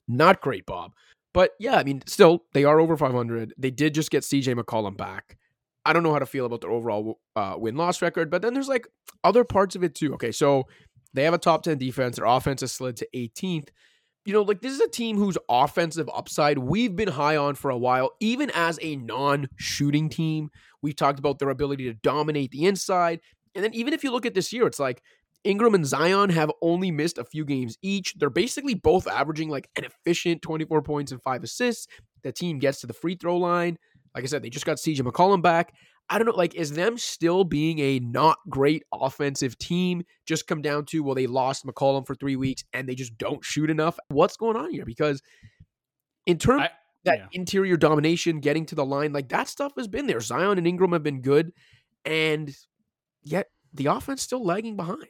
Not 0.08 0.42
great, 0.42 0.66
Bob. 0.66 0.94
But 1.34 1.52
yeah, 1.60 1.76
I 1.76 1.84
mean, 1.84 2.02
still, 2.08 2.46
they 2.54 2.64
are 2.64 2.80
over 2.80 2.98
500. 2.98 3.54
They 3.58 3.72
did 3.72 3.94
just 3.94 4.10
get 4.10 4.24
CJ 4.24 4.56
McCollum 4.56 4.98
back. 4.98 5.38
I 5.86 5.94
don't 5.94 6.04
know 6.04 6.12
how 6.12 6.20
to 6.20 6.26
feel 6.26 6.46
about 6.46 6.62
their 6.62 6.72
overall 6.72 7.20
uh, 7.36 7.56
win 7.58 7.76
loss 7.76 8.02
record, 8.02 8.30
but 8.30 8.42
then 8.42 8.54
there's 8.54 8.68
like 8.68 8.88
other 9.24 9.44
parts 9.44 9.76
of 9.76 9.84
it 9.84 9.96
too. 9.96 10.14
Okay, 10.16 10.32
so 10.32 10.64
they 11.14 11.24
have 11.24 11.34
a 11.34 11.38
top 11.38 11.64
10 11.64 11.78
defense. 11.78 12.18
Their 12.18 12.26
offense 12.26 12.62
has 12.62 12.72
slid 12.72 12.98
to 12.98 13.08
18th. 13.16 13.70
You 14.26 14.34
know, 14.34 14.42
like 14.42 14.62
this 14.62 14.74
is 14.74 14.82
a 14.82 14.90
team 14.90 15.18
whose 15.18 15.38
offensive 15.48 16.10
upside 16.14 16.58
we've 16.58 16.96
been 16.96 17.08
high 17.08 17.38
on 17.38 17.56
for 17.56 17.72
a 17.72 17.78
while, 17.78 18.12
even 18.20 18.52
as 18.54 18.78
a 18.82 18.98
non 18.98 19.48
shooting 19.56 20.10
team. 20.10 20.50
We've 20.82 20.96
talked 20.96 21.20
about 21.20 21.40
their 21.40 21.50
ability 21.50 21.86
to 21.86 21.94
dominate 21.94 22.52
the 22.52 22.66
inside. 22.66 23.22
And 23.58 23.64
then 23.64 23.74
even 23.74 23.91
if 23.93 24.03
you 24.03 24.12
look 24.12 24.28
at 24.28 24.36
this 24.36 24.53
year, 24.53 24.68
it's 24.68 24.80
like 24.80 25.01
Ingram 25.43 25.74
and 25.74 25.86
Zion 25.86 26.30
have 26.30 26.51
only 26.62 26.91
missed 26.91 27.18
a 27.18 27.24
few 27.26 27.43
games 27.43 27.76
each. 27.82 28.14
They're 28.14 28.30
basically 28.30 28.76
both 28.76 29.08
averaging 29.08 29.49
like 29.49 29.68
an 29.76 29.84
efficient 29.84 30.43
24 30.43 30.84
points 30.84 31.12
and 31.12 31.22
five 31.24 31.43
assists. 31.43 31.88
The 32.24 32.32
team 32.32 32.60
gets 32.60 32.82
to 32.82 32.88
the 32.88 32.93
free 32.93 33.16
throw 33.16 33.38
line. 33.38 33.78
Like 34.14 34.24
I 34.24 34.28
said, 34.28 34.43
they 34.43 34.49
just 34.49 34.66
got 34.66 34.78
CJ 34.78 35.01
McCollum 35.01 35.41
back. 35.41 35.74
I 36.10 36.18
don't 36.18 36.28
know, 36.28 36.36
like, 36.36 36.55
is 36.55 36.72
them 36.72 36.97
still 36.97 37.43
being 37.43 37.80
a 37.80 37.99
not 37.99 38.38
great 38.47 38.84
offensive 38.93 39.58
team 39.58 40.03
just 40.26 40.47
come 40.47 40.62
down 40.62 40.86
to, 40.86 41.03
well, 41.03 41.16
they 41.16 41.28
lost 41.28 41.66
McCollum 41.66 42.08
for 42.08 42.16
three 42.16 42.36
weeks 42.38 42.64
and 42.72 42.88
they 42.88 42.95
just 42.95 43.18
don't 43.18 43.43
shoot 43.43 43.70
enough? 43.70 43.97
What's 44.08 44.38
going 44.38 44.55
on 44.55 44.72
here? 44.72 44.86
Because 44.86 45.22
in 46.26 46.38
terms 46.38 46.62
I- 46.64 46.70
that 47.03 47.20
yeah. 47.20 47.28
interior 47.34 47.78
domination, 47.78 48.39
getting 48.39 48.66
to 48.68 48.76
the 48.76 48.86
line, 48.86 49.14
like 49.14 49.30
that 49.30 49.47
stuff 49.47 49.74
has 49.78 49.88
been 49.88 50.08
there. 50.08 50.20
Zion 50.20 50.58
and 50.58 50.68
Ingram 50.68 50.91
have 50.91 51.03
been 51.03 51.22
good, 51.22 51.51
and 52.05 52.55
yet 53.24 53.47
the 53.74 53.88
offense 53.88 54.22
still 54.22 54.43
lagging 54.43 54.76
behind. 54.76 55.07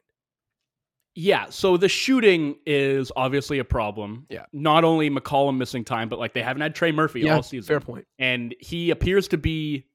Yeah, 1.19 1.47
so 1.49 1.77
the 1.77 1.89
shooting 1.89 2.57
is 2.67 3.11
obviously 3.15 3.57
a 3.57 3.63
problem. 3.63 4.27
Yeah. 4.29 4.45
Not 4.53 4.83
only 4.83 5.09
McCollum 5.09 5.57
missing 5.57 5.83
time, 5.83 6.09
but 6.09 6.19
like 6.19 6.35
they 6.35 6.43
haven't 6.43 6.61
had 6.61 6.75
Trey 6.75 6.91
Murphy 6.91 7.27
all 7.27 7.41
season. 7.41 7.67
fair 7.67 7.79
point. 7.79 8.05
and 8.19 8.53
he 8.59 8.91
appears 8.91 9.27
to 9.29 9.37
be 9.37 9.87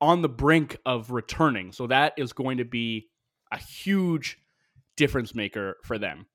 on 0.00 0.22
the 0.22 0.28
brink 0.28 0.76
of 0.86 1.10
returning. 1.10 1.72
So 1.72 1.88
that 1.88 2.12
is 2.16 2.32
going 2.32 2.58
to 2.58 2.64
be 2.64 3.08
a 3.50 3.58
huge 3.58 4.38
difference 4.96 5.34
maker 5.34 5.78
for 5.82 5.98
them. 5.98 6.26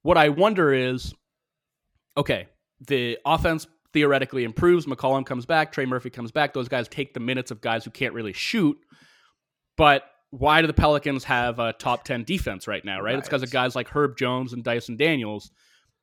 What 0.00 0.16
I 0.16 0.30
wonder 0.30 0.72
is 0.72 1.12
okay, 2.16 2.48
the 2.86 3.18
offense 3.26 3.66
theoretically 3.92 4.44
improves. 4.44 4.86
McCollum 4.86 5.26
comes 5.26 5.44
back, 5.44 5.72
Trey 5.72 5.84
Murphy 5.84 6.08
comes 6.08 6.30
back. 6.30 6.54
Those 6.54 6.68
guys 6.68 6.88
take 6.88 7.12
the 7.12 7.20
minutes 7.20 7.50
of 7.50 7.60
guys 7.60 7.84
who 7.84 7.90
can't 7.90 8.14
really 8.14 8.32
shoot. 8.32 8.78
But 9.76 10.04
why 10.38 10.60
do 10.60 10.66
the 10.66 10.72
Pelicans 10.72 11.22
have 11.24 11.60
a 11.60 11.72
top 11.74 12.02
10 12.04 12.24
defense 12.24 12.66
right 12.66 12.84
now, 12.84 13.00
right? 13.00 13.16
It's 13.16 13.28
because 13.28 13.44
of 13.44 13.52
guys 13.52 13.76
like 13.76 13.88
Herb 13.88 14.16
Jones 14.16 14.52
and 14.52 14.64
Dyson 14.64 14.96
Daniels 14.96 15.52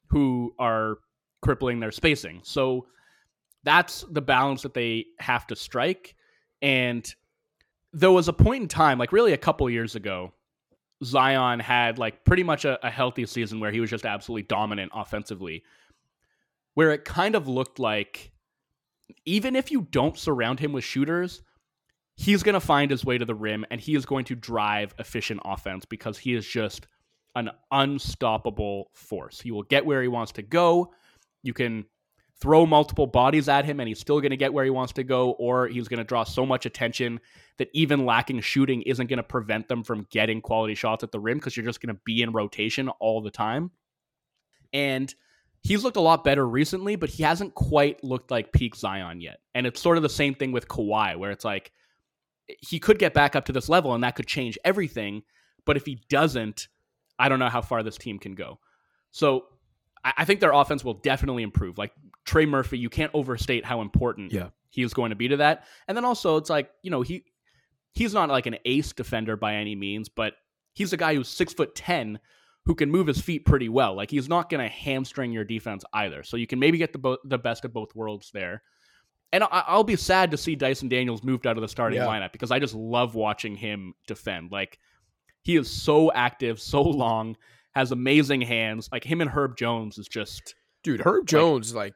who 0.07 0.53
are 0.57 0.99
crippling 1.41 1.81
their 1.81 1.91
spacing. 1.91 2.39
So 2.43 2.87
that's 3.63 4.05
the 4.09 4.21
balance 4.21 4.61
that 4.61 4.73
they 4.73 5.07
have 5.19 5.47
to 5.47 5.55
strike. 5.55 6.15
And 6.61 7.13
there 7.91 8.11
was 8.11 8.29
a 8.29 8.33
point 8.33 8.61
in 8.63 8.67
time, 8.69 8.97
like 8.97 9.11
really 9.11 9.33
a 9.33 9.37
couple 9.37 9.69
years 9.69 9.95
ago, 9.95 10.31
Zion 11.03 11.59
had 11.59 11.97
like 11.97 12.23
pretty 12.23 12.43
much 12.43 12.63
a, 12.63 12.85
a 12.85 12.89
healthy 12.89 13.25
season 13.25 13.59
where 13.59 13.71
he 13.71 13.81
was 13.81 13.89
just 13.89 14.05
absolutely 14.05 14.43
dominant 14.43 14.93
offensively, 14.95 15.63
where 16.73 16.91
it 16.91 17.03
kind 17.03 17.35
of 17.35 17.49
looked 17.49 17.79
like 17.79 18.31
even 19.25 19.57
if 19.57 19.71
you 19.71 19.87
don't 19.91 20.17
surround 20.17 20.61
him 20.61 20.71
with 20.71 20.85
shooters, 20.85 21.41
he's 22.21 22.43
going 22.43 22.53
to 22.53 22.59
find 22.59 22.91
his 22.91 23.03
way 23.03 23.17
to 23.17 23.25
the 23.25 23.33
rim 23.33 23.65
and 23.71 23.81
he 23.81 23.95
is 23.95 24.05
going 24.05 24.25
to 24.25 24.35
drive 24.35 24.93
efficient 24.99 25.41
offense 25.43 25.85
because 25.85 26.19
he 26.19 26.35
is 26.35 26.45
just 26.45 26.85
an 27.35 27.49
unstoppable 27.71 28.91
force. 28.93 29.41
He 29.41 29.49
will 29.49 29.63
get 29.63 29.87
where 29.87 30.03
he 30.03 30.07
wants 30.07 30.33
to 30.33 30.43
go. 30.43 30.93
You 31.41 31.53
can 31.53 31.85
throw 32.39 32.67
multiple 32.67 33.07
bodies 33.07 33.49
at 33.49 33.65
him 33.65 33.79
and 33.79 33.87
he's 33.87 33.99
still 33.99 34.19
going 34.21 34.29
to 34.29 34.37
get 34.37 34.53
where 34.53 34.63
he 34.63 34.69
wants 34.69 34.93
to 34.93 35.03
go, 35.03 35.31
or 35.31 35.67
he's 35.67 35.87
going 35.87 35.97
to 35.97 36.03
draw 36.03 36.23
so 36.23 36.45
much 36.45 36.67
attention 36.67 37.19
that 37.57 37.69
even 37.73 38.05
lacking 38.05 38.41
shooting 38.41 38.83
isn't 38.83 39.07
going 39.07 39.17
to 39.17 39.23
prevent 39.23 39.67
them 39.67 39.83
from 39.83 40.05
getting 40.11 40.41
quality 40.41 40.75
shots 40.75 41.03
at 41.03 41.11
the 41.11 41.19
rim 41.19 41.39
because 41.39 41.57
you're 41.57 41.65
just 41.65 41.81
going 41.81 41.95
to 41.95 42.01
be 42.05 42.21
in 42.21 42.33
rotation 42.33 42.87
all 42.99 43.21
the 43.21 43.31
time. 43.31 43.71
And 44.73 45.11
he's 45.61 45.83
looked 45.83 45.97
a 45.97 46.01
lot 46.01 46.23
better 46.23 46.47
recently, 46.47 46.97
but 46.97 47.09
he 47.09 47.23
hasn't 47.23 47.55
quite 47.55 48.03
looked 48.03 48.29
like 48.29 48.51
peak 48.51 48.75
Zion 48.75 49.21
yet. 49.21 49.39
And 49.55 49.65
it's 49.65 49.81
sort 49.81 49.97
of 49.97 50.03
the 50.03 50.09
same 50.09 50.35
thing 50.35 50.51
with 50.51 50.67
Kawhi, 50.67 51.17
where 51.17 51.31
it's 51.31 51.45
like 51.45 51.71
he 52.59 52.79
could 52.79 52.99
get 52.99 53.13
back 53.13 53.35
up 53.35 53.45
to 53.45 53.51
this 53.51 53.69
level 53.69 53.93
and 53.93 54.03
that 54.03 54.15
could 54.15 54.27
change 54.27 54.57
everything. 54.63 55.23
But 55.65 55.77
if 55.77 55.85
he 55.85 56.01
doesn't, 56.09 56.67
I 57.19 57.29
don't 57.29 57.39
know 57.39 57.49
how 57.49 57.61
far 57.61 57.83
this 57.83 57.97
team 57.97 58.17
can 58.19 58.35
go. 58.35 58.59
So 59.11 59.45
I, 60.03 60.13
I 60.19 60.25
think 60.25 60.39
their 60.39 60.51
offense 60.53 60.83
will 60.83 60.95
definitely 60.95 61.43
improve. 61.43 61.77
Like 61.77 61.91
Trey 62.25 62.45
Murphy, 62.45 62.77
you 62.77 62.89
can't 62.89 63.11
overstate 63.13 63.65
how 63.65 63.81
important 63.81 64.31
Yeah. 64.33 64.49
he 64.69 64.81
is 64.83 64.93
going 64.93 65.09
to 65.11 65.15
be 65.15 65.27
to 65.27 65.37
that. 65.37 65.65
And 65.87 65.95
then 65.95 66.05
also 66.05 66.37
it's 66.37 66.49
like, 66.49 66.71
you 66.81 66.91
know, 66.91 67.01
he 67.01 67.25
he's 67.93 68.13
not 68.13 68.29
like 68.29 68.45
an 68.45 68.57
ace 68.65 68.91
defender 68.93 69.35
by 69.35 69.55
any 69.55 69.75
means, 69.75 70.09
but 70.09 70.33
he's 70.73 70.93
a 70.93 70.97
guy 70.97 71.13
who's 71.15 71.27
six 71.27 71.53
foot 71.53 71.75
ten 71.75 72.19
who 72.65 72.75
can 72.75 72.91
move 72.91 73.07
his 73.07 73.19
feet 73.19 73.45
pretty 73.45 73.69
well. 73.69 73.95
Like 73.95 74.11
he's 74.11 74.29
not 74.29 74.49
going 74.49 74.61
to 74.63 74.69
hamstring 74.73 75.31
your 75.31 75.43
defense 75.43 75.83
either. 75.93 76.23
So 76.23 76.37
you 76.37 76.45
can 76.47 76.59
maybe 76.59 76.77
get 76.77 76.93
the 76.93 76.99
bo- 76.99 77.17
the 77.25 77.37
best 77.39 77.65
of 77.65 77.73
both 77.73 77.93
worlds 77.95 78.29
there. 78.33 78.61
And 79.33 79.43
I- 79.45 79.63
I'll 79.67 79.83
be 79.83 79.95
sad 79.95 80.31
to 80.31 80.37
see 80.37 80.55
Dyson 80.55 80.89
Daniels 80.89 81.23
moved 81.23 81.47
out 81.47 81.57
of 81.57 81.61
the 81.61 81.67
starting 81.67 81.97
Yeah. 81.99 82.05
lineup 82.07 82.31
because 82.31 82.51
I 82.51 82.59
just 82.59 82.75
love 82.75 83.15
watching 83.15 83.55
him 83.55 83.93
defend. 84.07 84.51
Like 84.51 84.77
he 85.43 85.55
is 85.55 85.69
so 85.71 86.11
active, 86.11 86.59
so 86.59 86.81
long, 86.81 87.35
has 87.73 87.91
amazing 87.91 88.41
hands. 88.41 88.89
Like 88.91 89.03
him 89.03 89.21
and 89.21 89.29
Herb 89.29 89.55
Jones 89.57 89.97
is 89.97 90.07
just 90.07 90.55
Dude, 90.83 91.01
Herb 91.01 91.27
Jones, 91.27 91.73
like, 91.75 91.93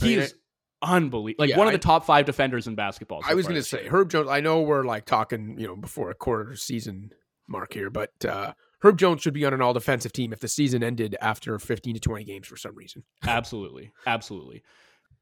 I 0.00 0.04
mean, 0.04 0.18
He's 0.20 0.34
unbelievable. 0.82 1.42
Like 1.44 1.50
Yeah, 1.50 1.58
one 1.58 1.66
of 1.68 1.72
the 1.72 1.78
top 1.78 2.04
five 2.04 2.26
defenders 2.26 2.66
in 2.66 2.74
basketball. 2.74 3.22
so 3.22 3.30
I 3.30 3.34
was 3.34 3.46
going 3.46 3.54
to 3.60 3.62
say. 3.62 3.86
Herb 3.86 4.10
Jones. 4.10 4.28
I 4.28 4.40
know 4.40 4.62
we're 4.62 4.84
like 4.84 5.04
talking, 5.06 5.56
you 5.58 5.66
know, 5.66 5.76
before 5.76 6.10
a 6.10 6.14
quarter 6.14 6.56
season 6.56 7.12
mark 7.48 7.72
here, 7.72 7.88
but 7.90 8.12
uh, 8.24 8.52
Herb 8.82 8.98
Jones 8.98 9.22
should 9.22 9.34
be 9.34 9.44
on 9.44 9.52
an 9.54 9.60
all 9.62 9.72
defensive 9.72 10.12
team 10.12 10.32
if 10.32 10.40
the 10.40 10.48
season 10.48 10.82
ended 10.82 11.16
after 11.20 11.58
15 11.58 11.94
to 11.94 12.00
20 12.00 12.24
games 12.24 12.46
for 12.46 12.56
some 12.56 12.74
reason. 12.74 13.04
absolutely 13.26 13.92
absolutely 14.06 14.62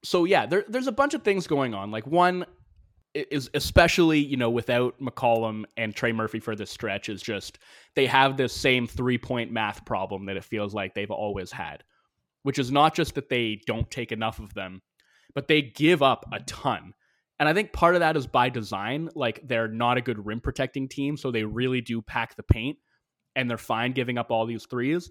so 0.03 0.25
yeah 0.25 0.47
there, 0.47 0.65
there's 0.69 0.87
a 0.87 0.93
bunch 0.93 1.15
of 1.15 1.23
things 1.23 1.47
going 1.47 1.75
on. 1.75 1.91
Like 1.91 2.07
one 2.07 2.47
is 3.15 3.51
especially 3.55 4.19
you 4.19 4.37
know 4.37 4.51
without 4.51 4.95
mccollum 5.01 5.65
and 5.77 5.95
trey 5.95 6.13
murphy 6.13 6.39
for 6.39 6.55
this 6.55 6.71
stretch 6.71 7.09
is 7.09 7.23
just 7.23 7.59
they 7.97 8.07
have 8.07 8.37
this 8.37 8.53
same 8.53 8.87
three 8.87 9.19
point 9.19 9.51
math 9.51 9.85
problem 9.85 10.27
that 10.27 10.37
it 10.37 10.45
feels 10.45 10.75
like 10.75 10.95
they've 10.95 11.11
always 11.11 11.51
had 11.51 11.83
which 12.43 12.59
is 12.59 12.71
not 12.71 12.95
just 12.95 13.15
that 13.15 13.31
they 13.31 13.61
don't 13.67 13.91
take 13.91 14.13
enough 14.13 14.39
of 14.39 14.53
them 14.53 14.83
but 15.35 15.49
they 15.49 15.63
give 15.63 16.03
up 16.03 16.27
a 16.33 16.41
ton. 16.41 16.93
And 17.41 17.49
i 17.49 17.55
think 17.55 17.73
part 17.73 17.95
of 17.95 18.01
that 18.01 18.17
is 18.17 18.27
by 18.27 18.51
design 18.51 19.09
like 19.15 19.41
they're 19.43 19.69
not 19.69 19.97
a 19.97 20.03
good 20.03 20.25
rim 20.27 20.41
protecting 20.41 20.87
team 20.87 21.17
so 21.17 21.31
they 21.31 21.45
really 21.45 21.81
do 21.81 22.03
pack 22.03 22.37
the 22.37 22.43
paint 22.43 22.77
and 23.39 23.49
they're 23.49 23.57
fine 23.57 23.93
giving 23.93 24.19
up 24.19 24.31
all 24.31 24.47
these 24.47 24.67
threes. 24.67 25.11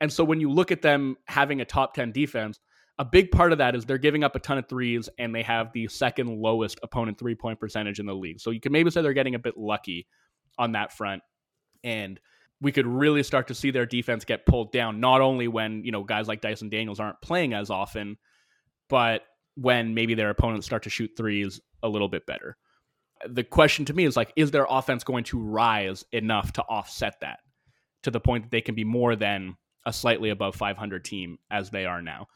And 0.00 0.12
so 0.12 0.24
when 0.24 0.40
you 0.40 0.50
look 0.50 0.72
at 0.72 0.82
them 0.82 1.16
having 1.26 1.60
a 1.60 1.64
top 1.64 1.94
10 1.94 2.10
defense, 2.10 2.58
a 2.98 3.04
big 3.04 3.30
part 3.30 3.52
of 3.52 3.58
that 3.58 3.76
is 3.76 3.84
they're 3.84 3.98
giving 3.98 4.24
up 4.24 4.36
a 4.36 4.40
ton 4.40 4.58
of 4.58 4.68
threes 4.68 5.08
and 5.18 5.34
they 5.34 5.42
have 5.42 5.72
the 5.72 5.86
second 5.88 6.40
lowest 6.40 6.80
opponent 6.82 7.18
three 7.18 7.34
point 7.34 7.60
percentage 7.60 8.00
in 8.00 8.06
the 8.06 8.14
league. 8.14 8.40
So 8.40 8.50
you 8.50 8.60
can 8.60 8.72
maybe 8.72 8.90
say 8.90 9.02
they're 9.02 9.12
getting 9.12 9.34
a 9.34 9.40
bit 9.40 9.58
lucky 9.58 10.06
on 10.58 10.72
that 10.72 10.96
front. 10.96 11.22
And 11.84 12.18
we 12.60 12.72
could 12.72 12.86
really 12.86 13.22
start 13.22 13.48
to 13.48 13.54
see 13.54 13.70
their 13.70 13.84
defense 13.84 14.24
get 14.24 14.46
pulled 14.46 14.72
down, 14.72 14.98
not 14.98 15.20
only 15.20 15.46
when, 15.46 15.84
you 15.84 15.92
know, 15.92 16.02
guys 16.02 16.26
like 16.26 16.40
Dyson 16.40 16.70
Daniels 16.70 17.00
aren't 17.00 17.20
playing 17.20 17.52
as 17.52 17.68
often, 17.68 18.16
but 18.88 19.22
when 19.56 19.94
maybe 19.94 20.14
their 20.14 20.30
opponents 20.30 20.66
start 20.66 20.82
to 20.84 20.90
shoot 20.90 21.10
threes 21.16 21.60
a 21.82 21.88
little 21.88 22.08
bit 22.08 22.24
better. 22.26 22.56
The 23.28 23.44
question 23.44 23.84
to 23.86 23.94
me 23.94 24.04
is 24.04 24.16
like, 24.16 24.32
is 24.36 24.50
their 24.50 24.66
offense 24.68 25.04
going 25.04 25.24
to 25.24 25.38
rise 25.38 26.04
enough 26.12 26.52
to 26.54 26.62
offset 26.62 27.14
that 27.20 27.40
to 28.04 28.10
the 28.10 28.20
point 28.20 28.44
that 28.44 28.50
they 28.50 28.60
can 28.60 28.74
be 28.74 28.84
more 28.84 29.16
than 29.16 29.56
a 29.84 29.92
slightly 29.92 30.30
above 30.30 30.56
500 30.56 31.04
team 31.04 31.38
as 31.50 31.70
they 31.70 31.84
are 31.84 32.02
now. 32.02 32.26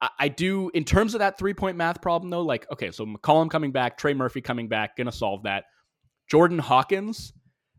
I, 0.00 0.10
I 0.18 0.28
do, 0.28 0.70
in 0.74 0.84
terms 0.84 1.14
of 1.14 1.20
that 1.20 1.38
three 1.38 1.54
point 1.54 1.76
math 1.76 2.00
problem, 2.00 2.30
though, 2.30 2.42
like, 2.42 2.70
okay, 2.72 2.90
so 2.90 3.04
McCollum 3.06 3.50
coming 3.50 3.72
back, 3.72 3.98
Trey 3.98 4.14
Murphy 4.14 4.40
coming 4.40 4.68
back, 4.68 4.96
gonna 4.96 5.12
solve 5.12 5.44
that. 5.44 5.64
Jordan 6.30 6.58
Hawkins, 6.58 7.32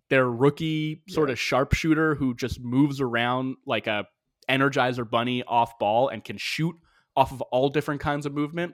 their 0.09 0.29
rookie 0.29 1.03
sort 1.07 1.29
of 1.29 1.39
sharpshooter 1.39 2.15
who 2.15 2.33
just 2.35 2.59
moves 2.59 2.99
around 2.99 3.57
like 3.65 3.87
a 3.87 4.07
energizer 4.49 5.07
bunny 5.07 5.43
off 5.43 5.77
ball 5.77 6.09
and 6.09 6.23
can 6.23 6.37
shoot 6.37 6.75
off 7.15 7.31
of 7.31 7.41
all 7.43 7.69
different 7.69 8.01
kinds 8.01 8.25
of 8.25 8.33
movement. 8.33 8.73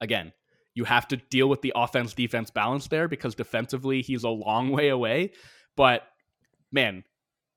Again, 0.00 0.32
you 0.74 0.84
have 0.84 1.08
to 1.08 1.16
deal 1.16 1.48
with 1.48 1.62
the 1.62 1.72
offense 1.74 2.14
defense 2.14 2.50
balance 2.50 2.88
there 2.88 3.08
because 3.08 3.34
defensively 3.34 4.02
he's 4.02 4.24
a 4.24 4.28
long 4.28 4.70
way 4.70 4.88
away. 4.88 5.32
But 5.76 6.02
man, 6.70 7.04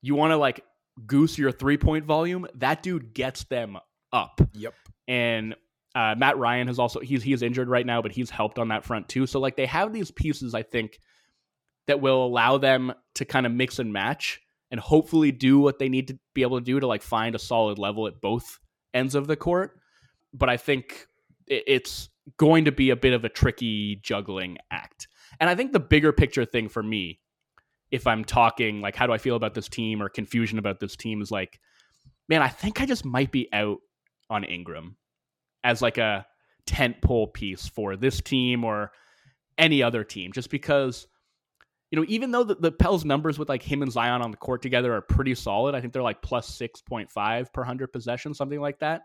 you 0.02 0.14
want 0.14 0.32
to 0.32 0.36
like 0.36 0.64
goose 1.06 1.38
your 1.38 1.52
three 1.52 1.76
point 1.76 2.04
volume, 2.04 2.46
that 2.56 2.82
dude 2.82 3.14
gets 3.14 3.44
them 3.44 3.78
up. 4.12 4.40
Yep. 4.54 4.74
And 5.08 5.56
uh, 5.94 6.14
Matt 6.16 6.38
Ryan 6.38 6.68
has 6.68 6.78
also 6.78 7.00
he's 7.00 7.22
he's 7.22 7.42
injured 7.42 7.68
right 7.68 7.84
now, 7.84 8.00
but 8.02 8.12
he's 8.12 8.30
helped 8.30 8.58
on 8.58 8.68
that 8.68 8.84
front 8.84 9.08
too. 9.08 9.26
So 9.26 9.40
like 9.40 9.56
they 9.56 9.66
have 9.66 9.92
these 9.92 10.12
pieces, 10.12 10.54
I 10.54 10.62
think, 10.62 11.00
that 11.86 12.00
will 12.00 12.24
allow 12.24 12.58
them 12.58 12.92
to 13.14 13.24
kind 13.24 13.46
of 13.46 13.52
mix 13.52 13.80
and 13.80 13.92
match 13.92 14.40
and 14.70 14.78
hopefully 14.78 15.32
do 15.32 15.58
what 15.58 15.78
they 15.78 15.88
need 15.88 16.08
to 16.08 16.18
be 16.34 16.42
able 16.42 16.58
to 16.58 16.64
do 16.64 16.78
to 16.78 16.86
like 16.86 17.02
find 17.02 17.34
a 17.34 17.38
solid 17.38 17.78
level 17.78 18.06
at 18.06 18.20
both 18.20 18.60
ends 18.94 19.14
of 19.14 19.26
the 19.26 19.36
court. 19.36 19.80
But 20.32 20.50
I 20.50 20.58
think 20.58 21.06
it's 21.46 22.10
going 22.36 22.66
to 22.66 22.72
be 22.72 22.90
a 22.90 22.96
bit 22.96 23.14
of 23.14 23.24
a 23.24 23.28
tricky 23.30 23.96
juggling 24.02 24.58
act. 24.70 25.08
And 25.40 25.48
I 25.48 25.54
think 25.54 25.72
the 25.72 25.80
bigger 25.80 26.12
picture 26.12 26.44
thing 26.44 26.68
for 26.68 26.82
me 26.82 27.20
if 27.90 28.06
I'm 28.06 28.24
talking 28.24 28.82
like 28.82 28.94
how 28.94 29.06
do 29.06 29.12
I 29.12 29.18
feel 29.18 29.36
about 29.36 29.54
this 29.54 29.68
team 29.68 30.02
or 30.02 30.08
confusion 30.10 30.58
about 30.58 30.78
this 30.78 30.94
team 30.94 31.22
is 31.22 31.30
like, 31.30 31.58
man, 32.28 32.42
I 32.42 32.48
think 32.48 32.80
I 32.80 32.86
just 32.86 33.04
might 33.04 33.32
be 33.32 33.48
out 33.52 33.78
on 34.30 34.44
Ingram 34.44 34.96
as 35.64 35.82
like 35.82 35.98
a 35.98 36.26
tent 36.66 37.00
pole 37.02 37.26
piece 37.26 37.66
for 37.66 37.96
this 37.96 38.20
team 38.20 38.64
or 38.64 38.92
any 39.56 39.82
other 39.82 40.04
team, 40.04 40.32
just 40.32 40.50
because 40.50 41.06
you 41.90 41.98
know 41.98 42.04
even 42.08 42.30
though 42.30 42.44
the, 42.44 42.54
the 42.54 42.72
Pels 42.72 43.04
numbers 43.04 43.38
with 43.38 43.48
like 43.48 43.62
him 43.62 43.82
and 43.82 43.90
Zion 43.90 44.22
on 44.22 44.30
the 44.30 44.36
court 44.36 44.62
together 44.62 44.94
are 44.94 45.00
pretty 45.00 45.34
solid, 45.34 45.74
I 45.74 45.80
think 45.80 45.92
they're 45.92 46.02
like 46.02 46.22
plus 46.22 46.48
six 46.48 46.80
point 46.82 47.10
five 47.10 47.52
per 47.52 47.64
hundred 47.64 47.92
possessions, 47.92 48.36
something 48.38 48.60
like 48.60 48.78
that, 48.80 49.02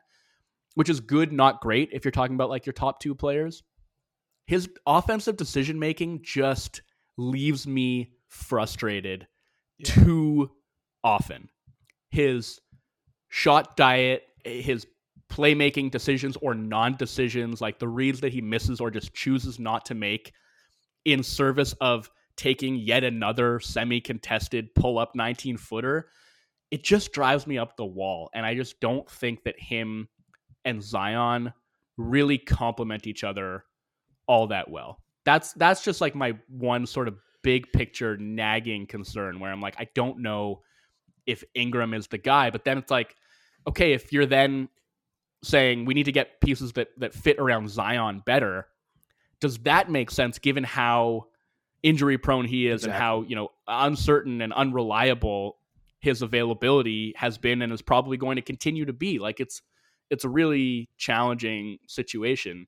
which 0.75 0.89
is 0.89 0.99
good, 0.99 1.31
not 1.31 1.61
great 1.61 1.89
if 1.93 2.03
you're 2.05 2.11
talking 2.11 2.35
about 2.35 2.49
like 2.49 2.65
your 2.65 2.73
top 2.73 2.99
two 2.99 3.15
players. 3.15 3.63
His 4.45 4.67
offensive 4.85 5.37
decision 5.37 5.79
making 5.79 6.21
just 6.23 6.81
leaves 7.17 7.65
me 7.65 8.11
frustrated 8.27 9.27
Yeah. 9.77 9.93
too 9.93 10.51
often. 11.03 11.49
His 12.09 12.59
shot 13.29 13.77
diet, 13.77 14.23
his 14.43 14.85
playmaking 15.33 15.89
decisions 15.89 16.37
or 16.41 16.53
non 16.53 16.95
decisions, 16.95 17.59
like 17.59 17.79
the 17.79 17.87
reads 17.87 18.19
that 18.21 18.31
he 18.31 18.41
misses 18.41 18.79
or 18.79 18.91
just 18.91 19.13
chooses 19.13 19.57
not 19.57 19.83
to 19.85 19.95
make 19.95 20.31
in 21.05 21.23
service 21.23 21.73
of 21.81 22.09
taking 22.35 22.75
yet 22.75 23.03
another 23.03 23.59
semi 23.59 23.99
contested 23.99 24.73
pull 24.75 24.99
up 24.99 25.15
19 25.15 25.57
footer, 25.57 26.09
it 26.69 26.83
just 26.83 27.13
drives 27.13 27.47
me 27.47 27.57
up 27.57 27.75
the 27.75 27.85
wall. 27.85 28.29
And 28.35 28.45
I 28.45 28.53
just 28.55 28.79
don't 28.79 29.09
think 29.09 29.43
that 29.43 29.59
him 29.59 30.07
and 30.65 30.81
Zion 30.81 31.51
really 31.97 32.37
complement 32.37 33.07
each 33.07 33.23
other 33.23 33.65
all 34.27 34.47
that 34.47 34.69
well. 34.69 34.99
That's 35.25 35.53
that's 35.53 35.83
just 35.83 35.99
like 35.99 36.13
my 36.13 36.37
one 36.47 36.85
sort 36.85 37.07
of 37.07 37.17
big 37.43 37.71
picture 37.73 38.17
nagging 38.17 38.85
concern 38.85 39.39
where 39.39 39.51
I'm 39.51 39.61
like 39.61 39.75
I 39.79 39.87
don't 39.95 40.19
know 40.19 40.61
if 41.25 41.43
Ingram 41.55 41.93
is 41.93 42.07
the 42.07 42.17
guy, 42.17 42.51
but 42.51 42.63
then 42.65 42.77
it's 42.77 42.91
like 42.91 43.15
okay, 43.67 43.93
if 43.93 44.11
you're 44.11 44.25
then 44.25 44.69
saying 45.43 45.85
we 45.85 45.93
need 45.93 46.05
to 46.05 46.11
get 46.11 46.41
pieces 46.41 46.71
that 46.73 46.89
that 46.97 47.13
fit 47.13 47.37
around 47.37 47.69
Zion 47.69 48.23
better, 48.25 48.67
does 49.39 49.57
that 49.59 49.91
make 49.91 50.09
sense 50.09 50.39
given 50.39 50.63
how 50.63 51.27
injury 51.83 52.17
prone 52.17 52.45
he 52.45 52.67
is 52.67 52.85
and 52.85 52.93
how, 52.93 53.23
you 53.23 53.35
know, 53.35 53.49
uncertain 53.67 54.41
and 54.41 54.53
unreliable 54.53 55.57
his 55.99 56.21
availability 56.21 57.13
has 57.15 57.37
been 57.37 57.61
and 57.61 57.71
is 57.71 57.81
probably 57.81 58.17
going 58.17 58.37
to 58.37 58.41
continue 58.41 58.85
to 58.85 58.93
be. 58.93 59.19
Like 59.19 59.39
it's 59.39 59.61
it's 60.09 60.23
a 60.23 60.29
really 60.29 60.89
challenging 60.97 61.77
situation. 61.87 62.67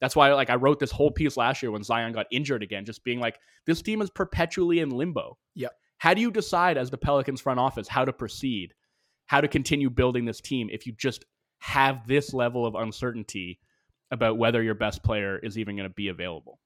That's 0.00 0.16
why 0.16 0.32
like 0.32 0.50
I 0.50 0.56
wrote 0.56 0.80
this 0.80 0.90
whole 0.90 1.10
piece 1.10 1.36
last 1.36 1.62
year 1.62 1.70
when 1.70 1.82
Zion 1.82 2.12
got 2.12 2.26
injured 2.30 2.62
again, 2.62 2.84
just 2.84 3.04
being 3.04 3.20
like, 3.20 3.38
this 3.66 3.82
team 3.82 4.02
is 4.02 4.10
perpetually 4.10 4.80
in 4.80 4.90
limbo. 4.90 5.36
Yeah. 5.54 5.68
How 5.98 6.14
do 6.14 6.20
you 6.20 6.30
decide 6.30 6.76
as 6.76 6.90
the 6.90 6.98
Pelicans 6.98 7.40
front 7.40 7.60
office 7.60 7.88
how 7.88 8.04
to 8.04 8.12
proceed, 8.12 8.74
how 9.26 9.40
to 9.40 9.48
continue 9.48 9.88
building 9.88 10.24
this 10.24 10.40
team 10.40 10.68
if 10.70 10.86
you 10.86 10.92
just 10.92 11.24
have 11.64 12.06
this 12.06 12.34
level 12.34 12.66
of 12.66 12.74
uncertainty 12.74 13.58
about 14.10 14.36
whether 14.36 14.62
your 14.62 14.74
best 14.74 15.02
player 15.02 15.38
is 15.38 15.56
even 15.56 15.76
going 15.76 15.88
to 15.88 15.94
be 15.94 16.08
available? 16.08 16.60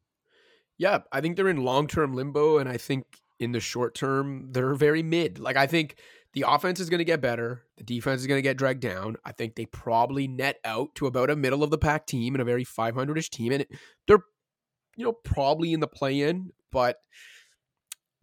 Yeah, 0.77 1.01
I 1.13 1.21
think 1.21 1.37
they're 1.37 1.49
in 1.49 1.63
long 1.63 1.87
term 1.87 2.15
limbo, 2.15 2.59
and 2.59 2.69
I 2.69 2.79
think 2.79 3.05
in 3.39 3.53
the 3.53 3.61
short 3.61 3.95
term 3.95 4.49
they're 4.51 4.75
very 4.75 5.05
mid. 5.05 5.39
Like 5.39 5.57
I 5.57 5.69
think 5.69 5.95
the 6.33 6.45
offense 6.49 6.81
is 6.81 6.91
going 6.91 6.99
to 6.99 7.05
get 7.05 7.21
better, 7.21 7.63
the 7.77 7.85
defense 7.85 8.23
is 8.23 8.27
going 8.27 8.39
to 8.39 8.43
get 8.43 8.57
dragged 8.57 8.81
down. 8.81 9.17
I 9.25 9.31
think 9.31 9.55
they 9.55 9.67
probably 9.67 10.27
net 10.27 10.59
out 10.65 10.97
to 10.97 11.07
about 11.07 11.31
a 11.31 11.37
middle 11.37 11.63
of 11.63 11.71
the 11.71 11.79
pack 11.79 12.07
team 12.07 12.35
and 12.35 12.43
a 12.43 12.45
very 12.45 12.65
500ish 12.65 13.31
team, 13.31 13.53
and 13.53 13.67
they're 14.09 14.25
you 14.97 15.05
know 15.05 15.13
probably 15.13 15.73
in 15.73 15.81
the 15.81 15.87
play 15.87 16.23
in, 16.23 16.51
but. 16.73 16.97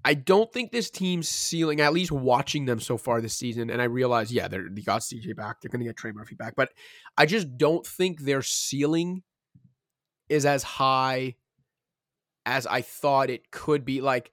I 0.06 0.14
don't 0.14 0.54
think 0.54 0.72
this 0.72 0.92
team's 0.92 1.28
ceiling, 1.28 1.82
at 1.82 1.92
least 1.92 2.12
watching 2.12 2.66
them 2.66 2.80
so 2.80 2.96
far 2.96 3.22
this 3.22 3.36
season, 3.36 3.72
and 3.72 3.82
I 3.82 3.86
realize, 3.86 4.32
yeah, 4.32 4.48
they 4.48 4.60
got 4.82 5.02
CJ 5.02 5.36
back, 5.36 5.60
they're 5.60 5.70
going 5.70 5.80
to 5.80 5.86
get 5.86 5.98
Trey 5.98 6.12
Murphy 6.12 6.36
back, 6.36 6.54
but 6.56 6.72
I 7.18 7.26
just 7.26 7.58
don't 7.58 7.86
think 7.86 8.22
their 8.22 8.44
ceiling 8.44 9.24
is 10.30 10.46
as 10.46 10.62
high 10.62 11.38
as 12.46 12.68
I 12.68 12.82
thought 12.82 13.32
it 13.32 13.50
could 13.50 13.84
be. 13.84 14.02
Like, 14.02 14.32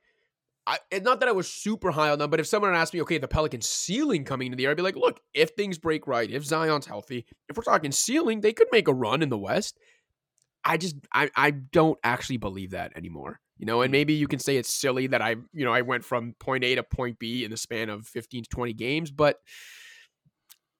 I, 0.66 0.78
not 1.00 1.20
that 1.20 1.28
I 1.30 1.32
was 1.32 1.50
super 1.50 1.90
high 1.90 2.10
on 2.10 2.18
them, 2.18 2.28
but 2.28 2.38
if 2.38 2.46
someone 2.46 2.74
asked 2.74 2.92
me, 2.92 3.00
okay, 3.00 3.16
the 3.16 3.26
Pelicans 3.26 3.66
ceiling 3.66 4.24
coming 4.24 4.48
into 4.48 4.56
the 4.56 4.64
year, 4.64 4.72
I'd 4.72 4.76
be 4.76 4.82
like, 4.82 4.94
look, 4.94 5.20
if 5.32 5.50
things 5.50 5.78
break 5.78 6.06
right, 6.06 6.30
if 6.30 6.44
Zion's 6.44 6.86
healthy, 6.86 7.24
if 7.48 7.56
we're 7.56 7.62
talking 7.62 7.92
ceiling, 7.92 8.42
they 8.42 8.52
could 8.52 8.68
make 8.72 8.88
a 8.88 8.94
run 8.94 9.22
in 9.22 9.30
the 9.30 9.38
West. 9.38 9.78
I 10.64 10.76
just, 10.76 10.96
I, 11.12 11.30
I 11.34 11.50
don't 11.50 11.98
actually 12.04 12.36
believe 12.36 12.72
that 12.72 12.94
anymore. 12.94 13.40
You 13.62 13.66
know, 13.66 13.82
and 13.82 13.92
maybe 13.92 14.12
you 14.12 14.26
can 14.26 14.40
say 14.40 14.56
it's 14.56 14.74
silly 14.74 15.06
that 15.06 15.22
I, 15.22 15.36
you 15.52 15.64
know, 15.64 15.72
I 15.72 15.82
went 15.82 16.04
from 16.04 16.34
point 16.40 16.64
A 16.64 16.74
to 16.74 16.82
point 16.82 17.20
B 17.20 17.44
in 17.44 17.52
the 17.52 17.56
span 17.56 17.90
of 17.90 18.08
15 18.08 18.42
to 18.42 18.50
20 18.50 18.72
games, 18.72 19.12
but 19.12 19.36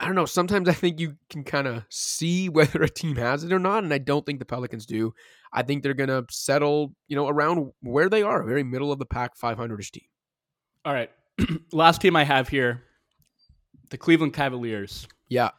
I 0.01 0.07
don't 0.07 0.17
know. 0.17 0.27
Sometimes 0.27 0.69
I 0.69 0.73
think 0.73 0.99
you 0.99 1.15
can 1.31 1.45
kind 1.45 1.69
of 1.69 1.85
see 1.91 2.49
whether 2.49 2.83
a 2.83 2.89
team 2.89 3.15
has 3.15 3.45
it 3.45 3.53
or 3.53 3.61
not, 3.61 3.85
and 3.85 3.95
I 3.95 3.99
don't 3.99 4.27
think 4.27 4.41
the 4.41 4.45
Pelicans 4.45 4.85
do. 4.85 5.15
I 5.53 5.63
think 5.63 5.85
they're 5.85 5.95
going 5.95 6.09
to 6.09 6.25
settle, 6.29 6.97
you 7.07 7.15
know, 7.15 7.29
around 7.29 7.71
where 7.83 8.09
they 8.09 8.25
are, 8.25 8.43
a 8.43 8.45
very 8.45 8.65
middle 8.65 8.91
of 8.91 8.99
the 8.99 9.07
pack 9.07 9.39
500ish 9.39 9.93
team. 9.93 10.07
All 10.85 10.93
right. 10.93 11.11
Last 11.73 12.01
team 12.01 12.17
I 12.17 12.25
have 12.25 12.49
here, 12.49 12.83
the 13.91 13.97
Cleveland 13.97 14.33
Cavaliers. 14.33 15.07
Yeah. 15.29 15.51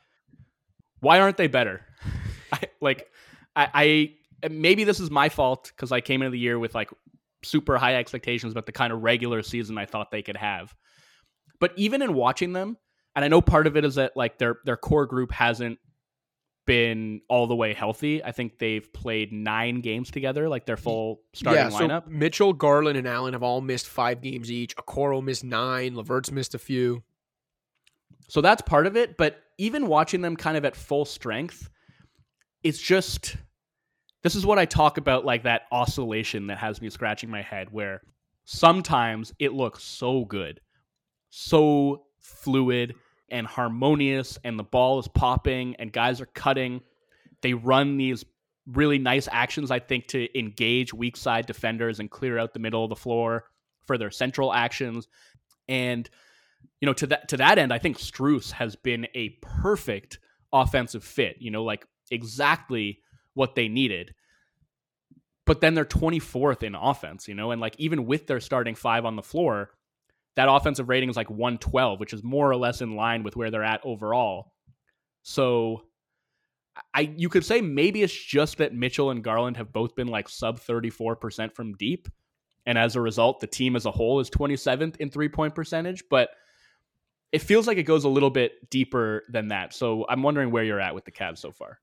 Why 0.99 1.21
aren't 1.21 1.37
they 1.37 1.47
better? 1.47 1.85
I, 2.51 2.63
like 2.81 3.07
I, 3.55 3.69
I 4.43 4.49
maybe 4.49 4.83
this 4.83 4.99
is 4.99 5.09
my 5.09 5.29
fault 5.29 5.71
because 5.73 5.93
I 5.93 6.01
came 6.01 6.21
into 6.21 6.31
the 6.31 6.39
year 6.39 6.59
with 6.59 6.75
like 6.75 6.89
super 7.43 7.77
high 7.77 7.95
expectations 7.95 8.51
about 8.51 8.65
the 8.65 8.71
kind 8.71 8.93
of 8.93 9.03
regular 9.03 9.43
season 9.43 9.77
I 9.77 9.85
thought 9.85 10.11
they 10.11 10.21
could 10.21 10.37
have. 10.37 10.73
But 11.59 11.73
even 11.75 12.01
in 12.01 12.13
watching 12.13 12.53
them, 12.53 12.77
and 13.15 13.23
I 13.23 13.27
know 13.27 13.41
part 13.41 13.67
of 13.67 13.77
it 13.77 13.85
is 13.85 13.95
that 13.95 14.13
like 14.15 14.37
their 14.37 14.57
their 14.65 14.77
core 14.77 15.05
group 15.05 15.31
hasn't 15.31 15.79
been 16.65 17.21
all 17.29 17.47
the 17.47 17.55
way 17.55 17.73
healthy. 17.73 18.23
I 18.23 18.31
think 18.31 18.57
they've 18.57 18.91
played 18.93 19.31
nine 19.31 19.81
games 19.81 20.11
together, 20.11 20.47
like 20.47 20.65
their 20.65 20.77
full 20.77 21.21
starting 21.33 21.63
yeah, 21.63 21.69
so 21.69 21.87
lineup. 21.87 22.07
Mitchell, 22.07 22.53
Garland, 22.53 22.97
and 22.97 23.07
Allen 23.07 23.33
have 23.33 23.43
all 23.43 23.61
missed 23.61 23.87
five 23.87 24.21
games 24.21 24.51
each. 24.51 24.75
Okoro 24.77 25.23
missed 25.23 25.43
nine. 25.43 25.95
Levert's 25.95 26.31
missed 26.31 26.55
a 26.55 26.59
few. 26.59 27.03
So 28.29 28.41
that's 28.41 28.61
part 28.61 28.87
of 28.87 28.95
it. 28.95 29.17
But 29.17 29.41
even 29.57 29.87
watching 29.87 30.21
them 30.21 30.35
kind 30.35 30.57
of 30.57 30.65
at 30.65 30.75
full 30.75 31.05
strength, 31.05 31.69
it's 32.63 32.79
just 32.81 33.35
this 34.23 34.35
is 34.35 34.45
what 34.45 34.57
I 34.57 34.65
talk 34.65 34.97
about, 34.97 35.25
like 35.25 35.43
that 35.43 35.63
oscillation 35.71 36.47
that 36.47 36.57
has 36.57 36.81
me 36.81 36.89
scratching 36.89 37.29
my 37.29 37.41
head, 37.41 37.67
where 37.71 38.01
sometimes 38.45 39.33
it 39.37 39.53
looks 39.53 39.83
so 39.83 40.25
good, 40.25 40.61
so 41.29 42.05
fluid 42.19 42.95
and 43.29 43.45
harmonious, 43.45 44.37
and 44.43 44.57
the 44.57 44.63
ball 44.63 44.99
is 44.99 45.07
popping, 45.07 45.75
and 45.77 45.91
guys 45.91 46.21
are 46.21 46.27
cutting. 46.27 46.81
They 47.41 47.53
run 47.53 47.97
these 47.97 48.23
really 48.65 48.97
nice 48.97 49.27
actions, 49.31 49.71
I 49.71 49.79
think, 49.79 50.07
to 50.07 50.39
engage 50.39 50.93
weak 50.93 51.17
side 51.17 51.45
defenders 51.45 51.99
and 51.99 52.09
clear 52.09 52.37
out 52.37 52.53
the 52.53 52.59
middle 52.59 52.83
of 52.83 52.89
the 52.89 52.95
floor 52.95 53.45
for 53.85 53.97
their 53.97 54.11
central 54.11 54.53
actions. 54.53 55.07
And 55.67 56.09
you 56.79 56.85
know, 56.85 56.93
to 56.93 57.07
that 57.07 57.27
to 57.29 57.37
that 57.37 57.57
end, 57.57 57.73
I 57.73 57.79
think 57.79 57.97
Strus 57.97 58.51
has 58.51 58.75
been 58.77 59.07
a 59.15 59.37
perfect 59.41 60.19
offensive 60.53 61.03
fit. 61.03 61.37
You 61.39 61.51
know, 61.51 61.63
like 61.63 61.85
exactly 62.09 62.99
what 63.33 63.55
they 63.55 63.67
needed. 63.67 64.13
But 65.45 65.61
then 65.61 65.73
they're 65.73 65.85
24th 65.85 66.63
in 66.63 66.75
offense, 66.75 67.27
you 67.27 67.35
know, 67.35 67.51
and 67.51 67.59
like 67.59 67.75
even 67.77 68.05
with 68.05 68.27
their 68.27 68.39
starting 68.39 68.75
five 68.75 69.05
on 69.05 69.15
the 69.15 69.21
floor, 69.21 69.71
that 70.35 70.49
offensive 70.49 70.89
rating 70.89 71.09
is 71.09 71.17
like 71.17 71.29
112, 71.29 71.99
which 71.99 72.13
is 72.13 72.23
more 72.23 72.49
or 72.49 72.55
less 72.55 72.81
in 72.81 72.95
line 72.95 73.23
with 73.23 73.35
where 73.35 73.51
they're 73.51 73.63
at 73.63 73.81
overall. 73.83 74.53
So 75.21 75.83
I 76.93 77.01
you 77.01 77.29
could 77.29 77.45
say 77.45 77.61
maybe 77.61 78.01
it's 78.01 78.13
just 78.13 78.57
that 78.57 78.73
Mitchell 78.73 79.11
and 79.11 79.23
Garland 79.23 79.57
have 79.57 79.71
both 79.71 79.95
been 79.95 80.07
like 80.07 80.27
sub 80.29 80.59
34% 80.59 81.53
from 81.53 81.73
deep. 81.73 82.07
And 82.65 82.77
as 82.77 82.95
a 82.95 83.01
result, 83.01 83.41
the 83.41 83.47
team 83.47 83.75
as 83.75 83.85
a 83.85 83.91
whole 83.91 84.19
is 84.21 84.29
27th 84.29 84.95
in 84.97 85.09
three 85.09 85.29
point 85.29 85.53
percentage. 85.53 86.03
But 86.09 86.29
it 87.31 87.41
feels 87.41 87.67
like 87.67 87.77
it 87.77 87.83
goes 87.83 88.05
a 88.05 88.09
little 88.09 88.29
bit 88.29 88.69
deeper 88.69 89.23
than 89.29 89.49
that. 89.49 89.73
So 89.73 90.05
I'm 90.07 90.23
wondering 90.23 90.51
where 90.51 90.63
you're 90.63 90.79
at 90.79 90.95
with 90.95 91.03
the 91.03 91.11
Cavs 91.11 91.39
so 91.39 91.51
far. 91.51 91.79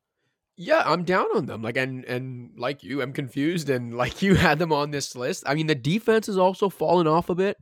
Yeah, 0.62 0.82
I'm 0.85 1.05
down 1.05 1.24
on 1.35 1.47
them. 1.47 1.62
Like 1.62 1.78
and 1.78 2.05
and 2.05 2.51
like 2.55 2.85
you, 2.85 3.01
I'm 3.01 3.15
confused 3.15 3.70
and 3.70 3.97
like 3.97 4.20
you 4.23 4.35
had 4.35 4.59
them 4.59 4.74
on 4.74 4.91
this 4.91 5.16
list. 5.16 5.43
I 5.47 5.55
mean, 5.55 5.66
the 5.66 5.74
defense 5.74 6.27
has 6.27 6.37
also 6.37 6.69
fallen 6.69 7.07
off 7.07 7.31
a 7.31 7.35
bit. 7.35 7.57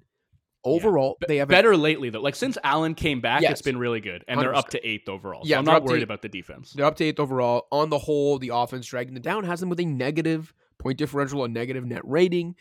Overall, 0.65 1.17
yeah. 1.23 1.29
they 1.29 1.37
have 1.37 1.49
better 1.49 1.77
lately 1.77 2.11
though. 2.11 2.21
Like 2.21 2.35
since 2.35 2.59
Allen 2.65 2.97
came 2.97 3.21
back, 3.21 3.43
Yes. 3.43 3.53
it's 3.53 3.63
been 3.63 3.79
really 3.79 4.01
good, 4.01 4.25
and 4.27 4.41
they're 4.41 4.55
up 4.55 4.71
to 4.71 4.87
eighth 4.87 5.09
overall. 5.09 5.45
So 5.45 5.49
Yeah, 5.49 5.59
I'm 5.59 5.65
not 5.65 5.85
worried 5.85 6.03
about 6.03 6.23
the 6.23 6.29
defense. 6.29 6.73
They're 6.73 6.85
up 6.85 6.97
to 6.97 7.05
eighth 7.05 7.21
overall. 7.21 7.69
On 7.71 7.89
the 7.89 8.01
whole, 8.01 8.41
the 8.41 8.51
offense 8.53 8.85
dragging 8.87 9.15
them 9.15 9.23
down 9.23 9.45
has 9.45 9.61
them 9.61 9.69
with 9.69 9.79
a 9.79 9.85
negative 9.85 10.53
point 10.79 10.99
differential, 10.99 11.45
a 11.45 11.49
negative 11.49 11.87
net 11.87 12.03
rating. 12.05 12.57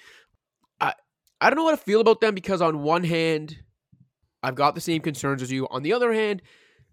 I 0.79 0.93
I 1.41 1.49
don't 1.49 1.57
know 1.57 1.65
how 1.65 1.71
to 1.71 1.77
feel 1.77 1.99
about 1.99 2.21
them 2.21 2.35
because 2.35 2.61
on 2.61 2.83
one 2.83 3.03
hand, 3.03 3.57
I've 4.43 4.55
got 4.55 4.75
the 4.75 4.81
same 4.81 5.01
concerns 5.01 5.41
as 5.41 5.51
you. 5.51 5.67
On 5.69 5.81
the 5.81 5.93
other 5.93 6.13
hand, 6.13 6.43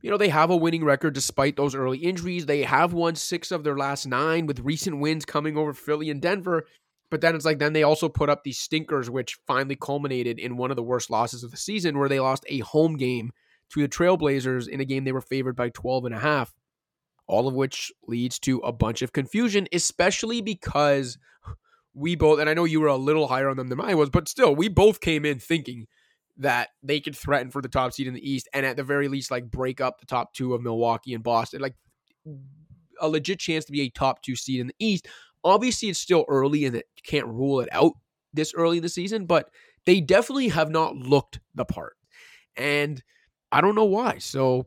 you 0.05 0.10
know, 0.10 0.18
they 0.18 0.28
have 0.28 0.51
a 0.51 0.56
winning 0.56 0.85
record 0.85 1.14
despite 1.14 1.56
those 1.56 1.74
early 1.74 1.97
injuries. 1.97 2.44
They 2.44 2.62
have 2.64 2.93
won 2.93 3.14
six 3.14 3.51
of 3.51 3.64
their 3.64 3.78
last 3.78 4.06
nine 4.06 4.44
with 4.44 4.60
recent 4.60 5.01
wins 5.01 5.24
coming 5.24 5.56
over 5.56 5.72
Philly 5.72 6.10
and 6.10 6.20
Denver. 6.20 6.66
But 7.10 7.22
then 7.22 7.35
it's 7.35 7.47
like 7.47 7.59
then 7.59 7.72
they 7.72 7.85
also 7.85 8.10
put 8.10 8.28
up 8.28 8.44
these 8.44 8.59
stinkers, 8.59 9.09
which 9.09 9.39
finally 9.47 9.76
culminated 9.76 10.39
in 10.39 10.59
one 10.59 10.70
of 10.70 10.76
the 10.76 10.82
worst 10.82 11.09
losses 11.09 11.43
of 11.43 11.52
the 11.52 11.56
season, 11.56 11.98
where 11.98 12.10
they 12.10 12.20
lost 12.20 12.44
a 12.51 12.59
home 12.59 12.98
game 12.98 13.32
to 13.70 13.81
the 13.81 13.89
Trailblazers 13.89 14.68
in 14.68 14.78
a 14.78 14.85
game 14.85 15.05
they 15.05 15.12
were 15.12 15.22
favored 15.22 15.56
by 15.56 15.70
12 15.70 16.05
and 16.05 16.14
a 16.14 16.18
half 16.18 16.52
all 17.26 17.48
of 17.48 17.55
which 17.55 17.90
leads 18.06 18.39
to 18.39 18.59
a 18.59 18.70
bunch 18.70 19.01
of 19.01 19.14
confusion, 19.14 19.66
especially 19.72 20.43
because 20.43 21.16
we 21.94 22.14
both, 22.14 22.39
and 22.39 22.51
I 22.51 22.52
know 22.52 22.64
you 22.64 22.82
were 22.82 22.89
a 22.89 22.97
little 22.97 23.28
higher 23.28 23.48
on 23.48 23.56
them 23.56 23.68
than 23.68 23.81
I 23.81 23.94
was, 23.94 24.10
but 24.10 24.28
still, 24.28 24.55
we 24.55 24.68
both 24.68 25.01
came 25.01 25.24
in 25.24 25.39
thinking 25.39 25.86
that 26.39 26.70
they 26.82 27.01
could 27.01 27.16
threaten 27.16 27.51
for 27.51 27.62
the 27.62 27.69
top 27.69 27.93
seed 27.93 28.06
in 28.06 28.15
the 28.15 28.31
East 28.31 28.48
and 28.52 28.66
at 28.66 28.77
the 28.77 28.82
very 28.82 29.09
least, 29.09 29.31
like 29.31 29.51
break 29.51 29.81
up 29.81 30.01
the 30.01 30.06
top 30.06 30.35
two 30.35 30.55
of 30.55 30.62
Milwaukee 30.62 31.15
and 31.15 31.23
Boston, 31.23 31.61
like 31.61 31.77
a 33.01 33.09
legit 33.09 33.39
chance 33.39 33.65
to 33.66 33.73
be 33.73 33.82
a 33.82 33.89
top 33.89 34.23
two 34.23 34.36
seed 34.36 34.61
in 34.61 34.66
the 34.66 34.74
East. 34.78 35.06
Obviously, 35.44 35.90
it's 35.90 36.01
still 36.01 36.24
early 36.28 36.65
and 36.65 36.74
it 36.77 36.86
can't 37.05 37.27
rule 37.27 37.61
it 37.61 37.69
out 37.70 37.93
this 38.32 38.52
early 38.55 38.78
in 38.78 38.82
the 38.82 38.89
season, 38.89 39.27
but 39.27 39.51
they 39.86 40.01
definitely 40.01 40.48
have 40.48 40.70
not 40.70 40.97
looked 40.97 41.40
the 41.55 41.65
part. 41.65 41.97
And 42.56 43.02
I 43.52 43.61
don't 43.61 43.74
know 43.74 43.85
why. 43.85 44.19
So 44.19 44.66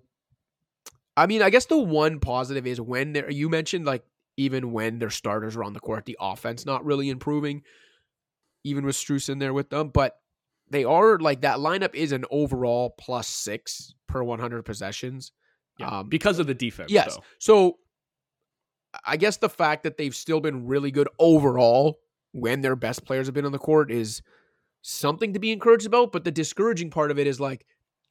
I 1.17 1.25
mean, 1.25 1.41
I 1.41 1.49
guess 1.49 1.65
the 1.65 1.79
one 1.79 2.19
positive 2.19 2.67
is 2.67 2.79
when 2.79 3.13
they're, 3.13 3.31
you 3.31 3.49
mentioned 3.49 3.85
like 3.85 4.03
even 4.37 4.71
when 4.71 4.99
their 4.99 5.09
starters 5.09 5.55
are 5.55 5.63
on 5.63 5.73
the 5.73 5.79
court, 5.79 6.05
the 6.05 6.15
offense 6.21 6.63
not 6.63 6.85
really 6.85 7.09
improving, 7.09 7.63
even 8.63 8.85
with 8.85 8.95
Strus 8.95 9.27
in 9.27 9.39
there 9.39 9.53
with 9.53 9.71
them. 9.71 9.89
But 9.89 10.13
they 10.69 10.83
are 10.83 11.17
like 11.19 11.41
that 11.41 11.57
lineup 11.57 11.95
is 11.95 12.11
an 12.11 12.25
overall 12.31 12.93
plus 12.99 13.27
six 13.27 13.93
per 14.07 14.23
100 14.23 14.63
possessions. 14.63 15.31
Yeah, 15.79 15.99
Um, 15.99 16.09
because 16.09 16.39
of 16.39 16.47
the 16.47 16.53
defense. 16.55 16.91
Yes. 16.91 17.15
though. 17.15 17.23
So 17.39 17.77
I 19.05 19.17
guess 19.17 19.37
the 19.37 19.49
fact 19.49 19.83
that 19.83 19.97
they've 19.97 20.15
still 20.15 20.39
been 20.39 20.65
really 20.65 20.91
good 20.91 21.07
overall 21.19 21.99
when 22.31 22.61
their 22.61 22.75
best 22.75 23.05
players 23.05 23.27
have 23.27 23.35
been 23.35 23.45
on 23.45 23.51
the 23.51 23.59
court 23.59 23.91
is 23.91 24.21
something 24.81 25.33
to 25.33 25.39
be 25.39 25.51
encouraged 25.51 25.85
about. 25.85 26.11
But 26.11 26.23
the 26.23 26.31
discouraging 26.31 26.89
part 26.89 27.11
of 27.11 27.19
it 27.19 27.27
is 27.27 27.39
like 27.39 27.65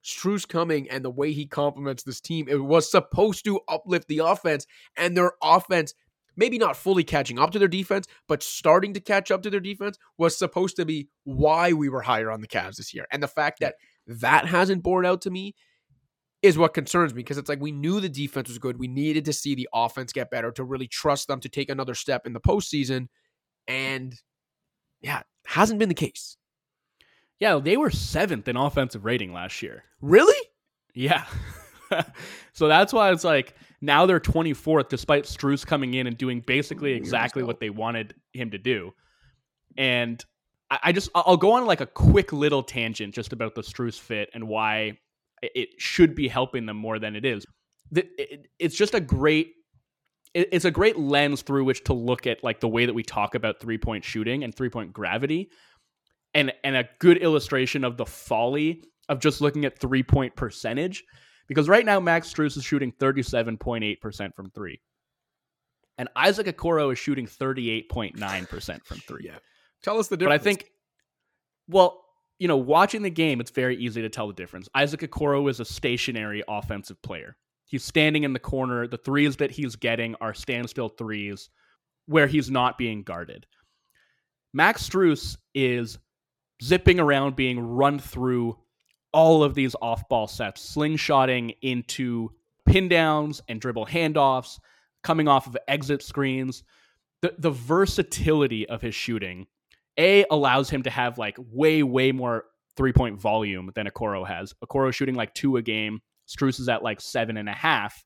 Strus 0.05 0.47
coming 0.47 0.89
and 0.89 1.05
the 1.05 1.11
way 1.11 1.33
he 1.33 1.47
complements 1.47 2.03
this 2.05 2.20
team. 2.20 2.47
It 2.49 2.62
was 2.62 2.91
supposed 2.91 3.45
to 3.47 3.61
uplift 3.69 4.07
the 4.09 4.19
offense, 4.19 4.66
and 4.97 5.16
their 5.16 5.33
offense, 5.43 5.95
maybe 6.36 6.58
not 6.58 6.76
fully 6.76 7.04
catching 7.04 7.38
up 7.38 7.50
to 7.52 7.58
their 7.58 7.68
defense, 7.68 8.06
but 8.28 8.42
starting 8.42 8.92
to 8.94 9.00
catch 9.00 9.30
up 9.30 9.42
to 9.42 9.50
their 9.50 9.60
defense, 9.60 9.98
was 10.18 10.36
supposed 10.36 10.76
to 10.76 10.84
be 10.84 11.08
why 11.24 11.72
we 11.72 11.88
were 11.88 12.02
higher 12.02 12.30
on 12.30 12.40
the 12.40 12.48
Cavs 12.48 12.76
this 12.76 12.94
year. 12.94 13.06
And 13.10 13.22
the 13.22 13.28
fact 13.28 13.60
that 13.60 13.76
that 14.06 14.46
hasn't 14.46 14.82
borne 14.82 15.06
out 15.06 15.22
to 15.22 15.30
me 15.30 15.54
is 16.42 16.58
what 16.58 16.74
concerns 16.74 17.14
me 17.14 17.22
because 17.22 17.38
it's 17.38 17.48
like 17.48 17.60
we 17.60 17.72
knew 17.72 18.00
the 18.00 18.08
defense 18.08 18.48
was 18.48 18.58
good. 18.58 18.78
We 18.78 18.88
needed 18.88 19.24
to 19.24 19.32
see 19.32 19.54
the 19.54 19.68
offense 19.74 20.12
get 20.12 20.30
better 20.30 20.52
to 20.52 20.64
really 20.64 20.86
trust 20.86 21.28
them 21.28 21.40
to 21.40 21.48
take 21.48 21.70
another 21.70 21.94
step 21.94 22.26
in 22.26 22.32
the 22.32 22.40
postseason. 22.40 23.08
And 23.66 24.14
yeah, 25.00 25.22
hasn't 25.46 25.78
been 25.78 25.88
the 25.88 25.94
case. 25.94 26.36
Yeah, 27.40 27.58
they 27.58 27.76
were 27.76 27.90
seventh 27.90 28.48
in 28.48 28.56
offensive 28.56 29.04
rating 29.04 29.32
last 29.32 29.62
year. 29.62 29.84
Really? 30.00 30.48
Yeah. 30.94 31.24
so 32.52 32.68
that's 32.68 32.92
why 32.92 33.12
it's 33.12 33.24
like 33.24 33.54
now 33.80 34.06
they're 34.06 34.20
24th 34.20 34.88
despite 34.88 35.24
Strus 35.24 35.66
coming 35.66 35.94
in 35.94 36.06
and 36.06 36.16
doing 36.16 36.40
basically 36.46 36.92
exactly 36.92 37.42
what 37.42 37.60
they 37.60 37.70
wanted 37.70 38.14
him 38.32 38.50
to 38.50 38.58
do. 38.58 38.92
And 39.76 40.24
I, 40.70 40.78
I 40.84 40.92
just 40.92 41.10
I'll 41.14 41.36
go 41.36 41.52
on 41.52 41.66
like 41.66 41.80
a 41.80 41.86
quick 41.86 42.32
little 42.32 42.62
tangent 42.62 43.14
just 43.14 43.32
about 43.32 43.54
the 43.54 43.62
Strus 43.62 43.98
fit 43.98 44.30
and 44.34 44.48
why 44.48 44.98
it- 45.42 45.80
should 45.80 46.14
be 46.14 46.28
helping 46.28 46.66
them 46.66 46.76
more 46.76 46.98
than 46.98 47.14
it 47.16 47.24
is. 47.24 47.44
It's 48.58 48.76
just 48.76 48.94
a 48.94 49.00
great 49.00 49.52
it's 50.34 50.66
a 50.66 50.70
great 50.70 50.98
lens 50.98 51.40
through 51.40 51.64
which 51.64 51.82
to 51.84 51.94
look 51.94 52.26
at 52.26 52.44
like 52.44 52.60
the 52.60 52.68
way 52.68 52.84
that 52.84 52.92
we 52.94 53.02
talk 53.02 53.34
about 53.34 53.58
three 53.58 53.78
point 53.78 54.04
shooting 54.04 54.44
and 54.44 54.54
three 54.54 54.68
point 54.68 54.92
gravity 54.92 55.50
and 56.34 56.52
and 56.62 56.76
a 56.76 56.88
good 56.98 57.16
illustration 57.18 57.84
of 57.84 57.96
the 57.96 58.04
folly 58.04 58.82
of 59.08 59.20
just 59.20 59.40
looking 59.40 59.64
at 59.64 59.78
three 59.78 60.02
point 60.02 60.36
percentage 60.36 61.04
because 61.48 61.68
right 61.68 61.85
now 61.85 62.01
Max 62.01 62.32
Strus 62.32 62.56
is 62.56 62.64
shooting 62.64 62.93
37.8% 62.93 64.35
from 64.35 64.51
3 64.51 64.81
and 65.98 66.09
Isaac 66.16 66.47
Okoro 66.47 66.93
is 66.93 66.98
shooting 66.98 67.27
38.9% 67.27 68.85
from 68.85 68.98
3 68.98 69.23
Yeah. 69.24 69.39
Tell 69.82 69.98
us 69.98 70.09
the 70.09 70.16
difference. 70.16 70.43
but. 70.43 70.48
I 70.48 70.52
think, 70.52 70.70
well, 71.68 72.02
you 72.39 72.48
know, 72.48 72.56
watching 72.56 73.02
the 73.02 73.10
game, 73.10 73.40
it's 73.40 73.51
very 73.51 73.77
easy 73.77 74.02
to 74.02 74.09
tell 74.09 74.27
the 74.27 74.35
difference. 74.35 74.68
Isaac 74.74 75.01
Okoro 75.01 75.48
is 75.48 75.60
a 75.60 75.64
stationary 75.64 76.43
offensive 76.48 77.01
player. 77.02 77.36
He's 77.64 77.85
standing 77.85 78.24
in 78.24 78.32
the 78.32 78.39
corner. 78.39 78.86
The 78.86 78.98
threes 78.98 79.36
that 79.36 79.51
he's 79.51 79.74
getting 79.77 80.14
are 80.20 80.35
standstill 80.35 80.89
threes 80.90 81.48
where 82.06 82.27
he's 82.27 82.51
not 82.51 82.78
being 82.78 83.02
guarded. 83.02 83.47
Max 84.52 84.89
Strus 84.89 85.36
is 85.55 85.98
zipping 86.62 87.01
around, 87.01 87.36
being 87.36 87.59
run 87.59 87.98
through 87.98 88.56
all 89.16 89.43
of 89.43 89.55
these 89.55 89.74
off 89.80 90.06
ball 90.10 90.28
sets, 90.28 90.76
slingshotting 90.76 91.56
into 91.62 92.30
pin 92.66 92.86
downs 92.86 93.40
and 93.48 93.59
dribble 93.59 93.86
handoffs, 93.86 94.60
coming 95.02 95.26
off 95.26 95.47
of 95.47 95.56
exit 95.66 96.02
screens. 96.02 96.62
The, 97.22 97.34
the 97.38 97.51
versatility 97.51 98.68
of 98.68 98.82
his 98.82 98.94
shooting 98.94 99.47
a 99.97 100.26
allows 100.30 100.68
him 100.68 100.82
to 100.82 100.90
have 100.90 101.16
like 101.16 101.38
way 101.51 101.82
way 101.82 102.12
more 102.12 102.44
three 102.76 102.93
point 102.93 103.18
volume 103.18 103.70
than 103.74 103.86
Okoro 103.86 104.26
has. 104.26 104.52
Okoro 104.62 104.93
shooting 104.93 105.14
like 105.14 105.32
two 105.32 105.56
a 105.56 105.62
game. 105.62 106.02
Strus 106.28 106.60
is 106.60 106.68
at 106.68 106.82
like 106.82 107.01
seven 107.01 107.38
and 107.38 107.48
a 107.48 107.55
half, 107.55 108.05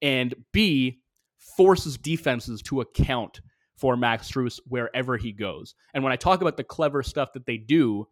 and 0.00 0.34
B 0.52 1.00
forces 1.36 1.98
defenses 1.98 2.62
to 2.62 2.80
account 2.80 3.42
for 3.76 3.94
Max 3.94 4.30
Strus 4.30 4.58
wherever 4.66 5.18
he 5.18 5.32
goes. 5.32 5.74
And 5.92 6.02
when 6.02 6.14
I 6.14 6.16
talk 6.16 6.40
about 6.40 6.56
the 6.56 6.64
clever 6.64 7.02
stuff 7.02 7.34
that 7.34 7.44
they 7.44 7.58
do, 7.58 8.08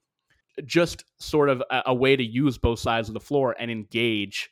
just 0.64 1.04
sort 1.18 1.48
of 1.48 1.62
a, 1.70 1.82
a 1.86 1.94
way 1.94 2.16
to 2.16 2.24
use 2.24 2.58
both 2.58 2.78
sides 2.78 3.08
of 3.08 3.14
the 3.14 3.20
floor 3.20 3.54
and 3.58 3.70
engage 3.70 4.50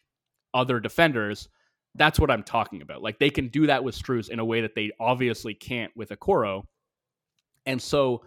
other 0.55 0.81
defenders, 0.81 1.49
that's 1.95 2.19
what 2.19 2.31
I'm 2.31 2.43
talking 2.43 2.83
about. 2.83 3.03
Like 3.03 3.19
they 3.19 3.31
can 3.31 3.49
do 3.49 3.67
that 3.67 3.85
with 3.85 3.95
Strus 3.95 4.29
in 4.29 4.39
a 4.39 4.45
way 4.45 4.63
that 4.63 4.75
they 4.75 4.91
obviously 4.99 5.55
can't 5.55 5.93
with 5.97 6.11
Okoro. 6.11 6.65
And 7.67 7.81
so 7.81 8.23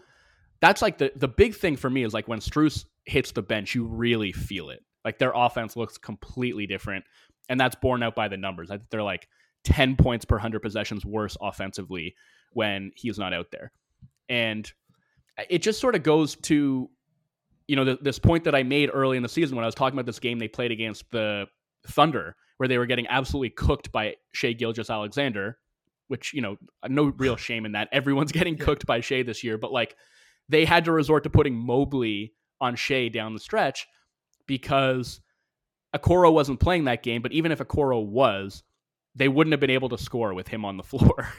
that's 0.61 0.81
like 0.81 0.97
the 0.97 1.11
the 1.15 1.27
big 1.27 1.55
thing 1.55 1.75
for 1.75 1.89
me 1.89 2.03
is 2.03 2.13
like 2.13 2.27
when 2.27 2.39
Strus 2.39 2.85
hits 3.05 3.31
the 3.31 3.41
bench, 3.41 3.75
you 3.75 3.85
really 3.85 4.31
feel 4.31 4.69
it. 4.69 4.83
Like 5.03 5.19
their 5.19 5.33
offense 5.35 5.75
looks 5.75 5.97
completely 5.97 6.65
different, 6.65 7.05
and 7.49 7.59
that's 7.59 7.75
borne 7.75 8.01
out 8.01 8.15
by 8.15 8.27
the 8.27 8.37
numbers. 8.37 8.71
I 8.71 8.77
think 8.77 8.89
they're 8.89 9.03
like 9.03 9.27
ten 9.63 9.95
points 9.95 10.25
per 10.25 10.37
hundred 10.37 10.61
possessions 10.61 11.05
worse 11.05 11.37
offensively 11.41 12.15
when 12.53 12.91
he's 12.95 13.19
not 13.19 13.33
out 13.33 13.51
there, 13.51 13.71
and 14.29 14.71
it 15.49 15.61
just 15.61 15.79
sort 15.79 15.95
of 15.95 16.03
goes 16.03 16.35
to 16.35 16.89
you 17.67 17.75
know 17.75 17.95
this 17.95 18.19
point 18.19 18.43
that 18.43 18.55
I 18.55 18.63
made 18.63 18.89
early 18.93 19.17
in 19.17 19.23
the 19.23 19.29
season 19.29 19.55
when 19.55 19.63
I 19.63 19.67
was 19.67 19.75
talking 19.75 19.97
about 19.97 20.05
this 20.05 20.19
game 20.19 20.39
they 20.39 20.47
played 20.47 20.71
against 20.71 21.09
the 21.11 21.47
Thunder, 21.87 22.35
where 22.57 22.67
they 22.67 22.77
were 22.77 22.85
getting 22.85 23.07
absolutely 23.07 23.49
cooked 23.51 23.91
by 23.91 24.15
Shai 24.33 24.53
Gilgeous-Alexander, 24.53 25.57
which 26.07 26.33
you 26.33 26.41
know 26.41 26.57
no 26.87 27.05
real 27.17 27.35
shame 27.37 27.65
in 27.65 27.73
that. 27.73 27.89
Everyone's 27.91 28.31
getting 28.31 28.57
cooked 28.57 28.85
by 28.85 29.01
Shai 29.01 29.23
this 29.23 29.43
year, 29.43 29.57
but 29.57 29.71
like 29.71 29.95
they 30.49 30.65
had 30.65 30.85
to 30.85 30.91
resort 30.91 31.23
to 31.23 31.29
putting 31.29 31.55
Mobley 31.55 32.33
on 32.61 32.75
Shai 32.75 33.07
down 33.09 33.33
the 33.33 33.39
stretch 33.39 33.87
because 34.47 35.21
Okoro 35.95 36.31
wasn't 36.31 36.59
playing 36.59 36.85
that 36.85 37.03
game. 37.03 37.21
But 37.21 37.31
even 37.31 37.51
if 37.51 37.59
Okoro 37.59 38.05
was, 38.05 38.63
they 39.15 39.27
wouldn't 39.27 39.53
have 39.53 39.59
been 39.59 39.69
able 39.69 39.89
to 39.89 39.97
score 39.97 40.33
with 40.33 40.47
him 40.47 40.65
on 40.65 40.77
the 40.77 40.83
floor. 40.83 41.29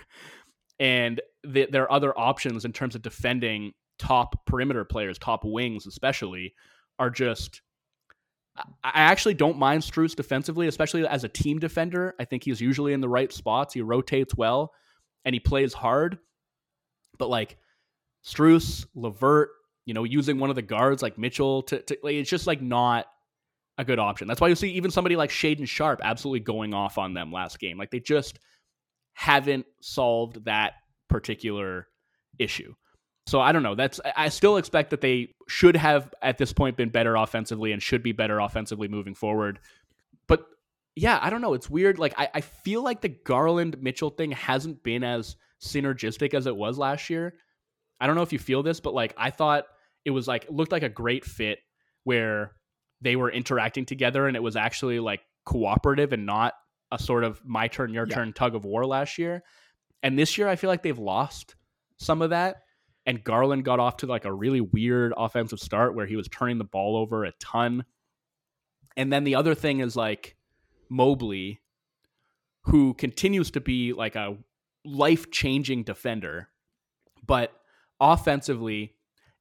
and 0.80 1.20
the, 1.44 1.68
there 1.70 1.84
are 1.84 1.92
other 1.92 2.18
options 2.18 2.64
in 2.64 2.72
terms 2.72 2.94
of 2.94 3.02
defending 3.02 3.72
top 3.98 4.46
perimeter 4.46 4.84
players, 4.84 5.18
top 5.18 5.44
wings 5.44 5.86
especially, 5.86 6.54
are 6.98 7.10
just. 7.10 7.62
I 8.82 8.90
actually 8.94 9.34
don't 9.34 9.58
mind 9.58 9.82
Strus 9.82 10.16
defensively, 10.16 10.66
especially 10.66 11.06
as 11.06 11.24
a 11.24 11.28
team 11.28 11.58
defender. 11.58 12.14
I 12.18 12.24
think 12.24 12.42
he's 12.42 12.58
usually 12.58 12.94
in 12.94 13.02
the 13.02 13.08
right 13.08 13.30
spots. 13.30 13.74
He 13.74 13.82
rotates 13.82 14.34
well 14.34 14.72
and 15.26 15.34
he 15.34 15.40
plays 15.40 15.74
hard. 15.74 16.18
But 17.18 17.28
like 17.28 17.58
Strus, 18.24 18.86
LeVert, 18.94 19.50
you 19.84 19.92
know, 19.92 20.04
using 20.04 20.38
one 20.38 20.48
of 20.48 20.56
the 20.56 20.62
guards 20.62 21.02
like 21.02 21.18
Mitchell 21.18 21.64
to, 21.64 21.82
to 21.82 21.98
like, 22.02 22.14
it's 22.14 22.30
just 22.30 22.46
like 22.46 22.62
not 22.62 23.04
a 23.76 23.84
good 23.84 23.98
option. 23.98 24.26
That's 24.26 24.40
why 24.40 24.48
you 24.48 24.54
see 24.54 24.70
even 24.70 24.90
somebody 24.90 25.16
like 25.16 25.30
Shaedon 25.30 25.68
Sharpe 25.68 26.00
absolutely 26.02 26.40
going 26.40 26.72
off 26.72 26.96
on 26.96 27.12
them 27.12 27.30
last 27.30 27.58
game. 27.58 27.76
Like 27.76 27.90
they 27.90 28.00
just 28.00 28.38
haven't 29.12 29.66
solved 29.82 30.46
that 30.46 30.74
particular 31.08 31.88
issue. 32.38 32.74
So 33.26 33.40
I 33.40 33.50
don't 33.50 33.64
know. 33.64 33.74
That's 33.74 34.00
I 34.16 34.28
still 34.28 34.56
expect 34.56 34.90
that 34.90 35.00
they 35.00 35.34
should 35.48 35.76
have 35.76 36.14
at 36.22 36.38
this 36.38 36.52
point 36.52 36.76
been 36.76 36.90
better 36.90 37.16
offensively 37.16 37.72
and 37.72 37.82
should 37.82 38.02
be 38.02 38.12
better 38.12 38.38
offensively 38.38 38.86
moving 38.86 39.14
forward. 39.14 39.58
But 40.28 40.46
yeah, 40.94 41.18
I 41.20 41.30
don't 41.30 41.40
know. 41.40 41.54
It's 41.54 41.68
weird. 41.68 41.98
Like 41.98 42.14
I, 42.16 42.28
I 42.34 42.40
feel 42.40 42.82
like 42.82 43.00
the 43.00 43.08
Garland 43.08 43.82
Mitchell 43.82 44.10
thing 44.10 44.30
hasn't 44.30 44.82
been 44.84 45.02
as 45.02 45.36
synergistic 45.60 46.34
as 46.34 46.46
it 46.46 46.56
was 46.56 46.78
last 46.78 47.10
year. 47.10 47.34
I 48.00 48.06
don't 48.06 48.14
know 48.14 48.22
if 48.22 48.32
you 48.32 48.38
feel 48.38 48.62
this, 48.62 48.78
but 48.78 48.94
like 48.94 49.12
I 49.16 49.30
thought 49.30 49.64
it 50.04 50.10
was 50.10 50.28
like 50.28 50.46
looked 50.48 50.72
like 50.72 50.84
a 50.84 50.88
great 50.88 51.24
fit 51.24 51.58
where 52.04 52.52
they 53.00 53.16
were 53.16 53.30
interacting 53.30 53.84
together 53.84 54.28
and 54.28 54.36
it 54.36 54.42
was 54.42 54.54
actually 54.54 55.00
like 55.00 55.20
cooperative 55.44 56.12
and 56.12 56.26
not 56.26 56.54
a 56.92 56.98
sort 56.98 57.24
of 57.24 57.40
my 57.44 57.66
turn 57.66 57.92
your 57.92 58.06
yeah. 58.06 58.14
turn 58.14 58.32
tug 58.32 58.54
of 58.54 58.64
war 58.64 58.86
last 58.86 59.18
year. 59.18 59.42
And 60.04 60.16
this 60.16 60.38
year 60.38 60.46
I 60.46 60.54
feel 60.54 60.70
like 60.70 60.84
they've 60.84 60.96
lost 60.96 61.56
some 61.96 62.22
of 62.22 62.30
that 62.30 62.62
and 63.06 63.22
Garland 63.22 63.64
got 63.64 63.80
off 63.80 63.98
to 63.98 64.06
like 64.06 64.24
a 64.24 64.32
really 64.32 64.60
weird 64.60 65.12
offensive 65.16 65.60
start 65.60 65.94
where 65.94 66.06
he 66.06 66.16
was 66.16 66.28
turning 66.28 66.58
the 66.58 66.64
ball 66.64 66.96
over 66.96 67.24
a 67.24 67.32
ton. 67.40 67.84
And 68.96 69.12
then 69.12 69.24
the 69.24 69.36
other 69.36 69.54
thing 69.54 69.80
is 69.80 69.96
like 69.96 70.36
Mobley 70.88 71.60
who 72.62 72.94
continues 72.94 73.52
to 73.52 73.60
be 73.60 73.92
like 73.92 74.16
a 74.16 74.36
life-changing 74.84 75.84
defender 75.84 76.48
but 77.26 77.52
offensively, 78.00 78.94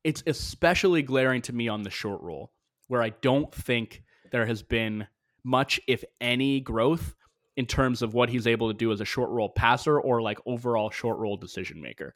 it's 0.03 0.23
especially 0.27 1.01
glaring 1.01 1.41
to 1.43 1.53
me 1.53 1.67
on 1.67 1.83
the 1.83 1.89
short 1.89 2.21
roll, 2.21 2.51
where 2.87 3.01
I 3.01 3.09
don't 3.09 3.53
think 3.53 4.03
there 4.31 4.45
has 4.45 4.63
been 4.63 5.07
much, 5.43 5.79
if 5.87 6.03
any, 6.19 6.59
growth 6.59 7.15
in 7.55 7.65
terms 7.65 8.01
of 8.01 8.13
what 8.13 8.29
he's 8.29 8.47
able 8.47 8.67
to 8.67 8.73
do 8.73 8.91
as 8.91 9.01
a 9.01 9.05
short 9.05 9.29
roll 9.29 9.49
passer 9.49 9.99
or 9.99 10.21
like 10.21 10.39
overall 10.45 10.89
short 10.89 11.17
roll 11.19 11.37
decision 11.37 11.81
maker. 11.81 12.15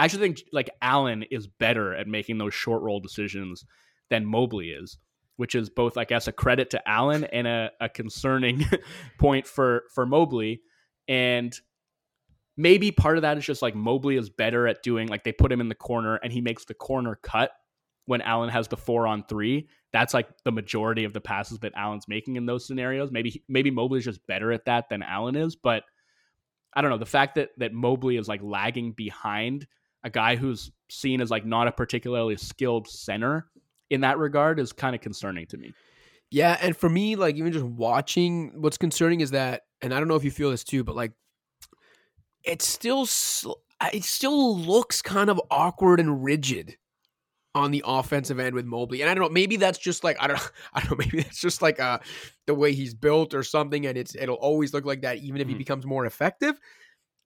I 0.00 0.04
actually 0.04 0.28
think 0.28 0.44
like 0.50 0.70
Allen 0.80 1.24
is 1.30 1.46
better 1.46 1.94
at 1.94 2.08
making 2.08 2.38
those 2.38 2.54
short 2.54 2.80
roll 2.80 3.00
decisions 3.00 3.66
than 4.08 4.24
Mobley 4.24 4.70
is, 4.70 4.96
which 5.36 5.54
is 5.54 5.68
both, 5.68 5.98
I 5.98 6.04
guess, 6.04 6.26
a 6.26 6.32
credit 6.32 6.70
to 6.70 6.88
Allen 6.88 7.24
and 7.24 7.46
a, 7.46 7.70
a 7.82 7.90
concerning 7.90 8.64
point 9.18 9.46
for 9.46 9.82
for 9.94 10.06
Mobley. 10.06 10.62
And 11.06 11.54
maybe 12.56 12.92
part 12.92 13.18
of 13.18 13.22
that 13.22 13.36
is 13.36 13.44
just 13.44 13.60
like 13.60 13.74
Mobley 13.74 14.16
is 14.16 14.30
better 14.30 14.66
at 14.66 14.82
doing 14.82 15.06
like 15.08 15.22
they 15.22 15.32
put 15.32 15.52
him 15.52 15.60
in 15.60 15.68
the 15.68 15.74
corner 15.74 16.16
and 16.16 16.32
he 16.32 16.40
makes 16.40 16.64
the 16.64 16.72
corner 16.72 17.18
cut 17.22 17.50
when 18.06 18.22
Allen 18.22 18.48
has 18.48 18.68
the 18.68 18.78
four 18.78 19.06
on 19.06 19.24
three. 19.28 19.68
That's 19.92 20.14
like 20.14 20.28
the 20.46 20.52
majority 20.52 21.04
of 21.04 21.12
the 21.12 21.20
passes 21.20 21.58
that 21.58 21.74
Allen's 21.76 22.08
making 22.08 22.36
in 22.36 22.46
those 22.46 22.66
scenarios. 22.66 23.10
Maybe 23.12 23.44
maybe 23.50 23.70
Mobley's 23.70 24.06
just 24.06 24.26
better 24.26 24.50
at 24.50 24.64
that 24.64 24.88
than 24.88 25.02
Allen 25.02 25.36
is, 25.36 25.56
but 25.56 25.82
I 26.72 26.80
don't 26.80 26.90
know. 26.90 26.96
The 26.96 27.04
fact 27.04 27.34
that 27.34 27.50
that 27.58 27.74
Mobley 27.74 28.16
is 28.16 28.28
like 28.28 28.40
lagging 28.42 28.92
behind 28.92 29.66
a 30.04 30.10
guy 30.10 30.36
who's 30.36 30.70
seen 30.88 31.20
as 31.20 31.30
like 31.30 31.44
not 31.44 31.68
a 31.68 31.72
particularly 31.72 32.36
skilled 32.36 32.88
center 32.88 33.46
in 33.90 34.02
that 34.02 34.18
regard 34.18 34.58
is 34.58 34.72
kind 34.72 34.94
of 34.94 35.00
concerning 35.00 35.46
to 35.46 35.58
me. 35.58 35.72
Yeah, 36.30 36.56
and 36.60 36.76
for 36.76 36.88
me, 36.88 37.16
like 37.16 37.36
even 37.36 37.52
just 37.52 37.64
watching, 37.64 38.52
what's 38.60 38.78
concerning 38.78 39.20
is 39.20 39.32
that, 39.32 39.62
and 39.82 39.92
I 39.92 39.98
don't 39.98 40.08
know 40.08 40.14
if 40.14 40.24
you 40.24 40.30
feel 40.30 40.50
this 40.50 40.62
too, 40.62 40.84
but 40.84 40.94
like 40.94 41.12
it 42.44 42.62
still 42.62 43.02
it 43.92 44.04
still 44.04 44.56
looks 44.56 45.02
kind 45.02 45.28
of 45.28 45.40
awkward 45.50 46.00
and 46.00 46.22
rigid 46.22 46.76
on 47.54 47.72
the 47.72 47.82
offensive 47.84 48.38
end 48.38 48.54
with 48.54 48.64
Mobley. 48.64 49.00
And 49.00 49.10
I 49.10 49.14
don't 49.14 49.24
know, 49.24 49.30
maybe 49.30 49.56
that's 49.56 49.78
just 49.78 50.04
like 50.04 50.16
I 50.20 50.28
don't 50.28 50.52
I 50.74 50.80
don't 50.80 50.90
know, 50.92 50.96
maybe 50.98 51.22
that's 51.22 51.40
just 51.40 51.62
like 51.62 51.80
uh 51.80 51.98
the 52.46 52.54
way 52.54 52.72
he's 52.72 52.94
built 52.94 53.34
or 53.34 53.42
something 53.42 53.86
and 53.86 53.98
it's 53.98 54.14
it'll 54.14 54.36
always 54.36 54.72
look 54.72 54.84
like 54.84 55.02
that 55.02 55.18
even 55.18 55.40
if 55.40 55.48
he 55.48 55.54
mm-hmm. 55.54 55.58
becomes 55.58 55.86
more 55.86 56.06
effective. 56.06 56.58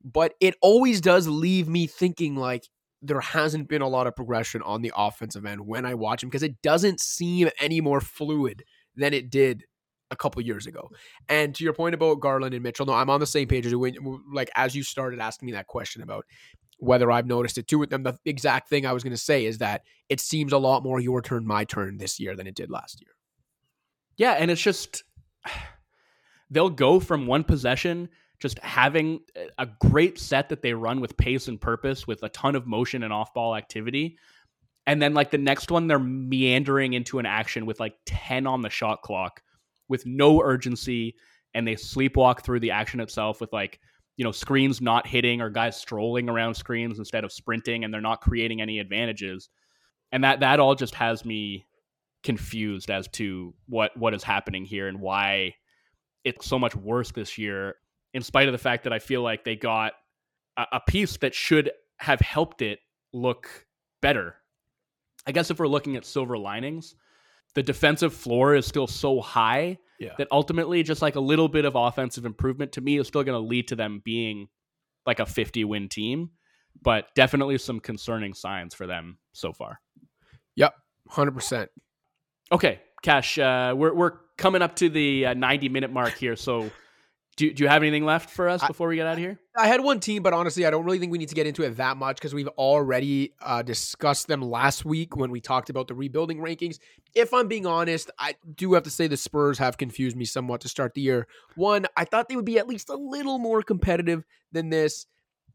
But 0.04 0.34
it 0.40 0.54
always 0.60 1.00
does 1.00 1.26
leave 1.26 1.68
me 1.68 1.86
thinking 1.86 2.36
like 2.36 2.68
there 3.00 3.20
hasn't 3.20 3.68
been 3.68 3.82
a 3.82 3.88
lot 3.88 4.06
of 4.06 4.16
progression 4.16 4.62
on 4.62 4.82
the 4.82 4.92
offensive 4.96 5.44
end 5.44 5.66
when 5.66 5.84
I 5.84 5.94
watch 5.94 6.22
him 6.22 6.28
because 6.28 6.42
it 6.42 6.60
doesn't 6.62 7.00
seem 7.00 7.50
any 7.60 7.80
more 7.80 8.00
fluid 8.00 8.64
than 8.96 9.12
it 9.12 9.30
did 9.30 9.64
a 10.10 10.16
couple 10.16 10.40
years 10.42 10.66
ago. 10.66 10.90
And 11.28 11.54
to 11.54 11.64
your 11.64 11.72
point 11.72 11.94
about 11.94 12.20
Garland 12.20 12.54
and 12.54 12.62
Mitchell, 12.62 12.86
no, 12.86 12.94
I'm 12.94 13.10
on 13.10 13.20
the 13.20 13.26
same 13.26 13.48
page 13.48 13.66
as 13.66 13.72
you. 13.72 14.22
Like 14.32 14.50
as 14.54 14.74
you 14.74 14.82
started 14.82 15.20
asking 15.20 15.46
me 15.46 15.52
that 15.52 15.66
question 15.66 16.02
about 16.02 16.24
whether 16.78 17.10
I've 17.10 17.26
noticed 17.26 17.58
it 17.58 17.68
too 17.68 17.78
with 17.78 17.90
them, 17.90 18.02
the 18.02 18.18
exact 18.24 18.68
thing 18.68 18.86
I 18.86 18.92
was 18.92 19.02
going 19.02 19.12
to 19.12 19.18
say 19.18 19.44
is 19.44 19.58
that 19.58 19.82
it 20.08 20.20
seems 20.20 20.52
a 20.52 20.58
lot 20.58 20.82
more 20.82 21.00
your 21.00 21.22
turn, 21.22 21.46
my 21.46 21.64
turn 21.64 21.98
this 21.98 22.18
year 22.18 22.36
than 22.36 22.46
it 22.46 22.54
did 22.54 22.70
last 22.70 23.00
year. 23.00 23.12
Yeah, 24.16 24.32
and 24.32 24.50
it's 24.50 24.62
just 24.62 25.04
they'll 26.50 26.70
go 26.70 27.00
from 27.00 27.26
one 27.26 27.44
possession 27.44 28.08
just 28.44 28.58
having 28.58 29.20
a 29.56 29.66
great 29.80 30.18
set 30.18 30.50
that 30.50 30.60
they 30.60 30.74
run 30.74 31.00
with 31.00 31.16
pace 31.16 31.48
and 31.48 31.58
purpose 31.58 32.06
with 32.06 32.22
a 32.22 32.28
ton 32.28 32.54
of 32.54 32.66
motion 32.66 33.02
and 33.02 33.10
off-ball 33.10 33.56
activity. 33.56 34.18
And 34.86 35.00
then 35.00 35.14
like 35.14 35.30
the 35.30 35.38
next 35.38 35.70
one 35.70 35.86
they're 35.86 35.98
meandering 35.98 36.92
into 36.92 37.18
an 37.18 37.24
action 37.24 37.64
with 37.64 37.80
like 37.80 37.94
10 38.04 38.46
on 38.46 38.60
the 38.60 38.68
shot 38.68 39.00
clock 39.00 39.40
with 39.88 40.04
no 40.04 40.42
urgency 40.42 41.14
and 41.54 41.66
they 41.66 41.74
sleepwalk 41.74 42.42
through 42.42 42.60
the 42.60 42.72
action 42.72 43.00
itself 43.00 43.40
with 43.40 43.50
like 43.50 43.80
you 44.18 44.24
know 44.24 44.30
screens 44.30 44.82
not 44.82 45.06
hitting 45.06 45.40
or 45.40 45.48
guys 45.48 45.74
strolling 45.74 46.28
around 46.28 46.52
screens 46.52 46.98
instead 46.98 47.24
of 47.24 47.32
sprinting 47.32 47.82
and 47.82 47.94
they're 47.94 48.02
not 48.02 48.20
creating 48.20 48.60
any 48.60 48.78
advantages. 48.78 49.48
And 50.12 50.22
that 50.22 50.40
that 50.40 50.60
all 50.60 50.74
just 50.74 50.94
has 50.96 51.24
me 51.24 51.64
confused 52.22 52.90
as 52.90 53.08
to 53.08 53.54
what 53.68 53.96
what 53.96 54.12
is 54.12 54.22
happening 54.22 54.66
here 54.66 54.86
and 54.86 55.00
why 55.00 55.54
it's 56.24 56.44
so 56.44 56.58
much 56.58 56.76
worse 56.76 57.10
this 57.10 57.38
year 57.38 57.76
in 58.14 58.22
spite 58.22 58.48
of 58.48 58.52
the 58.52 58.58
fact 58.58 58.84
that 58.84 58.92
I 58.92 59.00
feel 59.00 59.22
like 59.22 59.44
they 59.44 59.56
got 59.56 59.92
a, 60.56 60.64
a 60.72 60.80
piece 60.80 61.18
that 61.18 61.34
should 61.34 61.70
have 61.98 62.20
helped 62.20 62.62
it 62.62 62.78
look 63.12 63.66
better. 64.00 64.36
I 65.26 65.32
guess 65.32 65.50
if 65.50 65.58
we're 65.58 65.68
looking 65.68 65.96
at 65.96 66.06
silver 66.06 66.38
linings, 66.38 66.94
the 67.54 67.62
defensive 67.62 68.14
floor 68.14 68.54
is 68.54 68.66
still 68.66 68.86
so 68.86 69.20
high 69.20 69.78
yeah. 69.98 70.12
that 70.18 70.28
ultimately 70.30 70.82
just 70.82 71.02
like 71.02 71.16
a 71.16 71.20
little 71.20 71.48
bit 71.48 71.64
of 71.64 71.74
offensive 71.74 72.24
improvement 72.24 72.72
to 72.72 72.80
me 72.80 72.98
is 72.98 73.06
still 73.08 73.22
going 73.22 73.40
to 73.40 73.46
lead 73.46 73.68
to 73.68 73.76
them 73.76 74.00
being 74.04 74.48
like 75.06 75.20
a 75.20 75.26
50 75.26 75.64
win 75.64 75.88
team 75.88 76.30
but 76.82 77.06
definitely 77.14 77.56
some 77.58 77.78
concerning 77.78 78.34
signs 78.34 78.74
for 78.74 78.86
them 78.86 79.18
so 79.32 79.52
far 79.52 79.80
yep 80.56 80.74
100% 81.10 81.68
okay 82.50 82.80
cash 83.02 83.38
uh, 83.38 83.74
we're, 83.76 83.94
we're 83.94 84.12
coming 84.36 84.62
up 84.62 84.74
to 84.76 84.88
the 84.88 85.26
uh, 85.26 85.34
90 85.34 85.68
minute 85.68 85.92
mark 85.92 86.14
here 86.14 86.36
so 86.36 86.70
Do, 87.36 87.52
do 87.52 87.64
you 87.64 87.68
have 87.68 87.82
anything 87.82 88.04
left 88.04 88.30
for 88.30 88.48
us 88.48 88.64
before 88.64 88.88
we 88.88 88.96
get 88.96 89.06
out 89.06 89.14
of 89.14 89.18
here? 89.18 89.40
I 89.56 89.66
had 89.66 89.80
one 89.82 89.98
team, 89.98 90.22
but 90.22 90.32
honestly, 90.32 90.66
I 90.66 90.70
don't 90.70 90.84
really 90.84 90.98
think 90.98 91.10
we 91.10 91.18
need 91.18 91.30
to 91.30 91.34
get 91.34 91.46
into 91.46 91.62
it 91.62 91.76
that 91.76 91.96
much 91.96 92.16
because 92.16 92.32
we've 92.32 92.48
already 92.48 93.34
uh, 93.42 93.62
discussed 93.62 94.28
them 94.28 94.40
last 94.40 94.84
week 94.84 95.16
when 95.16 95.30
we 95.30 95.40
talked 95.40 95.68
about 95.68 95.88
the 95.88 95.94
rebuilding 95.94 96.38
rankings. 96.38 96.78
If 97.14 97.34
I'm 97.34 97.48
being 97.48 97.66
honest, 97.66 98.10
I 98.18 98.34
do 98.54 98.74
have 98.74 98.84
to 98.84 98.90
say 98.90 99.08
the 99.08 99.16
Spurs 99.16 99.58
have 99.58 99.78
confused 99.78 100.16
me 100.16 100.24
somewhat 100.24 100.60
to 100.60 100.68
start 100.68 100.94
the 100.94 101.00
year. 101.00 101.26
One, 101.56 101.86
I 101.96 102.04
thought 102.04 102.28
they 102.28 102.36
would 102.36 102.44
be 102.44 102.58
at 102.58 102.68
least 102.68 102.88
a 102.88 102.96
little 102.96 103.38
more 103.38 103.62
competitive 103.62 104.24
than 104.52 104.70
this. 104.70 105.06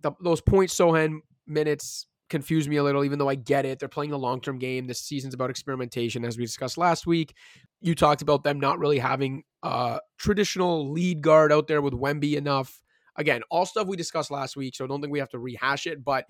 The, 0.02 0.12
those 0.22 0.42
point 0.42 0.70
Sochan 0.70 1.20
minutes 1.48 2.08
confuse 2.30 2.68
me 2.68 2.78
a 2.78 2.84
little, 2.84 3.04
even 3.04 3.20
though 3.20 3.30
I 3.30 3.36
get 3.36 3.66
it. 3.66 3.80
They're 3.80 3.90
playing 3.90 4.12
a 4.12 4.18
long 4.18 4.42
term 4.42 4.58
game. 4.60 4.88
This 4.88 5.02
season's 5.02 5.34
about 5.34 5.50
experimentation, 5.50 6.24
as 6.26 6.38
we 6.38 6.46
discussed 6.46 6.78
last 6.78 7.06
week. 7.06 7.36
You 7.82 7.96
talked 7.96 8.22
about 8.22 8.44
them 8.44 8.60
not 8.60 8.80
really 8.80 9.00
having 9.00 9.44
a 9.64 10.00
traditional 10.18 10.92
lead 10.92 11.22
guard 11.22 11.52
out 11.52 11.68
there 11.68 11.82
with 11.82 11.94
Wemby 11.94 12.36
enough. 12.36 12.82
Again, 13.16 13.42
all 13.50 13.66
stuff 13.66 13.88
we 13.88 13.98
discussed 13.98 14.32
last 14.32 14.56
week, 14.56 14.76
so 14.76 14.86
I 14.86 14.88
don't 14.88 15.02
think 15.02 15.12
we 15.12 15.20
have 15.20 15.30
to 15.30 15.40
rehash 15.40 15.88
it. 15.88 16.04
But 16.04 16.26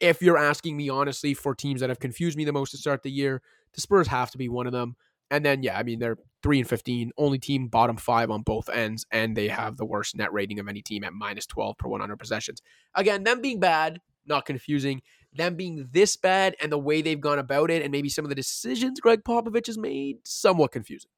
if 0.00 0.22
you're 0.22 0.38
asking 0.38 0.76
me 0.76 0.88
honestly 0.88 1.34
for 1.34 1.54
teams 1.54 1.80
that 1.80 1.90
have 1.90 2.00
confused 2.00 2.36
me 2.36 2.44
the 2.44 2.52
most 2.52 2.70
to 2.70 2.78
start 2.78 3.02
the 3.02 3.10
year, 3.10 3.42
the 3.74 3.80
Spurs 3.80 4.06
have 4.08 4.30
to 4.30 4.38
be 4.38 4.48
one 4.48 4.66
of 4.66 4.72
them. 4.72 4.96
And 5.30 5.44
then, 5.44 5.62
yeah, 5.62 5.78
I 5.78 5.82
mean, 5.82 5.98
they're 5.98 6.18
three 6.42 6.58
and 6.58 6.68
15, 6.68 7.12
only 7.16 7.38
team 7.38 7.68
bottom 7.68 7.96
five 7.96 8.30
on 8.30 8.42
both 8.42 8.68
ends, 8.68 9.06
and 9.10 9.36
they 9.36 9.48
have 9.48 9.76
the 9.76 9.84
worst 9.84 10.16
net 10.16 10.32
rating 10.32 10.58
of 10.58 10.68
any 10.68 10.82
team 10.82 11.02
at 11.04 11.12
minus 11.12 11.46
12 11.46 11.78
per 11.78 11.88
100 11.88 12.16
possessions. 12.18 12.60
Again, 12.94 13.24
them 13.24 13.40
being 13.40 13.60
bad, 13.60 14.00
not 14.26 14.44
confusing. 14.44 15.02
Them 15.34 15.56
being 15.56 15.88
this 15.92 16.16
bad 16.16 16.54
and 16.62 16.70
the 16.70 16.78
way 16.78 17.02
they've 17.02 17.20
gone 17.20 17.38
about 17.38 17.70
it, 17.70 17.82
and 17.82 17.90
maybe 17.90 18.08
some 18.08 18.24
of 18.24 18.28
the 18.28 18.34
decisions 18.34 19.00
Gregg 19.00 19.24
Popovich 19.24 19.66
has 19.66 19.76
made, 19.76 20.18
somewhat 20.24 20.72
confusing. 20.72 21.10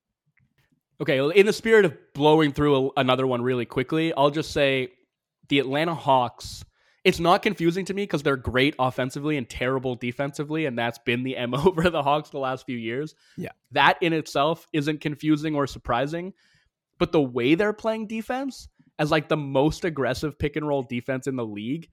Okay, 1.01 1.18
in 1.38 1.44
the 1.44 1.52
spirit 1.52 1.84
of 1.84 1.94
blowing 2.14 2.52
through 2.52 2.86
a, 2.86 2.90
another 2.97 3.26
one 3.26 3.43
really 3.43 3.66
quickly, 3.66 4.14
I'll 4.14 4.30
just 4.30 4.52
say 4.52 4.88
the 5.48 5.59
Atlanta 5.59 5.94
Hawks. 5.94 6.64
It's 7.05 7.20
not 7.20 7.43
confusing 7.43 7.84
to 7.84 7.94
me 7.94 8.02
because 8.02 8.22
they're 8.22 8.36
great 8.36 8.74
offensively 8.78 9.36
and 9.36 9.48
terrible 9.48 9.94
defensively, 9.94 10.66
and 10.66 10.78
that's 10.78 10.98
been 10.98 11.22
the 11.22 11.36
MO 11.47 11.72
for 11.74 11.90
the 11.90 12.02
Hawks 12.02 12.30
the 12.30 12.38
last 12.38 12.64
few 12.64 12.78
years. 12.78 13.14
Yeah. 13.36 13.51
That 13.72 13.98
in 14.02 14.12
itself 14.12 14.66
isn't 14.72 15.01
confusing 15.02 15.55
or 15.55 15.66
surprising. 15.66 16.32
But 16.98 17.12
the 17.12 17.22
way 17.22 17.55
they're 17.55 17.74
playing 17.74 18.06
defense 18.06 18.68
as 18.98 19.10
like 19.10 19.28
the 19.28 19.36
most 19.36 19.84
aggressive 19.84 20.38
pick 20.38 20.56
and 20.56 20.66
roll 20.66 20.82
defense 20.82 21.26
in 21.26 21.36
the 21.36 21.44
league 21.44 21.88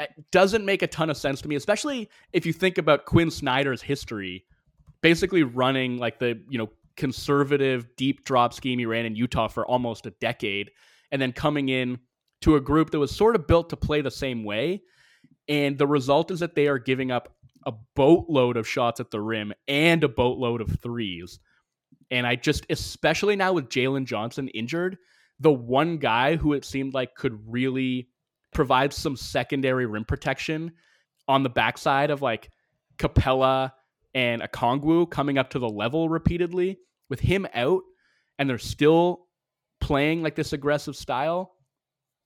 Eh, 0.00 0.06
doesn't 0.32 0.64
make 0.64 0.82
a 0.82 0.86
ton 0.86 1.10
of 1.10 1.16
sense 1.16 1.42
to 1.42 1.48
me, 1.48 1.54
especially 1.56 2.08
if 2.32 2.46
you 2.46 2.52
think 2.52 2.78
about 2.78 3.04
Quinn 3.04 3.30
Snyder's 3.30 3.82
history, 3.82 4.44
basically 5.02 5.42
running 5.42 5.98
like 5.98 6.18
the, 6.18 6.40
you 6.48 6.58
know, 6.58 6.70
conservative 6.96 7.86
deep 7.96 8.24
drop 8.24 8.54
scheme 8.54 8.78
he 8.78 8.86
ran 8.86 9.04
in 9.04 9.14
Utah 9.14 9.48
for 9.48 9.66
almost 9.66 10.06
a 10.06 10.10
decade, 10.12 10.70
and 11.12 11.20
then 11.20 11.32
coming 11.32 11.68
in 11.68 11.98
to 12.40 12.56
a 12.56 12.60
group 12.60 12.90
that 12.90 12.98
was 12.98 13.14
sort 13.14 13.36
of 13.36 13.46
built 13.46 13.68
to 13.70 13.76
play 13.76 14.00
the 14.00 14.10
same 14.10 14.42
way. 14.42 14.82
And 15.48 15.76
the 15.76 15.86
result 15.86 16.30
is 16.30 16.40
that 16.40 16.54
they 16.54 16.66
are 16.68 16.78
giving 16.78 17.10
up 17.10 17.34
a 17.66 17.72
boatload 17.94 18.56
of 18.56 18.66
shots 18.66 19.00
at 19.00 19.10
the 19.10 19.20
rim 19.20 19.52
and 19.68 20.02
a 20.02 20.08
boatload 20.08 20.62
of 20.62 20.80
threes. 20.80 21.38
And 22.10 22.26
I 22.26 22.36
just, 22.36 22.64
especially 22.70 23.36
now 23.36 23.52
with 23.52 23.68
Jalen 23.68 24.06
Johnson 24.06 24.48
injured, 24.48 24.96
the 25.38 25.52
one 25.52 25.98
guy 25.98 26.36
who 26.36 26.54
it 26.54 26.64
seemed 26.64 26.94
like 26.94 27.14
could 27.14 27.38
really 27.46 28.08
provide 28.52 28.92
some 28.92 29.16
secondary 29.16 29.86
rim 29.86 30.04
protection 30.04 30.72
on 31.28 31.42
the 31.42 31.48
backside 31.48 32.10
of 32.10 32.22
like 32.22 32.50
Capela 32.98 33.72
and 34.14 34.42
Okongwu 34.42 35.10
coming 35.10 35.38
up 35.38 35.50
to 35.50 35.58
the 35.58 35.68
level 35.68 36.08
repeatedly 36.08 36.78
with 37.08 37.20
him 37.20 37.46
out 37.54 37.82
and 38.38 38.48
they're 38.48 38.58
still 38.58 39.26
playing 39.80 40.22
like 40.22 40.34
this 40.34 40.52
aggressive 40.52 40.96
style. 40.96 41.52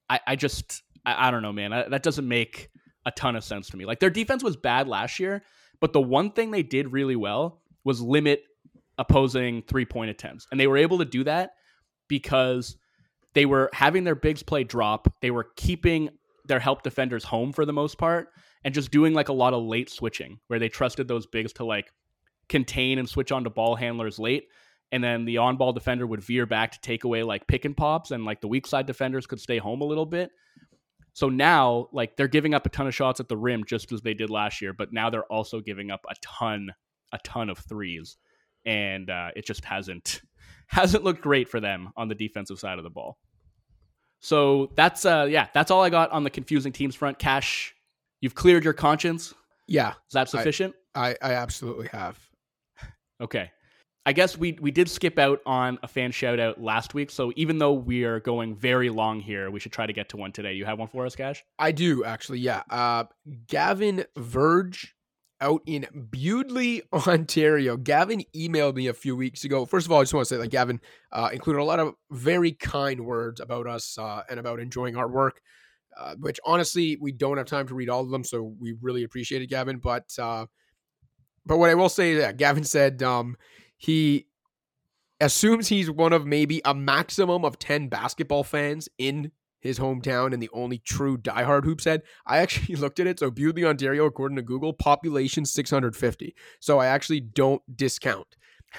I, 0.09 0.21
I 0.27 0.37
just, 0.37 0.83
I, 1.05 1.29
I 1.29 1.31
don't 1.31 1.43
know, 1.43 1.53
man. 1.53 1.73
I, 1.73 1.89
that 1.89 2.03
doesn't 2.03 2.27
make 2.27 2.71
a 3.07 3.11
ton 3.11 3.37
of 3.37 3.45
sense 3.45 3.69
to 3.71 3.77
me. 3.77 3.85
Like 3.85 4.01
their 4.01 4.11
defense 4.11 4.43
was 4.43 4.57
bad 4.57 4.89
last 4.89 5.21
year, 5.21 5.43
but 5.81 5.93
the 5.93 6.01
one 6.01 6.31
thing 6.31 6.51
they 6.51 6.63
did 6.63 6.93
really 6.93 7.17
well 7.17 7.63
was 7.85 8.01
limit 8.01 8.43
opposing 8.97 9.63
three 9.63 9.85
point 9.85 10.11
attempts. 10.11 10.47
And 10.51 10.59
they 10.59 10.67
were 10.67 10.77
able 10.77 10.99
to 10.99 11.05
do 11.05 11.25
that 11.25 11.55
because 12.09 12.77
they 13.35 13.47
were 13.47 13.71
having 13.73 14.05
their 14.05 14.15
bigs 14.15 14.43
play 14.43 14.65
drop. 14.65 15.13
They 15.21 15.31
were 15.31 15.49
keeping 15.57 16.11
their 16.47 16.61
help 16.61 16.83
defenders 16.83 17.25
home 17.25 17.53
for 17.53 17.65
the 17.65 17.73
most 17.73 17.99
part 17.99 18.29
and 18.65 18.75
just 18.75 18.91
doing 18.91 19.15
like 19.15 19.29
a 19.29 19.33
lot 19.33 19.55
of 19.55 19.63
late 19.63 19.91
switching 19.91 20.39
where 20.49 20.59
they 20.59 20.69
trusted 20.69 21.09
those 21.09 21.27
bigs 21.27 21.53
to 21.55 21.65
like 21.65 21.91
contain 22.49 22.99
and 22.99 23.09
switch 23.09 23.33
on 23.33 23.45
to 23.45 23.51
ball 23.51 23.77
handlers 23.77 24.19
late. 24.19 24.49
And 24.93 25.03
then 25.03 25.25
the 25.25 25.39
on 25.39 25.57
ball 25.57 25.73
defender 25.73 26.07
would 26.07 26.23
veer 26.23 26.47
back 26.47 26.73
to 26.73 26.81
take 26.81 27.05
away 27.05 27.23
like 27.23 27.47
pick 27.47 27.65
and 27.65 27.77
pops, 27.77 28.11
and 28.11 28.25
like 28.25 28.41
the 28.41 28.49
weak 28.49 28.67
side 28.67 28.87
defenders 28.87 29.27
could 29.27 29.41
stay 29.41 29.59
home 29.59 29.81
a 29.81 29.87
little 29.87 30.07
bit. 30.07 30.31
So 31.15 31.29
now, 31.29 31.89
like, 31.93 32.17
they're 32.17 32.29
giving 32.29 32.55
up 32.55 32.67
a 32.67 32.69
ton 32.69 32.89
of 32.89 32.95
shots 32.95 33.21
at 33.21 33.29
the 33.29 33.37
rim 33.37 33.65
just 33.65 33.93
as 33.93 34.03
they 34.03 34.15
did 34.15 34.31
last 34.31 34.61
year, 34.61 34.73
but 34.73 34.93
now 34.93 35.11
they're 35.11 35.25
also 35.25 35.61
giving 35.61 35.93
up 35.93 36.05
a 36.11 36.15
ton, 36.21 36.71
a 37.13 37.19
ton 37.19 37.49
of 37.49 37.59
threes. 37.59 38.17
And 38.67 39.09
uh, 39.11 39.29
it 39.37 39.47
just 39.47 39.65
hasn't 39.65 40.23
hasn't 40.69 41.05
looked 41.05 41.23
great 41.23 41.49
for 41.49 41.61
them 41.61 41.91
on 41.97 42.09
the 42.09 42.15
defensive 42.15 42.59
side 42.59 42.79
of 42.79 42.85
the 42.85 42.91
ball. 42.91 43.19
So 44.25 44.71
that's 44.75 45.05
uh 45.05 45.27
yeah, 45.29 45.49
that's 45.53 45.71
all 45.71 45.83
I 45.83 45.91
got 45.91 46.11
on 46.11 46.25
the 46.25 46.31
confusing 46.31 46.73
teams 46.73 46.95
front. 46.95 47.19
Cash, 47.19 47.75
you've 48.23 48.35
cleared 48.35 48.65
your 48.65 48.73
conscience. 48.73 49.35
Yeah. 49.67 49.91
Is 49.91 50.15
that 50.15 50.31
sufficient? 50.31 50.75
I, 50.95 51.11
I, 51.11 51.17
I 51.21 51.33
absolutely 51.35 51.89
have. 51.89 52.19
Okay. 53.21 53.51
I 54.07 54.15
guess 54.15 54.39
we 54.39 54.53
we 54.63 54.71
did 54.71 54.89
skip 54.89 55.19
out 55.19 55.43
on 55.45 55.79
a 55.83 55.89
fan 55.89 56.11
shout 56.11 56.41
out 56.41 56.59
last 56.59 56.95
week, 56.95 57.11
so 57.11 57.33
even 57.37 57.59
though 57.59 57.75
we 57.75 58.05
are 58.05 58.19
going 58.19 58.55
very 58.55 58.89
long 58.89 59.21
here, 59.21 59.51
we 59.51 59.61
should 59.61 59.73
try 59.73 59.87
to 59.87 59.93
get 59.93 60.09
to 60.11 60.17
one 60.17 60.33
today. 60.33 60.55
You 60.55 60.65
have 60.65 60.79
one 60.79 60.89
for 60.89 61.05
us, 61.05 61.15
Cash? 61.15 61.45
I 61.59 61.73
do 61.73 62.03
actually. 62.05 62.39
Yeah. 62.39 62.63
Uh, 62.71 63.05
Gavin 63.47 64.07
Verge 64.17 64.95
out 65.41 65.63
in 65.67 65.87
Bewdley, 66.11 66.83
Ontario. 66.93 67.77
Gavin 67.77 68.25
emailed 68.35 68.77
me 68.77 68.87
a 68.87 68.95
few 68.95 69.17
weeks 69.17 69.45
ago. 69.45 69.65
First 69.65 69.87
of 69.87 69.93
all, 69.93 70.01
I 70.01 70.03
just 70.03 70.15
want 70.15 70.29
to 70.29 70.35
say 70.35 70.41
that 70.41 70.49
Gavin 70.49 70.81
uh, 71.13 71.31
included 71.33 71.61
a 71.61 71.65
lot 71.65 71.81
of 71.81 71.95
very 72.11 72.53
kind 72.53 73.05
words 73.05 73.41
about 73.41 73.67
us 73.67 73.99
uh, 73.99 74.23
and 74.31 74.39
about 74.41 74.61
enjoying 74.61 74.97
our 74.97 75.09
work. 75.09 75.41
Uh, 75.97 76.17
which 76.19 76.41
honestly 76.45 76.99
we 77.01 77.13
don't 77.13 77.37
have 77.37 77.47
time 77.47 77.69
to 77.69 77.75
read 77.75 77.89
all 77.89 78.03
of 78.03 78.11
them, 78.11 78.25
so 78.25 78.53
we 78.59 78.75
really 78.83 79.05
appreciate 79.05 79.43
it, 79.43 79.47
Gavin. 79.47 79.79
But 79.79 80.13
uh, 80.19 80.47
but 81.47 81.59
what 81.59 81.71
I 81.71 81.75
will 81.75 81.89
say 81.89 82.13
is 82.13 82.21
that 82.21 82.37
Gavin 82.37 82.65
said 82.65 83.01
um, 83.01 83.37
he 83.77 84.27
assumes 85.21 85.69
he's 85.69 85.91
one 85.91 86.13
of 86.13 86.27
maybe 86.27 86.61
a 86.65 86.75
maximum 86.75 87.45
of 87.45 87.59
10 87.59 87.89
basketball 87.89 88.45
fans 88.45 88.89
in 88.99 89.31
his 89.65 89.79
hometown 89.79 90.33
and 90.33 90.43
the 90.43 90.51
only 90.53 90.79
true 90.79 91.17
diehard 91.17 91.65
hoops 91.65 91.85
head. 91.85 92.03
I 92.27 92.39
actually 92.39 92.77
looked 92.77 93.01
at 93.01 93.07
it. 93.07 93.19
So 93.19 93.31
Bewdley, 93.31 93.65
Ontario, 93.65 94.05
according 94.05 94.37
to 94.37 94.43
Google, 94.43 94.75
population 94.75 95.45
650. 95.47 96.37
So 96.61 96.79
I 96.79 96.87
actually 96.87 97.21
don't 97.21 97.63
discount 97.75 98.37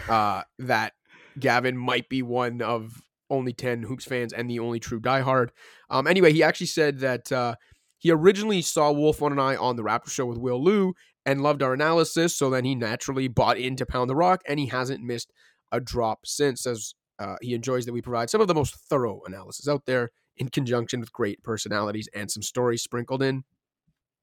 uh, 0.07 0.43
that 0.59 0.93
Gavin 1.39 1.75
might 1.75 2.07
be 2.07 2.21
one 2.21 2.61
of 2.61 3.01
only 3.31 3.51
10 3.51 3.81
hoops 3.83 4.05
fans 4.05 4.31
and 4.31 4.47
the 4.47 4.59
only 4.59 4.79
true 4.79 5.01
diehard. 5.01 5.49
Um, 5.89 6.05
anyway, 6.05 6.31
he 6.31 6.43
actually 6.43 6.67
said 6.67 6.99
that 6.99 7.31
uh, 7.31 7.55
he 7.97 8.11
originally 8.11 8.61
saw 8.61 8.93
Wolfond 8.93 9.31
and 9.31 9.41
I 9.41 9.55
on 9.55 9.77
the 9.77 9.83
Raptor 9.83 10.09
show 10.09 10.27
with 10.27 10.37
Will 10.37 10.63
Lou 10.63 10.93
and 11.25 11.41
loved 11.41 11.63
our 11.63 11.73
analysis. 11.73 12.37
So 12.37 12.51
then 12.51 12.63
he 12.63 12.75
naturally 12.75 13.27
bought 13.27 13.57
into 13.57 13.87
Pound 13.87 14.11
the 14.11 14.15
Rock, 14.15 14.43
and 14.47 14.59
he 14.59 14.67
hasn't 14.67 15.03
missed 15.03 15.33
a 15.71 15.79
drop 15.79 16.27
since, 16.27 16.67
as 16.67 16.93
uh, 17.17 17.37
he 17.41 17.55
enjoys 17.55 17.85
that 17.85 17.93
we 17.93 18.03
provide 18.03 18.29
some 18.29 18.41
of 18.41 18.47
the 18.47 18.53
most 18.53 18.75
thorough 18.87 19.21
analysis 19.25 19.67
out 19.67 19.87
there 19.87 20.11
in 20.37 20.49
conjunction 20.49 20.99
with 20.99 21.13
great 21.13 21.43
personalities 21.43 22.09
and 22.13 22.29
some 22.29 22.43
stories 22.43 22.81
sprinkled 22.81 23.23
in. 23.23 23.43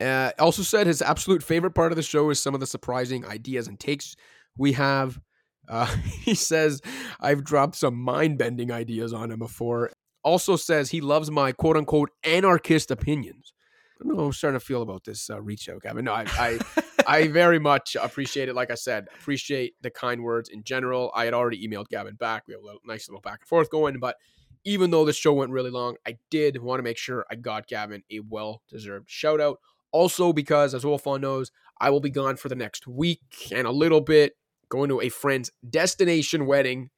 Uh, 0.00 0.32
also 0.38 0.62
said 0.62 0.86
his 0.86 1.00
absolute 1.00 1.42
favorite 1.42 1.74
part 1.74 1.92
of 1.92 1.96
the 1.96 2.02
show 2.02 2.30
is 2.30 2.40
some 2.40 2.54
of 2.54 2.60
the 2.60 2.66
surprising 2.66 3.24
ideas 3.24 3.68
and 3.68 3.78
takes 3.78 4.16
we 4.56 4.72
have. 4.72 5.20
Uh, 5.68 5.86
he 6.20 6.34
says 6.34 6.80
I've 7.20 7.44
dropped 7.44 7.76
some 7.76 7.94
mind 7.94 8.38
bending 8.38 8.70
ideas 8.70 9.12
on 9.12 9.30
him 9.30 9.38
before. 9.38 9.90
Also 10.24 10.56
says 10.56 10.90
he 10.90 11.00
loves 11.00 11.30
my 11.30 11.52
quote 11.52 11.76
unquote 11.76 12.10
anarchist 12.24 12.90
opinions. 12.90 13.52
I 14.00 14.08
don't 14.08 14.16
know 14.16 14.24
I'm 14.24 14.32
starting 14.32 14.58
to 14.58 14.64
feel 14.64 14.82
about 14.82 15.04
this 15.04 15.30
uh, 15.30 15.40
reach 15.40 15.68
out, 15.68 15.82
Gavin. 15.82 16.04
No, 16.06 16.12
I, 16.12 16.24
I, 16.36 16.58
I 17.06 17.28
very 17.28 17.60
much 17.60 17.96
appreciate 18.00 18.48
it. 18.48 18.54
Like 18.54 18.72
I 18.72 18.74
said, 18.74 19.06
appreciate 19.14 19.74
the 19.80 19.90
kind 19.90 20.24
words 20.24 20.48
in 20.48 20.64
general. 20.64 21.12
I 21.14 21.24
had 21.24 21.34
already 21.34 21.66
emailed 21.66 21.88
Gavin 21.88 22.16
back. 22.16 22.42
We 22.48 22.54
have 22.54 22.62
a 22.62 22.64
little, 22.64 22.80
nice 22.84 23.08
little 23.08 23.20
back 23.20 23.40
and 23.42 23.48
forth 23.48 23.70
going. 23.70 24.00
But 24.00 24.16
even 24.64 24.90
though 24.90 25.04
the 25.04 25.12
show 25.12 25.32
went 25.32 25.50
really 25.50 25.70
long, 25.70 25.96
I 26.06 26.18
did 26.30 26.62
want 26.62 26.78
to 26.78 26.82
make 26.82 26.98
sure 26.98 27.26
I 27.30 27.36
got 27.36 27.66
Gavin 27.66 28.02
a 28.10 28.20
well 28.20 28.62
deserved 28.68 29.10
shout 29.10 29.40
out. 29.40 29.58
Also, 29.90 30.32
because 30.32 30.74
as 30.74 30.84
Wolfond 30.84 31.20
knows, 31.20 31.50
I 31.80 31.90
will 31.90 32.00
be 32.00 32.10
gone 32.10 32.36
for 32.36 32.48
the 32.48 32.54
next 32.54 32.86
week 32.86 33.20
and 33.54 33.66
a 33.66 33.72
little 33.72 34.00
bit, 34.00 34.36
going 34.68 34.88
to 34.88 35.02
a 35.02 35.08
friend's 35.08 35.50
destination 35.68 36.46
wedding. 36.46 36.90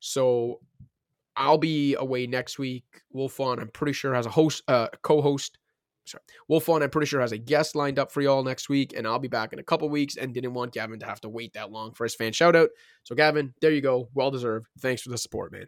So 0.00 0.60
I'll 1.36 1.58
be 1.58 1.94
away 1.94 2.26
next 2.26 2.58
week. 2.58 2.84
Wolfond, 3.14 3.60
I'm 3.60 3.68
pretty 3.68 3.94
sure, 3.94 4.14
has 4.14 4.26
a 4.26 4.30
host, 4.30 4.62
uh, 4.68 4.88
co-host 5.02 5.56
sorry, 6.04 6.22
Wolfond, 6.50 6.82
I'm 6.82 6.90
pretty 6.90 7.06
sure 7.06 7.20
has 7.20 7.32
a 7.32 7.38
guest 7.38 7.74
lined 7.74 7.98
up 7.98 8.12
for 8.12 8.20
y'all 8.20 8.42
next 8.42 8.68
week, 8.68 8.94
and 8.96 9.06
I'll 9.06 9.18
be 9.18 9.28
back 9.28 9.52
in 9.52 9.58
a 9.58 9.64
couple 9.64 9.88
weeks. 9.88 10.16
And 10.16 10.34
didn't 10.34 10.54
want 10.54 10.72
Gavin 10.72 10.98
to 11.00 11.06
have 11.06 11.20
to 11.22 11.28
wait 11.28 11.52
that 11.54 11.70
long 11.70 11.92
for 11.92 12.04
his 12.04 12.14
fan 12.14 12.32
shout 12.32 12.56
out. 12.56 12.70
So 13.04 13.14
Gavin, 13.14 13.54
there 13.60 13.72
you 13.72 13.80
go, 13.80 14.08
well 14.14 14.30
deserved. 14.30 14.66
Thanks 14.80 15.02
for 15.02 15.10
the 15.10 15.18
support, 15.18 15.52
man. 15.52 15.66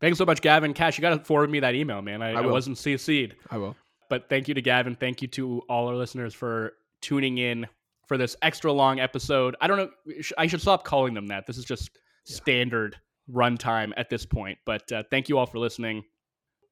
Thanks 0.00 0.18
so 0.18 0.24
much, 0.24 0.40
Gavin. 0.40 0.74
Cash, 0.74 0.96
you 0.96 1.02
got 1.02 1.10
to 1.10 1.24
forward 1.24 1.50
me 1.50 1.60
that 1.60 1.74
email, 1.74 2.02
man. 2.02 2.22
I, 2.22 2.32
I 2.32 2.42
I, 2.42 2.46
wasn't 2.46 2.76
CC'd. 2.76 3.34
I 3.50 3.58
will. 3.58 3.76
But 4.08 4.28
thank 4.28 4.48
you 4.48 4.54
to 4.54 4.62
Gavin. 4.62 4.94
Thank 4.94 5.22
you 5.22 5.28
to 5.28 5.62
all 5.68 5.88
our 5.88 5.96
listeners 5.96 6.34
for 6.34 6.74
tuning 7.02 7.38
in 7.38 7.66
for 8.06 8.16
this 8.16 8.36
extra 8.42 8.72
long 8.72 9.00
episode. 9.00 9.56
I 9.60 9.66
don't 9.66 9.78
know. 9.78 9.90
I 10.36 10.46
should 10.46 10.60
stop 10.60 10.84
calling 10.84 11.14
them 11.14 11.26
that. 11.28 11.46
This 11.46 11.58
is 11.58 11.64
just 11.64 11.90
standard 12.24 12.96
runtime 13.30 13.92
at 13.96 14.08
this 14.08 14.24
point. 14.24 14.58
But 14.64 14.90
uh, 14.92 15.02
thank 15.10 15.28
you 15.28 15.36
all 15.38 15.46
for 15.46 15.58
listening. 15.58 16.04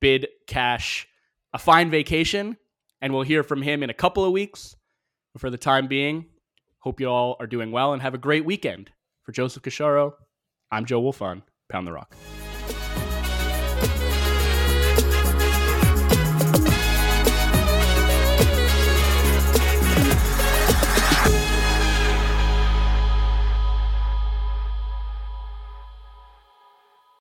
Bid 0.00 0.28
Cash 0.46 1.08
a 1.52 1.58
fine 1.58 1.90
vacation, 1.90 2.56
and 3.00 3.14
we'll 3.14 3.22
hear 3.22 3.42
from 3.42 3.62
him 3.62 3.82
in 3.82 3.88
a 3.88 3.94
couple 3.94 4.24
of 4.24 4.32
weeks. 4.32 4.76
But 5.32 5.40
for 5.40 5.48
the 5.48 5.56
time 5.56 5.86
being, 5.86 6.26
hope 6.80 7.00
you 7.00 7.08
all 7.08 7.36
are 7.40 7.46
doing 7.46 7.72
well 7.72 7.94
and 7.94 8.02
have 8.02 8.14
a 8.14 8.18
great 8.18 8.44
weekend. 8.44 8.90
For 9.22 9.32
Joseph 9.32 9.62
Casciaro, 9.62 10.12
I'm 10.70 10.84
Joe 10.84 11.02
Wolfond. 11.02 11.42
Pound 11.68 11.86
the 11.86 11.92
Rock. 11.92 12.14